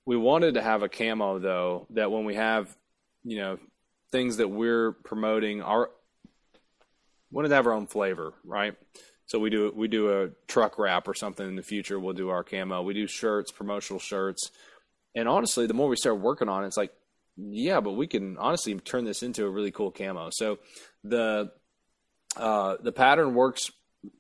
We 0.07 0.17
wanted 0.17 0.55
to 0.55 0.63
have 0.63 0.83
a 0.83 0.89
camo 0.89 1.39
though 1.39 1.87
that 1.91 2.13
when 2.13 2.25
we 2.25 2.37
have, 2.37 2.75
you 3.25 3.39
know, 3.39 3.59
things 4.13 4.37
that 4.37 4.49
we're 4.49 4.93
promoting, 4.93 5.63
our 5.63 5.91
wanted 7.31 7.49
to 7.49 7.57
have 7.57 7.67
our 7.67 7.73
own 7.73 7.87
flavor, 7.87 8.33
right? 8.45 8.75
So 9.27 9.39
we 9.39 9.51
do 9.51 9.73
we 9.75 9.89
do 9.89 10.23
a 10.23 10.31
truck 10.47 10.79
wrap 10.79 11.09
or 11.09 11.15
something 11.15 11.47
in 11.47 11.57
the 11.57 11.63
future. 11.63 11.99
We'll 11.99 12.15
do 12.15 12.31
our 12.31 12.45
camo. 12.45 12.83
We 12.83 12.95
do 12.95 13.07
shirts, 13.07 13.51
promotional 13.51 14.01
shirts. 14.01 14.51
And 15.15 15.29
honestly, 15.29 15.67
the 15.67 15.75
more 15.75 15.89
we 15.89 15.97
start 15.97 16.21
working 16.21 16.49
on 16.49 16.65
it, 16.65 16.69
it's 16.69 16.77
like, 16.77 16.93
yeah, 17.39 17.81
but 17.81 17.93
we 17.93 18.07
can 18.07 18.37
honestly 18.37 18.75
turn 18.75 19.05
this 19.05 19.23
into 19.23 19.45
a 19.47 19.51
really 19.51 19.71
cool 19.71 19.91
camo. 19.91 20.31
So 20.33 20.59
the 21.05 21.53
uh, 22.37 22.77
the 22.83 22.93
pattern 22.93 23.35
works 23.35 23.71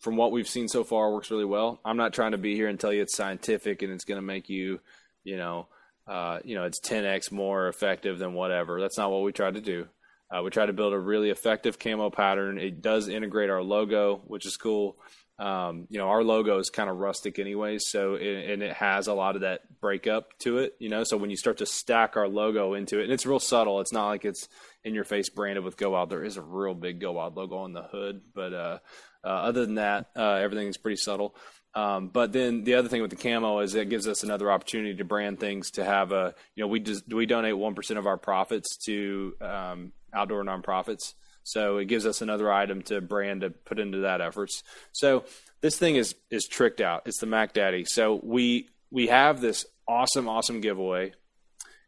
from 0.00 0.16
what 0.16 0.32
we've 0.32 0.48
seen 0.48 0.68
so 0.68 0.84
far 0.84 1.12
works 1.12 1.30
really 1.30 1.44
well. 1.44 1.80
I'm 1.84 1.96
not 1.96 2.12
trying 2.12 2.32
to 2.32 2.38
be 2.38 2.54
here 2.54 2.68
and 2.68 2.78
tell 2.78 2.92
you 2.92 3.02
it's 3.02 3.16
scientific 3.16 3.82
and 3.82 3.92
it's 3.92 4.04
going 4.04 4.18
to 4.20 4.26
make 4.26 4.48
you, 4.48 4.80
you 5.24 5.36
know, 5.36 5.68
uh, 6.06 6.40
you 6.44 6.54
know, 6.54 6.64
it's 6.64 6.80
10x 6.80 7.30
more 7.30 7.68
effective 7.68 8.18
than 8.18 8.32
whatever. 8.32 8.80
That's 8.80 8.98
not 8.98 9.10
what 9.10 9.22
we 9.22 9.32
try 9.32 9.50
to 9.50 9.60
do. 9.60 9.86
Uh, 10.30 10.42
we 10.42 10.50
try 10.50 10.66
to 10.66 10.72
build 10.72 10.92
a 10.92 10.98
really 10.98 11.30
effective 11.30 11.78
camo 11.78 12.10
pattern. 12.10 12.58
It 12.58 12.82
does 12.82 13.08
integrate 13.08 13.50
our 13.50 13.62
logo, 13.62 14.22
which 14.26 14.46
is 14.46 14.56
cool. 14.56 14.96
Um, 15.38 15.86
you 15.88 15.98
know, 15.98 16.08
our 16.08 16.24
logo 16.24 16.58
is 16.58 16.68
kind 16.68 16.90
of 16.90 16.96
rustic 16.96 17.38
anyway, 17.38 17.78
so 17.78 18.14
it, 18.14 18.50
and 18.50 18.62
it 18.62 18.72
has 18.72 19.06
a 19.06 19.14
lot 19.14 19.36
of 19.36 19.42
that 19.42 19.80
breakup 19.80 20.36
to 20.40 20.58
it. 20.58 20.74
You 20.80 20.88
know, 20.88 21.04
so 21.04 21.16
when 21.16 21.30
you 21.30 21.36
start 21.36 21.58
to 21.58 21.66
stack 21.66 22.16
our 22.16 22.28
logo 22.28 22.74
into 22.74 22.98
it, 22.98 23.04
and 23.04 23.12
it's 23.12 23.24
real 23.24 23.38
subtle. 23.38 23.80
It's 23.80 23.92
not 23.92 24.08
like 24.08 24.24
it's 24.24 24.48
in 24.82 24.94
your 24.94 25.04
face 25.04 25.28
branded 25.28 25.64
with 25.64 25.76
Go 25.76 25.90
Wild. 25.90 26.10
There 26.10 26.24
is 26.24 26.36
a 26.36 26.42
real 26.42 26.74
big 26.74 27.00
Go 27.00 27.12
Wild 27.12 27.36
logo 27.36 27.58
on 27.58 27.72
the 27.72 27.82
hood, 27.82 28.22
but 28.34 28.52
uh, 28.52 28.78
uh, 29.24 29.28
other 29.28 29.64
than 29.64 29.76
that, 29.76 30.06
uh, 30.16 30.34
everything 30.34 30.68
is 30.68 30.76
pretty 30.76 30.96
subtle. 30.96 31.36
Um, 31.74 32.08
but 32.08 32.32
then 32.32 32.64
the 32.64 32.74
other 32.74 32.88
thing 32.88 33.02
with 33.02 33.10
the 33.10 33.16
camo 33.16 33.60
is 33.60 33.74
it 33.74 33.88
gives 33.88 34.08
us 34.08 34.24
another 34.24 34.50
opportunity 34.50 34.96
to 34.96 35.04
brand 35.04 35.38
things 35.38 35.70
to 35.72 35.84
have 35.84 36.12
a 36.12 36.34
you 36.56 36.64
know 36.64 36.66
we 36.68 36.80
just 36.80 37.08
do 37.08 37.14
we 37.14 37.26
donate 37.26 37.56
one 37.56 37.74
percent 37.74 37.98
of 37.98 38.06
our 38.06 38.16
profits 38.16 38.76
to 38.86 39.34
um, 39.40 39.92
outdoor 40.12 40.42
nonprofits. 40.44 41.14
So 41.48 41.78
it 41.78 41.86
gives 41.86 42.06
us 42.06 42.20
another 42.20 42.52
item 42.52 42.82
to 42.82 43.00
brand 43.00 43.40
to 43.40 43.50
put 43.50 43.78
into 43.78 43.98
that 43.98 44.20
efforts. 44.20 44.62
So 44.92 45.24
this 45.60 45.78
thing 45.78 45.96
is 45.96 46.14
is 46.30 46.46
tricked 46.46 46.80
out. 46.80 47.02
It's 47.06 47.20
the 47.20 47.26
Mac 47.26 47.52
Daddy. 47.52 47.84
So 47.84 48.20
we 48.22 48.68
we 48.90 49.06
have 49.06 49.40
this 49.40 49.66
awesome 49.86 50.28
awesome 50.28 50.60
giveaway, 50.60 51.12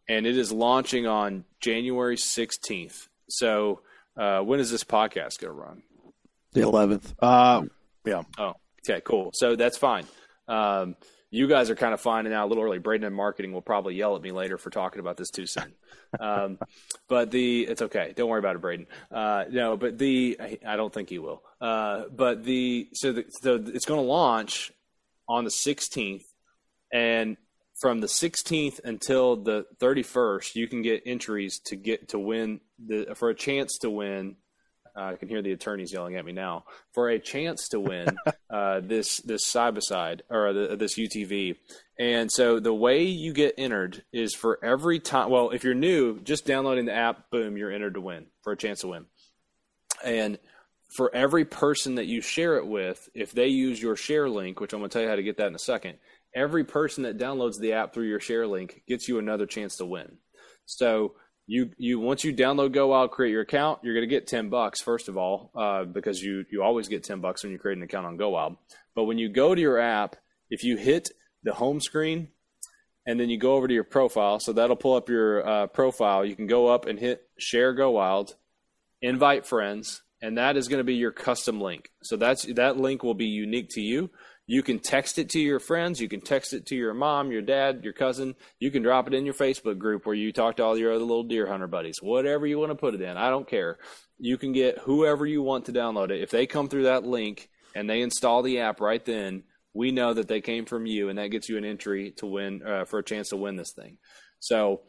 and 0.09 0.27
it 0.27 0.37
is 0.37 0.51
launching 0.51 1.07
on 1.07 1.45
January 1.61 2.17
sixteenth. 2.17 3.09
So 3.29 3.83
uh, 4.17 4.41
when 4.41 4.61
is 4.61 4.71
this 4.71 4.85
podcast 4.85 5.39
going 5.41 5.55
to 5.55 5.61
run? 5.61 5.83
The 6.53 6.63
eleventh. 6.63 7.15
Uh, 7.21 7.65
yeah. 8.05 8.23
Oh, 8.39 8.55
okay, 8.89 9.03
cool. 9.05 9.31
So 9.35 9.57
that's 9.57 9.79
fine. 9.79 10.07
Um, 10.49 10.97
you 11.31 11.47
guys 11.47 11.71
are 11.71 11.77
kind 11.77 11.95
of 11.95 12.01
finding 12.01 12.33
out 12.33 12.47
a 12.47 12.49
little 12.49 12.65
early. 12.65 12.79
Braden 12.79 13.07
in 13.07 13.13
marketing 13.13 13.53
will 13.53 13.63
probably 13.63 13.95
yell 13.95 14.17
at 14.17 14.23
me 14.23 14.33
later 14.33 14.59
for 14.59 14.71
talking 14.71 15.01
about 15.01 15.17
this 15.17 15.31
too 15.31 15.47
soon. 15.47 15.73
Um, 16.19 16.59
but 17.07 17.31
the 17.31 17.63
it's 17.63 17.83
okay. 17.83 18.13
Don't 18.17 18.29
worry 18.29 18.41
about 18.41 18.57
it, 18.57 18.61
Braden. 18.61 18.89
Uh, 19.13 19.45
no, 19.49 19.77
but 19.77 19.97
the 19.97 20.41
I, 20.67 20.75
don't 20.75 20.93
think 20.93 21.09
he 21.09 21.21
will. 21.21 21.41
Uh, 21.61 22.07
but 22.11 22.43
the 22.43 22.89
so 22.95 23.13
the, 23.13 23.27
so 23.29 23.63
it's 23.65 23.85
going 23.85 24.01
to 24.01 24.07
launch 24.07 24.73
on 25.29 25.45
the 25.45 25.51
16th, 25.51 26.25
and 26.93 27.37
from 27.81 28.01
the 28.01 28.09
16th 28.09 28.81
until 28.83 29.37
the 29.37 29.67
31st, 29.79 30.57
you 30.57 30.67
can 30.67 30.83
get 30.83 31.05
entries 31.07 31.61
to 31.67 31.77
get 31.77 32.09
to 32.09 32.19
win 32.19 32.61
the 32.85 33.15
for 33.15 33.31
a 33.31 33.35
chance 33.35 33.79
to 33.79 33.89
win 33.89 34.35
uh, 34.97 35.13
I 35.13 35.17
can 35.17 35.29
hear 35.29 35.43
the 35.43 35.53
attorneys 35.53 35.93
yelling 35.93 36.17
at 36.17 36.25
me 36.25 36.33
now 36.33 36.65
for 36.93 37.09
a 37.09 37.19
chance 37.19 37.69
to 37.69 37.81
win 37.81 38.09
uh, 38.51 38.81
this 38.81 39.19
this 39.19 39.47
side 39.47 39.75
by 39.75 39.81
side 39.81 40.23
or 40.31 40.53
the, 40.53 40.77
this 40.77 40.99
UTV. 40.99 41.57
And 41.99 42.31
so 42.31 42.61
the 42.61 42.75
way 42.75 43.03
you 43.05 43.33
get 43.33 43.55
entered 43.59 44.03
is 44.13 44.35
for 44.35 44.59
every 44.65 45.01
time. 45.01 45.31
Well, 45.31 45.51
if 45.51 45.65
you're 45.65 45.75
new, 45.75 46.21
just 46.21 46.47
downloading 46.47 46.87
the 46.87 46.95
app, 46.95 47.31
boom, 47.31 47.57
you're 47.57 47.73
entered 47.73 47.95
to 47.95 48.01
win 48.01 48.27
for 48.43 48.53
a 48.53 48.57
chance 48.57 48.81
to 48.81 48.89
win. 48.89 49.07
And 50.05 50.39
for 50.89 51.15
every 51.15 51.45
person 51.45 51.97
that 51.97 52.07
you 52.07 52.21
share 52.21 52.57
it 52.57 52.67
with, 52.67 53.09
if 53.15 53.33
they 53.33 53.49
use 53.49 53.81
your 53.81 53.97
share 53.97 54.29
link, 54.29 54.61
which 54.61 54.73
I'm 54.73 54.81
going 54.81 54.91
to 54.91 54.93
tell 54.93 55.03
you 55.03 55.09
how 55.09 55.17
to 55.17 55.23
get 55.23 55.37
that 55.37 55.47
in 55.47 55.55
a 55.55 55.59
second, 55.59 55.99
every 56.35 56.65
person 56.65 57.05
that 57.05 57.19
downloads 57.19 57.59
the 57.59 57.75
app 57.75 57.93
through 57.93 58.09
your 58.09 58.21
share 58.21 58.47
link 58.47 58.83
gets 58.89 59.09
you 59.09 59.19
another 59.19 59.47
chance 59.47 59.77
to 59.77 59.87
win. 59.87 60.19
So 60.67 61.15
you 61.51 61.71
you 61.79 61.99
once 61.99 62.23
you 62.23 62.33
download 62.33 62.71
Go 62.71 62.87
Wild, 62.87 63.11
create 63.11 63.33
your 63.33 63.41
account, 63.41 63.81
you're 63.83 63.93
going 63.93 64.09
to 64.09 64.15
get 64.15 64.29
ten 64.29 64.51
bucks 64.51 64.81
first 64.81 65.09
of 65.09 65.17
all, 65.17 65.51
uh, 65.57 65.83
because 65.83 66.23
you 66.23 66.45
you 66.49 66.63
always 66.63 66.87
get 66.87 67.03
ten 67.03 67.21
bucks 67.21 67.43
when 67.43 67.51
you 67.51 67.59
create 67.59 67.77
an 67.77 67.83
account 67.83 68.07
on 68.07 68.17
Go 68.17 68.31
Wild. 68.31 68.57
But 68.95 69.05
when 69.05 69.19
you 69.19 69.29
go 69.29 69.53
to 69.53 69.61
your 69.61 69.81
app, 69.81 70.15
if 70.49 70.63
you 70.63 70.77
hit 70.77 71.11
the 71.43 71.53
home 71.53 71.81
screen 71.81 72.29
and 73.05 73.19
then 73.19 73.31
you 73.31 73.37
go 73.37 73.55
over 73.55 73.67
to 73.67 73.75
your 73.75 73.83
profile, 73.83 74.39
so 74.39 74.53
that'll 74.53 74.77
pull 74.77 74.95
up 74.95 75.09
your 75.09 75.45
uh, 75.45 75.67
profile. 75.67 76.25
You 76.25 76.37
can 76.37 76.47
go 76.47 76.69
up 76.69 76.87
and 76.87 77.01
hit 77.01 77.23
Share 77.37 77.73
Go 77.73 77.91
Wild, 77.91 78.37
invite 79.03 79.45
friends, 79.45 80.03
and 80.23 80.39
that 80.39 80.57
is 80.57 80.69
going 80.69 80.79
to 80.79 80.85
be 80.85 80.95
your 80.95 81.11
custom 81.11 81.61
link. 81.61 81.91
So 82.05 82.17
that's 82.17 82.45
that 82.55 82.77
link 82.77 83.03
will 83.03 83.15
be 83.15 83.27
unique 83.27 83.71
to 83.71 83.81
you. 83.81 84.11
You 84.51 84.65
can 84.65 84.81
text 84.81 85.21
it 85.21 85.29
to 85.29 85.39
your 85.39 85.61
friends. 85.61 86.01
You 86.01 86.09
can 86.09 86.21
text 86.21 86.55
it 86.55 86.67
to 86.67 86.75
your 86.75 86.93
mom, 86.93 87.31
your 87.31 87.41
dad, 87.41 87.85
your 87.85 87.93
cousin. 87.93 88.35
You 88.59 88.73
can 88.73 88.83
drop 88.83 89.07
it 89.07 89.15
in 89.15 89.25
your 89.25 89.33
Facebook 89.33 89.79
group 89.79 90.05
where 90.05 90.15
you 90.17 90.33
talk 90.33 90.57
to 90.57 90.65
all 90.65 90.77
your 90.77 90.93
other 90.93 91.05
little 91.05 91.23
deer 91.23 91.47
hunter 91.47 91.69
buddies. 91.69 92.03
Whatever 92.03 92.49
you 92.49 92.59
want 92.59 92.73
to 92.73 92.75
put 92.75 92.95
it 92.95 93.01
in, 93.01 93.17
I 93.17 93.31
don't 93.31 93.47
care. 93.47 93.79
You 94.19 94.37
can 94.39 94.51
get 94.51 94.79
whoever 94.79 95.25
you 95.25 95.41
want 95.41 95.67
to 95.67 95.73
download 95.73 96.11
it. 96.11 96.21
If 96.21 96.31
they 96.31 96.49
come 96.49 96.69
through 96.69 96.83
that 96.83 97.07
link 97.07 97.49
and 97.77 97.89
they 97.89 98.01
install 98.01 98.43
the 98.43 98.59
app 98.59 98.81
right 98.81 99.05
then, 99.05 99.45
we 99.73 99.93
know 99.93 100.15
that 100.15 100.27
they 100.27 100.41
came 100.41 100.65
from 100.65 100.85
you, 100.85 101.11
and 101.11 101.19
that 101.21 101.29
gets 101.29 101.49
you 101.49 101.57
an 101.57 101.65
entry 101.65 102.11
to 102.17 102.27
win 102.27 102.61
uh, 102.67 102.87
for 102.87 102.99
a 102.99 103.05
chance 103.05 103.29
to 103.29 103.37
win 103.37 103.55
this 103.55 103.71
thing. 103.71 103.99
So 104.41 104.81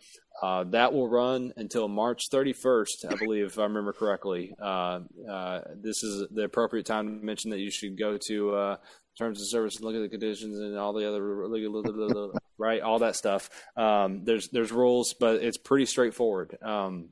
uh, 0.41 0.64
that 0.70 0.91
will 0.91 1.07
run 1.07 1.53
until 1.57 1.88
March 1.88 2.30
31st, 2.32 3.12
I 3.12 3.16
believe, 3.16 3.45
if 3.45 3.59
I 3.59 3.64
remember 3.64 3.93
correctly. 3.93 4.55
Uh, 4.59 5.01
uh, 5.30 5.62
this 5.76 6.03
is 6.03 6.28
the 6.32 6.45
appropriate 6.45 6.88
time 6.88 7.20
to 7.20 7.26
mention 7.26 7.51
that 7.51 7.59
you 7.59 7.70
should 7.70 7.99
go 7.99 8.18
to 8.28 8.55
uh, 8.55 8.78
terms 9.22 9.41
of 9.41 9.47
service 9.47 9.76
and 9.76 9.86
look 9.86 9.95
at 9.95 10.01
the 10.01 10.09
conditions 10.09 10.57
and 10.59 10.78
all 10.78 10.93
the 10.93 11.07
other 11.07 11.22
right 12.57 12.82
all 12.82 12.99
that 12.99 13.15
stuff. 13.15 13.49
Um, 13.78 14.24
there's 14.24 14.49
there's 14.49 14.72
rules 14.72 15.13
but 15.13 15.43
it's 15.43 15.57
pretty 15.57 15.86
straightforward. 15.86 16.57
Um, 16.61 17.09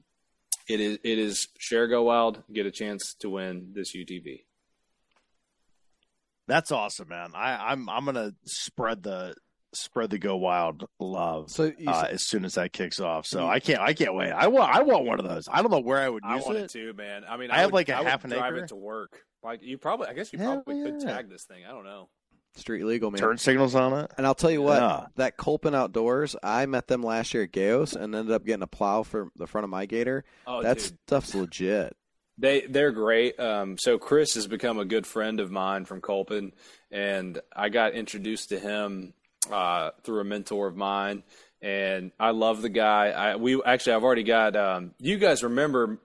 it 0.67 0.79
is 0.79 0.99
it 1.03 1.19
is 1.19 1.47
share 1.57 1.87
go 1.87 2.03
wild 2.03 2.43
get 2.51 2.65
a 2.65 2.71
chance 2.71 3.15
to 3.15 3.29
win 3.29 3.71
this 3.73 3.95
utv 3.95 4.43
that's 6.47 6.71
awesome 6.71 7.09
man. 7.09 7.31
I 7.35 7.71
i'm 7.71 7.89
i'm 7.89 8.05
gonna 8.05 8.33
spread 8.45 9.03
the 9.03 9.35
spread 9.73 10.09
the 10.09 10.17
go 10.17 10.35
wild 10.35 10.87
love 10.99 11.49
so 11.51 11.71
uh, 11.87 12.07
as 12.09 12.23
soon 12.23 12.43
as 12.43 12.55
that 12.55 12.73
kicks 12.73 12.99
off 12.99 13.25
so 13.25 13.47
i 13.47 13.59
can't 13.59 13.79
i 13.79 13.93
can't 13.93 14.15
wait 14.15 14.31
i 14.31 14.47
want 14.47 14.73
i 14.73 14.81
want 14.81 15.05
one 15.05 15.19
of 15.19 15.27
those 15.27 15.47
i 15.51 15.61
don't 15.61 15.69
know 15.71 15.79
where 15.79 15.99
i 15.99 16.09
would 16.09 16.23
use 16.23 16.43
I 16.43 16.45
want 16.47 16.57
it. 16.57 16.63
it 16.63 16.69
too 16.71 16.93
man 16.97 17.23
i 17.29 17.37
mean 17.37 17.51
i, 17.51 17.55
I 17.55 17.57
have 17.59 17.67
would, 17.67 17.75
like 17.75 17.89
a 17.89 17.97
I 17.97 18.03
half 18.03 18.23
an 18.23 18.31
drive 18.31 18.53
acre 18.53 18.63
it 18.63 18.67
to 18.69 18.75
work 18.75 19.23
like 19.43 19.61
you 19.63 19.77
probably, 19.77 20.07
I 20.07 20.13
guess 20.13 20.33
you 20.33 20.39
Hell 20.39 20.61
probably 20.63 20.83
could 20.83 21.01
yeah. 21.01 21.13
tag 21.13 21.29
this 21.29 21.45
thing. 21.45 21.63
I 21.65 21.71
don't 21.71 21.85
know. 21.85 22.09
Street 22.55 22.83
legal, 22.83 23.11
man. 23.11 23.19
turn 23.19 23.37
signals 23.37 23.75
on 23.75 23.93
it 23.93 24.11
And 24.17 24.25
I'll 24.25 24.35
tell 24.35 24.51
you 24.51 24.61
what, 24.61 24.81
Yeah. 24.81 25.05
that 25.15 25.37
Kolpin 25.37 25.73
Outdoors, 25.73 26.35
I 26.43 26.65
met 26.65 26.87
them 26.87 27.03
last 27.03 27.33
year 27.33 27.43
at 27.43 27.51
GAOS 27.51 27.95
and 27.95 28.13
ended 28.15 28.33
up 28.33 28.43
getting 28.43 28.63
a 28.63 28.67
plow 28.67 29.03
for 29.03 29.29
the 29.35 29.47
front 29.47 29.63
of 29.63 29.69
my 29.69 29.85
Gator. 29.85 30.25
Oh, 30.45 30.61
that 30.63 30.79
dude. 30.79 30.97
stuff's 31.07 31.33
legit. 31.35 31.95
They 32.37 32.61
they're 32.61 32.91
great. 32.91 33.39
Um, 33.39 33.77
so 33.77 33.97
Chris 33.97 34.33
has 34.35 34.47
become 34.47 34.79
a 34.79 34.85
good 34.85 35.05
friend 35.05 35.39
of 35.39 35.51
mine 35.51 35.85
from 35.85 36.01
Kolpin, 36.01 36.51
and 36.89 37.39
I 37.55 37.69
got 37.69 37.93
introduced 37.93 38.49
to 38.49 38.59
him 38.59 39.13
uh, 39.51 39.91
through 40.03 40.21
a 40.21 40.23
mentor 40.23 40.67
of 40.67 40.75
mine, 40.75 41.23
and 41.61 42.11
I 42.19 42.31
love 42.31 42.61
the 42.61 42.69
guy. 42.69 43.09
I 43.09 43.35
we 43.35 43.61
actually 43.63 43.93
I've 43.93 44.03
already 44.03 44.23
got. 44.23 44.55
Um, 44.55 44.91
you 44.99 45.17
guys 45.17 45.43
remember 45.43 45.99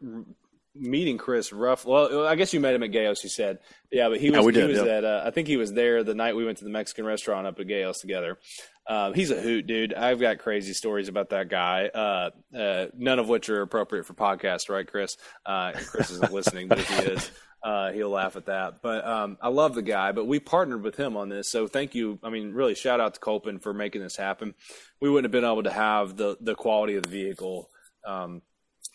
meeting 0.75 1.19
Chris 1.19 1.53
rough? 1.53 1.85
Well, 1.87 2.27
I 2.27 2.35
guess 2.35 2.53
you 2.53 2.61
met 2.61 2.75
him 2.75 2.83
at 2.83 2.91
GAOS. 2.91 3.23
You 3.23 3.31
said, 3.31 3.59
yeah, 3.93 4.09
but 4.09 4.21
he 4.21 4.31
was 4.31 4.39
Yeah, 4.41 4.45
we 4.45 4.53
he 4.53 4.61
did, 4.61 4.71
was 4.71 4.79
yeah. 4.87 4.97
at. 4.97 5.05
Uh, 5.05 5.23
I 5.25 5.31
think 5.31 5.47
he 5.49 5.57
was 5.57 5.73
there 5.73 6.03
the 6.03 6.15
night 6.15 6.35
we 6.37 6.45
went 6.45 6.59
to 6.59 6.65
the 6.65 6.71
Mexican 6.71 7.07
restaurant 7.07 7.47
up 7.47 7.59
at 7.61 7.67
GAOS 7.69 8.01
together. 8.01 8.39
Um, 8.87 9.15
he's 9.15 9.31
a 9.31 9.41
hoot, 9.41 9.67
dude. 9.67 9.95
I've 9.95 10.21
got 10.21 10.39
crazy 10.39 10.75
stories 10.75 11.09
about 11.09 11.31
that 11.31 11.49
guy. 11.49 11.87
Uh, 11.87 12.31
uh, 12.55 12.87
none 12.95 13.19
of 13.19 13.29
which 13.29 13.49
are 13.49 13.63
appropriate 13.63 14.05
for 14.05 14.13
podcast, 14.15 14.69
right, 14.69 14.87
Chris? 14.87 15.17
Uh, 15.47 15.73
Chris 15.73 16.11
isn't 16.11 16.33
listening, 16.33 16.69
but 16.69 16.79
if 16.81 16.89
he 16.89 17.11
is, 17.13 17.31
uh, 17.65 17.93
he'll 17.93 18.11
laugh 18.11 18.37
at 18.37 18.47
that. 18.47 18.83
But 18.83 19.07
um, 19.07 19.39
I 19.41 19.49
love 19.49 19.75
the 19.75 19.83
guy. 19.83 20.13
But 20.13 20.27
we 20.27 20.39
partnered 20.39 20.83
with 20.83 20.97
him 20.97 21.17
on 21.17 21.31
this, 21.31 21.51
so 21.51 21.67
thank 21.67 21.95
you. 21.95 22.19
I 22.23 22.29
mean, 22.29 22.53
really, 22.53 22.75
shout 22.75 23.01
out 23.01 23.15
to 23.15 23.21
Kolpin 23.21 23.59
for 23.61 23.73
making 23.73 24.03
this 24.03 24.17
happen. 24.17 24.55
We 25.01 25.09
wouldn't 25.09 25.33
have 25.33 25.43
been 25.43 25.51
able 25.51 25.63
to 25.63 25.73
have 25.73 26.17
the 26.17 26.37
the 26.41 26.55
quality 26.55 26.97
of 26.97 27.05
the 27.05 27.09
vehicle. 27.09 27.71
Um, 28.07 28.43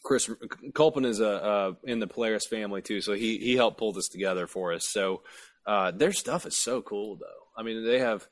Chris 0.04 0.30
Kolpin 0.74 1.04
is 1.06 1.20
a, 1.20 1.30
uh, 1.30 1.74
in 1.84 2.00
the 2.00 2.08
Polaris 2.08 2.46
family 2.46 2.82
too, 2.84 3.02
so 3.02 3.14
he 3.14 3.40
he 3.40 3.56
helped 3.56 3.80
pull 3.80 3.92
this 3.92 4.08
together 4.08 4.46
for 4.46 4.72
us. 4.72 4.88
So 4.88 5.24
uh, 5.66 5.92
their 5.92 6.14
stuff 6.14 6.46
is 6.46 6.58
so 6.58 6.82
cool, 6.82 7.16
though. 7.16 7.26
I 7.58 7.64
mean, 7.64 7.84
they 7.86 8.00
have. 8.00 8.28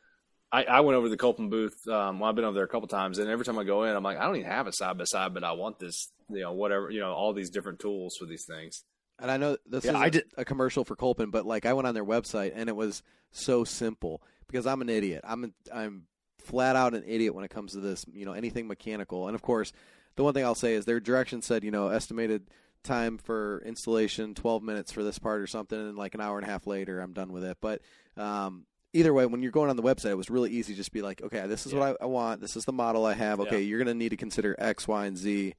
I, 0.50 0.64
I 0.64 0.80
went 0.80 0.96
over 0.96 1.08
to 1.08 1.10
the 1.10 1.18
Kolpin 1.18 1.50
booth. 1.50 1.76
Um, 1.90 2.20
well, 2.20 2.30
I've 2.30 2.36
been 2.36 2.46
over 2.46 2.56
there 2.56 2.64
a 2.64 2.70
couple 2.70 2.88
times, 2.88 3.18
and 3.18 3.30
every 3.30 3.44
time 3.44 3.60
I 3.60 3.66
go 3.66 3.84
in, 3.84 3.96
I'm 3.96 4.04
like, 4.04 4.18
I 4.18 4.26
don't 4.26 4.38
even 4.38 4.50
have 4.50 4.68
a 4.68 4.72
side 4.72 4.98
by 4.98 5.04
side, 5.04 5.34
but 5.34 5.44
I 5.44 5.52
want 5.54 5.80
this. 5.80 6.12
You 6.30 6.42
know, 6.42 6.54
whatever. 6.54 6.90
You 6.92 7.00
know, 7.00 7.12
all 7.12 7.34
these 7.34 7.50
different 7.50 7.80
tools 7.80 8.16
for 8.18 8.26
these 8.26 8.46
things. 8.46 8.84
And 9.20 9.32
I 9.32 9.38
know 9.38 9.58
this 9.66 9.84
Yeah, 9.86 9.92
is 9.92 9.96
I 9.98 10.06
a, 10.08 10.12
did- 10.12 10.32
a 10.38 10.46
commercial 10.46 10.84
for 10.86 10.96
Kolpin, 10.96 11.32
but 11.32 11.46
like 11.46 11.66
I 11.66 11.74
went 11.74 11.88
on 11.88 11.94
their 11.94 12.06
website 12.06 12.52
and 12.56 12.70
it 12.70 12.76
was 12.76 13.02
so 13.32 13.64
simple 13.64 14.22
because 14.48 14.66
I'm 14.68 14.82
an 14.82 14.90
idiot. 14.90 15.22
I'm 15.24 15.54
I'm 15.74 16.04
flat 16.40 16.76
out 16.76 16.94
an 16.94 17.04
idiot 17.06 17.34
when 17.36 17.44
it 17.44 17.50
comes 17.52 17.74
to 17.74 17.80
this. 17.80 18.06
You 18.14 18.26
know, 18.26 18.34
anything 18.34 18.68
mechanical. 18.68 19.28
And 19.28 19.36
of 19.36 19.42
course, 19.42 19.72
the 20.16 20.24
one 20.24 20.34
thing 20.34 20.44
I'll 20.46 20.56
say 20.56 20.74
is 20.74 20.86
their 20.86 21.00
direction 21.00 21.42
said, 21.42 21.64
you 21.64 21.72
know, 21.72 21.90
estimated 21.90 22.48
time 22.84 23.18
for 23.18 23.62
installation 23.66 24.34
12 24.34 24.64
minutes 24.64 24.92
for 24.92 25.04
this 25.04 25.20
part 25.20 25.42
or 25.42 25.48
something, 25.48 25.78
and 25.80 25.98
like 25.98 26.14
an 26.16 26.22
hour 26.22 26.38
and 26.38 26.48
a 26.48 26.50
half 26.50 26.68
later, 26.68 27.00
I'm 27.02 27.14
done 27.14 27.34
with 27.34 27.44
it. 27.44 27.58
But 27.60 27.82
um, 28.16 28.66
either 28.94 29.14
way, 29.14 29.26
when 29.26 29.42
you're 29.42 29.52
going 29.52 29.70
on 29.70 29.76
the 29.76 29.84
website, 29.84 30.12
it 30.12 30.18
was 30.18 30.30
really 30.30 30.52
easy. 30.52 30.74
to 30.74 30.78
Just 30.78 30.92
be 30.94 31.02
like, 31.02 31.22
okay, 31.22 31.46
this 31.48 31.66
is 31.66 31.74
what 31.74 31.98
I, 32.02 32.04
I 32.04 32.06
want. 32.06 32.40
This 32.40 32.56
is 32.56 32.66
the 32.66 32.72
model 32.72 33.06
I 33.06 33.14
have. 33.14 33.40
Okay, 33.42 33.62
you're 33.64 33.80
going 33.80 33.88
to 33.88 33.94
need 33.94 34.10
to 34.10 34.18
consider 34.18 34.56
X, 34.58 34.88
Y, 34.88 35.06
and 35.06 35.18
Z. 35.18 35.54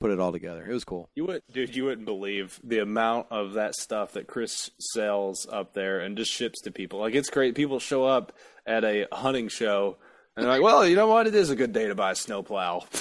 Put 0.00 0.12
it 0.12 0.20
all 0.20 0.30
together. 0.30 0.64
It 0.64 0.72
was 0.72 0.84
cool. 0.84 1.10
You 1.16 1.24
would, 1.26 1.42
dude, 1.52 1.74
you 1.74 1.84
wouldn't 1.84 2.06
believe 2.06 2.60
the 2.62 2.78
amount 2.78 3.26
of 3.30 3.54
that 3.54 3.74
stuff 3.74 4.12
that 4.12 4.28
Chris 4.28 4.70
sells 4.78 5.46
up 5.50 5.74
there 5.74 6.00
and 6.00 6.16
just 6.16 6.30
ships 6.30 6.60
to 6.62 6.70
people. 6.70 7.00
Like 7.00 7.14
it's 7.14 7.30
great. 7.30 7.56
People 7.56 7.80
show 7.80 8.04
up 8.04 8.32
at 8.64 8.84
a 8.84 9.08
hunting 9.10 9.48
show 9.48 9.96
and 10.36 10.44
they're 10.44 10.52
like, 10.52 10.62
"Well, 10.62 10.86
you 10.86 10.94
know 10.94 11.08
what? 11.08 11.26
It 11.26 11.34
is 11.34 11.50
a 11.50 11.56
good 11.56 11.72
day 11.72 11.88
to 11.88 11.96
buy 11.96 12.12
a 12.12 12.14
snowplow." 12.14 12.84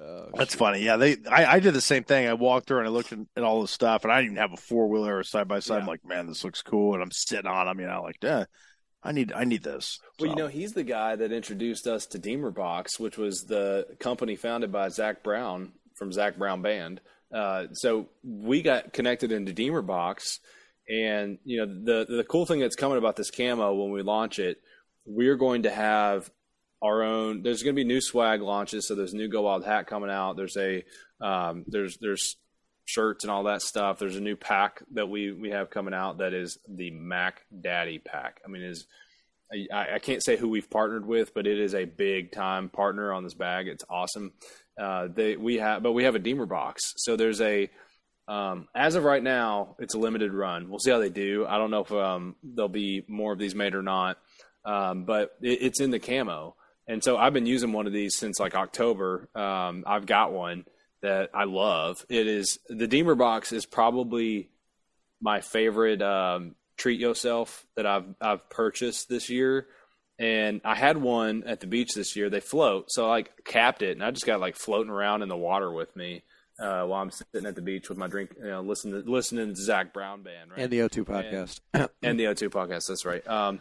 Oh, 0.00 0.28
That's 0.34 0.54
funny. 0.54 0.82
Yeah, 0.82 0.96
they. 0.96 1.16
I, 1.30 1.46
I 1.46 1.60
did 1.60 1.72
the 1.72 1.80
same 1.80 2.02
thing. 2.04 2.26
I 2.26 2.34
walked 2.34 2.66
through 2.66 2.80
and 2.80 2.88
I 2.88 2.90
looked 2.90 3.12
at, 3.12 3.20
at 3.36 3.44
all 3.44 3.62
the 3.62 3.68
stuff, 3.68 4.02
and 4.02 4.12
I 4.12 4.16
didn't 4.16 4.32
even 4.32 4.42
have 4.42 4.52
a 4.52 4.56
four 4.56 4.88
wheeler 4.88 5.18
or 5.18 5.22
side 5.22 5.46
by 5.46 5.60
side. 5.60 5.80
I'm 5.80 5.86
like, 5.86 6.04
man, 6.04 6.26
this 6.26 6.44
looks 6.44 6.62
cool, 6.62 6.94
and 6.94 7.02
I'm 7.02 7.12
sitting 7.12 7.46
on 7.46 7.66
them. 7.66 7.80
You 7.80 7.86
know, 7.86 8.02
like, 8.02 8.16
yeah, 8.20 8.44
I 9.04 9.12
need, 9.12 9.32
I 9.32 9.44
need 9.44 9.62
this. 9.62 10.00
Well, 10.18 10.30
you 10.30 10.36
know, 10.36 10.46
he's 10.48 10.72
the 10.72 10.82
guy 10.82 11.14
that 11.16 11.30
introduced 11.30 11.86
us 11.86 12.06
to 12.06 12.18
DemerBox, 12.18 12.98
which 12.98 13.18
was 13.18 13.42
the 13.42 13.86
company 14.00 14.34
founded 14.36 14.72
by 14.72 14.88
Zac 14.88 15.22
Brown 15.22 15.72
from 15.94 16.12
Zac 16.12 16.36
Brown 16.36 16.62
Band. 16.62 17.00
Uh, 17.32 17.66
so 17.72 18.08
we 18.22 18.62
got 18.62 18.92
connected 18.92 19.32
into 19.32 19.52
DemerBox, 19.52 20.38
and 20.88 21.38
you 21.44 21.58
know, 21.58 21.66
the 21.66 22.16
the 22.16 22.24
cool 22.24 22.46
thing 22.46 22.60
that's 22.60 22.76
coming 22.76 22.98
about 22.98 23.16
this 23.16 23.30
camo 23.30 23.74
when 23.74 23.90
we 23.90 24.02
launch 24.02 24.38
it, 24.38 24.60
we're 25.04 25.36
going 25.36 25.64
to 25.64 25.70
have 25.70 26.30
our 26.82 27.02
own. 27.02 27.42
There's 27.42 27.62
going 27.62 27.74
to 27.74 27.80
be 27.80 27.84
new 27.84 28.00
swag 28.00 28.40
launches. 28.40 28.86
So 28.86 28.94
there's 28.94 29.14
a 29.14 29.16
new 29.16 29.28
Go 29.28 29.42
Wild 29.42 29.64
hat 29.64 29.86
coming 29.86 30.10
out. 30.10 30.36
There's 30.36 30.56
a 30.56 30.84
um, 31.20 31.64
there's 31.66 31.98
there's 31.98 32.36
shirts 32.84 33.24
and 33.24 33.30
all 33.30 33.44
that 33.44 33.62
stuff. 33.62 33.98
There's 33.98 34.16
a 34.16 34.20
new 34.20 34.36
pack 34.36 34.82
that 34.92 35.08
we 35.08 35.32
we 35.32 35.50
have 35.50 35.70
coming 35.70 35.94
out 35.94 36.18
that 36.18 36.34
is 36.34 36.58
the 36.68 36.90
Mac 36.90 37.42
Daddy 37.62 37.98
pack. 37.98 38.40
I 38.44 38.48
mean, 38.48 38.62
is 38.62 38.86
I, 39.72 39.94
I 39.94 39.98
can't 39.98 40.24
say 40.24 40.36
who 40.36 40.48
we've 40.48 40.70
partnered 40.70 41.06
with, 41.06 41.34
but 41.34 41.46
it 41.46 41.58
is 41.58 41.74
a 41.74 41.84
big 41.84 42.32
time 42.32 42.68
partner 42.68 43.12
on 43.12 43.24
this 43.24 43.34
bag. 43.34 43.68
It's 43.68 43.84
awesome. 43.88 44.32
Uh, 44.80 45.08
they 45.12 45.36
we 45.36 45.58
have, 45.58 45.82
but 45.82 45.92
we 45.92 46.04
have 46.04 46.14
a 46.14 46.20
DemerBox. 46.20 46.78
So 46.96 47.16
there's 47.16 47.40
a 47.40 47.70
um, 48.26 48.68
as 48.74 48.94
of 48.94 49.04
right 49.04 49.22
now, 49.22 49.76
it's 49.78 49.94
a 49.94 49.98
limited 49.98 50.32
run. 50.32 50.70
We'll 50.70 50.78
see 50.78 50.90
how 50.90 50.98
they 50.98 51.10
do. 51.10 51.46
I 51.46 51.58
don't 51.58 51.70
know 51.70 51.82
if 51.82 51.92
um, 51.92 52.36
there'll 52.42 52.68
be 52.70 53.04
more 53.06 53.32
of 53.32 53.38
these 53.38 53.54
made 53.54 53.74
or 53.74 53.82
not, 53.82 54.16
um, 54.64 55.04
but 55.04 55.32
it, 55.42 55.58
it's 55.60 55.80
in 55.80 55.90
the 55.90 55.98
camo. 55.98 56.56
And 56.86 57.02
so 57.04 57.16
I've 57.16 57.32
been 57.32 57.46
using 57.46 57.72
one 57.72 57.86
of 57.86 57.92
these 57.92 58.16
since 58.16 58.40
like 58.40 58.54
October. 58.54 59.28
Um, 59.34 59.84
I've 59.86 60.06
got 60.06 60.32
one 60.32 60.64
that 61.04 61.30
I 61.32 61.44
love. 61.44 62.04
It 62.08 62.26
is 62.26 62.58
the 62.68 62.88
DemerBox 62.88 63.52
is 63.52 63.66
probably 63.66 64.48
my 65.20 65.40
favorite 65.40 66.02
um, 66.02 66.54
treat 66.76 66.98
yourself 66.98 67.66
that 67.76 67.86
I've 67.86 68.06
I've 68.20 68.50
purchased 68.50 69.08
this 69.08 69.30
year. 69.30 69.66
And 70.18 70.60
I 70.64 70.76
had 70.76 70.96
one 70.96 71.42
at 71.44 71.58
the 71.60 71.66
beach 71.66 71.94
this 71.94 72.14
year. 72.14 72.30
They 72.30 72.40
float, 72.40 72.86
so 72.88 73.06
I 73.06 73.08
like 73.08 73.44
capped 73.44 73.82
it, 73.82 73.92
and 73.92 74.04
I 74.04 74.12
just 74.12 74.26
got 74.26 74.40
like 74.40 74.56
floating 74.56 74.92
around 74.92 75.22
in 75.22 75.28
the 75.28 75.36
water 75.36 75.72
with 75.72 75.94
me 75.96 76.22
uh, 76.58 76.84
while 76.84 77.02
I'm 77.02 77.10
sitting 77.10 77.46
at 77.46 77.54
the 77.54 77.62
beach 77.62 77.88
with 77.88 77.98
my 77.98 78.06
drink, 78.06 78.30
you 78.38 78.48
know, 78.48 78.60
listening 78.60 79.02
to, 79.02 79.10
listening 79.10 79.54
to 79.54 79.60
Zac 79.60 79.92
Brown 79.92 80.22
band, 80.22 80.50
right? 80.50 80.60
And 80.60 80.70
the 80.70 80.78
O2 80.78 81.04
podcast. 81.04 81.60
and 82.02 82.18
the 82.18 82.24
O2 82.24 82.48
podcast. 82.48 82.86
That's 82.88 83.04
right. 83.04 83.26
Um, 83.26 83.60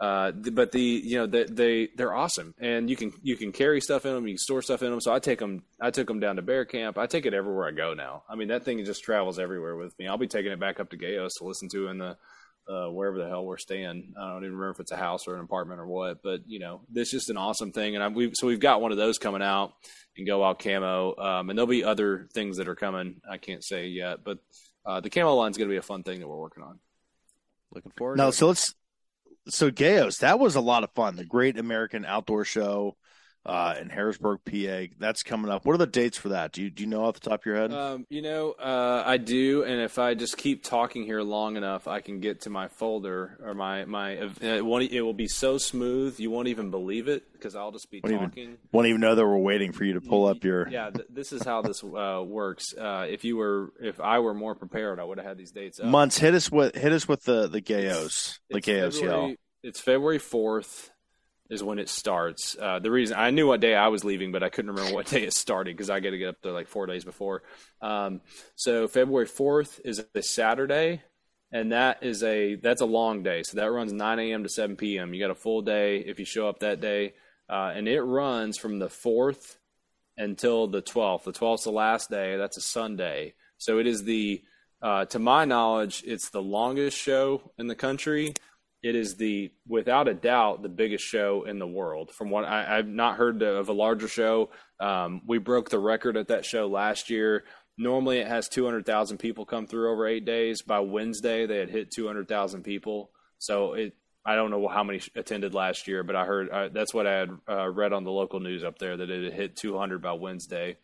uh, 0.00 0.32
but 0.32 0.72
the 0.72 0.80
you 0.80 1.18
know 1.18 1.26
they, 1.26 1.44
they 1.44 1.88
they're 1.94 2.14
awesome, 2.14 2.54
and 2.58 2.88
you 2.88 2.96
can 2.96 3.12
you 3.22 3.36
can 3.36 3.52
carry 3.52 3.82
stuff 3.82 4.06
in 4.06 4.14
them, 4.14 4.26
you 4.26 4.32
can 4.32 4.38
store 4.38 4.62
stuff 4.62 4.82
in 4.82 4.90
them. 4.90 5.00
So 5.00 5.12
I 5.12 5.18
take 5.18 5.38
them, 5.38 5.62
I 5.78 5.90
took 5.90 6.06
them 6.06 6.20
down 6.20 6.36
to 6.36 6.42
bear 6.42 6.64
camp. 6.64 6.96
I 6.96 7.06
take 7.06 7.26
it 7.26 7.34
everywhere 7.34 7.68
I 7.68 7.72
go 7.72 7.92
now. 7.92 8.22
I 8.26 8.34
mean 8.34 8.48
that 8.48 8.64
thing 8.64 8.82
just 8.86 9.04
travels 9.04 9.38
everywhere 9.38 9.76
with 9.76 9.98
me. 9.98 10.08
I'll 10.08 10.16
be 10.16 10.26
taking 10.26 10.52
it 10.52 10.58
back 10.58 10.80
up 10.80 10.88
to 10.90 10.96
GAOS 10.96 11.34
to 11.38 11.44
listen 11.44 11.68
to 11.70 11.88
in 11.88 11.98
the 11.98 12.16
uh, 12.68 12.86
wherever 12.86 13.18
the 13.18 13.28
hell 13.28 13.44
we're 13.44 13.58
staying. 13.58 14.14
I 14.18 14.28
don't 14.28 14.44
even 14.44 14.56
remember 14.56 14.70
if 14.70 14.80
it's 14.80 14.92
a 14.92 14.96
house 14.96 15.26
or 15.26 15.34
an 15.34 15.42
apartment 15.42 15.80
or 15.80 15.86
what. 15.86 16.22
But 16.22 16.42
you 16.46 16.58
know, 16.58 16.82
this 16.88 17.08
is 17.08 17.22
just 17.22 17.30
an 17.30 17.36
awesome 17.36 17.72
thing, 17.72 17.94
and 17.94 18.04
I, 18.04 18.08
we 18.08 18.32
so 18.34 18.46
we've 18.46 18.60
got 18.60 18.80
one 18.80 18.92
of 18.92 18.98
those 18.98 19.18
coming 19.18 19.42
out 19.42 19.72
and 20.16 20.26
go 20.26 20.44
out 20.44 20.58
camo, 20.58 21.16
um, 21.16 21.50
and 21.50 21.58
there'll 21.58 21.66
be 21.66 21.84
other 21.84 22.28
things 22.32 22.58
that 22.58 22.68
are 22.68 22.76
coming. 22.76 23.20
I 23.28 23.38
can't 23.38 23.64
say 23.64 23.88
yet, 23.88 24.24
but 24.24 24.38
uh, 24.84 25.00
the 25.00 25.10
camo 25.10 25.34
line 25.34 25.50
is 25.50 25.56
going 25.56 25.68
to 25.68 25.72
be 25.72 25.78
a 25.78 25.82
fun 25.82 26.02
thing 26.02 26.20
that 26.20 26.28
we're 26.28 26.36
working 26.36 26.62
on. 26.62 26.78
Looking 27.72 27.92
forward. 27.96 28.18
no, 28.18 28.30
to 28.30 28.36
so 28.36 28.46
let's. 28.48 28.74
So 29.48 29.70
GAOS, 29.70 30.18
that 30.18 30.38
was 30.38 30.54
a 30.54 30.60
lot 30.60 30.84
of 30.84 30.92
fun. 30.92 31.16
The 31.16 31.24
Great 31.24 31.58
American 31.58 32.04
Outdoor 32.04 32.44
Show 32.44 32.96
uh, 33.46 33.74
in 33.80 33.88
Harrisburg, 33.88 34.40
PA. 34.44 34.92
That's 34.98 35.22
coming 35.22 35.50
up. 35.50 35.64
What 35.64 35.74
are 35.74 35.78
the 35.78 35.86
dates 35.86 36.18
for 36.18 36.28
that? 36.30 36.52
Do 36.52 36.62
you 36.62 36.70
do 36.70 36.82
you 36.82 36.88
know 36.88 37.04
off 37.04 37.14
the 37.20 37.30
top 37.30 37.40
of 37.40 37.46
your 37.46 37.56
head? 37.56 37.72
Um, 37.72 38.06
you 38.10 38.20
know, 38.22 38.52
uh, 38.52 39.02
I 39.06 39.16
do, 39.16 39.62
and 39.64 39.80
if 39.80 39.98
I 39.98 40.14
just 40.14 40.36
keep 40.36 40.62
talking 40.62 41.04
here 41.04 41.22
long 41.22 41.56
enough, 41.56 41.88
I 41.88 42.00
can 42.00 42.20
get 42.20 42.42
to 42.42 42.50
my 42.50 42.68
folder 42.68 43.38
or 43.42 43.54
my 43.54 43.84
my. 43.86 44.18
Uh, 44.18 44.30
it, 44.42 44.64
won't, 44.64 44.90
it 44.90 45.00
will 45.02 45.14
be 45.14 45.28
so 45.28 45.56
smooth 45.58 46.18
you 46.20 46.30
won't 46.30 46.48
even 46.48 46.70
believe 46.70 47.08
it 47.08 47.32
because 47.32 47.56
I'll 47.56 47.72
just 47.72 47.90
be 47.90 48.00
Won't 48.02 48.14
even- 48.14 48.28
talking. 48.28 48.56
Won't 48.72 48.86
even 48.88 49.00
know 49.00 49.14
that 49.14 49.24
we're 49.24 49.38
waiting 49.38 49.72
for 49.72 49.84
you 49.84 49.94
to 49.94 50.00
pull 50.00 50.26
up 50.26 50.44
your. 50.44 50.68
Yeah, 50.68 50.90
th- 50.90 51.06
this 51.08 51.32
is 51.32 51.42
how 51.42 51.62
this 51.62 51.82
uh, 51.82 52.22
works. 52.24 52.74
Uh, 52.76 53.06
if 53.08 53.24
you 53.24 53.36
were, 53.38 53.72
if 53.80 54.00
I 54.00 54.18
were 54.18 54.34
more 54.34 54.54
prepared, 54.54 55.00
I 55.00 55.04
would 55.04 55.18
have 55.18 55.26
had 55.26 55.38
these 55.38 55.50
dates 55.50 55.80
up. 55.80 55.86
Months 55.86 56.18
hit 56.18 56.34
us 56.34 56.50
with 56.50 56.74
hit 56.74 56.92
us 56.92 57.08
with 57.08 57.24
the 57.24 57.48
the 57.48 57.60
GAOS, 57.62 58.38
the 58.50 58.58
It's 58.58 58.66
GAOS. 58.66 59.00
February- 59.00 59.38
It's 59.62 59.80
February 59.80 60.18
fourth 60.18 60.90
is 61.50 61.62
when 61.62 61.78
it 61.78 61.88
starts. 61.88 62.56
Uh, 62.58 62.78
the 62.78 62.90
reason 62.90 63.16
I 63.18 63.30
knew 63.30 63.46
what 63.46 63.60
day 63.60 63.74
I 63.74 63.88
was 63.88 64.04
leaving, 64.04 64.32
but 64.32 64.42
I 64.42 64.48
couldn't 64.48 64.70
remember 64.70 64.94
what 64.94 65.06
day 65.06 65.24
it 65.24 65.34
started 65.34 65.76
because 65.76 65.90
I 65.90 66.00
got 66.00 66.10
to 66.10 66.18
get 66.18 66.28
up 66.28 66.36
there 66.42 66.52
like 66.52 66.68
four 66.68 66.86
days 66.86 67.04
before. 67.04 67.42
Um, 67.82 68.20
so 68.54 68.88
February 68.88 69.26
fourth 69.26 69.80
is 69.84 70.04
a 70.14 70.22
Saturday, 70.22 71.02
and 71.52 71.72
that 71.72 72.02
is 72.02 72.22
a 72.22 72.54
that's 72.54 72.80
a 72.80 72.86
long 72.86 73.22
day. 73.22 73.42
So 73.42 73.58
that 73.58 73.70
runs 73.70 73.92
nine 73.92 74.18
a.m. 74.18 74.44
to 74.44 74.48
seven 74.48 74.76
p.m. 74.76 75.12
You 75.12 75.20
got 75.20 75.30
a 75.30 75.34
full 75.34 75.62
day 75.62 75.98
if 75.98 76.18
you 76.18 76.24
show 76.24 76.48
up 76.48 76.60
that 76.60 76.80
day, 76.80 77.14
uh, 77.48 77.72
and 77.74 77.88
it 77.88 78.00
runs 78.00 78.56
from 78.56 78.78
the 78.78 78.88
fourth 78.88 79.58
until 80.20 80.66
the 80.68 80.82
12th. 80.82 81.24
The 81.24 81.32
12th 81.32 81.54
is 81.54 81.64
the 81.64 81.72
last 81.72 82.10
day. 82.10 82.36
That's 82.36 82.58
a 82.58 82.60
Sunday. 82.60 83.34
So 83.58 83.78
it 83.78 83.86
is 83.86 84.04
the, 84.04 84.42
uh, 84.82 85.06
to 85.06 85.18
my 85.18 85.44
knowledge, 85.44 86.02
it's 86.06 86.30
the 86.30 86.42
longest 86.42 86.96
show 86.96 87.52
in 87.58 87.66
the 87.66 87.74
country. 87.74 88.34
It 88.82 88.96
is 88.96 89.16
the, 89.16 89.52
without 89.68 90.08
a 90.08 90.14
doubt, 90.14 90.62
the 90.62 90.68
biggest 90.68 91.04
show 91.04 91.44
in 91.44 91.58
the 91.58 91.66
world. 91.66 92.10
From 92.12 92.30
what 92.30 92.44
I, 92.44 92.78
I've 92.78 92.88
not 92.88 93.16
heard 93.16 93.42
of 93.42 93.68
a 93.68 93.74
larger 93.74 94.08
show. 94.08 94.50
Um, 94.78 95.20
we 95.26 95.38
broke 95.38 95.68
the 95.68 95.78
record 95.78 96.16
at 96.16 96.28
that 96.28 96.46
show 96.46 96.66
last 96.66 97.10
year. 97.10 97.44
Normally, 97.76 98.18
it 98.18 98.26
has 98.26 98.48
200,000 98.48 99.18
people 99.18 99.44
come 99.44 99.66
through 99.66 99.90
over 99.92 100.06
eight 100.06 100.24
days. 100.24 100.62
By 100.62 100.80
Wednesday, 100.80 101.46
they 101.46 101.58
had 101.58 101.70
hit 101.70 101.90
200,000 101.90 102.62
people. 102.62 103.10
So 103.38 103.74
it, 103.74 103.94
I 104.24 104.34
don't 104.34 104.50
know 104.50 104.68
how 104.68 104.84
many 104.84 105.00
attended 105.14 105.54
last 105.54 105.88
year, 105.88 106.02
but 106.02 106.14
I 106.14 106.24
heard 106.24 106.50
uh, 106.50 106.68
that's 106.68 106.92
what 106.92 107.06
I 107.06 107.12
had 107.12 107.30
uh, 107.48 107.68
read 107.68 107.92
on 107.92 108.04
the 108.04 108.10
local 108.10 108.40
news 108.40 108.62
up 108.64 108.78
there 108.78 108.96
that 108.96 109.10
it 109.10 109.24
had 109.24 109.32
hit 109.32 109.56
200 109.56 110.02
by 110.02 110.12
Wednesday. 110.12 110.76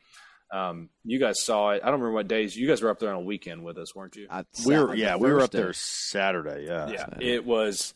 Um, 0.52 0.88
you 1.04 1.18
guys 1.18 1.42
saw 1.44 1.70
it. 1.70 1.82
I 1.82 1.86
don't 1.86 1.94
remember 2.00 2.12
what 2.12 2.28
days 2.28 2.54
you 2.56 2.68
guys 2.68 2.80
were 2.82 2.90
up 2.90 2.98
there 3.00 3.10
on 3.10 3.16
a 3.16 3.20
weekend 3.20 3.64
with 3.64 3.78
us, 3.78 3.94
weren't 3.94 4.14
you? 4.16 4.26
I 4.30 4.44
We 4.64 4.76
were 4.78 4.94
yeah, 4.94 5.12
the 5.12 5.18
we 5.18 5.32
were 5.32 5.40
first 5.40 5.44
up 5.44 5.52
there. 5.52 5.72
Saturday. 5.72 6.66
Yeah, 6.66 6.88
yeah, 6.88 7.06
it 7.20 7.44
was 7.44 7.94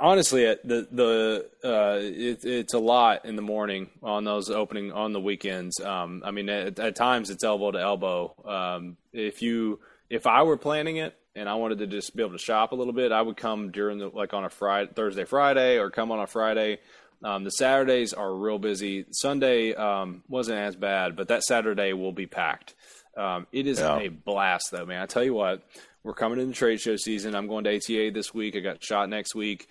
honestly 0.00 0.44
it- 0.44 0.66
the 0.66 0.88
the 0.90 1.50
uh, 1.64 1.98
it, 2.00 2.44
it's 2.44 2.74
a 2.74 2.78
lot 2.78 3.24
in 3.26 3.36
the 3.36 3.42
morning 3.42 3.90
on 4.02 4.24
those 4.24 4.50
opening 4.50 4.92
on 4.92 5.12
the 5.12 5.20
weekends. 5.20 5.80
Um, 5.80 6.22
I 6.24 6.30
mean, 6.30 6.48
at, 6.48 6.78
at 6.78 6.96
times 6.96 7.30
it's 7.30 7.44
elbow 7.44 7.70
to 7.72 7.80
elbow. 7.80 8.34
Um, 8.46 8.96
if 9.12 9.42
you 9.42 9.80
if 10.10 10.26
I 10.26 10.42
were 10.42 10.56
planning 10.56 10.96
it 10.96 11.14
and 11.36 11.48
I 11.48 11.54
wanted 11.54 11.78
to 11.78 11.86
just 11.86 12.14
be 12.14 12.22
able 12.22 12.32
to 12.32 12.38
shop 12.38 12.72
a 12.72 12.74
little 12.74 12.92
bit, 12.92 13.12
I 13.12 13.20
would 13.20 13.36
come 13.36 13.70
during 13.72 13.98
the 13.98 14.08
like 14.08 14.32
on 14.34 14.44
a 14.44 14.50
Friday, 14.50 14.90
Thursday, 14.94 15.24
Friday, 15.24 15.78
or 15.78 15.90
come 15.90 16.12
on 16.12 16.20
a 16.20 16.26
Friday. 16.26 16.78
Um, 17.22 17.44
the 17.44 17.50
Saturdays 17.50 18.12
are 18.12 18.34
real 18.34 18.58
busy. 18.58 19.06
Sunday 19.12 19.74
um, 19.74 20.22
wasn't 20.28 20.58
as 20.58 20.76
bad, 20.76 21.16
but 21.16 21.28
that 21.28 21.42
Saturday 21.42 21.92
will 21.92 22.12
be 22.12 22.26
packed. 22.26 22.74
Um, 23.16 23.46
it 23.52 23.66
is 23.66 23.78
Yeah. 23.80 23.98
a 23.98 24.08
blast, 24.08 24.70
though, 24.72 24.84
man. 24.86 25.00
I 25.02 25.06
tell 25.06 25.22
you 25.24 25.34
what, 25.34 25.62
we're 26.02 26.14
coming 26.14 26.40
into 26.40 26.52
trade 26.54 26.80
show 26.80 26.96
season. 26.96 27.34
I'm 27.34 27.46
going 27.46 27.64
to 27.64 27.74
ATA 27.76 28.10
this 28.12 28.34
week. 28.34 28.56
I 28.56 28.60
got 28.60 28.82
shot 28.82 29.08
next 29.08 29.34
week. 29.34 29.68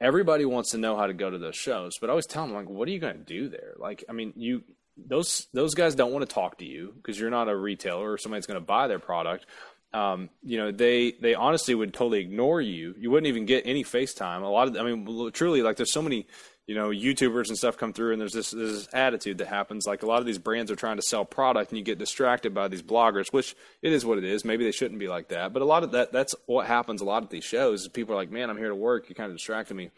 Everybody 0.00 0.44
wants 0.44 0.72
to 0.72 0.78
know 0.78 0.96
how 0.96 1.06
to 1.06 1.14
go 1.14 1.30
to 1.30 1.38
those 1.38 1.56
shows, 1.56 1.92
but 2.00 2.08
I 2.08 2.10
always 2.10 2.26
tell 2.26 2.44
them, 2.46 2.54
like, 2.54 2.68
what 2.68 2.86
are 2.88 2.90
you 2.90 2.98
going 2.98 3.16
to 3.18 3.24
do 3.24 3.48
there? 3.48 3.74
Like, 3.78 4.04
I 4.08 4.12
mean, 4.12 4.32
you 4.36 4.62
those 4.98 5.46
those 5.52 5.74
guys 5.74 5.94
don't 5.94 6.12
want 6.12 6.26
to 6.26 6.34
talk 6.34 6.58
to 6.58 6.64
you 6.64 6.92
because 6.96 7.18
you're 7.20 7.30
not 7.30 7.48
a 7.48 7.56
retailer 7.56 8.10
or 8.12 8.18
somebody 8.18 8.38
that's 8.38 8.46
going 8.46 8.60
to 8.60 8.64
buy 8.66 8.88
their 8.88 8.98
product. 8.98 9.46
Um, 9.94 10.28
you 10.42 10.58
know, 10.58 10.70
they 10.72 11.12
they 11.12 11.34
honestly 11.34 11.74
would 11.74 11.94
totally 11.94 12.20
ignore 12.20 12.60
you. 12.60 12.94
You 12.98 13.10
wouldn't 13.10 13.28
even 13.28 13.46
get 13.46 13.66
any 13.66 13.84
FaceTime. 13.84 14.42
A 14.42 14.46
lot 14.46 14.68
of, 14.68 14.76
I 14.76 14.82
mean, 14.82 15.30
truly, 15.32 15.62
like, 15.62 15.76
there's 15.76 15.92
so 15.92 16.02
many 16.02 16.26
you 16.66 16.74
know 16.74 16.88
YouTubers 16.90 17.48
and 17.48 17.56
stuff 17.56 17.76
come 17.76 17.92
through, 17.92 18.12
and 18.12 18.20
there's 18.20 18.32
this, 18.32 18.50
this 18.50 18.88
attitude 18.92 19.38
that 19.38 19.48
happens. 19.48 19.86
Like 19.86 20.02
a 20.02 20.06
lot 20.06 20.20
of 20.20 20.26
these 20.26 20.38
brands 20.38 20.70
are 20.70 20.76
trying 20.76 20.96
to 20.96 21.02
sell 21.02 21.24
product, 21.24 21.70
and 21.70 21.78
you 21.78 21.84
get 21.84 21.98
distracted 21.98 22.54
by 22.54 22.68
these 22.68 22.82
bloggers, 22.82 23.32
which 23.32 23.54
it 23.82 23.92
is 23.92 24.04
what 24.04 24.18
it 24.18 24.24
is. 24.24 24.44
Maybe 24.44 24.64
they 24.64 24.72
shouldn't 24.72 25.00
be 25.00 25.08
like 25.08 25.28
that, 25.28 25.52
but 25.52 25.62
a 25.62 25.66
lot 25.66 25.84
of 25.84 25.92
that 25.92 26.12
that's 26.12 26.34
what 26.46 26.66
happens. 26.66 27.00
A 27.00 27.04
lot 27.04 27.22
of 27.22 27.30
these 27.30 27.44
shows 27.44 27.88
people 27.88 28.14
are 28.14 28.18
like, 28.18 28.30
"Man, 28.30 28.50
I'm 28.50 28.58
here 28.58 28.68
to 28.68 28.74
work. 28.74 29.08
You're 29.08 29.14
kind 29.14 29.30
of 29.30 29.36
distracted 29.36 29.74
me." 29.74 29.90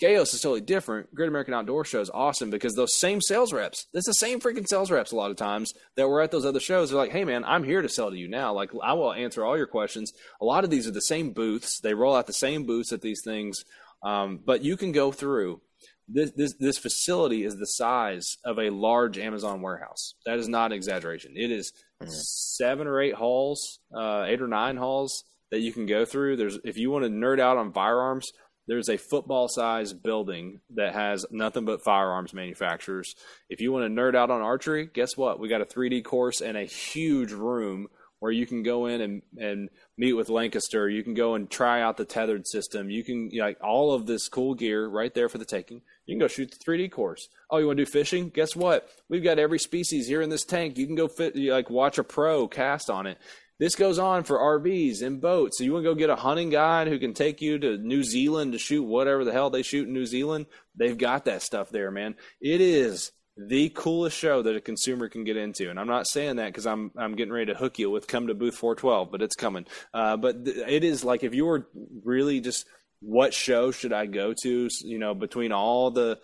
GAOS 0.00 0.32
is 0.32 0.40
totally 0.40 0.60
different. 0.60 1.12
Great 1.12 1.28
American 1.28 1.54
Outdoor 1.54 1.84
Show 1.84 2.00
is 2.00 2.10
awesome 2.10 2.50
because 2.50 2.74
those 2.74 2.96
same 2.96 3.20
sales 3.20 3.52
reps, 3.52 3.86
it's 3.92 4.06
the 4.06 4.14
same 4.14 4.40
freaking 4.40 4.66
sales 4.68 4.92
reps 4.92 5.10
a 5.10 5.16
lot 5.16 5.32
of 5.32 5.36
times 5.36 5.74
that 5.96 6.08
were 6.08 6.20
at 6.20 6.30
those 6.30 6.44
other 6.44 6.60
shows. 6.60 6.90
They're 6.90 6.98
like, 6.98 7.10
hey 7.10 7.24
man, 7.24 7.44
I'm 7.44 7.64
here 7.64 7.82
to 7.82 7.88
sell 7.88 8.10
to 8.10 8.16
you 8.16 8.28
now. 8.28 8.52
Like, 8.52 8.70
I 8.80 8.92
will 8.92 9.12
answer 9.12 9.44
all 9.44 9.56
your 9.56 9.66
questions. 9.66 10.12
A 10.40 10.44
lot 10.44 10.62
of 10.62 10.70
these 10.70 10.86
are 10.86 10.92
the 10.92 11.00
same 11.00 11.32
booths. 11.32 11.80
They 11.80 11.94
roll 11.94 12.14
out 12.14 12.28
the 12.28 12.32
same 12.32 12.64
booths 12.64 12.92
at 12.92 13.02
these 13.02 13.22
things. 13.24 13.64
Um, 14.02 14.38
but 14.44 14.62
you 14.62 14.76
can 14.76 14.92
go 14.92 15.10
through. 15.10 15.60
This, 16.08 16.32
this 16.32 16.54
this 16.58 16.78
facility 16.78 17.44
is 17.44 17.56
the 17.56 17.66
size 17.66 18.38
of 18.44 18.58
a 18.58 18.70
large 18.70 19.18
Amazon 19.18 19.60
warehouse. 19.60 20.14
That 20.24 20.38
is 20.38 20.48
not 20.48 20.72
an 20.72 20.76
exaggeration. 20.76 21.32
It 21.36 21.50
is 21.50 21.72
seven 22.06 22.86
or 22.86 23.00
eight 23.00 23.14
halls, 23.14 23.80
uh, 23.94 24.24
eight 24.26 24.40
or 24.40 24.48
nine 24.48 24.76
halls 24.76 25.24
that 25.50 25.60
you 25.60 25.72
can 25.72 25.86
go 25.86 26.04
through. 26.04 26.36
There's 26.36 26.58
if 26.64 26.78
you 26.78 26.90
want 26.90 27.04
to 27.04 27.10
nerd 27.10 27.40
out 27.40 27.58
on 27.58 27.72
firearms, 27.72 28.30
there's 28.68 28.88
a 28.88 28.98
football 28.98 29.48
size 29.48 29.92
building 29.92 30.60
that 30.74 30.94
has 30.94 31.26
nothing 31.30 31.64
but 31.64 31.82
firearms 31.82 32.34
manufacturers. 32.34 33.14
If 33.48 33.60
you 33.60 33.72
want 33.72 33.84
to 33.84 34.00
nerd 34.00 34.14
out 34.14 34.30
on 34.30 34.42
archery, 34.42 34.88
guess 34.92 35.16
what? 35.16 35.40
We 35.40 35.48
got 35.48 35.62
a 35.62 35.66
3D 35.66 36.04
course 36.04 36.40
and 36.40 36.56
a 36.56 36.64
huge 36.64 37.32
room 37.32 37.88
where 38.20 38.32
you 38.32 38.46
can 38.46 38.62
go 38.62 38.86
in 38.86 39.00
and, 39.00 39.22
and 39.38 39.70
meet 39.98 40.12
with 40.14 40.30
Lancaster. 40.30 40.88
You 40.88 41.02
can 41.02 41.14
go 41.14 41.34
and 41.34 41.50
try 41.50 41.82
out 41.82 41.96
the 41.96 42.04
tethered 42.04 42.46
system. 42.46 42.88
You 42.88 43.04
can 43.04 43.30
you 43.30 43.40
know, 43.40 43.46
like 43.46 43.62
all 43.62 43.92
of 43.92 44.06
this 44.06 44.28
cool 44.28 44.54
gear 44.54 44.86
right 44.86 45.12
there 45.12 45.28
for 45.28 45.38
the 45.38 45.44
taking. 45.44 45.82
You 46.06 46.14
can 46.14 46.20
go 46.20 46.28
shoot 46.28 46.52
the 46.52 46.64
3D 46.64 46.90
course. 46.92 47.28
Oh, 47.50 47.58
you 47.58 47.66
want 47.66 47.78
to 47.78 47.84
do 47.84 47.90
fishing? 47.90 48.30
Guess 48.30 48.54
what? 48.56 48.88
We've 49.08 49.24
got 49.24 49.38
every 49.38 49.58
species 49.58 50.06
here 50.06 50.22
in 50.22 50.30
this 50.30 50.44
tank. 50.44 50.78
You 50.78 50.86
can 50.86 50.94
go 50.94 51.08
fit 51.08 51.36
like 51.36 51.68
watch 51.68 51.98
a 51.98 52.04
pro 52.04 52.46
cast 52.46 52.88
on 52.88 53.06
it. 53.06 53.18
This 53.58 53.74
goes 53.74 53.98
on 53.98 54.22
for 54.22 54.38
RVs 54.38 55.02
and 55.02 55.20
boats. 55.20 55.58
So 55.58 55.64
you 55.64 55.72
want 55.72 55.84
to 55.84 55.90
go 55.90 55.94
get 55.96 56.10
a 56.10 56.16
hunting 56.16 56.50
guide 56.50 56.86
who 56.86 57.00
can 57.00 57.12
take 57.12 57.42
you 57.42 57.58
to 57.58 57.76
New 57.76 58.04
Zealand 58.04 58.52
to 58.52 58.58
shoot 58.58 58.84
whatever 58.84 59.24
the 59.24 59.32
hell 59.32 59.50
they 59.50 59.62
shoot 59.62 59.88
in 59.88 59.94
New 59.94 60.06
Zealand? 60.06 60.46
They've 60.76 60.96
got 60.96 61.24
that 61.24 61.42
stuff 61.42 61.70
there, 61.70 61.90
man. 61.90 62.14
It 62.40 62.60
is 62.60 63.10
the 63.38 63.68
coolest 63.70 64.16
show 64.16 64.42
that 64.42 64.56
a 64.56 64.60
consumer 64.60 65.08
can 65.08 65.22
get 65.22 65.36
into, 65.36 65.70
and 65.70 65.78
I'm 65.78 65.86
not 65.86 66.08
saying 66.08 66.36
that 66.36 66.46
because 66.46 66.66
I'm 66.66 66.90
I'm 66.96 67.14
getting 67.14 67.32
ready 67.32 67.52
to 67.52 67.58
hook 67.58 67.78
you 67.78 67.88
with 67.88 68.08
come 68.08 68.26
to 68.26 68.34
booth 68.34 68.56
412, 68.56 69.12
but 69.12 69.22
it's 69.22 69.36
coming. 69.36 69.66
Uh, 69.94 70.16
but 70.16 70.44
th- 70.44 70.56
it 70.56 70.82
is 70.82 71.04
like 71.04 71.22
if 71.22 71.34
you 71.34 71.46
were 71.46 71.68
really 72.04 72.40
just 72.40 72.66
what 73.00 73.32
show 73.32 73.70
should 73.70 73.92
I 73.92 74.06
go 74.06 74.34
to? 74.42 74.68
You 74.82 74.98
know, 74.98 75.14
between 75.14 75.52
all 75.52 75.92
the 75.92 76.18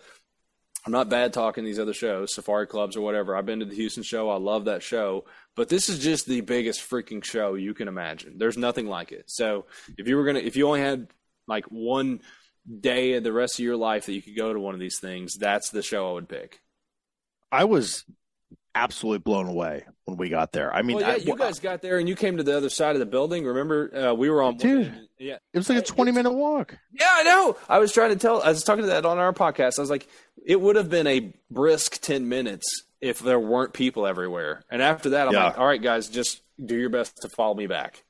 I'm 0.85 0.91
not 0.91 1.09
bad 1.09 1.33
talking 1.33 1.63
these 1.63 1.79
other 1.79 1.93
shows, 1.93 2.35
safari 2.35 2.67
clubs 2.67 2.95
or 2.95 3.01
whatever. 3.01 3.35
I've 3.35 3.45
been 3.45 3.59
to 3.59 3.65
the 3.65 3.75
Houston 3.75 4.03
show. 4.03 4.29
I 4.29 4.37
love 4.37 4.65
that 4.65 4.83
show. 4.83 5.25
But 5.55 5.69
this 5.69 5.89
is 5.89 5.99
just 5.99 6.27
the 6.27 6.41
biggest 6.41 6.87
freaking 6.87 7.23
show 7.23 7.55
you 7.55 7.73
can 7.73 7.87
imagine. 7.87 8.37
There's 8.37 8.57
nothing 8.57 8.87
like 8.87 9.11
it. 9.11 9.23
So 9.27 9.65
if 9.97 10.07
you 10.07 10.17
were 10.17 10.25
gonna 10.25 10.39
if 10.39 10.57
you 10.57 10.67
only 10.67 10.81
had 10.81 11.07
like 11.47 11.65
one 11.67 12.19
day 12.81 13.13
of 13.13 13.23
the 13.23 13.31
rest 13.31 13.57
of 13.57 13.63
your 13.63 13.77
life 13.77 14.05
that 14.07 14.13
you 14.13 14.21
could 14.21 14.35
go 14.35 14.51
to 14.51 14.59
one 14.59 14.73
of 14.73 14.79
these 14.81 14.99
things, 14.99 15.35
that's 15.35 15.69
the 15.69 15.81
show 15.81 16.09
I 16.09 16.13
would 16.13 16.27
pick. 16.27 16.59
I 17.55 17.63
was 17.65 18.05
absolutely 18.73 19.19
blown 19.19 19.47
away 19.47 19.85
when 20.03 20.17
we 20.17 20.29
got 20.29 20.51
there. 20.51 20.73
I 20.73 20.81
mean, 20.81 20.97
well, 20.97 21.05
yeah, 21.07 21.13
I- 21.13 21.17
you 21.17 21.35
guys 21.37 21.59
got 21.59 21.81
there 21.81 21.97
and 21.97 22.09
you 22.09 22.15
came 22.15 22.37
to 22.37 22.43
the 22.43 22.55
other 22.57 22.69
side 22.69 22.95
of 22.95 22.99
the 22.99 23.05
building. 23.05 23.45
Remember, 23.45 24.09
uh, 24.09 24.13
we 24.13 24.29
were 24.29 24.41
on. 24.43 24.57
Dude. 24.57 24.93
yeah, 25.17 25.37
it 25.53 25.57
was 25.57 25.69
like 25.69 25.77
a 25.77 25.79
It's- 25.79 25.93
20 25.95 26.11
minute 26.11 26.33
walk. 26.33 26.77
Yeah, 26.91 27.07
I 27.09 27.23
know. 27.23 27.57
I 27.69 27.79
was 27.79 27.93
trying 27.93 28.09
to 28.11 28.17
tell. 28.17 28.41
I 28.41 28.49
was 28.49 28.63
talking 28.63 28.83
to 28.83 28.89
that 28.89 29.05
on 29.05 29.17
our 29.17 29.33
podcast. 29.33 29.79
I 29.79 29.81
was 29.81 29.89
like, 29.89 30.07
it 30.45 30.59
would 30.59 30.75
have 30.75 30.89
been 30.89 31.07
a 31.07 31.33
brisk 31.49 31.99
ten 32.01 32.27
minutes 32.29 32.83
if 33.01 33.19
there 33.19 33.39
weren't 33.39 33.73
people 33.73 34.05
everywhere. 34.05 34.63
And 34.69 34.81
after 34.81 35.11
that, 35.11 35.27
I'm 35.27 35.33
Yeah. 35.33 35.45
like, 35.45 35.57
all 35.57 35.65
right, 35.65 35.81
guys, 35.81 36.09
just 36.09 36.41
do 36.63 36.75
your 36.77 36.89
best 36.89 37.17
to 37.21 37.29
follow 37.29 37.53
me 37.55 37.67
back. 37.67 38.03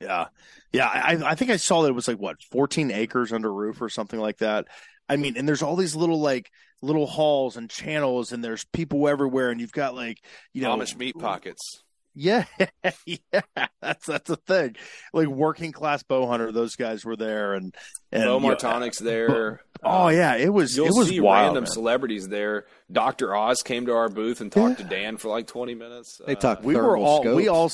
Yeah. 0.00 0.26
Yeah. 0.72 0.86
I, 0.88 1.18
I 1.24 1.34
think 1.34 1.50
I 1.50 1.56
saw 1.56 1.82
that 1.82 1.88
it 1.88 1.94
was 1.94 2.06
like 2.08 2.18
what, 2.18 2.36
14 2.50 2.90
acres 2.90 3.32
under 3.32 3.52
roof 3.52 3.80
or 3.80 3.88
something 3.88 4.20
like 4.20 4.38
that. 4.38 4.66
I 5.08 5.16
mean, 5.16 5.36
and 5.36 5.48
there's 5.48 5.62
all 5.62 5.76
these 5.76 5.96
little 5.96 6.20
like 6.20 6.50
little 6.82 7.06
halls 7.06 7.56
and 7.56 7.68
channels, 7.70 8.32
and 8.32 8.42
there's 8.44 8.64
people 8.72 9.08
everywhere, 9.08 9.50
and 9.50 9.60
you've 9.60 9.72
got 9.72 9.94
like, 9.94 10.20
you 10.52 10.62
know, 10.62 10.76
Amish 10.76 10.96
meat 10.96 11.18
pockets. 11.18 11.82
Yeah, 12.18 12.44
yeah, 13.04 13.40
that's 13.82 14.06
that's 14.06 14.30
a 14.30 14.36
thing. 14.36 14.76
Like 15.12 15.26
working 15.28 15.72
class 15.72 16.02
bow 16.02 16.26
hunter, 16.26 16.50
those 16.50 16.74
guys 16.74 17.04
were 17.04 17.16
there, 17.16 17.52
and 17.52 17.74
and 18.10 18.24
Bo 18.24 18.38
you 18.38 18.48
know, 18.48 18.54
Martonic's 18.56 18.98
there. 18.98 19.60
oh 19.82 20.06
Uh, 20.06 20.08
yeah, 20.08 20.36
it 20.36 20.48
was 20.50 20.74
You'll 20.76 20.86
it 20.86 20.94
was 20.94 21.08
see 21.08 21.20
wild. 21.20 21.48
random 21.48 21.64
man. 21.64 21.72
celebrities 21.72 22.26
there. 22.28 22.64
Dr. 22.90 23.36
Oz 23.36 23.62
came 23.62 23.84
to 23.86 23.92
our 23.92 24.08
booth 24.08 24.40
and 24.40 24.50
talked 24.50 24.78
to 24.78 24.84
Dan 24.84 25.18
for 25.18 25.28
like 25.28 25.46
20 25.46 25.74
minutes. 25.74 26.18
They 26.26 26.36
Uh, 26.36 26.56
we 26.62 26.74
were 26.74 26.82
thermal 26.96 27.04
all 27.04 27.34
we 27.34 27.48
all 27.48 27.70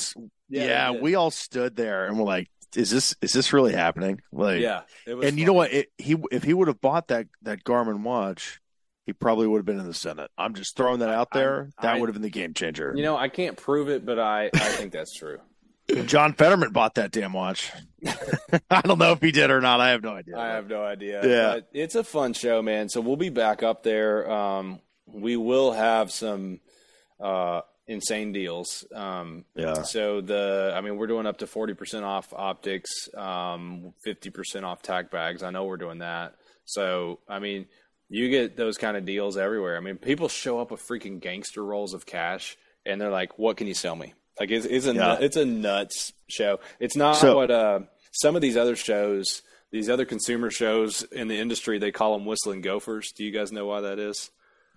Yeah, 0.49 0.65
yeah, 0.65 0.91
we 0.91 1.15
all 1.15 1.31
stood 1.31 1.77
there 1.77 2.05
and 2.07 2.17
we're 2.19 2.25
like, 2.25 2.49
is 2.75 2.91
this 2.91 3.15
is 3.21 3.31
this 3.31 3.53
really 3.53 3.71
happening? 3.71 4.19
Like, 4.33 4.59
Yeah. 4.59 4.81
It 5.07 5.13
was 5.13 5.25
and 5.29 5.39
you 5.39 5.45
know 5.45 5.53
what? 5.53 5.71
It, 5.71 5.87
he 5.97 6.17
if 6.31 6.43
he 6.43 6.53
would 6.53 6.67
have 6.67 6.81
bought 6.81 7.07
that 7.07 7.27
that 7.43 7.63
Garmin 7.63 8.03
watch, 8.03 8.59
he 9.05 9.13
probably 9.13 9.47
would 9.47 9.57
have 9.57 9.65
been 9.65 9.79
in 9.79 9.85
the 9.87 9.93
Senate. 9.93 10.31
I'm 10.37 10.53
just 10.53 10.75
throwing 10.77 10.99
that 10.99 11.09
out 11.09 11.29
there. 11.31 11.69
I- 11.77 11.81
that 11.81 11.95
I- 11.95 11.99
would 11.99 12.09
have 12.09 12.13
been 12.13 12.21
the 12.21 12.29
game 12.29 12.53
changer. 12.53 12.93
You 12.95 13.03
know, 13.03 13.17
I 13.17 13.27
can't 13.29 13.57
prove 13.57 13.89
it, 13.89 14.05
but 14.05 14.19
I, 14.19 14.49
I 14.53 14.59
think 14.59 14.91
that's 14.93 15.13
true. 15.13 15.39
John 16.05 16.33
Fetterman 16.33 16.71
bought 16.71 16.95
that 16.95 17.11
damn 17.11 17.33
watch. 17.33 17.69
I 18.71 18.81
don't 18.81 18.97
know 18.99 19.11
if 19.11 19.21
he 19.21 19.31
did 19.31 19.51
or 19.51 19.59
not. 19.59 19.81
I 19.81 19.89
have 19.89 20.01
no 20.01 20.11
idea. 20.13 20.37
I 20.37 20.47
have 20.49 20.69
no 20.69 20.81
idea. 20.83 21.21
Yeah. 21.27 21.53
But 21.55 21.69
it's 21.73 21.95
a 21.95 22.03
fun 22.05 22.31
show, 22.33 22.61
man. 22.61 22.87
So 22.87 23.01
we'll 23.01 23.17
be 23.17 23.29
back 23.29 23.63
up 23.63 23.83
there. 23.83 24.29
Um, 24.31 24.79
we 25.05 25.35
will 25.35 25.73
have 25.73 26.09
some 26.09 26.61
uh, 27.19 27.61
insane 27.85 28.31
deals. 28.31 28.85
Um, 28.95 29.43
Yeah. 29.55 29.81
So 29.83 30.21
the, 30.21 30.71
I 30.73 30.79
mean, 30.79 30.95
we're 30.95 31.07
doing 31.07 31.25
up 31.25 31.39
to 31.39 31.47
forty 31.47 31.73
percent 31.73 32.05
off 32.05 32.31
optics, 32.33 33.09
um, 33.15 33.93
fifty 34.05 34.29
percent 34.29 34.63
off 34.63 34.81
tack 34.81 35.11
bags. 35.11 35.43
I 35.43 35.49
know 35.49 35.65
we're 35.65 35.75
doing 35.77 35.99
that. 35.99 36.35
So 36.63 37.19
I 37.27 37.39
mean, 37.39 37.65
you 38.09 38.29
get 38.29 38.55
those 38.57 38.77
kind 38.77 38.95
of 38.97 39.05
deals 39.05 39.37
everywhere. 39.37 39.77
I 39.77 39.79
mean, 39.79 39.97
people 39.97 40.27
show 40.27 40.59
up 40.59 40.71
with 40.71 40.81
freaking 40.85 41.19
gangster 41.19 41.63
rolls 41.63 41.93
of 41.93 42.05
cash, 42.05 42.57
and 42.85 42.99
they're 42.99 43.09
like, 43.11 43.37
"What 43.39 43.57
can 43.57 43.67
you 43.67 43.73
sell 43.73 43.95
me?" 43.95 44.13
Like 44.39 44.49
it's, 44.51 44.65
it's 44.65 44.85
a 44.87 44.93
Yeah. 44.93 45.17
it's 45.19 45.35
a 45.37 45.45
nuts 45.45 46.13
show. 46.27 46.59
It's 46.79 46.95
not 46.95 47.13
So- 47.17 47.35
what 47.35 47.51
uh, 47.51 47.79
some 48.11 48.35
of 48.35 48.41
these 48.41 48.57
other 48.57 48.75
shows, 48.75 49.41
these 49.71 49.89
other 49.89 50.05
consumer 50.05 50.49
shows 50.51 51.03
in 51.03 51.27
the 51.27 51.37
industry, 51.39 51.79
they 51.79 51.91
call 51.91 52.17
them 52.17 52.25
whistling 52.25 52.61
gophers. 52.61 53.11
Do 53.11 53.23
you 53.23 53.31
guys 53.31 53.51
know 53.51 53.65
why 53.65 53.81
that 53.81 53.99
is? 53.99 54.29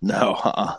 No. 0.03 0.35
Uh-uh. 0.45 0.77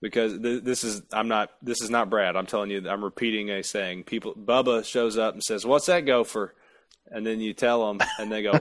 because 0.00 0.38
th- 0.40 0.62
this 0.64 0.82
is 0.84 1.02
I'm 1.12 1.28
not 1.28 1.50
this 1.62 1.80
is 1.82 1.90
not 1.90 2.10
Brad. 2.10 2.36
I'm 2.36 2.46
telling 2.46 2.70
you, 2.70 2.88
I'm 2.88 3.04
repeating 3.04 3.50
a 3.50 3.62
saying. 3.62 4.04
People, 4.04 4.34
Bubba 4.34 4.84
shows 4.84 5.18
up 5.18 5.34
and 5.34 5.42
says, 5.42 5.64
"What's 5.66 5.86
that 5.86 6.06
gopher?" 6.06 6.54
And 7.10 7.26
then 7.26 7.40
you 7.40 7.52
tell 7.54 7.86
them, 7.88 8.00
and 8.18 8.30
they 8.32 8.42
go, 8.42 8.60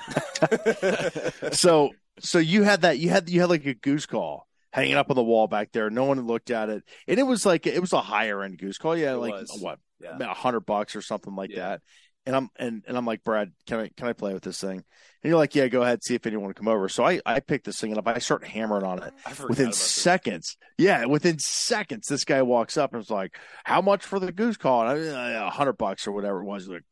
so 1.52 1.90
so 2.20 2.38
you 2.38 2.62
had 2.62 2.82
that 2.82 2.98
you 2.98 3.10
had 3.10 3.28
you 3.28 3.40
had 3.40 3.50
like 3.50 3.66
a 3.66 3.74
goose 3.74 4.06
call 4.06 4.46
hanging 4.72 4.94
up 4.94 5.10
on 5.10 5.16
the 5.16 5.22
wall 5.24 5.46
back 5.46 5.72
there. 5.72 5.90
No 5.90 6.04
one 6.04 6.20
looked 6.26 6.50
at 6.50 6.68
it, 6.68 6.82
and 7.06 7.18
it 7.18 7.24
was 7.24 7.44
like 7.46 7.66
it 7.66 7.80
was 7.80 7.92
a 7.92 8.00
higher 8.00 8.42
end 8.42 8.58
goose 8.58 8.78
call. 8.78 8.96
Yeah, 8.96 9.12
It 9.14 9.16
like 9.18 9.32
was. 9.34 9.58
what 9.60 9.78
"Yeah, 10.00 10.16
a 10.20 10.34
hundred 10.34 10.60
bucks 10.60 10.96
or 10.96 11.02
something 11.02 11.34
like 11.34 11.50
Yeah. 11.50 11.56
that. 11.70 11.80
And 12.26 12.34
I'm 12.34 12.48
and, 12.56 12.82
and 12.88 12.96
I'm 12.96 13.04
like 13.04 13.22
Brad, 13.22 13.52
can 13.66 13.80
I 13.80 13.90
can 13.94 14.06
I 14.08 14.14
play 14.14 14.32
with 14.32 14.42
this 14.44 14.58
thing? 14.58 14.78
And 14.78 14.84
you're 15.30 15.36
like, 15.36 15.54
yeah, 15.54 15.68
go 15.68 15.82
ahead, 15.82 16.02
see 16.02 16.14
if 16.14 16.26
anyone 16.26 16.46
will 16.46 16.54
come 16.54 16.68
over. 16.68 16.88
So 16.88 17.04
I 17.04 17.20
I 17.26 17.40
pick 17.40 17.64
this 17.64 17.78
thing 17.78 17.94
up. 17.98 18.08
I 18.08 18.18
start 18.18 18.46
hammering 18.46 18.82
on 18.82 19.02
it. 19.02 19.12
Within 19.46 19.66
about 19.66 19.72
this." 19.74 19.76
seconds, 19.76 20.56
yeah, 20.78 21.04
within 21.04 21.38
seconds, 21.38 22.06
this 22.08 22.24
guy 22.24 22.40
walks 22.40 22.78
up 22.78 22.94
and 22.94 23.02
is 23.02 23.10
like, 23.10 23.36
"How 23.64 23.82
much 23.82 24.06
for 24.06 24.18
the 24.18 24.32
goose 24.32 24.56
call?" 24.56 24.88
And 24.88 25.14
I, 25.14 25.34
uh, 25.34 25.46
a 25.48 25.50
hundred 25.50 25.74
bucks 25.76 26.06
or 26.06 26.12
whatever 26.12 26.40
it 26.40 26.44
was. 26.46 26.66
Like, 26.66 26.84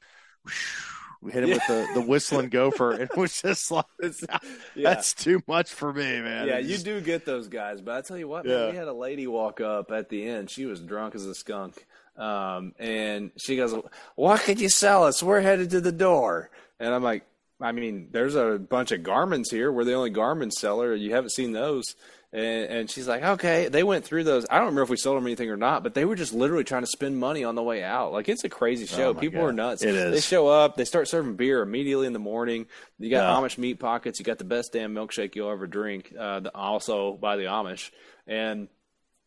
we 1.23 1.31
hit 1.31 1.44
him 1.44 1.51
with 1.51 1.66
the 1.69 1.89
the 1.94 2.01
whistling 2.01 2.49
gopher, 2.49 2.90
and 2.90 3.03
it 3.03 3.16
was 3.16 3.40
just 3.40 3.70
like, 3.70 3.85
yeah. 4.03 4.40
that's 4.82 5.15
too 5.15 5.40
much 5.47 5.70
for 5.70 5.93
me, 5.93 6.20
man. 6.20 6.49
Yeah, 6.49 6.59
you 6.59 6.77
do 6.78 7.01
get 7.01 7.24
those 7.24 7.47
guys, 7.47 7.81
but 7.81 7.94
I 7.94 8.01
tell 8.01 8.19
you 8.19 8.27
what, 8.27 8.44
man, 8.44 8.70
we 8.70 8.77
had 8.77 8.89
a 8.89 8.93
lady 8.93 9.28
walk 9.28 9.61
up 9.61 9.93
at 9.93 10.09
the 10.09 10.27
end. 10.27 10.51
She 10.51 10.66
was 10.66 10.81
drunk 10.81 11.15
as 11.15 11.24
a 11.24 11.35
skunk, 11.35 11.86
um, 12.16 12.74
and 12.77 13.31
she 13.39 13.57
goes, 13.57 13.73
"What 14.16 14.40
could 14.40 14.61
you 14.61 14.69
sell 14.69 15.05
us? 15.05 15.23
We're 15.23 15.40
headed 15.40 15.70
to 15.70 15.81
the 15.81 15.93
door." 15.93 16.51
And 16.81 16.93
I'm 16.93 17.05
like, 17.05 17.24
"I 17.61 17.70
mean, 17.70 18.09
there's 18.11 18.35
a 18.35 18.59
bunch 18.59 18.90
of 18.90 19.03
Garmins 19.03 19.49
here. 19.49 19.70
We're 19.70 19.85
the 19.85 19.94
only 19.94 20.11
Garmin 20.11 20.51
seller. 20.51 20.93
You 20.93 21.15
haven't 21.15 21.31
seen 21.31 21.53
those." 21.53 21.94
And, 22.34 22.44
and 22.44 22.90
she's 22.90 23.06
like, 23.06 23.22
okay. 23.22 23.68
They 23.68 23.82
went 23.82 24.04
through 24.06 24.24
those. 24.24 24.46
I 24.48 24.54
don't 24.56 24.66
remember 24.66 24.82
if 24.82 24.88
we 24.88 24.96
sold 24.96 25.18
them 25.18 25.26
anything 25.26 25.50
or 25.50 25.56
not, 25.59 25.82
but 25.82 25.92
they 25.92 26.06
were 26.06 26.14
just 26.16 26.32
literally 26.32 26.64
trying 26.64 26.82
to 26.82 26.86
spend 26.86 27.18
money 27.18 27.44
on 27.44 27.54
the 27.56 27.62
way 27.62 27.82
out. 27.84 28.12
Like 28.12 28.28
it's 28.30 28.42
a 28.44 28.48
crazy 28.48 28.86
show. 28.86 29.10
Oh 29.10 29.14
People 29.14 29.40
God. 29.40 29.46
are 29.48 29.52
nuts. 29.52 29.82
It 29.82 29.94
is. 29.94 30.14
They 30.14 30.20
show 30.20 30.48
up. 30.48 30.76
They 30.76 30.86
start 30.86 31.09
serving 31.09 31.34
beer 31.36 31.60
immediately 31.60 32.06
in 32.06 32.14
the 32.14 32.18
morning. 32.18 32.66
You 32.98 33.10
got 33.10 33.28
Yeah. 33.42 33.46
Amish 33.46 33.59
meat 33.59 33.78
pockets. 33.80 34.18
You 34.18 34.24
got 34.24 34.38
the 34.38 34.44
best 34.44 34.72
damn 34.72 34.94
milkshake 34.94 35.34
you'll 35.34 35.50
ever 35.50 35.66
drink. 35.66 36.12
Uh, 36.18 36.40
the, 36.40 36.54
also 36.56 37.12
by 37.12 37.36
the 37.36 37.44
Amish. 37.44 37.90
And 38.26 38.68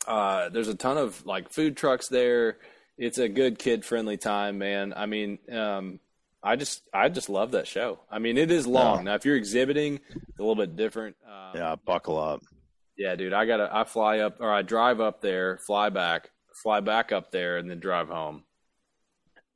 uh, 0.07 0.49
there's 0.49 0.68
a 0.68 0.76
ton 0.76 0.98
of 0.98 1.23
like 1.27 1.52
food 1.52 1.77
trucks 1.77 2.07
there. 2.07 2.57
It's 2.98 3.18
a 3.19 3.27
good 3.30 3.60
kid 3.60 3.86
friendly 3.86 4.18
time, 4.18 4.57
man. 4.57 4.94
I 4.95 5.06
mean, 5.06 5.38
um, 5.52 5.99
I 6.41 6.56
just 6.56 6.82
I 6.94 7.10
just 7.10 7.30
love 7.30 7.52
that 7.52 7.68
show. 7.68 7.99
I 8.10 8.18
mean, 8.19 8.38
it 8.40 8.49
is 8.52 8.65
long. 8.65 8.98
Yeah. 8.98 9.03
Now, 9.03 9.14
if 9.15 9.26
you're 9.26 9.36
exhibiting, 9.36 9.99
it's 10.10 10.40
a 10.40 10.41
little 10.41 10.56
bit 10.56 10.76
different. 10.76 11.18
Um, 11.27 11.52
Yeah, 11.60 11.76
buckle 11.86 12.18
up. 12.18 12.41
Yeah, 12.98 13.16
dude. 13.16 13.34
I 13.34 13.46
gotta 13.46 13.70
I 13.72 13.84
fly 13.84 14.20
up 14.20 14.38
or 14.40 14.52
I 14.52 14.62
drive 14.62 15.00
up 15.02 15.22
there, 15.22 15.58
fly 15.66 15.90
back, 15.90 16.30
fly 16.64 16.80
back 16.80 17.12
up 17.12 17.32
there, 17.32 17.58
and 17.58 17.70
then 17.70 17.80
drive 17.80 18.10
home. 18.10 18.44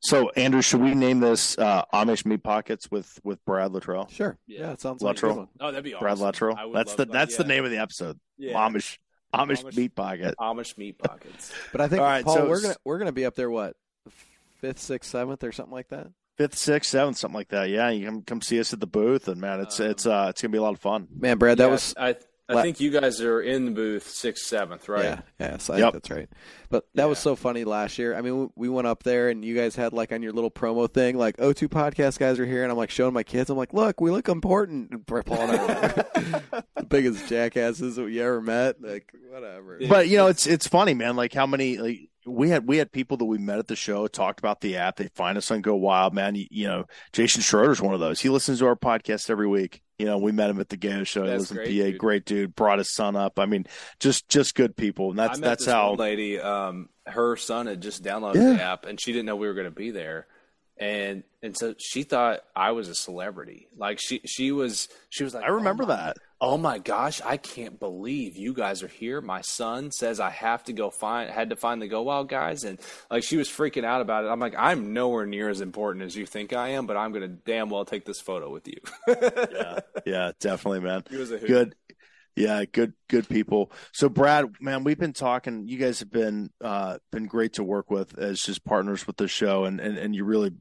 So, 0.02 0.30
Andrew, 0.30 0.62
should 0.62 0.80
we 0.82 0.96
name 0.96 1.20
this 1.20 1.58
uh, 1.58 1.84
Amish 1.94 2.26
Meat 2.26 2.42
Pockets 2.42 2.90
with 2.90 3.20
with 3.24 3.44
Brad 3.46 3.74
Luttrell? 3.74 4.08
Sure. 4.10 4.38
Yeah. 4.48 4.60
Yeah, 4.62 4.72
it 4.72 4.82
sounds 4.82 5.02
like 5.02 5.18
a 5.18 5.22
good 5.22 5.28
Luttrell. 5.28 5.38
one. 5.38 5.48
Oh, 5.60 5.72
that'd 5.72 5.84
be 5.84 5.94
awesome. 5.94 6.04
Brad 6.06 6.18
Luttrell. 6.20 6.56
I 6.58 6.66
would 6.66 6.76
That's 6.76 6.96
the 6.96 7.06
that. 7.06 7.12
that's 7.12 7.36
the 7.38 7.44
name 7.44 7.66
of 7.66 7.72
the 7.72 7.80
episode. 7.80 8.18
Yeah. 8.38 8.54
Amish 8.54 8.98
Amish 9.34 9.64
Amish- 9.64 9.76
Meat 9.76 9.96
Pocket. 9.96 10.36
Amish 10.40 10.78
meat 10.78 10.98
pockets. 10.98 11.52
But 11.74 11.82
I 11.82 11.88
think 11.90 12.02
All 12.02 12.08
right, 12.08 12.24
Paul, 12.24 12.36
so 12.36 12.48
we're 12.50 12.62
gonna 12.62 12.76
we're 12.86 12.98
gonna 13.00 13.12
be 13.12 13.26
up 13.26 13.36
there 13.36 13.50
what 13.50 13.76
fifth, 14.62 14.80
sixth, 14.80 15.12
seventh, 15.12 15.44
or 15.44 15.52
something 15.52 15.74
like 15.74 15.90
that. 15.90 16.08
Fifth, 16.38 16.56
sixth, 16.58 16.90
seventh, 16.90 17.18
something 17.18 17.36
like 17.36 17.50
that. 17.50 17.68
Yeah, 17.70 17.90
you 17.90 18.06
come 18.06 18.22
come 18.24 18.42
see 18.42 18.60
us 18.62 18.72
at 18.72 18.80
the 18.80 18.88
booth, 18.88 19.28
and 19.28 19.42
man, 19.42 19.60
it's 19.60 19.82
Um, 19.82 19.88
it's 19.88 20.06
uh 20.06 20.28
it's 20.30 20.42
gonna 20.42 20.54
be 20.54 20.58
a 20.58 20.62
lot 20.62 20.74
of 20.74 20.80
fun. 20.80 21.10
Man, 21.14 21.38
Brad, 21.38 21.58
that 21.58 21.66
Yeah, 21.66 21.72
was 21.72 21.94
I 21.98 22.16
I 22.50 22.54
la- 22.56 22.62
think 22.64 22.80
you 22.80 22.90
guys 22.90 23.22
are 23.22 23.42
in 23.42 23.66
the 23.66 23.72
booth 23.72 24.10
sixth, 24.10 24.46
seventh, 24.48 24.90
right? 24.90 25.04
Yeah, 25.04 25.22
yeah, 25.40 25.58
so 25.58 25.74
I 25.74 25.78
Yep. 25.78 25.94
think 25.94 26.04
that's 26.04 26.10
right. 26.18 26.30
But 26.70 26.86
that 26.96 27.08
was 27.08 27.20
so 27.20 27.36
funny 27.36 27.64
last 27.64 27.98
year. 28.00 28.16
I 28.16 28.22
mean, 28.22 28.40
we- 28.40 28.50
we 28.56 28.70
went 28.70 28.88
up 28.88 29.04
there 29.04 29.30
and 29.30 29.46
you 29.46 29.56
guys 29.56 29.76
had 29.76 29.94
like 29.94 30.12
on 30.12 30.22
your 30.24 30.34
little 30.34 30.50
promo 30.52 30.92
thing, 30.92 31.18
like 31.18 31.38
O2 31.38 31.68
podcast 31.70 32.18
guys 32.20 32.40
are 32.40 32.46
here, 32.46 32.64
and 32.64 32.72
I'm 32.72 32.78
like 32.78 32.90
showing 32.90 33.14
my 33.14 33.24
kids. 33.24 33.50
I'm 33.50 33.58
like, 33.58 33.74
look, 33.74 34.02
we 34.02 34.12
look 34.12 34.28
important. 34.28 34.92
And 34.92 35.06
Paul 35.26 35.50
and 35.50 35.52
I 35.52 35.88
the 36.76 36.86
biggest 36.88 37.28
jackasses 37.28 37.96
that 37.98 38.10
you 38.10 38.22
ever 38.24 38.42
met. 38.42 38.82
Like, 38.82 39.14
whatever. 39.32 39.80
But 39.88 40.08
you 40.10 40.18
know, 40.18 40.28
it's 40.28 40.48
it's 40.48 40.68
funny, 40.68 40.94
man. 40.94 41.16
Like 41.16 41.34
how 41.34 41.46
many 41.46 41.78
like 41.78 42.10
we 42.30 42.50
had 42.50 42.68
we 42.68 42.78
had 42.78 42.92
people 42.92 43.18
that 43.18 43.26
we 43.26 43.38
met 43.38 43.60
at 43.60 43.68
the 43.68 43.76
show 43.76 44.08
talked 44.08 44.40
about 44.40 44.62
the 44.62 44.78
app. 44.78 44.96
They 44.98 45.08
find 45.16 45.38
us 45.38 45.52
on 45.52 45.62
Go 45.62 45.76
Wild, 45.76 46.14
man. 46.14 46.36
You, 46.36 46.48
you 46.52 46.68
know, 46.68 46.86
Jason 47.14 47.42
Schroeder's 47.42 47.82
one 47.82 47.94
of 47.94 48.00
those. 48.00 48.20
He 48.22 48.30
listens 48.30 48.60
to 48.60 48.68
our 48.68 48.76
podcast 48.76 49.30
every 49.30 49.48
week. 49.48 49.82
You 49.98 50.06
know, 50.06 50.18
we 50.18 50.32
met 50.32 50.50
him 50.50 50.60
at 50.60 50.70
the 50.70 50.78
Go 50.78 51.04
show. 51.04 51.24
He 51.24 51.30
That's 51.30 51.40
lives 51.40 51.52
in 51.52 51.58
great, 51.58 51.66
PA. 51.68 51.86
dude. 51.92 51.98
Great 51.98 52.26
dude. 52.26 52.56
Brought 52.56 52.78
his 52.78 52.90
son 52.94 53.16
up. 53.16 53.38
I 53.40 53.46
mean, 53.46 53.66
just 54.00 54.30
just 54.30 54.56
good 54.56 54.76
people. 54.78 55.10
And 55.10 55.20
that's 55.20 55.40
that's 55.40 55.66
this 55.66 55.74
how. 55.74 55.96
lady. 55.96 56.40
Um, 56.40 56.90
her 57.06 57.36
son 57.36 57.66
had 57.68 57.82
just 57.82 58.04
downloaded 58.04 58.36
Yeah. 58.36 58.54
the 58.54 58.62
app, 58.64 58.86
and 58.86 59.00
she 59.02 59.12
didn't 59.12 59.26
know 59.26 59.36
we 59.36 59.48
were 59.48 59.54
going 59.56 59.66
to 59.66 59.72
be 59.72 59.92
there, 59.92 60.28
and 60.78 61.24
and 61.42 61.58
so 61.58 61.74
she 61.78 62.04
thought 62.04 62.42
I 62.56 62.72
was 62.72 62.88
a 62.88 62.96
celebrity. 62.96 63.68
Like 63.78 64.00
she 64.00 64.22
she 64.26 64.52
was 64.52 64.88
she 65.10 65.24
was 65.24 65.34
like, 65.34 65.44
I 65.44 65.50
remember 65.50 65.84
"Oh 65.84 65.88
that. 65.88 66.18
Oh 66.42 66.58
my 66.58 66.80
gosh, 66.80 67.22
I 67.26 67.36
can't 67.36 67.80
believe 67.82 68.38
you 68.38 68.54
guys 68.54 68.82
are 68.82 68.88
here. 68.88 69.20
My 69.20 69.42
son 69.42 69.92
says 69.92 70.22
I 70.22 70.30
have 70.30 70.64
to 70.66 70.74
go 70.74 70.90
find 70.90 71.30
had 71.30 71.50
to 71.50 71.58
find 71.58 71.82
the 71.82 71.88
Go 71.90 72.04
Wild 72.04 72.30
guys 72.30 72.64
and 72.64 72.80
like 73.12 73.24
she 73.24 73.36
was 73.36 73.50
freaking 73.50 73.84
out 73.84 74.00
about 74.00 74.24
it. 74.24 74.30
I'm 74.30 74.40
like, 74.40 74.56
I'm 74.58 74.94
nowhere 74.94 75.26
near 75.26 75.50
as 75.50 75.60
important 75.60 76.06
as 76.06 76.16
you 76.16 76.26
think 76.26 76.54
I 76.54 76.70
am, 76.70 76.88
but 76.88 76.96
I'm 76.96 77.12
gonna 77.12 77.28
damn 77.28 77.70
well 77.70 77.84
take 77.84 78.06
this 78.06 78.22
photo 78.22 78.50
with 78.50 78.70
you. 78.70 78.78
yeah, 79.08 79.80
yeah, 80.06 80.32
definitely, 80.40 80.80
man. 80.80 81.04
He 81.10 81.18
was 81.18 81.32
a. 81.32 81.40
Good. 81.40 81.76
Yeah, 82.36 82.64
good, 82.64 82.94
good 83.10 83.28
people. 83.28 83.70
So, 83.92 84.08
Brad, 84.08 84.46
man, 84.62 84.86
we've 84.86 85.00
been 85.00 85.12
talking. 85.12 85.68
You 85.68 85.78
guys 85.78 86.00
have 86.00 86.12
been 86.12 86.52
uh, 86.64 87.00
been 87.12 87.26
great 87.26 87.54
to 87.54 87.66
work 87.66 87.92
with 87.92 88.18
as 88.18 88.42
just 88.42 88.64
partners 88.64 89.06
with 89.06 89.18
the 89.18 89.28
show, 89.28 89.66
and 89.66 89.82
and, 89.82 89.98
and 89.98 90.16
you 90.16 90.24
really 90.24 90.54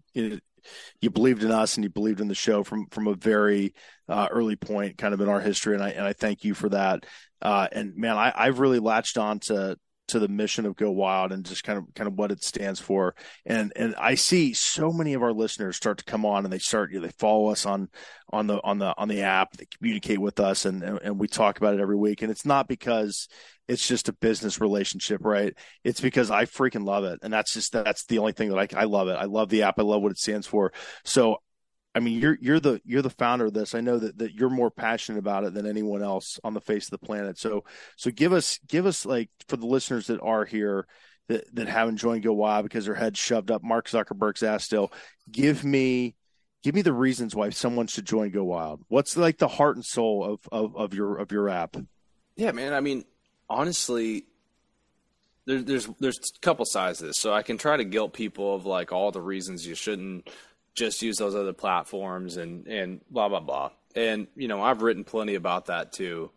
you, 1.01 1.11
believed 1.11 1.43
in 1.43 1.51
us 1.51 1.77
and 1.77 1.85
you 1.85 1.91
believed 1.91 2.21
in 2.21 2.29
the 2.29 2.35
show 2.35 2.65
from 2.65 2.87
from 2.91 3.07
a 3.07 3.15
very 3.15 3.75
uh, 4.09 4.29
early 4.31 4.57
point, 4.57 4.99
kind 4.99 5.15
of 5.15 5.21
in 5.21 5.29
our 5.29 5.41
history, 5.41 5.75
and 5.75 5.83
I 5.83 5.91
and 5.91 6.07
I 6.07 6.13
thank 6.13 6.45
you 6.45 6.55
for 6.55 6.69
that. 6.71 7.05
Uh, 7.41 7.69
and 7.71 7.97
man, 7.97 8.17
I, 8.17 8.33
I've 8.35 8.59
really 8.59 8.79
latched 8.81 9.19
on 9.19 9.39
to 9.41 9.77
to 10.09 10.19
the 10.19 10.29
mission 10.29 10.67
of 10.67 10.77
Go 10.77 10.91
Wild 10.91 11.33
and 11.33 11.45
just 11.45 11.65
kind 11.65 11.79
of 11.79 11.85
kind 11.95 12.09
of 12.09 12.15
what 12.15 12.33
it 12.33 12.43
stands 12.43 12.81
for. 12.81 13.15
And 13.47 13.73
and 13.77 13.95
I 13.97 14.15
see 14.15 14.53
so 14.53 14.91
many 14.91 15.15
of 15.15 15.23
our 15.23 15.33
listeners 15.33 15.77
start 15.77 15.99
to 15.99 16.05
come 16.05 16.25
on 16.25 16.45
and 16.45 16.53
they 16.53 16.59
start 16.59 16.93
you 16.93 17.01
know, 17.01 17.07
they 17.07 17.13
follow 17.19 17.49
us 17.49 17.67
on 17.67 17.89
on 18.31 18.47
the 18.47 18.61
on 18.65 18.79
the 18.79 18.95
on 18.97 19.09
the 19.09 19.23
app, 19.23 19.57
they 19.57 19.67
communicate 19.67 20.19
with 20.19 20.41
us 20.41 20.65
and, 20.65 20.83
and 20.83 20.99
and 21.03 21.19
we 21.19 21.29
talk 21.29 21.59
about 21.59 21.75
it 21.75 21.81
every 21.81 21.97
week. 21.97 22.23
And 22.23 22.31
it's 22.31 22.47
not 22.47 22.69
because 22.69 23.29
it's 23.69 23.87
just 23.87 24.09
a 24.09 24.15
business 24.15 24.61
relationship, 24.61 25.25
right? 25.25 25.55
It's 25.85 26.01
because 26.01 26.31
I 26.31 26.47
freaking 26.47 26.85
love 26.85 27.05
it. 27.05 27.21
And 27.23 27.33
that's 27.33 27.53
just 27.53 27.73
that's 27.73 28.05
the 28.07 28.19
only 28.19 28.33
thing 28.33 28.49
that 28.51 28.75
I 28.75 28.83
I 28.83 28.85
love 28.85 29.09
it. 29.09 29.17
I 29.17 29.25
love 29.25 29.51
the 29.51 29.63
app. 29.63 29.79
I 29.79 29.83
love 29.83 30.03
what 30.03 30.13
it 30.13 30.19
stands 30.19 30.47
for. 30.47 30.73
So 31.05 31.39
I 31.95 32.01
mean, 32.01 32.21
you're 32.21 32.39
you're 32.41 32.61
the 32.61 32.81
you're 32.85 33.03
the 33.03 33.11
founder 33.11 33.47
of 33.47 33.55
this. 33.55 33.75
I 33.75 33.81
know 33.81 33.99
that, 33.99 34.19
that 34.19 34.35
you're 34.35 34.51
more 34.51 34.71
passionate 34.71 35.19
about 35.19 35.45
it 35.45 35.55
than 35.55 35.67
anyone 35.67 36.03
else 36.03 36.39
on 36.45 36.55
the 36.55 36.61
face 36.61 36.87
of 36.87 36.91
the 36.91 37.07
planet. 37.07 37.39
So 37.39 37.65
so 37.97 38.11
give 38.11 38.33
us 38.33 38.59
give 38.69 38.87
us 38.87 39.07
like 39.07 39.31
for 39.49 39.57
the 39.57 39.67
listeners 39.67 40.07
that 40.09 40.21
are 40.21 40.45
here 40.45 40.87
that 41.29 41.53
that 41.55 41.69
haven't 41.69 41.97
joined 41.97 42.23
Go 42.23 42.35
Wild 42.35 42.65
because 42.65 42.85
their 42.85 42.95
heads 42.95 43.19
shoved 43.19 43.51
up 43.51 43.63
Mark 43.63 43.89
Zuckerberg's 43.89 44.43
ass 44.43 44.65
still. 44.65 44.93
Give 45.31 45.65
me 45.65 46.15
give 46.63 46.75
me 46.75 46.83
the 46.83 46.93
reasons 46.93 47.35
why 47.35 47.51
someone 47.51 47.87
should 47.87 48.07
join 48.07 48.31
Go 48.31 48.45
Wild. 48.45 48.83
What's 48.89 49.17
like 49.17 49.39
the 49.39 49.49
heart 49.49 49.77
and 49.77 49.85
soul 49.85 50.25
of 50.25 50.41
of, 50.53 50.77
of 50.77 50.95
your 50.95 51.17
of 51.17 51.33
your 51.33 51.49
app? 51.49 51.77
Yeah, 52.37 52.53
man. 52.53 52.75
I 52.75 52.81
mean, 52.81 53.05
honestly, 53.49 54.27
there, 55.47 55.63
there's 55.63 55.89
there's 55.99 56.19
a 56.19 56.41
couple 56.41 56.65
sides 56.65 56.99
to 56.99 57.07
this. 57.07 57.19
So 57.19 57.33
I 57.33 57.43
can 57.43 57.59
try 57.59 57.77
to 57.77 57.85
guilt 57.85 58.13
people 58.13 58.55
of 58.55 58.67
like 58.67 58.93
all 58.93 59.11
the 59.11 59.23
reasons 59.23 59.67
you 59.67 59.75
shouldn't 59.75 60.29
just 60.79 61.03
use 61.03 61.17
those 61.17 61.35
other 61.35 61.53
platforms 61.53 62.37
and 62.37 62.67
and 62.67 63.01
blah 63.11 63.29
blah 63.29 63.41
blah. 63.41 63.71
And 63.95 64.29
you 64.37 64.49
know, 64.49 64.63
I've 64.63 64.83
written 64.83 65.05
plenty 65.05 65.35
about 65.35 65.67
that 65.67 65.93
too. 65.93 66.31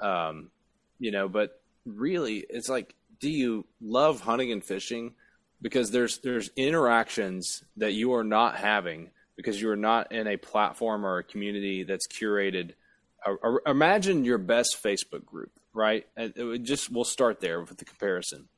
Um, 0.00 0.50
you 0.98 1.10
know, 1.10 1.28
but 1.28 1.60
really, 1.84 2.44
it's 2.48 2.68
like, 2.68 2.94
do 3.20 3.30
you 3.30 3.66
love 3.80 4.20
hunting 4.20 4.52
and 4.52 4.64
fishing? 4.64 5.14
Because 5.60 5.90
there's 5.90 6.18
there's 6.18 6.50
interactions 6.56 7.64
that 7.76 7.92
you 7.92 8.14
are 8.14 8.24
not 8.24 8.56
having 8.56 9.10
because 9.36 9.60
you 9.60 9.70
are 9.70 9.76
not 9.76 10.12
in 10.12 10.26
a 10.26 10.36
platform 10.36 11.04
or 11.04 11.18
a 11.18 11.24
community 11.24 11.84
that's 11.84 12.06
curated 12.06 12.72
or 13.26 13.62
imagine 13.66 14.24
your 14.24 14.38
best 14.38 14.78
Facebook 14.82 15.24
group, 15.24 15.50
right? 15.72 16.06
Would 16.16 16.64
just 16.64 16.90
we'll 16.90 17.04
start 17.04 17.40
there 17.40 17.60
with 17.60 17.78
the 17.78 17.84
comparison. 17.84 18.48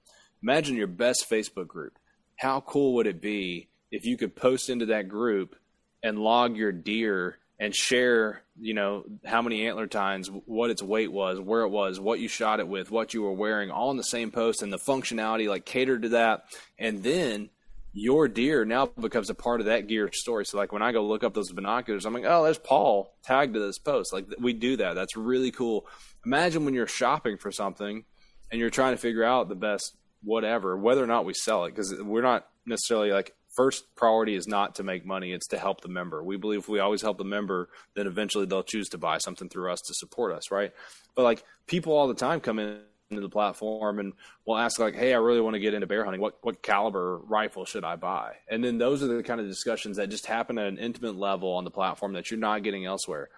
Imagine 0.42 0.76
your 0.76 0.86
best 0.86 1.28
Facebook 1.30 1.66
group. 1.66 1.98
How 2.36 2.60
cool 2.60 2.94
would 2.94 3.06
it 3.06 3.20
be 3.20 3.68
if 3.90 4.04
you 4.04 4.16
could 4.16 4.36
post 4.36 4.70
into 4.70 4.86
that 4.86 5.08
group 5.08 5.56
and 6.02 6.18
log 6.18 6.56
your 6.56 6.72
deer 6.72 7.38
and 7.58 7.74
share, 7.74 8.42
you 8.58 8.72
know, 8.72 9.04
how 9.24 9.42
many 9.42 9.66
antler 9.66 9.86
tines, 9.86 10.30
what 10.46 10.70
its 10.70 10.82
weight 10.82 11.12
was, 11.12 11.38
where 11.38 11.60
it 11.62 11.68
was, 11.68 12.00
what 12.00 12.18
you 12.18 12.28
shot 12.28 12.58
it 12.58 12.66
with, 12.66 12.90
what 12.90 13.12
you 13.12 13.22
were 13.22 13.32
wearing, 13.32 13.70
all 13.70 13.90
in 13.90 13.98
the 13.98 14.02
same 14.02 14.30
post, 14.30 14.62
and 14.62 14.72
the 14.72 14.78
functionality 14.78 15.46
like 15.48 15.66
catered 15.66 16.02
to 16.02 16.08
that, 16.10 16.44
and 16.78 17.02
then 17.02 17.50
your 17.92 18.28
deer 18.28 18.64
now 18.64 18.86
becomes 18.86 19.30
a 19.30 19.34
part 19.34 19.60
of 19.60 19.66
that 19.66 19.88
gear 19.88 20.08
story. 20.12 20.46
So 20.46 20.56
like 20.56 20.72
when 20.72 20.80
I 20.80 20.92
go 20.92 21.04
look 21.04 21.24
up 21.24 21.34
those 21.34 21.52
binoculars, 21.52 22.06
I'm 22.06 22.14
like, 22.14 22.24
oh, 22.26 22.44
there's 22.44 22.56
Paul 22.56 23.12
tagged 23.24 23.54
to 23.54 23.60
this 23.60 23.78
post. 23.78 24.12
Like 24.12 24.26
we 24.38 24.52
do 24.52 24.76
that. 24.76 24.94
That's 24.94 25.16
really 25.16 25.50
cool. 25.50 25.86
Imagine 26.24 26.64
when 26.64 26.74
you're 26.74 26.86
shopping 26.86 27.36
for 27.36 27.50
something 27.50 28.04
and 28.50 28.60
you're 28.60 28.70
trying 28.70 28.94
to 28.94 29.00
figure 29.00 29.24
out 29.24 29.48
the 29.48 29.54
best 29.56 29.96
whatever, 30.22 30.76
whether 30.76 31.02
or 31.02 31.08
not 31.08 31.24
we 31.24 31.34
sell 31.34 31.64
it, 31.64 31.74
because 31.74 31.94
we're 32.00 32.22
not 32.22 32.46
necessarily 32.64 33.10
like 33.10 33.34
first 33.54 33.94
priority 33.96 34.34
is 34.34 34.46
not 34.46 34.74
to 34.76 34.82
make 34.82 35.04
money; 35.04 35.32
it's 35.32 35.48
to 35.48 35.58
help 35.58 35.80
the 35.80 35.88
member. 35.88 36.22
We 36.22 36.36
believe 36.36 36.60
if 36.60 36.68
we 36.68 36.80
always 36.80 37.02
help 37.02 37.18
the 37.18 37.24
member, 37.24 37.68
then 37.94 38.06
eventually 38.06 38.46
they'll 38.46 38.62
choose 38.62 38.88
to 38.90 38.98
buy 38.98 39.18
something 39.18 39.48
through 39.48 39.72
us 39.72 39.80
to 39.82 39.94
support 39.94 40.32
us, 40.32 40.50
right? 40.50 40.72
But 41.14 41.22
like 41.22 41.44
people 41.66 41.92
all 41.92 42.08
the 42.08 42.14
time 42.14 42.40
come 42.40 42.58
in 42.58 42.80
into 43.10 43.20
the 43.20 43.28
platform 43.28 43.98
and 43.98 44.12
will 44.46 44.56
ask 44.56 44.78
like, 44.78 44.94
"Hey, 44.94 45.12
I 45.12 45.18
really 45.18 45.40
want 45.40 45.54
to 45.54 45.60
get 45.60 45.74
into 45.74 45.86
bear 45.86 46.04
hunting. 46.04 46.20
What 46.20 46.38
what 46.42 46.62
caliber 46.62 47.18
rifle 47.18 47.64
should 47.64 47.84
I 47.84 47.96
buy?" 47.96 48.36
And 48.48 48.62
then 48.62 48.78
those 48.78 49.02
are 49.02 49.08
the 49.08 49.22
kind 49.22 49.40
of 49.40 49.46
discussions 49.46 49.96
that 49.96 50.10
just 50.10 50.26
happen 50.26 50.58
at 50.58 50.68
an 50.68 50.78
intimate 50.78 51.16
level 51.16 51.52
on 51.52 51.64
the 51.64 51.70
platform 51.70 52.12
that 52.14 52.30
you're 52.30 52.40
not 52.40 52.62
getting 52.62 52.86
elsewhere. 52.86 53.28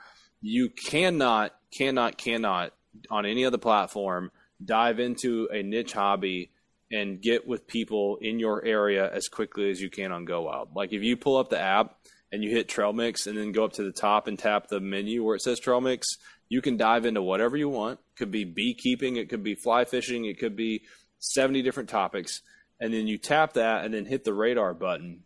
You 0.40 0.68
cannot, 0.68 1.54
cannot, 1.70 2.18
cannot 2.18 2.74
on 3.10 3.24
any 3.24 3.44
other 3.44 3.58
platform 3.58 4.30
dive 4.64 5.00
into 5.00 5.48
a 5.52 5.62
niche 5.62 5.92
hobby 5.92 6.50
and 6.92 7.22
get 7.22 7.46
with 7.46 7.66
people 7.66 8.18
in 8.20 8.38
your 8.38 8.62
area 8.64 9.10
as 9.10 9.26
quickly 9.26 9.70
as 9.70 9.80
you 9.80 9.88
can 9.88 10.12
on 10.12 10.26
Go 10.26 10.42
Wild. 10.42 10.68
Like 10.76 10.92
if 10.92 11.02
you 11.02 11.16
pull 11.16 11.38
up 11.38 11.48
the 11.48 11.58
app 11.58 11.96
and 12.30 12.44
you 12.44 12.50
hit 12.50 12.68
Trail 12.68 12.92
Mix 12.92 13.26
and 13.26 13.36
then 13.36 13.50
go 13.50 13.64
up 13.64 13.72
to 13.74 13.82
the 13.82 13.92
top 13.92 14.28
and 14.28 14.38
tap 14.38 14.68
the 14.68 14.78
menu 14.78 15.24
where 15.24 15.34
it 15.34 15.42
says 15.42 15.58
Trail 15.58 15.80
Mix, 15.80 16.06
you 16.50 16.60
can 16.60 16.76
dive 16.76 17.06
into 17.06 17.22
whatever 17.22 17.56
you 17.56 17.70
want. 17.70 17.98
Could 18.16 18.30
be 18.30 18.44
beekeeping, 18.44 19.16
it 19.16 19.30
could 19.30 19.42
be 19.42 19.54
fly 19.54 19.86
fishing, 19.86 20.26
it 20.26 20.38
could 20.38 20.54
be 20.54 20.82
70 21.18 21.62
different 21.62 21.88
topics. 21.88 22.42
And 22.78 22.92
then 22.92 23.06
you 23.06 23.16
tap 23.16 23.54
that 23.54 23.84
and 23.84 23.94
then 23.94 24.04
hit 24.04 24.24
the 24.24 24.34
radar 24.34 24.74
button. 24.74 25.20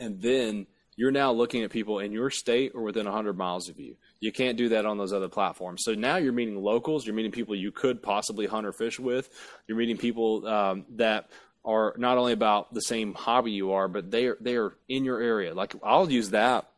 And 0.00 0.22
then 0.22 0.66
you're 0.96 1.10
now 1.10 1.32
looking 1.32 1.62
at 1.62 1.70
people 1.70 1.98
in 1.98 2.10
your 2.10 2.30
state 2.30 2.72
or 2.74 2.82
within 2.82 3.04
100 3.04 3.36
miles 3.36 3.68
of 3.68 3.78
you. 3.78 3.96
You 4.20 4.32
can't 4.32 4.56
do 4.56 4.70
that 4.70 4.86
on 4.86 4.98
those 4.98 5.12
other 5.12 5.28
platforms. 5.28 5.82
So 5.84 5.94
now 5.94 6.16
you're 6.16 6.32
meeting 6.32 6.56
locals. 6.56 7.06
You're 7.06 7.14
meeting 7.14 7.32
people 7.32 7.54
you 7.54 7.70
could 7.70 8.02
possibly 8.02 8.46
hunt 8.46 8.66
or 8.66 8.72
fish 8.72 8.98
with. 8.98 9.28
You're 9.66 9.76
meeting 9.76 9.98
people 9.98 10.46
um, 10.46 10.86
that 10.96 11.28
are 11.64 11.94
not 11.98 12.16
only 12.16 12.32
about 12.32 12.72
the 12.72 12.80
same 12.80 13.12
hobby 13.12 13.50
you 13.50 13.72
are, 13.72 13.88
but 13.88 14.10
they 14.10 14.26
are 14.26 14.38
they 14.40 14.56
are 14.56 14.74
in 14.88 15.04
your 15.04 15.20
area. 15.20 15.52
Like 15.52 15.74
I'll 15.82 16.10
use 16.10 16.30
that 16.30 16.70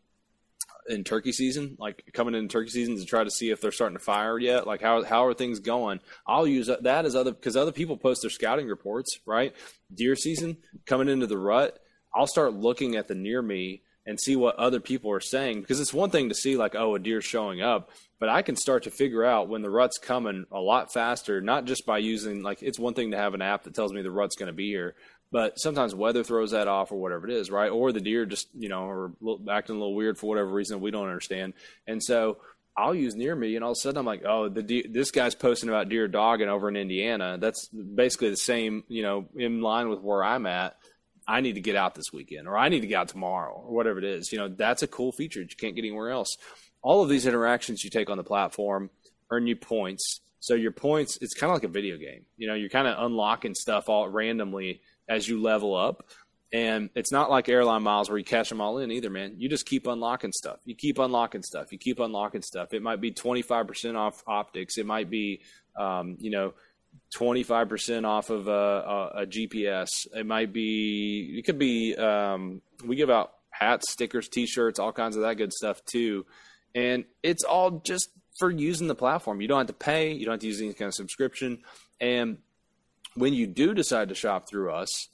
in 0.89 1.05
turkey 1.05 1.33
season, 1.33 1.77
like 1.79 2.03
coming 2.15 2.35
in 2.35 2.49
turkey 2.49 2.71
season 2.71 2.97
to 2.97 3.05
try 3.05 3.23
to 3.23 3.31
see 3.31 3.51
if 3.51 3.61
they're 3.61 3.71
starting 3.71 3.99
to 3.99 4.03
fire 4.03 4.39
yet. 4.39 4.67
Like 4.67 4.81
how 4.81 5.05
how 5.05 5.27
are 5.27 5.35
things 5.35 5.61
going? 5.61 6.01
I'll 6.27 6.47
use 6.47 6.69
that 6.69 7.05
as 7.05 7.15
other 7.15 7.33
because 7.33 7.57
other 7.57 7.73
people 7.73 7.97
post 7.97 8.23
their 8.23 8.31
scouting 8.31 8.67
reports, 8.67 9.21
right? 9.27 9.55
Deer 9.95 10.17
season 10.17 10.57
coming 10.87 11.09
into 11.09 11.27
the 11.27 11.39
rut, 11.39 11.79
I'll 12.15 12.27
start 12.27 12.55
looking 12.55 12.97
at 12.97 13.09
the 13.09 13.15
near 13.15 13.43
me 13.43 13.83
and 14.09 14.19
see 14.19 14.35
what 14.35 14.57
other 14.57 14.81
people 14.81 15.13
are 15.13 15.21
saying 15.21 15.61
because 15.61 15.81
it's 15.81 15.93
one 15.93 16.09
thing 16.09 16.31
to 16.31 16.35
see 16.35 16.57
like 16.57 16.75
oh 16.75 16.95
a 16.95 16.99
deer 16.99 17.21
showing 17.21 17.61
up, 17.61 17.91
but 18.19 18.31
I 18.31 18.41
can 18.41 18.57
start 18.57 18.85
to 18.85 18.91
figure 18.91 19.23
out 19.23 19.49
when 19.49 19.61
the 19.61 19.71
rut's 19.71 19.99
coming 19.99 20.47
a 20.51 20.59
lot 20.59 20.93
faster, 20.93 21.43
not 21.43 21.67
just 21.67 21.85
by 21.85 21.99
using 21.99 22.43
like 22.43 22.63
it's 22.63 22.79
one 22.79 22.95
thing 22.95 23.11
to 23.11 23.19
have 23.19 23.35
an 23.35 23.43
app 23.43 23.65
that 23.65 23.75
tells 23.75 23.93
me 23.93 24.01
the 24.01 24.11
rut's 24.11 24.35
going 24.35 24.47
to 24.47 24.55
be 24.55 24.71
here, 24.71 24.95
but 25.31 25.61
sometimes 25.61 25.95
weather 25.95 26.25
throws 26.25 26.53
that 26.53 26.69
off 26.69 26.91
or 26.91 26.97
whatever 26.97 27.29
it 27.29 27.35
is, 27.35 27.51
right? 27.51 27.71
Or 27.71 27.93
the 27.93 28.01
deer 28.01 28.25
just, 28.25 28.49
you 28.59 28.71
know, 28.71 28.85
are 28.89 29.13
acting 29.51 29.77
a 29.77 29.79
little 29.79 29.95
weird 29.95 30.17
for 30.17 30.27
whatever 30.27 30.51
reason 30.51 30.81
we 30.81 30.91
don't 30.91 31.07
understand. 31.07 31.53
And 31.87 32.03
so 32.03 32.39
I'll 32.79 32.95
use 32.95 33.15
near 33.15 33.35
me, 33.37 33.57
and 33.57 33.65
all 33.65 33.73
of 33.73 33.77
a 33.77 33.81
sudden 33.81 33.99
I'm 33.99 34.07
like, 34.07 34.25
oh, 34.25 34.49
the 34.49 34.63
de- 34.63 34.87
this 34.87 35.11
guy's 35.11 35.35
posting 35.35 35.69
about 35.69 35.89
deer 35.91 36.09
dogging 36.09 36.49
over 36.49 36.69
in 36.69 36.77
Indiana. 36.77 37.37
That's 37.39 37.69
basically 37.69 38.31
the 38.31 38.37
same, 38.37 38.85
you 38.89 39.03
know, 39.03 39.29
in 39.37 39.61
line 39.61 39.91
with 39.91 40.01
where 40.01 40.25
I'm 40.25 40.47
at. 40.47 40.77
I 41.29 41.43
need 41.43 41.55
to 41.55 41.61
get 41.61 41.77
out 41.77 41.95
this 41.95 42.13
weekend, 42.13 42.49
or 42.49 42.57
I 42.57 42.71
need 42.71 42.81
to 42.81 42.87
get 42.87 42.97
out 42.97 43.09
tomorrow, 43.09 43.53
or 43.53 43.75
whatever 43.75 43.99
it 43.99 44.05
is. 44.05 44.33
You 44.33 44.39
know, 44.39 44.49
that's 44.49 44.83
a 44.83 44.89
cool 44.89 45.13
feature 45.13 45.41
that 45.41 45.51
you 45.51 45.57
can't 45.57 45.77
get 45.77 45.83
anywhere 45.83 46.11
else. 46.11 46.37
All 46.81 47.03
of 47.03 47.11
these 47.11 47.27
interactions 47.27 47.85
you 47.85 47.91
take 47.91 48.09
on 48.09 48.17
the 48.17 48.25
platform 48.25 48.91
earn 49.31 49.47
you 49.47 49.57
points. 49.57 50.21
So 50.41 50.55
your 50.55 50.73
points, 50.73 51.19
it's 51.21 51.35
kind 51.35 51.51
of 51.51 51.57
like 51.57 51.65
a 51.65 51.69
video 51.69 51.99
game. 51.99 52.25
You 52.37 52.49
know, 52.49 52.55
you're 52.55 52.71
kind 52.71 52.87
of 52.87 53.05
unlocking 53.05 53.55
stuff 53.55 53.89
all 53.89 54.09
randomly 54.09 54.81
as 55.09 55.29
you 55.29 55.43
level 55.43 55.75
up. 55.75 56.07
And 56.51 56.89
it's 56.95 57.13
not 57.13 57.29
like 57.31 57.49
airline 57.49 57.83
miles 57.83 58.09
where 58.09 58.17
you 58.17 58.25
cash 58.25 58.49
them 58.49 58.63
all 58.63 58.79
in 58.79 58.91
either, 58.91 59.11
man. 59.11 59.35
You 59.37 59.51
just 59.51 59.67
keep 59.67 59.87
unlocking 59.87 60.33
stuff. 60.33 60.61
You 60.65 60.75
keep 60.75 60.99
unlocking 60.99 61.43
stuff. 61.43 61.73
You 61.73 61.79
keep 61.79 62.01
unlocking 62.01 62.41
stuff. 62.41 62.73
It 62.73 62.83
might 62.83 63.03
be 63.03 63.13
25% 63.13 63.97
off 63.97 64.23
optics. 64.27 64.79
It 64.79 64.87
might 64.87 65.11
be, 65.11 65.43
um, 65.79 66.17
you 66.21 66.31
know, 66.31 66.55
25% 67.17 68.05
off 68.05 68.31
of 68.31 68.49
a, 68.49 68.51
a, 68.51 69.07
a, 69.23 69.27
GPS. 69.27 69.89
It 70.15 70.27
might 70.27 70.53
be, 70.53 71.37
it 71.39 71.47
could 71.47 71.59
be, 71.59 71.97
um, 71.97 72.63
we 72.85 72.97
give 72.97 73.11
out 73.11 73.33
hats, 73.51 73.91
stickers, 73.91 74.29
t 74.29 74.47
shirts, 74.47 74.79
all 74.79 74.93
kinds 74.93 75.17
of 75.17 75.23
that 75.23 75.37
good 75.37 75.53
stuff 75.53 75.85
too. 75.85 76.27
And 76.75 77.05
it's 77.23 77.45
all 77.45 77.81
just 77.85 78.11
for 78.39 78.51
using 78.51 78.87
the 78.87 78.95
platform. 78.95 79.41
You 79.41 79.49
don't 79.49 79.59
have 79.59 79.67
to 79.69 79.73
pay, 79.73 80.13
you 80.13 80.25
don't 80.25 80.35
have 80.35 80.41
to 80.41 80.47
use 80.47 80.61
any 80.61 80.75
kind 80.75 80.89
of 80.89 80.95
subscription. 80.95 81.63
And 82.01 82.39
when 83.15 83.35
you 83.35 83.47
do 83.47 83.75
decide 83.75 84.11
to 84.11 84.15
shop 84.15 84.49
through 84.49 84.73
us, 84.73 85.09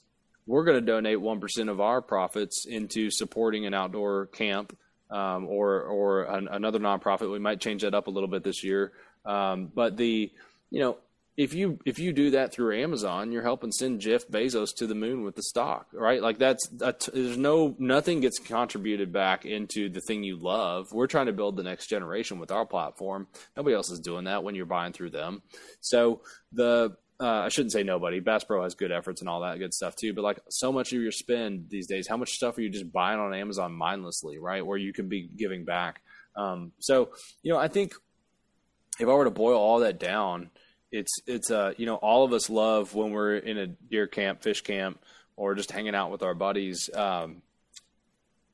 we're 0.45 0.63
going 0.63 0.77
to 0.77 0.85
donate 0.85 1.17
1% 1.17 1.69
of 1.69 1.81
our 1.81 2.01
profits 2.01 2.65
into 2.67 3.09
supporting 3.09 3.65
an 3.65 3.73
outdoor 3.73 4.27
camp 4.27 4.77
um, 5.09 5.47
or, 5.47 5.81
or 5.81 6.23
an, 6.23 6.47
another 6.49 6.79
nonprofit. 6.79 7.31
We 7.31 7.39
might 7.39 7.59
change 7.59 7.81
that 7.81 7.95
up 7.95 8.07
a 8.07 8.11
little 8.11 8.29
bit 8.29 8.43
this 8.43 8.63
year. 8.63 8.91
Um, 9.25 9.71
but 9.73 9.97
the, 9.97 10.31
you 10.69 10.79
know, 10.79 10.97
if 11.37 11.53
you 11.53 11.79
if 11.85 11.99
you 11.99 12.13
do 12.13 12.31
that 12.31 12.53
through 12.53 12.81
Amazon, 12.81 13.31
you're 13.31 13.43
helping 13.43 13.71
send 13.71 13.99
Jeff 13.99 14.25
Bezos 14.27 14.73
to 14.77 14.87
the 14.87 14.95
moon 14.95 15.23
with 15.23 15.35
the 15.35 15.43
stock, 15.43 15.87
right? 15.91 16.21
Like 16.21 16.37
that's 16.37 16.67
there's 16.69 17.37
no 17.37 17.75
nothing 17.77 18.21
gets 18.21 18.39
contributed 18.39 19.11
back 19.11 19.45
into 19.45 19.89
the 19.89 19.99
thing 19.99 20.23
you 20.23 20.37
love. 20.37 20.93
We're 20.93 21.07
trying 21.07 21.25
to 21.25 21.33
build 21.33 21.57
the 21.57 21.63
next 21.63 21.87
generation 21.87 22.39
with 22.39 22.51
our 22.51 22.65
platform. 22.65 23.27
Nobody 23.57 23.75
else 23.75 23.91
is 23.91 23.99
doing 23.99 24.25
that 24.25 24.43
when 24.43 24.55
you're 24.55 24.65
buying 24.65 24.93
through 24.93 25.09
them. 25.09 25.41
So 25.81 26.21
the 26.53 26.95
uh, 27.19 27.25
I 27.25 27.49
shouldn't 27.49 27.73
say 27.73 27.83
nobody. 27.83 28.21
Bass 28.21 28.45
Pro 28.45 28.63
has 28.63 28.75
good 28.75 28.91
efforts 28.91 29.21
and 29.21 29.29
all 29.29 29.41
that 29.41 29.59
good 29.59 29.73
stuff 29.73 29.95
too. 29.95 30.13
But 30.13 30.23
like 30.23 30.39
so 30.49 30.71
much 30.71 30.93
of 30.93 31.01
your 31.01 31.11
spend 31.11 31.67
these 31.69 31.87
days, 31.87 32.07
how 32.07 32.17
much 32.17 32.31
stuff 32.31 32.57
are 32.57 32.61
you 32.61 32.69
just 32.69 32.91
buying 32.93 33.19
on 33.19 33.33
Amazon 33.33 33.73
mindlessly, 33.73 34.37
right? 34.37 34.65
Where 34.65 34.77
you 34.77 34.93
can 34.93 35.09
be 35.09 35.29
giving 35.35 35.65
back. 35.65 36.01
Um, 36.37 36.71
so 36.79 37.09
you 37.43 37.51
know, 37.51 37.59
I 37.59 37.67
think 37.67 37.93
if 38.99 39.07
I 39.09 39.11
were 39.11 39.25
to 39.25 39.31
boil 39.31 39.57
all 39.57 39.79
that 39.79 39.99
down, 39.99 40.49
it's 40.95 41.13
it's 41.27 41.51
uh 41.51 41.73
you 41.77 41.85
know 41.85 41.95
all 41.95 42.23
of 42.23 42.33
us 42.33 42.49
love 42.49 42.95
when 42.95 43.11
we're 43.11 43.35
in 43.35 43.57
a 43.57 43.67
deer 43.67 44.07
camp, 44.07 44.41
fish 44.41 44.61
camp, 44.61 44.99
or 45.35 45.53
just 45.53 45.71
hanging 45.71 45.95
out 45.95 46.11
with 46.11 46.23
our 46.23 46.33
buddies. 46.33 46.89
Um, 46.93 47.41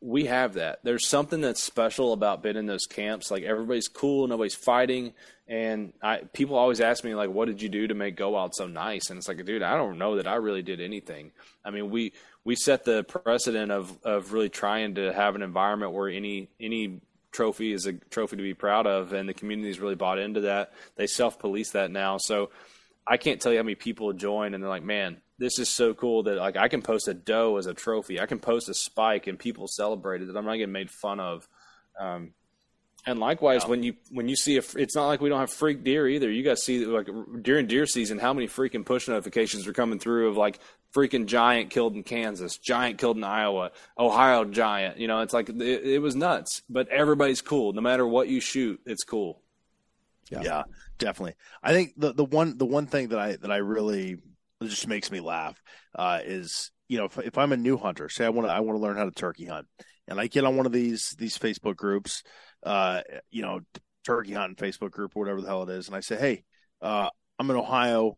we 0.04 0.26
have 0.26 0.56
that. 0.56 0.80
There's 0.84 1.08
something 1.08 1.42
that's 1.42 1.62
special 1.62 2.12
about 2.12 2.42
being 2.42 2.56
in 2.58 2.66
those 2.66 2.88
camps. 2.88 3.30
Like 3.30 3.44
everybody's 3.44 3.88
cool, 3.88 4.28
nobody's 4.28 4.56
fighting, 4.56 5.14
and 5.48 5.94
I 6.02 6.22
people 6.34 6.58
always 6.58 6.82
ask 6.82 7.04
me 7.04 7.14
like, 7.14 7.30
"What 7.30 7.46
did 7.46 7.62
you 7.62 7.70
do 7.70 7.88
to 7.88 7.94
make 7.94 8.16
Go 8.16 8.32
Wild 8.32 8.56
so 8.56 8.66
nice?" 8.66 9.10
And 9.10 9.18
it's 9.20 9.28
like, 9.28 9.46
dude, 9.46 9.62
I 9.62 9.78
don't 9.78 10.00
know 10.00 10.16
that 10.16 10.28
I 10.28 10.36
really 10.36 10.64
did 10.64 10.82
anything. 10.82 11.32
I 11.64 11.70
mean, 11.70 11.92
we 11.92 12.14
we 12.44 12.56
set 12.56 12.84
the 12.84 13.04
precedent 13.04 13.72
of 13.72 13.96
of 14.04 14.34
really 14.34 14.50
trying 14.50 14.96
to 14.96 15.14
have 15.14 15.36
an 15.36 15.44
environment 15.44 15.92
where 15.92 16.10
any 16.10 16.50
any 16.60 17.02
trophy 17.32 17.74
is 17.74 17.86
a 17.86 17.94
trophy 17.94 18.38
to 18.38 18.44
be 18.44 18.54
proud 18.54 18.88
of, 18.88 19.14
and 19.14 19.28
the 19.28 19.34
community's 19.34 19.80
really 19.80 19.96
bought 19.96 20.20
into 20.20 20.42
that. 20.42 20.74
They 20.96 21.08
self 21.08 21.40
police 21.40 21.72
that 21.72 21.92
now, 21.92 22.18
so 22.18 22.50
I 23.08 23.18
can't 23.18 23.42
tell 23.42 23.52
you 23.52 23.58
how 23.58 23.64
many 23.64 23.76
people 23.76 24.14
join 24.14 24.54
and 24.54 24.64
they're 24.64 24.70
like, 24.70 24.84
"Man, 24.84 25.22
this 25.42 25.58
is 25.58 25.70
so 25.70 25.96
cool 25.96 26.24
that 26.24 26.38
like 26.38 26.56
I 26.56 26.68
can 26.68 26.84
post 26.84 27.08
a 27.08 27.16
doe 27.16 27.58
as 27.58 27.66
a 27.66 27.74
trophy. 27.74 28.20
I 28.22 28.28
can 28.28 28.38
post 28.38 28.70
a 28.70 28.76
spike 28.76 29.26
and 29.26 29.40
people 29.40 29.68
celebrate 29.68 30.22
it. 30.22 30.28
That 30.28 30.38
I'm 30.38 30.46
not 30.46 30.56
getting 30.56 30.72
made 30.72 30.92
fun 30.92 31.20
of. 31.20 31.50
Um, 32.00 32.34
and 33.08 33.20
likewise, 33.20 33.64
yeah. 33.64 33.70
when 33.70 33.82
you 33.82 33.96
when 34.12 34.30
you 34.30 34.36
see 34.36 34.58
a, 34.58 34.62
it's 34.76 34.96
not 34.96 35.08
like 35.08 35.20
we 35.20 35.30
don't 35.30 35.40
have 35.40 35.52
freak 35.52 35.84
deer 35.84 36.08
either. 36.08 36.30
You 36.30 36.44
guys 36.44 36.64
see 36.64 36.86
like 36.86 37.08
during 37.42 37.66
deer 37.66 37.88
season, 37.88 38.20
how 38.20 38.34
many 38.34 38.48
freaking 38.48 38.86
push 38.86 39.08
notifications 39.08 39.66
are 39.66 39.74
coming 39.74 39.98
through 39.98 40.30
of 40.30 40.38
like 40.38 40.60
freaking 40.94 41.26
giant 41.26 41.70
killed 41.70 41.96
in 41.96 42.04
Kansas, 42.04 42.58
giant 42.58 42.98
killed 42.98 43.18
in 43.18 43.24
Iowa, 43.24 43.72
Ohio 43.98 44.46
giant. 44.46 44.98
You 44.98 45.08
know, 45.08 45.22
it's 45.22 45.34
like 45.34 45.50
it, 45.50 45.62
it 45.62 46.02
was 46.02 46.16
nuts. 46.16 46.62
But 46.70 46.90
everybody's 46.90 47.42
cool, 47.42 47.74
no 47.74 47.82
matter 47.82 48.06
what 48.06 48.28
you 48.28 48.40
shoot. 48.40 48.80
It's 48.86 49.04
cool. 49.04 49.42
Yeah. 50.30 50.42
yeah, 50.44 50.64
definitely. 50.98 51.36
I 51.62 51.74
think 51.74 51.94
the 51.98 52.14
the 52.14 52.24
one 52.24 52.58
the 52.58 52.66
one 52.66 52.88
thing 52.88 53.10
that 53.10 53.20
I 53.20 53.36
that 53.36 53.52
I 53.52 53.58
really 53.58 54.18
just 54.64 54.88
makes 54.88 55.12
me 55.12 55.20
laugh 55.20 55.62
uh, 55.96 56.20
is 56.24 56.72
you 56.88 56.98
know 56.98 57.06
if, 57.06 57.18
if 57.20 57.38
I'm 57.38 57.52
a 57.52 57.58
new 57.58 57.78
hunter, 57.78 58.08
say 58.08 58.26
I 58.26 58.30
want 58.30 58.48
to 58.48 58.54
I 58.54 58.62
want 58.62 58.78
to 58.78 58.82
learn 58.82 58.98
how 58.98 59.06
to 59.06 59.12
turkey 59.12 59.46
hunt, 59.46 59.68
and 60.08 60.20
I 60.20 60.28
get 60.28 60.46
on 60.46 60.56
one 60.56 60.66
of 60.66 60.72
these 60.72 61.16
these 61.18 61.38
Facebook 61.38 61.76
groups, 61.76 62.24
uh, 62.64 63.02
you 63.30 63.42
know, 63.42 63.60
turkey 64.06 64.34
hunting 64.34 64.56
Facebook 64.56 64.92
group 64.92 65.16
or 65.16 65.20
whatever 65.20 65.42
the 65.42 65.48
hell 65.48 65.64
it 65.64 65.70
is, 65.70 65.88
and 65.88 65.96
I 65.96 66.00
say, 66.00 66.18
hey, 66.18 66.44
uh, 66.82 67.10
I'm 67.38 67.50
in 67.50 67.58
Ohio, 67.58 68.18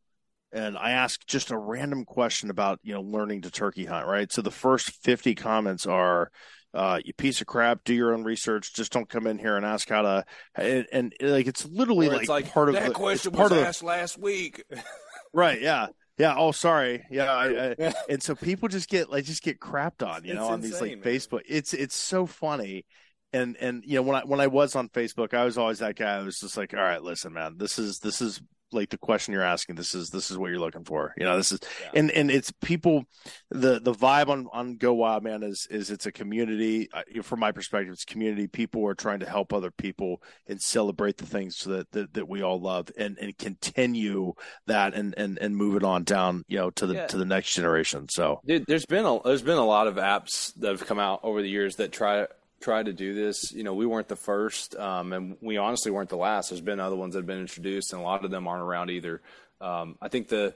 and 0.53 0.77
I 0.77 0.91
ask 0.91 1.25
just 1.25 1.51
a 1.51 1.57
random 1.57 2.05
question 2.05 2.49
about 2.49 2.79
you 2.83 2.93
know 2.93 3.01
learning 3.01 3.41
to 3.41 3.51
turkey 3.51 3.85
hunt, 3.85 4.07
right? 4.07 4.31
So 4.31 4.41
the 4.41 4.51
first 4.51 4.91
50 5.03 5.35
comments 5.35 5.85
are. 5.85 6.31
Uh, 6.75 6.99
you 7.05 7.13
piece 7.13 7.39
of 7.39 7.45
crap. 7.45 7.83
Do 7.83 7.93
your 7.93 8.15
own 8.15 8.23
research. 8.23 8.73
Just 8.73 8.91
don't 8.91 9.07
come 9.07 9.27
in 9.27 9.37
here 9.37 9.57
and 9.57 9.63
ask 9.63 9.87
how 9.87 10.01
to. 10.01 10.25
And, 10.55 10.87
and 10.91 11.13
like 11.21 11.45
it's 11.45 11.67
literally 11.67 12.09
like, 12.09 12.27
like, 12.27 12.51
part 12.51 12.67
of 12.67 12.73
that 12.73 12.87
the, 12.87 12.93
question 12.95 13.31
part 13.31 13.51
was 13.51 13.59
of 13.59 13.67
asked 13.67 13.83
last 13.83 14.17
week. 14.17 14.63
right? 15.33 15.61
Yeah, 15.61 15.89
yeah. 16.17 16.35
Oh, 16.35 16.51
sorry. 16.51 17.05
Yeah. 17.11 17.31
I, 17.31 17.75
I, 17.79 17.93
and 18.09 18.23
so 18.23 18.33
people 18.33 18.69
just 18.69 18.89
get 18.89 19.11
like 19.11 19.25
just 19.25 19.43
get 19.43 19.59
crapped 19.59 20.03
on, 20.03 20.25
you 20.25 20.33
know, 20.33 20.47
on 20.47 20.61
these 20.61 20.81
like 20.81 20.97
man. 20.97 21.01
Facebook. 21.01 21.41
It's 21.47 21.75
it's 21.75 21.95
so 21.95 22.25
funny. 22.25 22.85
And 23.31 23.55
and 23.57 23.83
you 23.85 23.95
know 23.95 24.01
when 24.03 24.15
I 24.15 24.23
when 24.23 24.39
I 24.39 24.47
was 24.47 24.75
on 24.75 24.89
Facebook, 24.89 25.35
I 25.35 25.45
was 25.45 25.59
always 25.59 25.77
that 25.77 25.95
guy. 25.95 26.17
I 26.17 26.23
was 26.23 26.39
just 26.39 26.57
like, 26.57 26.73
all 26.73 26.79
right, 26.79 27.03
listen, 27.03 27.33
man, 27.33 27.57
this 27.57 27.77
is 27.77 27.99
this 27.99 28.19
is 28.19 28.41
like 28.73 28.89
the 28.89 28.97
question 28.97 29.33
you're 29.33 29.43
asking 29.43 29.75
this 29.75 29.95
is 29.95 30.09
this 30.09 30.31
is 30.31 30.37
what 30.37 30.49
you're 30.49 30.59
looking 30.59 30.83
for 30.83 31.13
you 31.17 31.25
know 31.25 31.37
this 31.37 31.51
is 31.51 31.59
yeah. 31.81 31.99
and 31.99 32.11
and 32.11 32.31
it's 32.31 32.51
people 32.61 33.05
the 33.49 33.79
the 33.79 33.93
vibe 33.93 34.29
on 34.29 34.47
on 34.51 34.75
go 34.77 34.93
wild 34.93 35.23
man 35.23 35.43
is 35.43 35.67
is 35.69 35.89
it's 35.89 36.05
a 36.05 36.11
community 36.11 36.89
uh, 36.93 37.21
from 37.21 37.39
my 37.39 37.51
perspective 37.51 37.93
it's 37.93 38.05
community 38.05 38.47
people 38.47 38.85
are 38.87 38.95
trying 38.95 39.19
to 39.19 39.29
help 39.29 39.53
other 39.53 39.71
people 39.71 40.21
and 40.47 40.61
celebrate 40.61 41.17
the 41.17 41.25
things 41.25 41.63
that 41.63 41.91
that, 41.91 42.13
that 42.13 42.27
we 42.27 42.41
all 42.41 42.59
love 42.59 42.89
and 42.97 43.17
and 43.19 43.37
continue 43.37 44.33
that 44.67 44.93
and 44.93 45.13
and 45.17 45.37
and 45.39 45.55
move 45.55 45.75
it 45.75 45.83
on 45.83 46.03
down 46.03 46.43
you 46.47 46.57
know 46.57 46.69
to 46.69 46.85
the 46.85 46.95
yeah. 46.95 47.07
to 47.07 47.17
the 47.17 47.25
next 47.25 47.53
generation 47.53 48.07
so 48.09 48.41
Dude, 48.45 48.65
there's 48.67 48.85
been 48.85 49.05
a 49.05 49.19
there's 49.23 49.41
been 49.41 49.57
a 49.57 49.65
lot 49.65 49.87
of 49.87 49.95
apps 49.95 50.53
that 50.57 50.69
have 50.69 50.85
come 50.85 50.99
out 50.99 51.19
over 51.23 51.41
the 51.41 51.49
years 51.49 51.75
that 51.75 51.91
try 51.91 52.27
try 52.63 52.81
to 52.81 52.93
do 52.93 53.13
this. 53.13 53.51
You 53.51 53.63
know, 53.63 53.73
we 53.73 53.85
weren't 53.85 54.07
the 54.07 54.15
first, 54.15 54.75
um, 54.77 55.13
and 55.13 55.37
we 55.41 55.57
honestly 55.57 55.91
weren't 55.91 56.09
the 56.09 56.17
last. 56.17 56.49
There's 56.49 56.61
been 56.61 56.79
other 56.79 56.95
ones 56.95 57.13
that 57.13 57.19
have 57.19 57.27
been 57.27 57.39
introduced, 57.41 57.91
and 57.93 58.01
a 58.01 58.03
lot 58.03 58.23
of 58.23 58.31
them 58.31 58.47
aren't 58.47 58.63
around 58.63 58.89
either. 58.89 59.21
Um, 59.61 59.97
I 60.01 60.07
think 60.07 60.29
the 60.29 60.55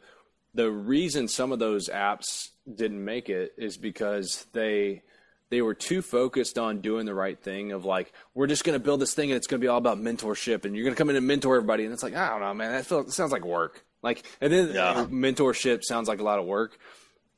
the 0.53 0.71
reason 0.71 1.27
some 1.27 1.51
of 1.51 1.59
those 1.59 1.89
apps 1.89 2.49
didn't 2.73 3.03
make 3.03 3.29
it 3.29 3.53
is 3.57 3.77
because 3.77 4.45
they 4.53 5.03
they 5.49 5.61
were 5.61 5.73
too 5.73 6.01
focused 6.01 6.57
on 6.57 6.81
doing 6.81 7.05
the 7.05 7.13
right 7.13 7.39
thing 7.39 7.71
of 7.71 7.85
like 7.85 8.11
we're 8.33 8.47
just 8.47 8.63
going 8.63 8.77
to 8.77 8.83
build 8.83 8.99
this 8.99 9.13
thing 9.13 9.31
and 9.31 9.37
it's 9.37 9.47
going 9.47 9.61
to 9.61 9.63
be 9.63 9.69
all 9.69 9.77
about 9.77 9.97
mentorship 9.97 10.65
and 10.65 10.75
you're 10.75 10.83
going 10.83 10.93
to 10.93 10.97
come 10.97 11.09
in 11.09 11.15
and 11.15 11.25
mentor 11.27 11.55
everybody 11.55 11.85
and 11.85 11.93
it's 11.93 12.03
like 12.03 12.15
I 12.15 12.29
don't 12.29 12.41
know 12.41 12.53
man 12.53 12.71
that 12.71 12.85
feels 12.85 13.15
sounds 13.15 13.31
like 13.31 13.45
work 13.45 13.85
like 14.01 14.25
and 14.41 14.51
then 14.51 14.73
yeah. 14.73 15.05
mentorship 15.09 15.83
sounds 15.83 16.07
like 16.09 16.19
a 16.19 16.23
lot 16.23 16.39
of 16.39 16.45
work 16.45 16.77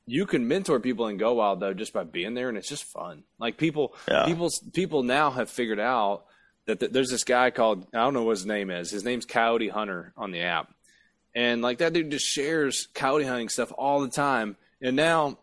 you 0.09 0.25
can 0.25 0.47
mentor 0.47 0.79
people 0.79 1.07
in 1.07 1.17
Go 1.17 1.33
Wild 1.35 1.59
though 1.59 1.73
just 1.73 1.93
by 1.93 2.03
being 2.03 2.33
there, 2.33 2.49
and 2.49 2.57
it's 2.57 2.67
just 2.67 2.83
fun. 2.83 3.23
Like 3.37 3.57
people, 3.57 3.93
yeah. 4.07 4.25
people, 4.25 4.49
people 4.73 5.03
now 5.03 5.29
have 5.29 5.49
figured 5.49 5.79
out 5.79 6.25
that 6.65 6.79
th- 6.79 6.91
there's 6.91 7.11
this 7.11 7.23
guy 7.23 7.51
called 7.51 7.85
I 7.93 7.99
don't 7.99 8.13
know 8.13 8.23
what 8.23 8.37
his 8.37 8.45
name 8.45 8.71
is. 8.71 8.89
His 8.89 9.03
name's 9.03 9.25
Coyote 9.25 9.69
Hunter 9.69 10.13
on 10.17 10.31
the 10.31 10.41
app, 10.41 10.73
and 11.35 11.61
like 11.61 11.77
that 11.77 11.93
dude 11.93 12.09
just 12.09 12.25
shares 12.25 12.87
coyote 12.93 13.25
hunting 13.25 13.49
stuff 13.49 13.71
all 13.77 14.01
the 14.01 14.09
time. 14.09 14.57
And 14.81 14.95
now, 14.95 15.37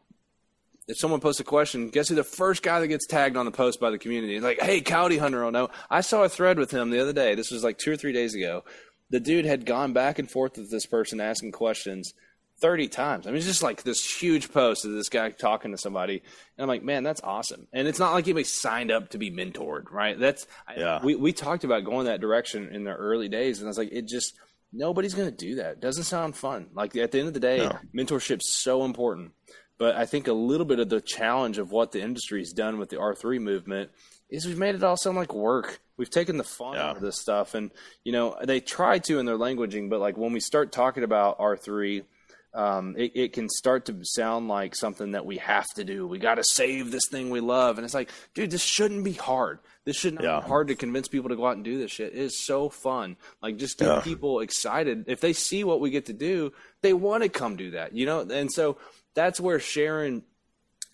if 0.88 0.98
someone 0.98 1.20
posts 1.20 1.40
a 1.40 1.44
question, 1.44 1.90
guess 1.90 2.08
who 2.08 2.16
the 2.16 2.24
first 2.24 2.62
guy 2.62 2.80
that 2.80 2.88
gets 2.88 3.06
tagged 3.06 3.36
on 3.36 3.44
the 3.44 3.52
post 3.52 3.78
by 3.78 3.90
the 3.90 3.98
community? 3.98 4.40
Like, 4.40 4.60
hey, 4.60 4.80
coyote 4.80 5.18
hunter, 5.18 5.44
oh 5.44 5.50
no. 5.50 5.70
I 5.88 6.00
saw 6.00 6.24
a 6.24 6.28
thread 6.28 6.58
with 6.58 6.72
him 6.72 6.90
the 6.90 7.00
other 7.00 7.12
day. 7.12 7.36
This 7.36 7.52
was 7.52 7.62
like 7.62 7.78
two 7.78 7.92
or 7.92 7.96
three 7.96 8.12
days 8.12 8.34
ago. 8.34 8.64
The 9.10 9.20
dude 9.20 9.44
had 9.44 9.64
gone 9.64 9.92
back 9.92 10.18
and 10.18 10.28
forth 10.28 10.58
with 10.58 10.72
this 10.72 10.86
person 10.86 11.20
asking 11.20 11.52
questions 11.52 12.12
30 12.58 12.88
times. 12.88 13.26
I 13.26 13.30
mean, 13.30 13.36
it's 13.38 13.46
just 13.46 13.62
like 13.62 13.82
this 13.82 14.02
huge 14.20 14.50
post 14.52 14.84
of 14.84 14.92
this 14.92 15.08
guy 15.10 15.30
talking 15.30 15.72
to 15.72 15.78
somebody. 15.78 16.22
And 16.56 16.62
I'm 16.62 16.68
like, 16.68 16.82
man, 16.82 17.02
that's 17.02 17.20
awesome. 17.22 17.66
And 17.72 17.86
it's 17.86 17.98
not 17.98 18.12
like 18.14 18.24
anybody 18.24 18.44
signed 18.44 18.90
up 18.90 19.10
to 19.10 19.18
be 19.18 19.30
mentored, 19.30 19.90
right? 19.90 20.18
That's, 20.18 20.46
Yeah. 20.76 20.98
I, 21.00 21.04
we, 21.04 21.14
we 21.16 21.32
talked 21.32 21.64
about 21.64 21.84
going 21.84 22.06
that 22.06 22.20
direction 22.20 22.68
in 22.74 22.84
the 22.84 22.92
early 22.94 23.28
days. 23.28 23.58
And 23.58 23.66
I 23.66 23.70
was 23.70 23.76
like, 23.78 23.92
it 23.92 24.06
just, 24.08 24.34
nobody's 24.72 25.12
going 25.14 25.30
to 25.30 25.36
do 25.36 25.56
that. 25.56 25.72
It 25.72 25.80
doesn't 25.80 26.04
sound 26.04 26.34
fun. 26.36 26.68
Like 26.74 26.96
at 26.96 27.12
the 27.12 27.18
end 27.18 27.28
of 27.28 27.34
the 27.34 27.40
day, 27.40 27.58
No. 27.58 27.78
mentorship's 27.94 28.50
so 28.52 28.84
important. 28.84 29.32
But 29.78 29.94
I 29.96 30.06
think 30.06 30.26
a 30.26 30.32
little 30.32 30.64
bit 30.64 30.78
of 30.78 30.88
the 30.88 31.02
challenge 31.02 31.58
of 31.58 31.70
what 31.70 31.92
the 31.92 32.00
industry's 32.00 32.54
done 32.54 32.78
with 32.78 32.88
the 32.88 32.96
R3 32.96 33.38
movement 33.38 33.90
is 34.30 34.46
we've 34.46 34.58
made 34.58 34.74
it 34.74 34.82
all 34.82 34.96
sound 34.96 35.16
like 35.18 35.34
work. 35.34 35.80
We've 35.98 36.08
taken 36.10 36.38
the 36.38 36.44
fun 36.44 36.74
Yeah. 36.74 36.88
out 36.88 36.96
of 36.96 37.02
this 37.02 37.20
stuff. 37.20 37.54
And, 37.54 37.70
you 38.02 38.12
know, 38.12 38.34
they 38.42 38.60
try 38.60 38.98
to 39.00 39.18
in 39.18 39.26
their 39.26 39.36
languaging, 39.36 39.90
but 39.90 40.00
like 40.00 40.16
when 40.16 40.32
we 40.32 40.40
start 40.40 40.72
talking 40.72 41.04
about 41.04 41.38
R3, 41.38 42.02
um, 42.56 42.94
it, 42.96 43.12
it 43.14 43.32
can 43.34 43.48
start 43.48 43.84
to 43.86 43.98
sound 44.02 44.48
like 44.48 44.74
something 44.74 45.12
that 45.12 45.26
we 45.26 45.36
have 45.36 45.66
to 45.76 45.84
do. 45.84 46.06
We 46.06 46.18
got 46.18 46.36
to 46.36 46.44
save 46.44 46.90
this 46.90 47.06
thing 47.10 47.30
we 47.30 47.40
love. 47.40 47.76
And 47.78 47.84
it's 47.84 47.94
like, 47.94 48.10
dude, 48.34 48.50
this 48.50 48.62
shouldn't 48.64 49.04
be 49.04 49.12
hard. 49.12 49.58
This 49.84 49.96
should 49.96 50.14
not 50.14 50.24
Yeah. 50.24 50.40
be 50.40 50.46
hard 50.48 50.68
to 50.68 50.74
convince 50.74 51.06
people 51.06 51.28
to 51.28 51.36
go 51.36 51.46
out 51.46 51.56
and 51.56 51.64
do 51.64 51.78
this 51.78 51.90
shit. 51.92 52.14
It 52.14 52.18
is 52.18 52.44
so 52.44 52.68
fun. 52.70 53.16
Like, 53.42 53.58
just 53.58 53.78
get 53.78 53.88
Yeah. 53.88 54.00
people 54.00 54.40
excited. 54.40 55.04
If 55.06 55.20
they 55.20 55.34
see 55.34 55.64
what 55.64 55.80
we 55.80 55.90
get 55.90 56.06
to 56.06 56.12
do, 56.14 56.52
they 56.82 56.94
want 56.94 57.22
to 57.22 57.28
come 57.28 57.56
do 57.56 57.72
that, 57.72 57.92
you 57.94 58.06
know? 58.06 58.20
And 58.20 58.50
so 58.50 58.78
that's 59.14 59.38
where 59.40 59.60
sharing 59.60 60.24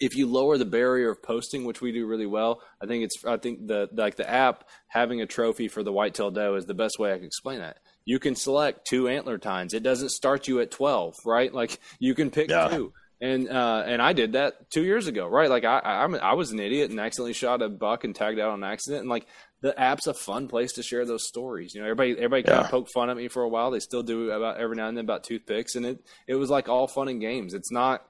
if 0.00 0.16
you 0.16 0.26
lower 0.26 0.58
the 0.58 0.64
barrier 0.64 1.10
of 1.10 1.22
posting, 1.22 1.64
which 1.64 1.80
we 1.80 1.92
do 1.92 2.06
really 2.06 2.26
well, 2.26 2.60
I 2.80 2.86
think 2.86 3.04
it's 3.04 3.24
I 3.24 3.36
think 3.36 3.68
the 3.68 3.88
like 3.92 4.16
the 4.16 4.28
app 4.28 4.68
having 4.88 5.20
a 5.20 5.26
trophy 5.26 5.68
for 5.68 5.84
the 5.84 5.92
whitetail 5.92 6.32
doe 6.32 6.56
is 6.56 6.66
the 6.66 6.74
best 6.74 6.98
way 6.98 7.12
I 7.12 7.18
can 7.18 7.26
explain 7.26 7.60
that. 7.60 7.78
You 8.04 8.18
can 8.18 8.34
select 8.34 8.86
two 8.86 9.08
antler 9.08 9.38
tines. 9.38 9.74
It 9.74 9.82
doesn't 9.82 10.10
start 10.10 10.48
you 10.48 10.60
at 10.60 10.70
twelve, 10.70 11.14
right? 11.24 11.52
Like 11.52 11.78
you 11.98 12.14
can 12.14 12.30
pick 12.30 12.50
Yeah. 12.50 12.68
two. 12.68 12.92
And 13.20 13.48
uh, 13.48 13.84
and 13.86 14.02
I 14.02 14.14
did 14.14 14.32
that 14.32 14.68
two 14.70 14.82
years 14.82 15.06
ago, 15.06 15.28
right? 15.28 15.48
Like 15.48 15.64
I 15.64 15.78
I, 15.78 16.02
I'm, 16.02 16.14
I 16.16 16.34
was 16.34 16.50
an 16.50 16.58
idiot 16.58 16.90
and 16.90 16.98
accidentally 16.98 17.32
shot 17.34 17.62
a 17.62 17.68
buck 17.68 18.02
and 18.02 18.14
tagged 18.16 18.40
out 18.40 18.50
on 18.50 18.64
accident. 18.64 19.02
And 19.02 19.08
like 19.10 19.26
the 19.60 19.78
app's 19.78 20.08
a 20.08 20.14
fun 20.14 20.48
place 20.48 20.72
to 20.72 20.82
share 20.82 21.06
those 21.06 21.28
stories. 21.28 21.72
You 21.72 21.80
know, 21.82 21.86
everybody 21.86 22.12
everybody 22.16 22.42
kind 22.42 22.64
of 22.64 22.70
poked 22.70 22.90
fun 22.92 23.10
at 23.10 23.16
me 23.16 23.28
for 23.28 23.44
a 23.44 23.48
while. 23.48 23.70
They 23.70 23.78
still 23.78 24.02
do 24.02 24.32
about 24.32 24.56
every 24.58 24.74
now 24.74 24.88
and 24.88 24.96
then 24.96 25.04
about 25.04 25.22
toothpicks, 25.22 25.76
and 25.76 25.86
it 25.86 26.04
it 26.26 26.34
was 26.34 26.50
like 26.50 26.68
all 26.68 26.88
fun 26.88 27.06
and 27.06 27.20
games. 27.20 27.54
It's 27.54 27.70
not. 27.70 28.04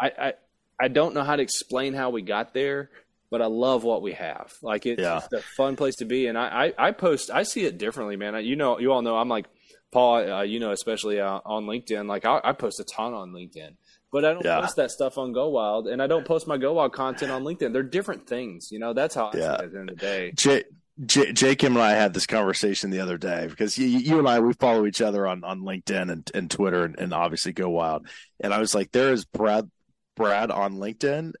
I, 0.00 0.12
I 0.18 0.32
I 0.80 0.88
don't 0.88 1.12
know 1.14 1.24
how 1.24 1.36
to 1.36 1.42
explain 1.42 1.92
how 1.92 2.08
we 2.08 2.22
got 2.22 2.54
there, 2.54 2.88
but 3.32 3.42
I 3.42 3.46
love 3.46 3.82
what 3.82 4.02
we 4.02 4.12
have. 4.12 4.52
Like 4.62 4.86
it's 4.86 5.00
Yeah. 5.02 5.14
just 5.18 5.32
a 5.32 5.40
fun 5.56 5.74
place 5.74 5.96
to 5.96 6.04
be, 6.04 6.28
and 6.28 6.38
I, 6.38 6.72
I 6.78 6.88
I 6.88 6.90
post 6.92 7.30
I 7.32 7.42
see 7.42 7.64
it 7.64 7.78
differently, 7.78 8.16
man. 8.16 8.36
I, 8.36 8.40
you 8.40 8.54
know, 8.54 8.78
you 8.78 8.92
all 8.92 9.02
know 9.02 9.16
I'm 9.16 9.28
like 9.28 9.46
Paul. 9.90 10.30
Uh, 10.30 10.42
you 10.42 10.60
know, 10.60 10.70
especially 10.70 11.18
uh, 11.18 11.40
on 11.44 11.64
LinkedIn. 11.66 12.06
Like 12.06 12.24
I, 12.24 12.40
I 12.44 12.52
post 12.52 12.78
a 12.78 12.84
ton 12.84 13.14
on 13.14 13.32
LinkedIn, 13.32 13.74
but 14.12 14.24
I 14.24 14.34
don't 14.34 14.44
Yeah. 14.44 14.60
post 14.60 14.76
that 14.76 14.90
stuff 14.92 15.18
on 15.18 15.32
Go 15.32 15.48
Wild, 15.48 15.88
and 15.88 16.00
I 16.02 16.06
don't 16.06 16.24
post 16.26 16.46
my 16.46 16.58
Go 16.58 16.74
Wild 16.74 16.92
content 16.92 17.32
on 17.32 17.42
LinkedIn. 17.42 17.72
They're 17.72 17.82
different 17.82 18.26
things. 18.28 18.70
You 18.70 18.78
know, 18.78 18.92
that's 18.92 19.14
how 19.14 19.28
I 19.28 19.32
see 19.32 19.38
Yeah. 19.40 19.54
it 19.54 19.60
at 19.64 19.72
the 19.72 19.78
end 19.80 19.90
of 19.90 19.96
the 19.98 20.00
day. 20.00 20.32
J- 20.36 20.64
J- 21.06 21.32
Jacob 21.32 21.72
and 21.72 21.80
I 21.80 21.92
had 21.92 22.12
this 22.12 22.26
conversation 22.26 22.90
the 22.90 23.00
other 23.00 23.16
day 23.16 23.46
because 23.48 23.78
you, 23.78 23.86
you 23.86 24.18
and 24.18 24.28
I 24.28 24.40
we 24.40 24.52
follow 24.52 24.84
each 24.84 25.00
other 25.00 25.26
on, 25.26 25.42
on 25.42 25.60
LinkedIn 25.62 26.12
and, 26.12 26.30
and 26.34 26.50
Twitter 26.50 26.84
and, 26.84 26.98
and 26.98 27.14
obviously 27.14 27.54
Go 27.54 27.70
Wild. 27.70 28.06
And 28.40 28.52
I 28.52 28.58
was 28.58 28.74
like, 28.74 28.92
there 28.92 29.10
is 29.10 29.24
Brad 29.24 29.70
Brad 30.16 30.50
on 30.50 30.74
LinkedIn 30.76 31.32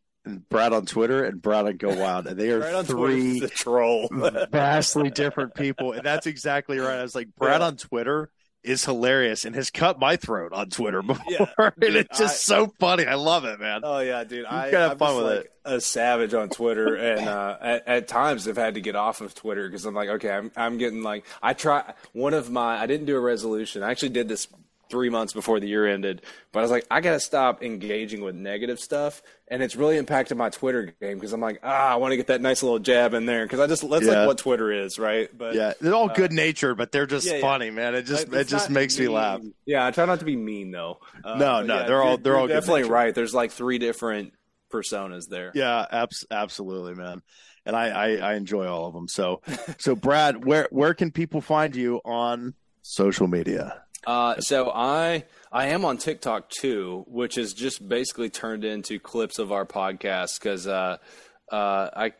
Brad 0.48 0.72
on 0.72 0.86
Twitter 0.86 1.24
and 1.24 1.42
Brad 1.42 1.66
on 1.66 1.76
Go 1.76 1.94
Wild, 1.94 2.26
and 2.26 2.38
they 2.38 2.50
are 2.52 2.64
on 2.76 2.84
three 2.84 3.40
troll. 3.50 4.08
vastly 4.50 5.10
different 5.10 5.54
people. 5.54 5.92
And 5.92 6.02
that's 6.04 6.26
exactly 6.26 6.78
right. 6.78 6.98
I 6.98 7.02
was 7.02 7.14
like, 7.14 7.28
Brad 7.36 7.60
Yeah. 7.60 7.66
on 7.68 7.76
Twitter 7.76 8.30
is 8.62 8.84
hilarious 8.84 9.44
and 9.44 9.56
has 9.56 9.70
cut 9.70 9.98
my 9.98 10.14
throat 10.14 10.52
on 10.52 10.70
Twitter 10.70 11.02
before, 11.02 11.24
Yeah, 11.28 11.46
and 11.58 11.74
dude, 11.80 11.96
it's 11.96 12.16
just 12.16 12.44
so 12.46 12.72
funny. 12.78 13.04
I 13.04 13.14
love 13.14 13.44
it, 13.44 13.58
man. 13.58 13.80
Oh 13.82 13.98
yeah, 13.98 14.22
dude. 14.22 14.46
I, 14.46 14.70
gotta 14.70 14.78
have 14.90 14.92
I'm 14.92 14.98
fun 14.98 15.16
with 15.16 15.36
like 15.38 15.50
a 15.64 15.80
savage 15.80 16.32
on 16.34 16.48
Twitter, 16.48 16.94
and 16.94 17.28
uh, 17.28 17.56
at, 17.60 17.88
at 17.88 18.08
times 18.08 18.46
I've 18.46 18.56
had 18.56 18.74
to 18.74 18.80
get 18.80 18.94
off 18.94 19.20
of 19.20 19.34
Twitter 19.34 19.68
because 19.68 19.84
I'm 19.84 19.94
like, 19.96 20.08
okay, 20.10 20.30
I'm 20.30 20.52
I'm 20.56 20.78
getting 20.78 21.02
like 21.02 21.26
I 21.42 21.54
try 21.54 21.92
one 22.12 22.34
of 22.34 22.50
my 22.52 22.78
I 22.80 22.86
didn't 22.86 23.06
do 23.06 23.16
a 23.16 23.20
resolution. 23.20 23.82
I 23.82 23.90
actually 23.90 24.10
did 24.10 24.28
this 24.28 24.46
three 24.92 25.10
months 25.10 25.32
before 25.32 25.58
the 25.58 25.66
year 25.66 25.88
ended, 25.88 26.22
but 26.52 26.60
I 26.60 26.62
was 26.62 26.70
like, 26.70 26.86
I 26.90 27.00
gotta 27.00 27.18
stop 27.18 27.62
engaging 27.64 28.20
with 28.22 28.36
negative 28.36 28.78
stuff, 28.78 29.22
and 29.48 29.62
it's 29.62 29.74
really 29.74 29.96
impacted 29.96 30.36
my 30.36 30.50
Twitter 30.50 30.94
game 31.00 31.16
because 31.18 31.32
I'm 31.32 31.40
like, 31.40 31.58
ah, 31.64 31.88
I 31.88 31.96
want 31.96 32.12
to 32.12 32.16
get 32.16 32.28
that 32.28 32.40
nice 32.40 32.62
little 32.62 32.78
jab 32.78 33.14
in 33.14 33.26
there 33.26 33.44
because 33.44 33.58
I 33.58 33.66
just 33.66 33.88
that's 33.90 34.04
Yeah. 34.04 34.18
like 34.20 34.26
what 34.28 34.38
Twitter 34.38 34.70
is, 34.70 34.98
right? 35.00 35.28
But 35.36 35.54
Yeah, 35.56 35.72
they're 35.80 35.94
all 35.94 36.08
good 36.08 36.32
natured, 36.32 36.76
but 36.76 36.92
they're 36.92 37.06
just 37.06 37.26
yeah, 37.26 37.34
yeah. 37.36 37.40
funny, 37.40 37.70
man. 37.70 37.94
It 37.96 38.02
just 38.02 38.28
Like, 38.28 38.42
it 38.42 38.48
just 38.48 38.70
makes 38.70 38.96
me 38.98 39.08
laugh. 39.08 39.40
Yeah, 39.66 39.84
I 39.86 39.90
try 39.90 40.04
not 40.04 40.20
to 40.20 40.24
be 40.24 40.36
mean 40.36 40.70
though. 40.70 41.00
Uh, 41.24 41.38
No, 41.38 41.62
no, 41.62 41.80
yeah, 41.80 41.86
they're 41.88 42.02
all- 42.02 42.18
they're 42.18 42.36
all 42.36 42.46
definitely 42.46 42.84
right. 42.84 43.12
There's 43.14 43.34
like 43.34 43.50
three 43.50 43.78
different 43.78 44.34
personas 44.72 45.28
there. 45.28 45.50
Yeah, 45.54 45.84
abs- 45.90 46.26
absolutely, 46.30 46.94
man. 46.94 47.22
And 47.64 47.76
I, 47.76 47.88
I 47.88 48.08
I 48.32 48.34
enjoy 48.34 48.66
all 48.66 48.86
of 48.86 48.94
them. 48.94 49.06
So 49.08 49.40
so 49.78 49.94
Brad, 49.94 50.44
where 50.44 50.68
where 50.70 50.94
can 50.94 51.10
people 51.12 51.40
find 51.40 51.76
you 51.76 52.00
on 52.04 52.54
social 52.82 53.28
media? 53.28 53.81
Uh, 54.06 54.40
so 54.40 54.70
I 54.70 55.24
I 55.50 55.68
am 55.68 55.84
on 55.84 55.98
TikTok 55.98 56.50
too, 56.50 57.04
which 57.08 57.38
is 57.38 57.52
just 57.52 57.86
basically 57.86 58.30
turned 58.30 58.64
into 58.64 58.98
clips 58.98 59.38
of 59.38 59.52
our 59.52 59.66
podcast 59.66 60.40
because 60.40 60.66
uh, 60.66 60.98
uh, 61.50 61.90
I 61.94 62.12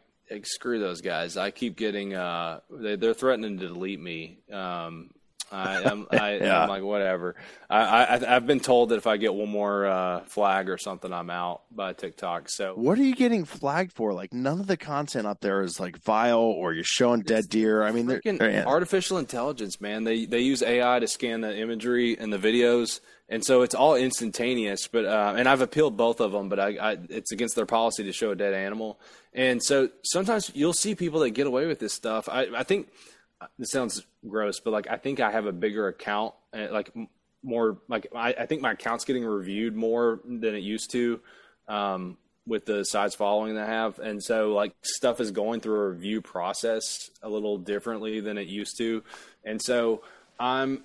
screw 0.44 0.78
those 0.78 1.00
guys. 1.00 1.36
I 1.36 1.50
keep 1.50 1.76
getting 1.76 2.14
uh, 2.14 2.60
they, 2.70 2.96
they're 2.96 3.14
threatening 3.14 3.58
to 3.58 3.68
delete 3.68 4.00
me. 4.00 4.38
Um, 4.52 5.10
I, 5.52 5.82
I'm, 5.84 6.06
I, 6.12 6.36
Yeah. 6.36 6.62
I'm 6.62 6.68
like 6.68 6.82
whatever. 6.82 7.36
I, 7.70 8.04
I 8.16 8.36
I've 8.36 8.46
been 8.46 8.60
told 8.60 8.88
that 8.90 8.96
if 8.96 9.06
I 9.06 9.16
get 9.16 9.32
one 9.34 9.48
more 9.48 9.86
uh, 9.86 10.20
flag 10.24 10.68
or 10.68 10.78
something, 10.78 11.12
I'm 11.12 11.30
out 11.30 11.62
by 11.70 11.92
TikTok. 11.92 12.48
So 12.48 12.74
What 12.74 12.98
are 12.98 13.02
you 13.02 13.14
getting 13.14 13.44
flagged 13.44 13.92
for? 13.92 14.12
Like 14.12 14.32
none 14.32 14.60
of 14.60 14.66
the 14.66 14.76
content 14.76 15.26
up 15.26 15.40
there 15.40 15.62
is 15.62 15.78
like 15.78 15.98
vile 15.98 16.38
or 16.40 16.72
you're 16.72 16.84
showing 16.84 17.20
dead 17.20 17.48
deer. 17.48 17.82
I 17.82 17.92
mean, 17.92 18.06
they're, 18.06 18.20
they're- 18.24 18.64
artificial 18.66 19.18
intelligence, 19.18 19.80
man. 19.80 20.04
They 20.04 20.24
they 20.26 20.40
use 20.40 20.62
AI 20.62 20.98
to 20.98 21.06
scan 21.06 21.40
the 21.42 21.56
imagery 21.56 22.18
and 22.18 22.32
the 22.32 22.38
videos, 22.38 23.00
and 23.28 23.44
so 23.44 23.62
it's 23.62 23.74
all 23.74 23.94
instantaneous. 23.96 24.86
But 24.88 25.04
uh, 25.06 25.34
and 25.36 25.48
I've 25.48 25.60
appealed 25.60 25.96
both 25.96 26.20
of 26.20 26.32
them, 26.32 26.48
but 26.48 26.58
I, 26.60 26.68
I 26.76 26.98
it's 27.10 27.32
against 27.32 27.56
their 27.56 27.66
policy 27.66 28.04
to 28.04 28.12
show 28.12 28.30
a 28.30 28.36
dead 28.36 28.54
animal. 28.54 28.98
And 29.34 29.62
so 29.62 29.88
sometimes 30.04 30.50
you'll 30.54 30.74
see 30.74 30.94
people 30.94 31.20
that 31.20 31.30
get 31.30 31.46
away 31.46 31.66
with 31.66 31.78
this 31.78 31.94
stuff. 31.94 32.28
I 32.28 32.48
I 32.54 32.62
think 32.64 32.88
this 33.58 33.70
sounds 33.70 34.04
gross, 34.26 34.60
but 34.60 34.72
like 34.72 34.88
I 34.88 34.96
think 34.96 35.20
I 35.20 35.30
have 35.30 35.46
a 35.46 35.52
bigger 35.52 35.88
account, 35.88 36.34
uh, 36.52 36.68
like 36.70 36.92
more 37.42 37.78
like 37.88 38.08
I, 38.14 38.34
I 38.34 38.46
think 38.46 38.62
my 38.62 38.72
account's 38.72 39.04
getting 39.04 39.24
reviewed 39.24 39.74
more 39.74 40.20
than 40.24 40.54
it 40.54 40.62
used 40.62 40.90
to. 40.92 41.20
Um, 41.68 42.16
with 42.46 42.66
the 42.66 42.84
size 42.84 43.14
following 43.14 43.54
that 43.54 43.68
I 43.68 43.72
have. 43.72 43.98
And 43.98 44.22
so 44.22 44.52
like 44.52 44.72
stuff 44.82 45.20
is 45.20 45.30
going 45.30 45.60
through 45.60 45.80
a 45.80 45.88
review 45.90 46.20
process 46.20 47.10
a 47.22 47.28
little 47.28 47.58
differently 47.58 48.20
than 48.20 48.38
it 48.38 48.48
used 48.48 48.78
to. 48.78 49.02
And 49.44 49.62
so 49.62 50.02
I'm 50.38 50.84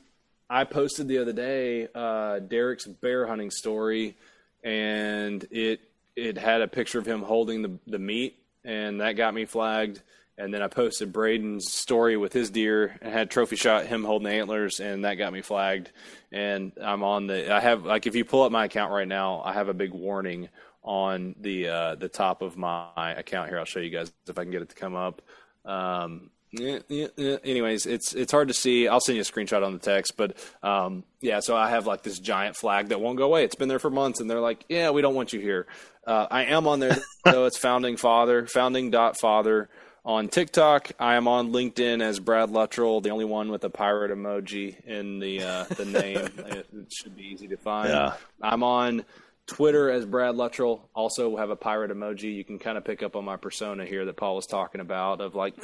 I 0.49 0.63
posted 0.63 1.07
the 1.07 1.17
other 1.17 1.33
day 1.33 1.87
uh, 1.93 2.39
Derek's 2.39 2.85
bear 2.85 3.27
hunting 3.27 3.51
story 3.51 4.15
and 4.63 5.45
it 5.51 5.81
it 6.15 6.37
had 6.37 6.61
a 6.61 6.67
picture 6.67 6.99
of 6.99 7.05
him 7.05 7.21
holding 7.21 7.61
the 7.61 7.71
the 7.87 7.99
meat 7.99 8.37
and 8.63 9.01
that 9.01 9.13
got 9.13 9.33
me 9.33 9.45
flagged. 9.45 10.01
And 10.39 10.53
then 10.53 10.61
I 10.61 10.67
posted 10.67 11.11
Braden's 11.11 11.71
story 11.71 12.15
with 12.15 12.31
his 12.31 12.51
deer 12.51 12.97
and 13.01 13.11
had 13.11 13.31
trophy 13.31 13.55
shot 13.55 13.87
him 13.87 14.03
holding 14.03 14.27
the 14.27 14.35
antlers, 14.35 14.79
and 14.79 15.03
that 15.03 15.15
got 15.15 15.33
me 15.33 15.41
flagged. 15.41 15.91
And 16.31 16.71
I'm 16.79 17.03
on 17.03 17.25
the. 17.27 17.51
I 17.51 17.59
have 17.59 17.85
like 17.85 18.05
if 18.05 18.15
you 18.15 18.23
pull 18.23 18.43
up 18.43 18.51
my 18.51 18.65
account 18.65 18.91
right 18.91 19.07
now, 19.07 19.41
I 19.43 19.53
have 19.53 19.67
a 19.67 19.73
big 19.73 19.93
warning 19.93 20.49
on 20.83 21.35
the 21.39 21.67
uh, 21.67 21.95
the 21.95 22.07
top 22.07 22.41
of 22.41 22.55
my 22.55 23.13
account 23.17 23.49
here. 23.49 23.57
I'll 23.57 23.65
show 23.65 23.79
you 23.79 23.89
guys 23.89 24.11
if 24.27 24.37
I 24.37 24.43
can 24.43 24.51
get 24.51 24.61
it 24.61 24.69
to 24.69 24.75
come 24.75 24.95
up. 24.95 25.21
Um, 25.65 26.29
yeah, 26.51 26.79
yeah, 26.87 27.07
yeah. 27.17 27.37
Anyways, 27.43 27.85
it's 27.85 28.13
it's 28.13 28.31
hard 28.31 28.47
to 28.47 28.53
see. 28.53 28.87
I'll 28.87 29.01
send 29.01 29.17
you 29.17 29.21
a 29.21 29.25
screenshot 29.25 29.65
on 29.65 29.73
the 29.73 29.79
text, 29.79 30.15
but 30.17 30.37
um, 30.63 31.03
yeah. 31.19 31.39
So 31.41 31.57
I 31.57 31.69
have 31.69 31.87
like 31.87 32.03
this 32.03 32.19
giant 32.19 32.55
flag 32.55 32.89
that 32.89 33.01
won't 33.01 33.17
go 33.17 33.25
away. 33.25 33.43
It's 33.43 33.55
been 33.55 33.67
there 33.67 33.79
for 33.79 33.89
months, 33.89 34.21
and 34.21 34.29
they're 34.29 34.39
like, 34.39 34.65
"Yeah, 34.69 34.91
we 34.91 35.01
don't 35.01 35.15
want 35.15 35.33
you 35.33 35.39
here." 35.39 35.67
Uh, 36.05 36.27
I 36.31 36.45
am 36.45 36.67
on 36.67 36.79
there 36.79 36.95
though. 37.25 37.45
It's 37.45 37.57
founding 37.57 37.97
father, 37.97 38.47
founding 38.47 38.91
dot 38.91 39.19
father 39.19 39.69
on 40.07 40.29
TikTok. 40.29 40.93
I 40.97 41.15
am 41.15 41.27
on 41.27 41.51
LinkedIn 41.51 42.01
as 42.01 42.19
Brad 42.19 42.49
Luttrell, 42.49 43.01
the 43.01 43.09
only 43.09 43.25
one 43.25 43.51
with 43.51 43.65
a 43.65 43.69
pirate 43.69 44.09
emoji 44.09 44.83
in 44.85 45.19
the 45.19 45.43
uh, 45.43 45.63
the 45.65 45.85
name. 45.85 46.17
it, 46.37 46.67
it 46.73 46.93
should 46.93 47.15
be 47.15 47.23
easy 47.23 47.49
to 47.49 47.57
find. 47.57 47.89
Yeah. 47.89 48.13
I'm 48.41 48.63
on 48.63 49.03
Twitter 49.47 49.91
as 49.91 50.05
Brad 50.05 50.35
Luttrell. 50.35 50.89
Also 50.95 51.35
have 51.35 51.49
a 51.49 51.57
pirate 51.57 51.91
emoji. 51.91 52.33
You 52.33 52.45
can 52.45 52.57
kind 52.57 52.77
of 52.77 52.85
pick 52.85 53.03
up 53.03 53.17
on 53.17 53.25
my 53.25 53.35
persona 53.35 53.85
here 53.85 54.05
that 54.05 54.15
Paul 54.15 54.37
was 54.37 54.45
talking 54.45 54.79
about 54.79 55.19
of 55.19 55.35
like 55.35 55.55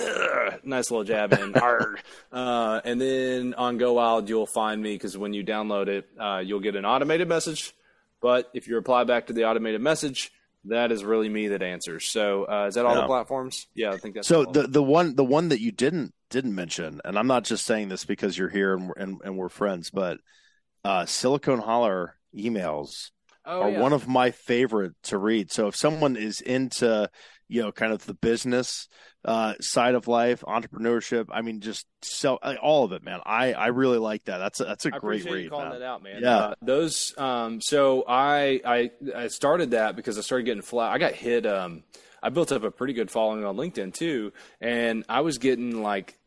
nice 0.64 0.92
little 0.92 1.06
jab 1.06 1.32
in. 1.32 1.56
uh, 2.34 2.82
and 2.84 3.00
then 3.00 3.54
on 3.54 3.78
Go 3.78 3.94
Wild, 3.94 4.28
you'll 4.28 4.46
find 4.46 4.82
me 4.84 4.94
because 4.94 5.18
when 5.18 5.34
you 5.34 5.46
download 5.46 5.88
it, 5.88 6.10
uh, 6.20 6.42
you'll 6.44 6.60
get 6.60 6.76
an 6.76 6.86
automated 6.86 7.30
message. 7.30 7.74
But 8.22 8.50
if 8.54 8.68
you 8.68 8.76
reply 8.76 9.06
back 9.06 9.28
to 9.28 9.34
the 9.34 9.46
automated 9.46 9.82
message, 9.82 10.32
that 10.66 10.92
is 10.92 11.04
really 11.04 11.30
me 11.30 11.50
that 11.50 11.62
answers. 11.62 12.12
So 12.12 12.46
uh, 12.46 12.68
is 12.68 12.76
that 12.76 12.86
all 12.86 12.96
Yeah. 12.96 13.02
the 13.02 13.08
platforms? 13.08 13.68
Yeah, 13.76 13.92
I 13.92 13.98
think 13.98 14.16
that's 14.16 14.28
So 14.28 14.46
all. 14.46 14.52
the 14.52 14.68
the 14.68 14.84
one 14.84 15.16
the 15.16 15.26
one 15.26 15.50
that 15.50 15.60
you 15.60 15.72
didn't 15.72 16.14
didn't 16.30 16.56
mention, 16.56 17.02
and 17.06 17.18
I'm 17.18 17.28
not 17.28 17.44
just 17.44 17.66
saying 17.66 17.90
this 17.90 18.06
because 18.06 18.38
you're 18.38 18.50
here 18.50 18.74
and 18.74 18.88
we're, 18.88 18.94
and, 18.96 19.22
and 19.24 19.38
we're 19.38 19.50
friends, 19.50 19.90
but 19.92 20.20
uh, 20.84 21.06
Silicon 21.06 21.60
Holler 21.60 22.16
emails 22.36 23.12
oh, 23.46 23.62
are 23.62 23.72
yeah. 23.72 23.80
one 23.80 23.94
of 23.94 24.08
my 24.08 24.32
favorite 24.32 24.94
to 25.04 25.18
read. 25.18 25.52
So 25.52 25.68
if 25.68 25.76
someone 25.76 26.16
is 26.16 26.42
into 26.42 27.10
you 27.48 27.62
know 27.62 27.72
kind 27.72 27.94
of 27.94 28.06
the 28.06 28.14
business 28.14 28.88
uh, 29.26 29.54
side 29.62 29.96
of 29.96 30.08
life, 30.08 30.44
entrepreneurship, 30.46 31.28
I 31.32 31.42
mean, 31.42 31.62
just 31.62 31.88
so 32.02 32.36
all 32.36 32.84
of 32.84 32.92
it, 32.92 33.04
man. 33.04 33.20
I 33.26 33.54
I 33.54 33.68
really 33.68 33.98
like 33.98 34.26
that. 34.26 34.38
That's 34.38 34.60
a, 34.60 34.66
that's 34.66 34.86
a 34.86 34.96
I 34.96 35.00
great 35.00 35.22
appreciate 35.22 35.32
you 35.32 35.44
read. 35.44 35.52
calling 35.52 35.70
man. 35.70 35.80
that 35.80 35.86
out, 35.86 36.04
man. 36.04 36.22
Yeah. 36.22 36.38
Uh, 36.38 36.56
those. 36.62 37.14
Um, 37.18 37.62
so 37.62 38.04
I, 38.08 38.62
I 38.66 38.92
I 39.16 39.28
started 39.28 39.72
that 39.72 39.96
because 39.96 40.18
I 40.18 40.22
started 40.22 40.46
getting 40.46 40.62
flat. 40.62 40.92
I 40.92 40.98
got 40.98 41.14
hit. 41.14 41.46
Um, 41.46 41.84
I 42.22 42.30
built 42.30 42.52
up 42.52 42.64
a 42.64 42.72
pretty 42.72 42.94
good 42.94 43.12
following 43.12 43.44
on 43.46 43.56
LinkedIn 43.56 43.94
too, 43.94 44.34
and 44.60 45.06
I 45.08 45.22
was 45.22 45.38
getting 45.38 45.82
like 45.82 46.18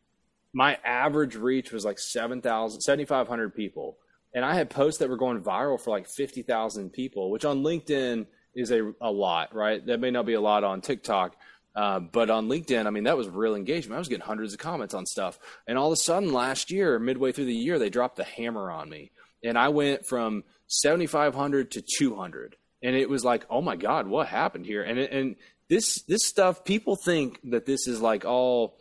my 0.53 0.77
average 0.83 1.35
reach 1.35 1.71
was 1.71 1.85
like 1.85 1.99
7,000, 1.99 2.81
7,500 2.81 3.53
people, 3.53 3.97
and 4.33 4.43
I 4.45 4.55
had 4.55 4.69
posts 4.69 4.99
that 4.99 5.09
were 5.09 5.17
going 5.17 5.41
viral 5.41 5.79
for 5.79 5.91
like 5.91 6.07
fifty 6.07 6.41
thousand 6.41 6.91
people, 6.91 7.29
which 7.29 7.45
on 7.45 7.63
LinkedIn 7.63 8.25
is 8.57 8.71
a 8.71 8.91
a 8.99 9.11
lot, 9.11 9.55
right? 9.55 9.85
That 9.85 9.99
may 9.99 10.11
not 10.11 10.25
be 10.25 10.33
a 10.33 10.41
lot 10.41 10.63
on 10.63 10.81
TikTok. 10.81 11.35
Uh, 11.75 11.99
but 11.99 12.31
on 12.31 12.49
LinkedIn, 12.49 12.87
I 12.87 12.89
mean, 12.89 13.03
that 13.03 13.17
was 13.17 13.29
real 13.29 13.53
engagement. 13.53 13.95
I 13.95 13.99
was 13.99 14.07
getting 14.07 14.25
hundreds 14.25 14.51
of 14.51 14.57
comments 14.57 14.95
on 14.95 15.05
stuff. 15.05 15.37
And 15.67 15.77
all 15.77 15.91
of 15.91 15.93
a 15.93 15.97
sudden, 15.97 16.33
last 16.33 16.71
year, 16.71 16.97
midway 16.97 17.31
through 17.31 17.45
the 17.45 17.53
year, 17.53 17.77
they 17.77 17.91
dropped 17.91 18.15
the 18.15 18.23
hammer 18.23 18.71
on 18.71 18.89
me. 18.89 19.11
And 19.43 19.59
I 19.59 19.69
went 19.69 20.07
from 20.07 20.43
7,500 20.65 21.69
to 21.71 21.83
200. 21.99 22.55
And 22.81 22.95
it 22.95 23.07
was 23.07 23.23
like, 23.23 23.45
oh 23.47 23.61
my 23.61 23.75
God, 23.75 24.07
what 24.07 24.27
happened 24.27 24.65
here? 24.65 24.81
And, 24.81 24.97
and 24.97 25.35
this, 25.69 26.01
this 26.07 26.25
stuff, 26.25 26.63
people 26.63 26.95
think 26.95 27.39
that 27.51 27.67
this 27.67 27.87
is 27.87 28.01
like 28.01 28.25
all, 28.25 28.79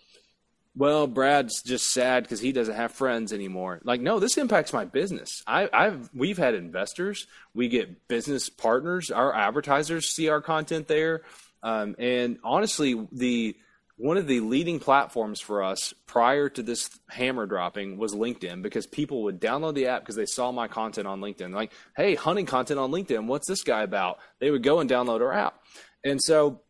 well, 0.76 1.06
Brad's 1.06 1.62
just 1.62 1.90
sad 1.90 2.24
because 2.24 2.38
he 2.40 2.52
doesn't 2.52 2.74
have 2.74 2.92
friends 2.92 3.32
anymore. 3.32 3.80
Like, 3.82 4.02
no, 4.02 4.20
this 4.20 4.36
impacts 4.36 4.74
my 4.74 4.84
business. 4.84 5.42
I, 5.46 5.70
I've 5.72 6.10
we've 6.14 6.36
had 6.36 6.54
investors, 6.54 7.26
we 7.54 7.68
get 7.68 8.08
business 8.08 8.50
partners, 8.50 9.10
our 9.10 9.34
advertisers 9.34 10.14
see 10.14 10.28
our 10.28 10.42
content 10.42 10.86
there, 10.86 11.22
um, 11.62 11.96
and 11.98 12.38
honestly, 12.44 13.08
the 13.10 13.56
one 13.96 14.18
of 14.18 14.26
the 14.26 14.40
leading 14.40 14.78
platforms 14.78 15.40
for 15.40 15.64
us 15.64 15.94
prior 16.06 16.50
to 16.50 16.62
this 16.62 16.90
hammer 17.08 17.46
dropping 17.46 17.96
was 17.96 18.14
LinkedIn 18.14 18.60
because 18.60 18.86
people 18.86 19.22
would 19.22 19.40
download 19.40 19.74
the 19.74 19.86
app 19.86 20.02
because 20.02 20.16
they 20.16 20.26
saw 20.26 20.52
my 20.52 20.68
content 20.68 21.06
on 21.06 21.22
LinkedIn. 21.22 21.54
Like, 21.54 21.72
hey, 21.96 22.14
hunting 22.14 22.44
content 22.44 22.78
on 22.78 22.90
LinkedIn, 22.90 23.26
what's 23.26 23.48
this 23.48 23.62
guy 23.62 23.82
about? 23.82 24.18
They 24.40 24.50
would 24.50 24.62
go 24.62 24.80
and 24.80 24.90
download 24.90 25.22
our 25.22 25.32
app, 25.32 25.62
and 26.04 26.22
so 26.22 26.60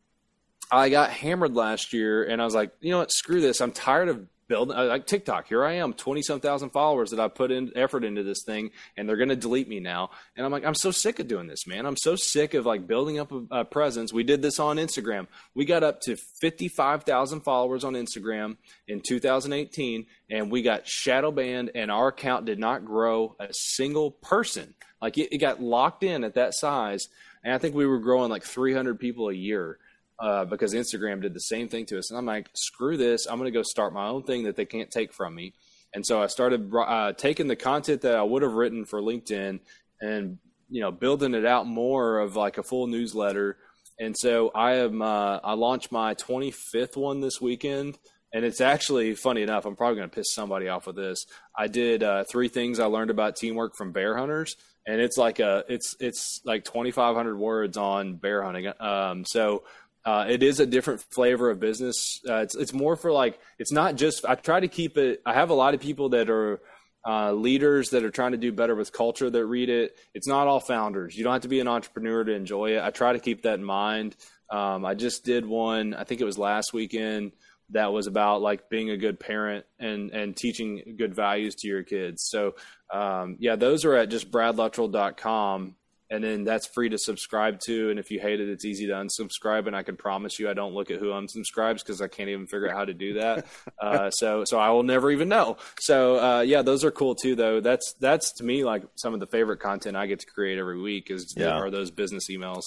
I 0.71 0.89
got 0.89 1.11
hammered 1.11 1.55
last 1.55 1.93
year, 1.93 2.25
and 2.25 2.41
I 2.43 2.45
was 2.45 2.55
like, 2.55 2.73
you 2.81 2.91
know 2.91 2.99
what? 2.99 3.13
Screw 3.13 3.41
this. 3.41 3.61
I'm 3.61 3.73
tired 3.73 4.09
of 4.09 4.27
building 4.49 4.77
uh, 4.77 4.85
like 4.85 5.07
TikTok. 5.07 5.49
Here 5.49 5.65
I 5.65 5.75
am, 5.75 5.93
twenty 5.93 6.23
some 6.23 6.41
thousand 6.41 6.71
followers 6.71 7.11
that 7.11 7.21
I 7.21 7.29
put 7.29 7.51
in 7.51 7.73
effort 7.77 8.05
into 8.05 8.23
this 8.23 8.43
thing, 8.45 8.71
and 8.97 9.09
they're 9.09 9.17
going 9.17 9.29
to 9.29 9.37
delete 9.37 9.69
me 9.69 9.81
now. 9.81 10.11
And 10.37 10.45
I'm 10.45 10.53
like, 10.53 10.65
I'm 10.65 10.75
so 10.75 10.91
sick 10.91 11.19
of 11.19 11.29
doing 11.29 11.47
this, 11.47 11.67
man. 11.67 11.87
I'm 11.87 11.97
so 11.97 12.17
sick 12.17 12.55
of 12.55 12.67
like 12.67 12.87
building 12.87 13.19
up 13.19 13.33
a, 13.33 13.43
a 13.51 13.65
presence. 13.65 14.13
We 14.13 14.25
did 14.25 14.43
this 14.43 14.59
on 14.59 14.77
Instagram. 14.77 15.27
We 15.55 15.65
got 15.65 15.83
up 15.83 16.01
to 16.03 16.17
fifty 16.41 16.69
five 16.69 17.05
thousand 17.05 17.41
followers 17.41 17.85
on 17.85 17.95
Instagram 17.95 18.57
in 18.89 19.01
2018, 19.07 20.07
and 20.31 20.51
we 20.51 20.63
got 20.63 20.87
shadow 20.87 21.31
banned, 21.31 21.71
and 21.75 21.91
our 21.91 22.09
account 22.09 22.45
did 22.47 22.59
not 22.59 22.85
grow 22.85 23.37
a 23.39 23.49
single 23.53 24.11
person. 24.11 24.75
Like 25.01 25.19
it, 25.19 25.35
it 25.35 25.39
got 25.39 25.63
locked 25.63 26.03
in 26.03 26.25
at 26.25 26.35
that 26.35 26.55
size, 26.55 27.09
and 27.45 27.55
I 27.55 27.59
think 27.59 27.75
we 27.75 27.87
were 27.87 28.01
growing 28.01 28.31
like 28.31 28.45
300 28.45 28.99
people 28.99 29.29
a 29.29 29.35
year 29.35 29.79
uh, 30.19 30.45
because 30.45 30.75
Instagram 30.75 31.21
did 31.21 31.35
the 31.35 31.41
same 31.41 31.69
thing 31.69 31.87
to 31.87 31.99
us. 31.99 32.11
And 32.11 32.19
I'm 32.19 32.27
like, 32.27 32.49
screw 32.55 32.97
this. 32.97 33.27
I'm 33.27 33.39
going 33.39 33.53
to 33.53 33.59
go 33.59 33.63
start 33.63 33.93
my 33.93 34.07
own 34.07 34.23
thing 34.23 34.45
that 34.45 34.57
they 34.57 34.65
can't 34.65 34.91
take 34.91 35.13
from 35.13 35.35
me. 35.35 35.55
And 35.95 36.05
so 36.05 36.23
I 36.23 36.27
started 36.27 36.73
uh, 36.75 37.13
taking 37.13 37.47
the 37.47 37.57
content 37.57 38.03
that 38.03 38.17
I 38.17 38.23
would 38.23 38.43
have 38.43 38.53
written 38.53 38.85
for 38.85 39.01
LinkedIn 39.01 39.61
and 40.01 40.39
you 40.69 40.81
know 40.81 40.91
building 40.91 41.35
it 41.35 41.47
out 41.47 41.67
more 41.67 42.19
of 42.19 42.37
like 42.37 42.59
a 42.59 42.63
full 42.63 42.87
newsletter. 42.87 43.57
And 43.99 44.17
so 44.17 44.51
I 44.55 44.75
am 44.75 45.01
uh, 45.01 45.39
I 45.43 45.55
launched 45.55 45.93
my 45.93 46.15
25th 46.15 46.97
one 46.97 47.21
this 47.21 47.41
weekend. 47.41 47.99
And 48.35 48.45
it's 48.45 48.61
actually 48.61 49.15
funny 49.15 49.41
enough. 49.43 49.65
I'm 49.65 49.77
probably 49.77 49.97
going 49.97 50.11
to 50.11 50.15
piss 50.15 50.35
somebody 50.35 50.69
off 50.69 50.87
with 50.87 50.97
this. 50.97 51.25
I 51.57 51.69
did 51.69 52.03
uh, 52.03 52.25
three 52.25 52.49
things 52.49 52.79
I 52.81 52.85
learned 52.85 53.11
about 53.11 53.37
teamwork 53.37 53.77
from 53.77 53.93
bear 53.93 54.15
hunters, 54.15 54.57
and 54.87 55.01
it's 55.01 55.17
like 55.17 55.39
a 55.39 55.65
it's 55.69 55.97
it's 56.01 56.43
like 56.45 56.65
2,500 56.65 57.39
words 57.39 57.79
on 57.79 58.17
bear 58.17 58.43
hunting. 58.43 58.71
Um, 58.79 59.25
so 59.25 59.63
uh, 60.07 60.25
it 60.29 60.45
is 60.45 60.61
a 60.61 60.67
different 60.67 61.05
flavor 61.13 61.51
of 61.51 61.59
business. 61.59 62.21
Uh, 62.27 62.37
it's 62.37 62.55
it's 62.55 62.73
more 62.73 62.95
for 62.95 63.11
like 63.11 63.41
it's 63.59 63.73
not 63.73 63.97
just. 63.97 64.25
I 64.25 64.37
try 64.37 64.61
to 64.61 64.69
keep 64.69 64.97
it. 64.97 65.21
I 65.27 65.35
have 65.35 65.51
a 65.51 65.55
lot 65.55 65.75
of 65.75 65.81
people 65.81 66.11
that 66.11 66.31
are 66.31 66.61
uh, 67.05 67.33
leaders 67.33 67.91
that 67.91 68.05
are 68.05 68.11
trying 68.11 68.31
to 68.31 68.39
do 68.39 68.53
better 68.53 68.77
with 68.77 68.93
culture 68.93 69.29
that 69.29 69.45
read 69.45 69.69
it. 69.69 69.97
It's 70.15 70.29
not 70.29 70.47
all 70.47 70.61
founders. 70.61 71.17
You 71.17 71.25
don't 71.25 71.33
have 71.33 71.43
to 71.43 71.49
be 71.49 71.59
an 71.59 71.67
entrepreneur 71.67 72.23
to 72.23 72.33
enjoy 72.33 72.77
it. 72.77 72.83
I 72.85 72.91
try 72.91 73.15
to 73.15 73.19
keep 73.19 73.43
that 73.43 73.55
in 73.55 73.65
mind. 73.65 74.15
Um, 74.49 74.85
I 74.85 74.95
just 74.95 75.25
did 75.25 75.45
one. 75.45 75.93
I 75.93 76.05
think 76.05 76.21
it 76.21 76.25
was 76.25 76.39
last 76.39 76.73
weekend. 76.73 77.33
That 77.71 77.93
was 77.93 78.07
about 78.07 78.43
like 78.43 78.71
being 78.71 78.91
a 78.91 78.97
good 78.97 79.19
parent 79.19 79.67
and 79.81 80.13
and 80.13 80.37
teaching 80.37 80.95
good 80.97 81.17
values 81.17 81.57
to 81.57 81.69
your 81.69 81.83
kids. 81.83 82.29
So 82.29 82.55
um, 82.95 83.39
yeah, 83.41 83.57
those 83.57 83.85
are 83.85 83.97
at 83.97 84.09
just 84.09 84.31
bradluttrell.com 84.31 85.75
and 86.11 86.23
then 86.23 86.45
that's 86.45 86.67
free 86.69 86.89
to 86.89 86.99
subscribe 86.99 87.59
to. 87.67 87.91
And 87.91 87.99
if 87.99 88.11
you 88.11 88.21
hate 88.21 88.41
it, 88.41 88.49
it's 88.49 88.65
easy 88.65 88.87
to 88.87 88.93
unsubscribe. 88.93 89.67
And 89.67 89.75
I 89.75 89.83
can 89.83 89.97
promise 89.97 90.39
you, 90.39 90.49
I 90.49 90.55
don't 90.55 90.73
look 90.75 90.91
at 90.91 90.99
who 91.01 91.07
unsubscribes 91.07 91.79
because 91.79 92.01
I 92.01 92.09
can't 92.09 92.29
even 92.29 92.47
figure 92.47 92.69
out 92.71 92.77
how 92.77 92.85
to 92.85 92.95
do 92.95 93.15
that. 93.15 93.47
Uh, 93.79 94.11
so, 94.11 94.43
so 94.47 94.59
I 94.59 94.71
will 94.71 94.83
never 94.83 95.11
even 95.11 95.29
know. 95.29 95.59
So, 95.81 96.19
uh, 96.19 96.41
yeah, 96.41 96.63
those 96.63 96.83
are 96.83 96.91
cool 96.91 97.15
too, 97.15 97.35
though. 97.37 97.61
That's 97.61 97.93
that's 98.01 98.33
to 98.35 98.45
me 98.45 98.65
like 98.65 98.85
some 98.97 99.13
of 99.15 99.21
the 99.21 99.27
favorite 99.27 99.59
content 99.59 99.97
I 99.97 100.07
get 100.07 100.21
to 100.21 100.27
create 100.27 100.59
every 100.59 100.81
week 100.81 101.11
is 101.11 101.35
Yeah. 101.37 101.51
are 101.51 101.71
those 101.71 101.91
business 101.91 102.31
emails. 102.31 102.63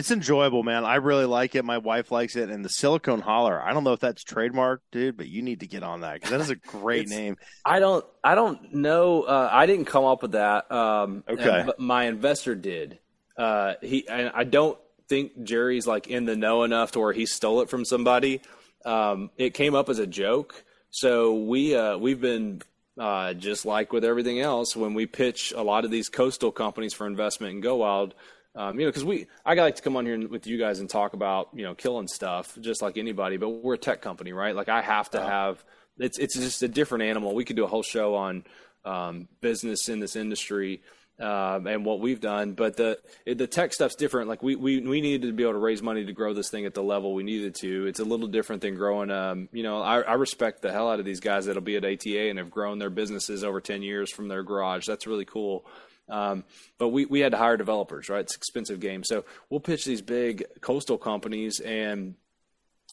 It's 0.00 0.10
enjoyable, 0.10 0.62
man. 0.62 0.86
I 0.86 0.94
really 0.94 1.26
like 1.26 1.54
it. 1.54 1.62
My 1.62 1.76
wife 1.76 2.10
likes 2.10 2.34
it, 2.34 2.48
and 2.48 2.64
the 2.64 2.70
Silicon 2.70 3.20
Holler. 3.20 3.60
I 3.60 3.74
don't 3.74 3.84
know 3.84 3.92
if 3.92 4.00
that's 4.00 4.24
trademark, 4.24 4.80
dude, 4.90 5.18
but 5.18 5.28
you 5.28 5.42
need 5.42 5.60
to 5.60 5.66
get 5.66 5.82
on 5.82 6.00
that 6.00 6.14
because 6.14 6.30
that 6.30 6.40
is 6.40 6.48
a 6.48 6.54
great 6.78 7.06
name. 7.08 7.36
I 7.66 7.80
don't 7.80 8.02
I 8.24 8.34
don't 8.34 8.72
know. 8.72 9.24
Uh, 9.24 9.48
I 9.52 9.66
didn't 9.66 9.84
come 9.84 10.04
up 10.06 10.22
with 10.22 10.32
that. 10.32 10.72
Um, 10.72 11.22
Okay. 11.28 11.60
and- 11.60 11.72
my 11.78 12.04
investor 12.06 12.54
did. 12.54 12.98
Uh, 13.36 13.74
he 13.82 14.08
and 14.08 14.30
I 14.34 14.44
don't 14.44 14.78
think 15.10 15.42
Jerry's 15.42 15.86
like 15.86 16.06
in 16.06 16.24
the 16.24 16.34
know 16.34 16.62
enough 16.64 16.92
to 16.92 17.00
where 17.00 17.12
he 17.12 17.26
stole 17.26 17.60
it 17.60 17.68
from 17.68 17.84
somebody. 17.84 18.40
Um, 18.86 19.30
it 19.36 19.52
came 19.52 19.74
up 19.74 19.90
as 19.90 19.98
a 19.98 20.06
joke, 20.06 20.64
so 20.88 21.34
we 21.34 21.76
uh, 21.76 21.98
we've 21.98 22.22
been 22.22 22.62
uh, 22.98 23.34
just 23.34 23.66
like 23.66 23.92
with 23.92 24.04
everything 24.06 24.40
else 24.40 24.74
when 24.74 24.94
we 24.94 25.04
pitch 25.04 25.52
a 25.54 25.62
lot 25.62 25.84
of 25.84 25.90
these 25.90 26.08
coastal 26.08 26.52
companies 26.52 26.94
for 26.94 27.06
investment 27.06 27.52
in 27.54 27.60
Go 27.60 27.76
Wild. 27.76 28.14
Um, 28.56 28.78
you 28.78 28.86
know, 28.86 28.90
because 28.90 29.04
we, 29.04 29.26
I 29.46 29.54
like 29.54 29.76
to 29.76 29.82
come 29.82 29.96
on 29.96 30.04
here 30.06 30.28
with 30.28 30.46
you 30.46 30.58
guys 30.58 30.80
and 30.80 30.90
talk 30.90 31.12
about, 31.12 31.50
you 31.54 31.62
know, 31.62 31.74
killing 31.74 32.08
stuff 32.08 32.58
just 32.60 32.82
like 32.82 32.98
anybody, 32.98 33.36
but 33.36 33.48
we're 33.48 33.74
a 33.74 33.78
tech 33.78 34.02
company, 34.02 34.32
right? 34.32 34.56
Like 34.56 34.68
I 34.68 34.82
have 34.82 35.08
to 35.10 35.20
have, 35.20 35.64
it's, 35.98 36.18
it's 36.18 36.34
just 36.34 36.62
a 36.62 36.68
different 36.68 37.04
animal. 37.04 37.34
We 37.34 37.44
could 37.44 37.56
do 37.56 37.64
a 37.64 37.68
whole 37.68 37.84
show 37.84 38.16
on 38.16 38.44
um, 38.84 39.28
business 39.40 39.88
in 39.88 40.00
this 40.00 40.16
industry 40.16 40.82
um, 41.20 41.66
and 41.66 41.84
what 41.84 42.00
we've 42.00 42.20
done, 42.20 42.52
but 42.52 42.76
the 42.76 42.98
the 43.26 43.46
tech 43.46 43.74
stuff's 43.74 43.94
different. 43.94 44.28
Like 44.28 44.42
we, 44.42 44.56
we 44.56 44.80
we 44.80 45.02
needed 45.02 45.26
to 45.26 45.32
be 45.34 45.42
able 45.42 45.52
to 45.52 45.58
raise 45.58 45.82
money 45.82 46.06
to 46.06 46.12
grow 46.14 46.32
this 46.32 46.48
thing 46.48 46.64
at 46.64 46.72
the 46.72 46.82
level 46.82 47.12
we 47.12 47.22
needed 47.22 47.54
to. 47.56 47.86
It's 47.86 48.00
a 48.00 48.04
little 48.04 48.26
different 48.26 48.62
than 48.62 48.74
growing. 48.74 49.10
Um, 49.10 49.50
you 49.52 49.62
know, 49.62 49.82
I, 49.82 50.00
I 50.00 50.14
respect 50.14 50.62
the 50.62 50.72
hell 50.72 50.90
out 50.90 50.98
of 50.98 51.04
these 51.04 51.20
guys 51.20 51.44
that'll 51.44 51.60
be 51.60 51.76
at 51.76 51.84
ATA 51.84 52.30
and 52.30 52.38
have 52.38 52.50
grown 52.50 52.78
their 52.78 52.88
businesses 52.88 53.44
over 53.44 53.60
ten 53.60 53.82
years 53.82 54.10
from 54.10 54.28
their 54.28 54.42
garage. 54.42 54.86
That's 54.86 55.06
really 55.06 55.26
cool. 55.26 55.66
Um, 56.10 56.44
but 56.78 56.88
we, 56.88 57.06
we 57.06 57.20
had 57.20 57.32
to 57.32 57.38
hire 57.38 57.56
developers, 57.56 58.08
right? 58.08 58.20
It's 58.20 58.34
an 58.34 58.38
expensive 58.38 58.80
game. 58.80 59.04
So 59.04 59.24
we'll 59.48 59.60
pitch 59.60 59.84
these 59.84 60.02
big 60.02 60.44
coastal 60.60 60.98
companies 60.98 61.60
and, 61.60 62.14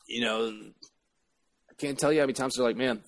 you 0.07 0.21
know, 0.21 0.53
I 1.69 1.73
can't 1.77 1.97
tell 1.97 2.11
you 2.13 2.19
how 2.19 2.25
many 2.25 2.33
times 2.33 2.55
they're 2.55 2.65
like, 2.65 2.77
man, 2.77 3.01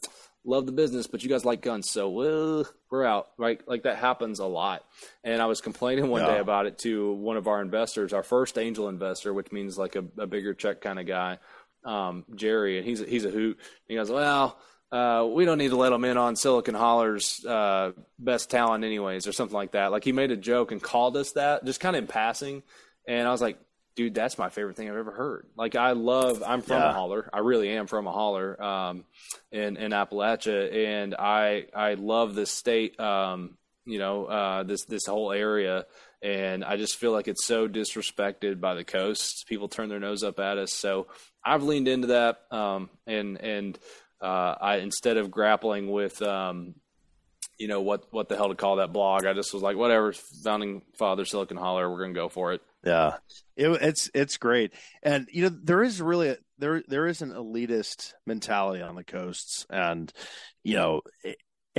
love 0.43 0.65
the 0.65 0.71
business, 0.71 1.07
but 1.07 1.21
you 1.23 1.29
guys 1.29 1.45
like 1.45 1.61
guns. 1.61 1.89
So 1.91 2.09
well, 2.09 2.67
we're 2.89 3.05
out, 3.05 3.29
right? 3.37 3.61
Like 3.67 3.83
that 3.83 3.97
happens 3.97 4.39
a 4.39 4.45
lot. 4.45 4.83
And 5.23 5.41
I 5.41 5.45
was 5.45 5.61
complaining 5.61 6.09
one 6.09 6.21
Yeah. 6.21 6.33
day 6.35 6.39
about 6.39 6.65
it 6.65 6.77
to 6.79 7.13
one 7.13 7.37
of 7.37 7.47
our 7.47 7.61
investors, 7.61 8.13
our 8.13 8.23
first 8.23 8.57
angel 8.57 8.89
investor, 8.89 9.33
which 9.33 9.51
means 9.51 9.77
like 9.77 9.95
a, 9.95 10.03
a 10.17 10.27
bigger 10.27 10.53
check 10.53 10.81
kind 10.81 10.99
of 10.99 11.05
guy, 11.05 11.37
um, 11.83 12.25
Jerry. 12.35 12.77
And 12.77 12.87
he's, 12.87 12.99
he's 12.99 13.25
a 13.25 13.29
hoot. 13.29 13.59
He 13.87 13.95
goes, 13.95 14.09
well, 14.09 14.57
uh, 14.91 15.27
we 15.31 15.45
don't 15.45 15.57
need 15.57 15.69
to 15.69 15.75
let 15.77 15.91
him 15.93 16.03
in 16.05 16.17
on 16.17 16.35
Silicon 16.35 16.75
Holler's 16.75 17.43
uh, 17.45 17.91
best 18.17 18.49
talent, 18.49 18.83
anyways, 18.83 19.27
or 19.27 19.31
something 19.33 19.55
like 19.55 19.71
that. 19.71 19.91
Like 19.91 20.03
he 20.03 20.11
made 20.11 20.31
a 20.31 20.37
joke 20.37 20.71
and 20.71 20.81
called 20.81 21.15
us 21.17 21.31
that, 21.33 21.63
just 21.65 21.79
kind 21.79 21.95
of 21.95 22.03
in 22.03 22.07
passing. 22.07 22.63
And 23.07 23.27
I 23.27 23.31
was 23.31 23.41
like, 23.41 23.59
dude, 23.95 24.13
that's 24.15 24.37
my 24.37 24.49
favorite 24.49 24.75
thing 24.77 24.89
I've 24.89 24.95
ever 24.95 25.11
heard. 25.11 25.47
Like 25.55 25.75
I 25.75 25.91
love, 25.91 26.41
I'm 26.45 26.61
from 26.61 26.77
Yeah. 26.77 26.89
a 26.89 26.93
holler. 26.93 27.29
I 27.33 27.39
really 27.39 27.69
am 27.69 27.85
from 27.87 28.07
a 28.07 28.11
holler 28.11 28.61
um, 28.61 29.05
in 29.51 29.77
in 29.77 29.91
Appalachia, 29.91 30.73
and 30.73 31.15
I 31.15 31.67
I 31.75 31.93
love 31.95 32.33
this 32.35 32.51
state. 32.51 32.99
Um, 32.99 33.57
you 33.85 33.97
know, 33.99 34.25
uh, 34.25 34.63
this 34.63 34.85
this 34.85 35.05
whole 35.05 35.31
area. 35.31 35.85
And 36.21 36.65
I 36.65 36.75
just 36.75 36.97
feel 36.97 37.13
like 37.13 37.29
it's 37.29 37.45
so 37.45 37.67
disrespected 37.69 38.59
by 38.59 38.75
the 38.75 38.83
coast. 38.83 39.45
People 39.47 39.69
turn 39.69 39.87
their 39.87 40.01
nose 40.01 40.21
up 40.21 40.37
at 40.39 40.57
us. 40.57 40.73
So 40.73 41.07
I've 41.45 41.63
leaned 41.63 41.87
into 41.87 42.07
that, 42.07 42.41
um, 42.51 42.89
and 43.07 43.39
and 43.39 43.79
uh, 44.21 44.55
I 44.59 44.77
instead 44.77 45.17
of 45.17 45.31
grappling 45.31 45.91
with 45.91 46.21
um, 46.21 46.75
you 47.57 47.67
know 47.67 47.81
what 47.81 48.05
what 48.11 48.29
the 48.29 48.35
hell 48.35 48.49
to 48.49 48.55
call 48.55 48.77
that 48.77 48.93
blog, 48.93 49.25
I 49.25 49.33
just 49.33 49.53
was 49.53 49.63
like, 49.63 49.77
whatever, 49.77 50.13
founding 50.43 50.81
father 50.97 51.25
Silicon 51.25 51.57
Holler, 51.57 51.89
we're 51.89 52.01
gonna 52.01 52.13
go 52.13 52.29
for 52.29 52.53
it. 52.53 52.61
Yeah, 52.83 53.17
it, 53.55 53.69
it's 53.81 54.09
it's 54.13 54.37
great, 54.37 54.73
and 55.03 55.27
you 55.31 55.43
know 55.43 55.49
there 55.49 55.83
is 55.83 56.01
really 56.01 56.29
a, 56.29 56.37
there 56.57 56.83
there 56.87 57.07
is 57.07 57.21
an 57.21 57.31
elitist 57.31 58.13
mentality 58.25 58.81
on 58.81 58.95
the 58.95 59.03
coasts, 59.03 59.65
and 59.69 60.11
you 60.63 60.75
know 60.75 61.01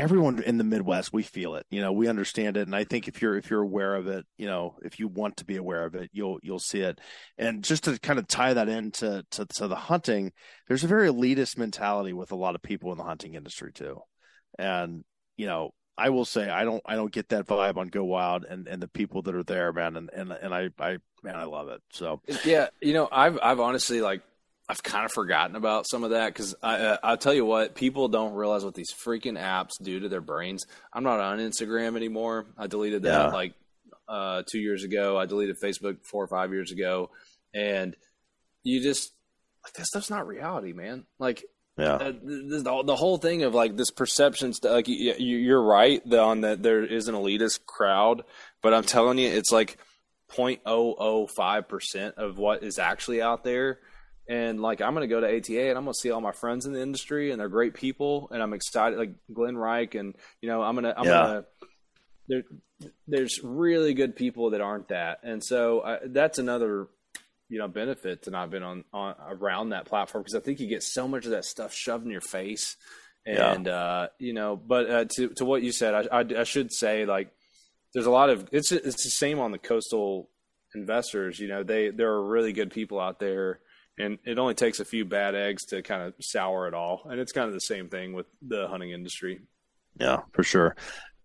everyone 0.01 0.43
in 0.43 0.59
the 0.59 0.64
Midwest 0.64 1.12
we 1.12 1.22
feel 1.22 1.55
it. 1.55 1.66
You 1.70 1.81
know 1.81 1.93
we 1.93 2.09
understand 2.09 2.56
it, 2.56 2.66
and 2.66 2.74
I 2.74 2.85
think 2.85 3.09
if 3.09 3.20
you're 3.20 3.36
if 3.36 3.51
you're 3.51 3.62
aware 3.62 3.94
of 3.94 4.06
it, 4.06 4.24
you 4.39 4.47
know 4.47 4.77
if 4.82 4.98
you 4.98 5.09
want 5.09 5.36
to 5.39 5.44
be 5.44 5.56
aware 5.56 5.85
of 5.85 5.94
it, 5.94 6.10
you'll 6.12 6.39
you'll 6.43 6.59
see 6.59 6.81
it. 6.81 7.01
And 7.39 7.62
just 7.62 7.85
to 7.85 7.98
kind 7.98 8.18
of 8.18 8.27
tie 8.27 8.55
that 8.55 8.68
into 8.68 9.24
to, 9.32 9.47
to 9.47 9.68
the 9.68 9.77
hunting, 9.77 10.32
there's 10.68 10.85
a 10.85 10.89
very 10.89 11.09
elitist 11.09 11.59
mentality 11.59 12.12
with 12.12 12.32
a 12.32 12.36
lot 12.36 12.55
of 12.55 12.62
people 12.62 12.93
in 12.93 12.98
the 12.98 13.05
hunting 13.05 13.35
industry 13.35 13.72
too, 13.72 14.01
and 14.59 15.05
you 15.36 15.47
know 15.47 15.70
I 15.98 16.09
will 16.09 16.24
say 16.24 16.48
I 16.48 16.64
don't 16.64 16.82
I 16.86 16.97
don't 16.97 17.12
get 17.12 17.28
that 17.28 17.47
vibe 17.47 17.77
on 17.77 17.89
Go 17.89 18.05
Wild 18.05 18.44
and, 18.44 18.66
and 18.66 18.82
the 18.82 18.89
people 18.89 19.20
that 19.22 19.35
are 19.35 19.44
there, 19.44 19.72
man, 19.72 19.97
and 19.97 20.10
and 20.14 20.32
and 20.32 20.55
I 20.55 20.70
I 20.78 20.97
man 21.22 21.36
I 21.36 21.44
love 21.44 21.68
it. 21.68 21.82
So 21.93 22.22
Yeah, 22.44 22.68
you 22.81 22.94
know, 22.94 23.06
I've 23.12 23.39
I've 23.43 23.60
honestly 23.60 24.01
like 24.01 24.22
I've 24.70 24.82
kind 24.82 25.05
of 25.05 25.12
forgotten 25.12 25.56
about 25.56 25.86
some 25.88 26.05
of 26.05 26.10
that 26.10 26.28
because 26.32 26.55
I 26.62 26.76
uh, 26.76 26.97
I'll 27.02 27.16
tell 27.16 27.34
you 27.34 27.44
what, 27.44 27.74
people 27.74 28.09
don't 28.09 28.34
realize 28.34 28.64
what 28.64 28.74
these 28.74 28.92
freaking 28.92 29.38
apps 29.38 29.70
do 29.82 30.01
to 30.01 30.09
their 30.09 30.20
brains. 30.20 30.64
I'm 30.92 31.02
not 31.02 31.18
on 31.20 31.38
Instagram 31.38 31.97
anymore. 31.97 32.47
I 32.56 32.66
deleted 32.68 33.02
that 33.02 33.26
Yeah. 33.26 33.32
like 33.32 33.55
uh, 34.09 34.42
two 34.51 34.60
years 34.60 34.84
ago. 34.84 35.18
I 35.18 35.26
deleted 35.26 35.56
Facebook 35.62 35.98
four 36.05 36.22
or 36.22 36.28
five 36.28 36.52
years 36.52 36.70
ago, 36.72 37.10
and 37.52 37.97
you 38.62 38.80
just 38.82 39.12
like 39.64 39.72
that 39.74 39.86
stuff's 39.86 40.10
not 40.10 40.26
reality, 40.26 40.72
man. 40.72 41.05
Like 41.18 41.44
yeah, 41.78 41.94
uh, 41.94 42.12
the, 42.22 42.82
the, 42.84 42.97
whole 42.97 43.16
thing 43.18 43.42
of 43.44 43.55
like 43.55 43.76
this 43.76 43.90
perception 43.90 44.52
stuff 44.52 44.72
like 44.72 44.88
you, 44.88 45.14
you- 45.18 45.38
you're 45.38 45.62
right 45.62 46.02
the, 46.09 46.20
on 46.20 46.42
that 46.42 46.62
there 46.62 46.84
is 46.84 47.09
an 47.09 47.14
elitist 47.14 47.64
crowd 47.64 48.22
but 48.60 48.74
i'm 48.74 48.82
telling 48.82 49.16
you 49.16 49.28
it's 49.28 49.51
like 49.52 49.78
0.005% 50.36 52.12
of 52.14 52.38
what 52.38 52.62
is 52.62 52.78
actually 52.78 53.22
out 53.22 53.44
there 53.44 53.78
and 54.31 54.61
like 54.61 54.81
i'm 54.81 54.94
going 54.94 55.07
to 55.07 55.15
go 55.15 55.20
to 55.20 55.27
ata 55.27 55.69
and 55.69 55.77
i'm 55.77 55.85
going 55.85 55.93
to 55.93 55.98
see 56.01 56.11
all 56.11 56.20
my 56.20 56.32
friends 56.32 56.65
in 56.65 56.73
the 56.73 56.81
industry 56.81 57.31
and 57.32 57.40
they're 57.40 57.48
great 57.48 57.74
people 57.74 58.28
and 58.32 58.43
i'm 58.43 58.52
excited 58.55 58.98
like 58.98 59.12
glenn 59.35 59.57
reich 59.59 59.94
and 59.94 60.15
you 60.40 60.48
know 60.48 60.62
i'm 60.62 60.74
going 60.74 60.85
to 60.85 60.98
i'm 60.98 61.05
Yeah. 61.05 61.12
going 61.27 61.43
to 61.43 61.47
there, 62.28 62.43
there's 63.09 63.40
really 63.43 63.93
good 63.93 64.15
people 64.15 64.51
that 64.51 64.61
aren't 64.61 64.89
that 64.89 65.19
and 65.24 65.43
so 65.43 65.81
uh, 65.81 65.98
that's 66.07 66.39
another 66.39 66.86
you 67.48 67.59
know 67.59 67.66
benefit 67.66 68.23
to 68.23 68.31
not 68.31 68.51
been 68.51 68.62
on, 68.62 68.85
on 68.93 69.16
around 69.28 69.70
that 69.70 69.85
platform 69.86 70.23
because 70.23 70.36
I 70.36 70.40
think 70.40 70.61
you 70.61 70.69
get 70.69 70.85
so 70.85 71.09
much 71.09 71.24
of 71.24 71.32
that 71.32 71.44
stuff 71.44 71.74
shoved 71.74 72.05
in 72.05 72.12
your 72.12 72.20
face, 72.20 72.77
Yeah. 73.27 73.52
and 73.55 73.66
uh, 73.66 74.07
you 74.20 74.32
know. 74.32 74.55
But 74.57 74.89
uh, 74.90 75.05
to 75.16 75.31
to 75.31 75.44
what 75.44 75.62
you 75.65 75.73
said, 75.73 75.93
I, 76.12 76.19
I, 76.20 76.24
I 76.43 76.44
should 76.44 76.73
say 76.73 77.07
like 77.07 77.32
there's 77.93 78.07
a 78.07 78.11
lot 78.12 78.31
of 78.31 78.48
it's 78.52 78.70
it's 78.70 79.02
the 79.02 79.11
same 79.11 79.40
on 79.40 79.51
the 79.51 79.59
coastal 79.59 80.31
investors. 80.77 81.40
You 81.40 81.48
know, 81.48 81.65
they 81.65 81.90
there 81.90 82.12
are 82.12 82.24
really 82.24 82.52
good 82.52 82.70
people 82.70 83.01
out 83.01 83.19
there, 83.19 83.59
and 84.01 84.18
it 84.24 84.39
only 84.39 84.55
takes 84.55 84.81
a 84.81 84.85
few 84.85 85.05
bad 85.05 85.35
eggs 85.35 85.64
to 85.66 85.82
kind 85.82 86.02
of 86.02 86.14
sour 86.20 86.66
it 86.66 86.74
all. 86.74 87.02
And 87.09 87.20
it's 87.20 87.32
kind 87.32 87.47
of 87.47 87.55
the 87.55 87.60
same 87.60 87.89
thing 87.89 88.12
with 88.12 88.27
the 88.43 88.68
hunting 88.68 88.90
industry. 88.90 89.40
yeah, 89.98 90.20
for 90.32 90.43
sure. 90.43 90.77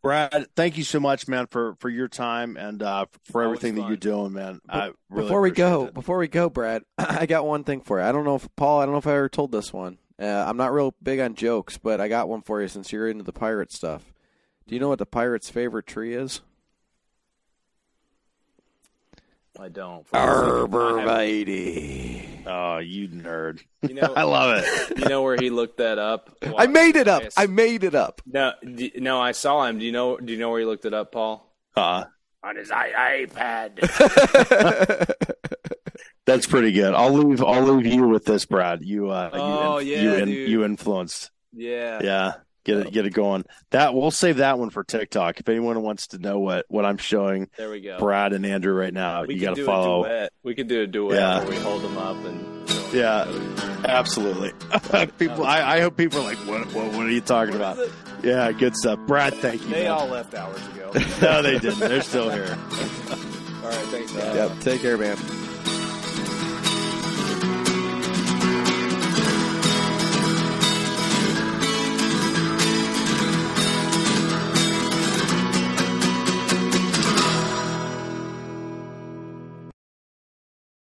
Brad, 0.02 0.46
thank 0.56 0.78
you 0.78 0.84
so 0.84 1.00
much, 1.00 1.28
man, 1.28 1.48
for 1.48 1.76
for 1.80 1.90
your 1.90 2.08
time 2.08 2.58
and 2.58 2.84
uh, 2.84 3.08
for 3.24 3.44
Always 3.44 3.58
everything 3.58 3.82
that 3.82 3.88
you're 3.88 3.98
doing, 3.98 4.34
man. 4.34 4.62
I 4.70 4.92
really 5.10 5.28
before 5.28 5.42
we 5.42 5.50
go, 5.50 5.86
it. 5.86 5.96
before 5.96 6.20
we 6.20 6.28
go, 6.28 6.48
Brad, 6.48 6.84
I 7.00 7.26
got 7.26 7.44
one 7.44 7.64
thing 7.64 7.82
for 7.82 8.00
you. 8.00 8.06
I 8.06 8.12
don't 8.12 8.24
know 8.24 8.36
if 8.36 8.48
Paul, 8.56 8.82
I 8.82 8.86
don't 8.86 8.94
know 8.94 9.00
if 9.00 9.08
I 9.08 9.16
ever 9.16 9.30
told 9.30 9.52
this 9.52 9.74
one. 9.74 9.98
Uh, 10.22 10.46
I'm 10.48 10.58
not 10.58 10.74
real 10.74 10.94
big 11.02 11.20
on 11.20 11.34
jokes, 11.34 11.80
but 11.80 12.00
I 12.00 12.08
got 12.08 12.30
one 12.30 12.44
for 12.44 12.62
you 12.62 12.68
since 12.68 12.92
you're 12.92 13.10
into 13.10 13.24
the 13.24 13.34
pirate 13.34 13.72
stuff. 13.72 14.14
Do 14.68 14.76
you 14.76 14.80
know 14.80 14.90
what 14.90 15.00
the 15.00 15.08
pirate's 15.08 15.50
favorite 15.50 15.88
tree 15.88 16.14
is? 16.14 16.42
I 19.60 19.70
don't. 19.70 20.10
Arborvitae. 20.12 22.22
Oh, 22.48 22.78
you 22.78 23.08
nerd! 23.08 23.62
You 23.82 23.96
know, 23.96 24.14
I 24.16 24.24
love 24.24 24.64
it. 24.64 24.90
you 25.00 25.06
know 25.06 25.24
where 25.24 25.36
he 25.38 25.50
looked 25.50 25.78
that 25.78 25.98
up? 25.98 26.30
I 26.58 26.68
made 26.68 26.96
it 26.96 27.08
up. 27.08 27.24
Yes. 27.24 27.34
I 27.38 27.48
made 27.48 27.84
it 27.84 27.96
up. 27.96 28.22
No, 28.26 28.54
d- 28.64 28.94
no, 28.98 29.20
I 29.22 29.32
saw 29.32 29.66
him. 29.66 29.80
Do 29.80 29.86
you 29.86 29.92
know? 29.92 30.18
Do 30.18 30.32
you 30.34 30.40
know 30.40 30.50
where 30.52 30.60
he 30.60 30.66
looked 30.66 30.86
it 30.86 30.94
up, 30.94 31.12
Paul? 31.12 31.52
Uh, 31.76 32.06
On 32.44 32.56
his 32.56 32.70
i- 32.72 33.26
iPad. 33.28 35.14
that's 36.26 36.46
pretty 36.46 36.72
good. 36.72 36.94
I'll 36.94 37.12
leave. 37.14 37.44
I'll 37.44 37.64
leave 37.64 37.92
you 37.92 38.08
with 38.08 38.26
this, 38.26 38.46
Brad. 38.46 38.84
You, 38.84 39.10
uh, 39.10 39.30
Oh, 39.34 39.80
you, 39.80 39.96
yeah, 39.96 40.02
you, 40.02 40.14
in, 40.16 40.26
dude. 40.30 40.50
you 40.50 40.64
influenced. 40.66 41.32
yeah. 41.54 42.00
Yeah, 42.04 42.34
get 42.66 42.78
it, 42.80 42.92
get 42.92 43.06
it 43.06 43.14
going. 43.14 43.46
That 43.70 43.94
we'll 43.94 44.12
save 44.12 44.38
that 44.38 44.60
one 44.60 44.70
for 44.70 44.84
TikTok. 44.84 45.40
If 45.40 45.48
anyone 45.48 45.82
wants 45.82 46.08
to 46.08 46.18
know 46.18 46.40
what 46.40 46.66
what 46.68 46.84
I'm 46.84 46.98
showing 46.98 47.50
There 47.58 47.70
we 47.70 47.80
go. 47.80 47.98
Brad 47.98 48.34
and 48.34 48.46
Andrew 48.46 48.74
right 48.74 48.94
now, 48.94 49.24
we 49.24 49.36
you 49.36 49.42
got 49.42 49.52
to 49.52 49.62
do 49.62 49.66
follow. 49.66 50.04
a 50.04 50.08
duet. 50.10 50.34
We 50.44 50.56
could 50.56 50.68
do 50.68 50.82
a 50.82 50.88
duet 50.88 51.18
Yeah. 51.18 51.40
where 51.40 51.50
we 51.52 51.56
hold 51.56 51.82
them 51.84 51.98
up 51.98 52.18
and. 52.26 52.70
show 52.70 52.76
'em 52.90 52.96
Yeah. 52.96 53.82
Absolutely. 53.88 54.52
people, 55.20 55.46
I, 55.46 55.78
I 55.78 55.80
hope 55.82 55.96
people 55.96 56.20
are 56.20 56.24
like, 56.24 56.38
what, 56.40 56.66
what, 56.74 56.88
what 56.94 57.06
are 57.06 57.12
you 57.12 57.22
talking 57.22 57.56
about? 57.56 57.78
Yeah, 58.24 58.52
good 58.52 58.76
stuff. 58.76 59.00
Brad, 59.06 59.36
thank 59.36 59.62
you. 59.62 59.70
They 59.70 59.84
man. 59.84 59.92
all 59.92 60.08
left 60.08 60.34
hours 60.34 60.66
ago. 60.70 60.92
no, 61.22 61.42
they 61.44 61.60
didn't. 61.60 61.80
They're 61.80 62.02
still 62.02 62.30
here. 62.32 62.58
all 63.64 63.70
right, 63.70 63.86
thanks, 63.92 64.12
guys. 64.12 64.36
Yep. 64.36 64.60
Take 64.62 64.82
care, 64.82 64.98
man. 64.98 65.18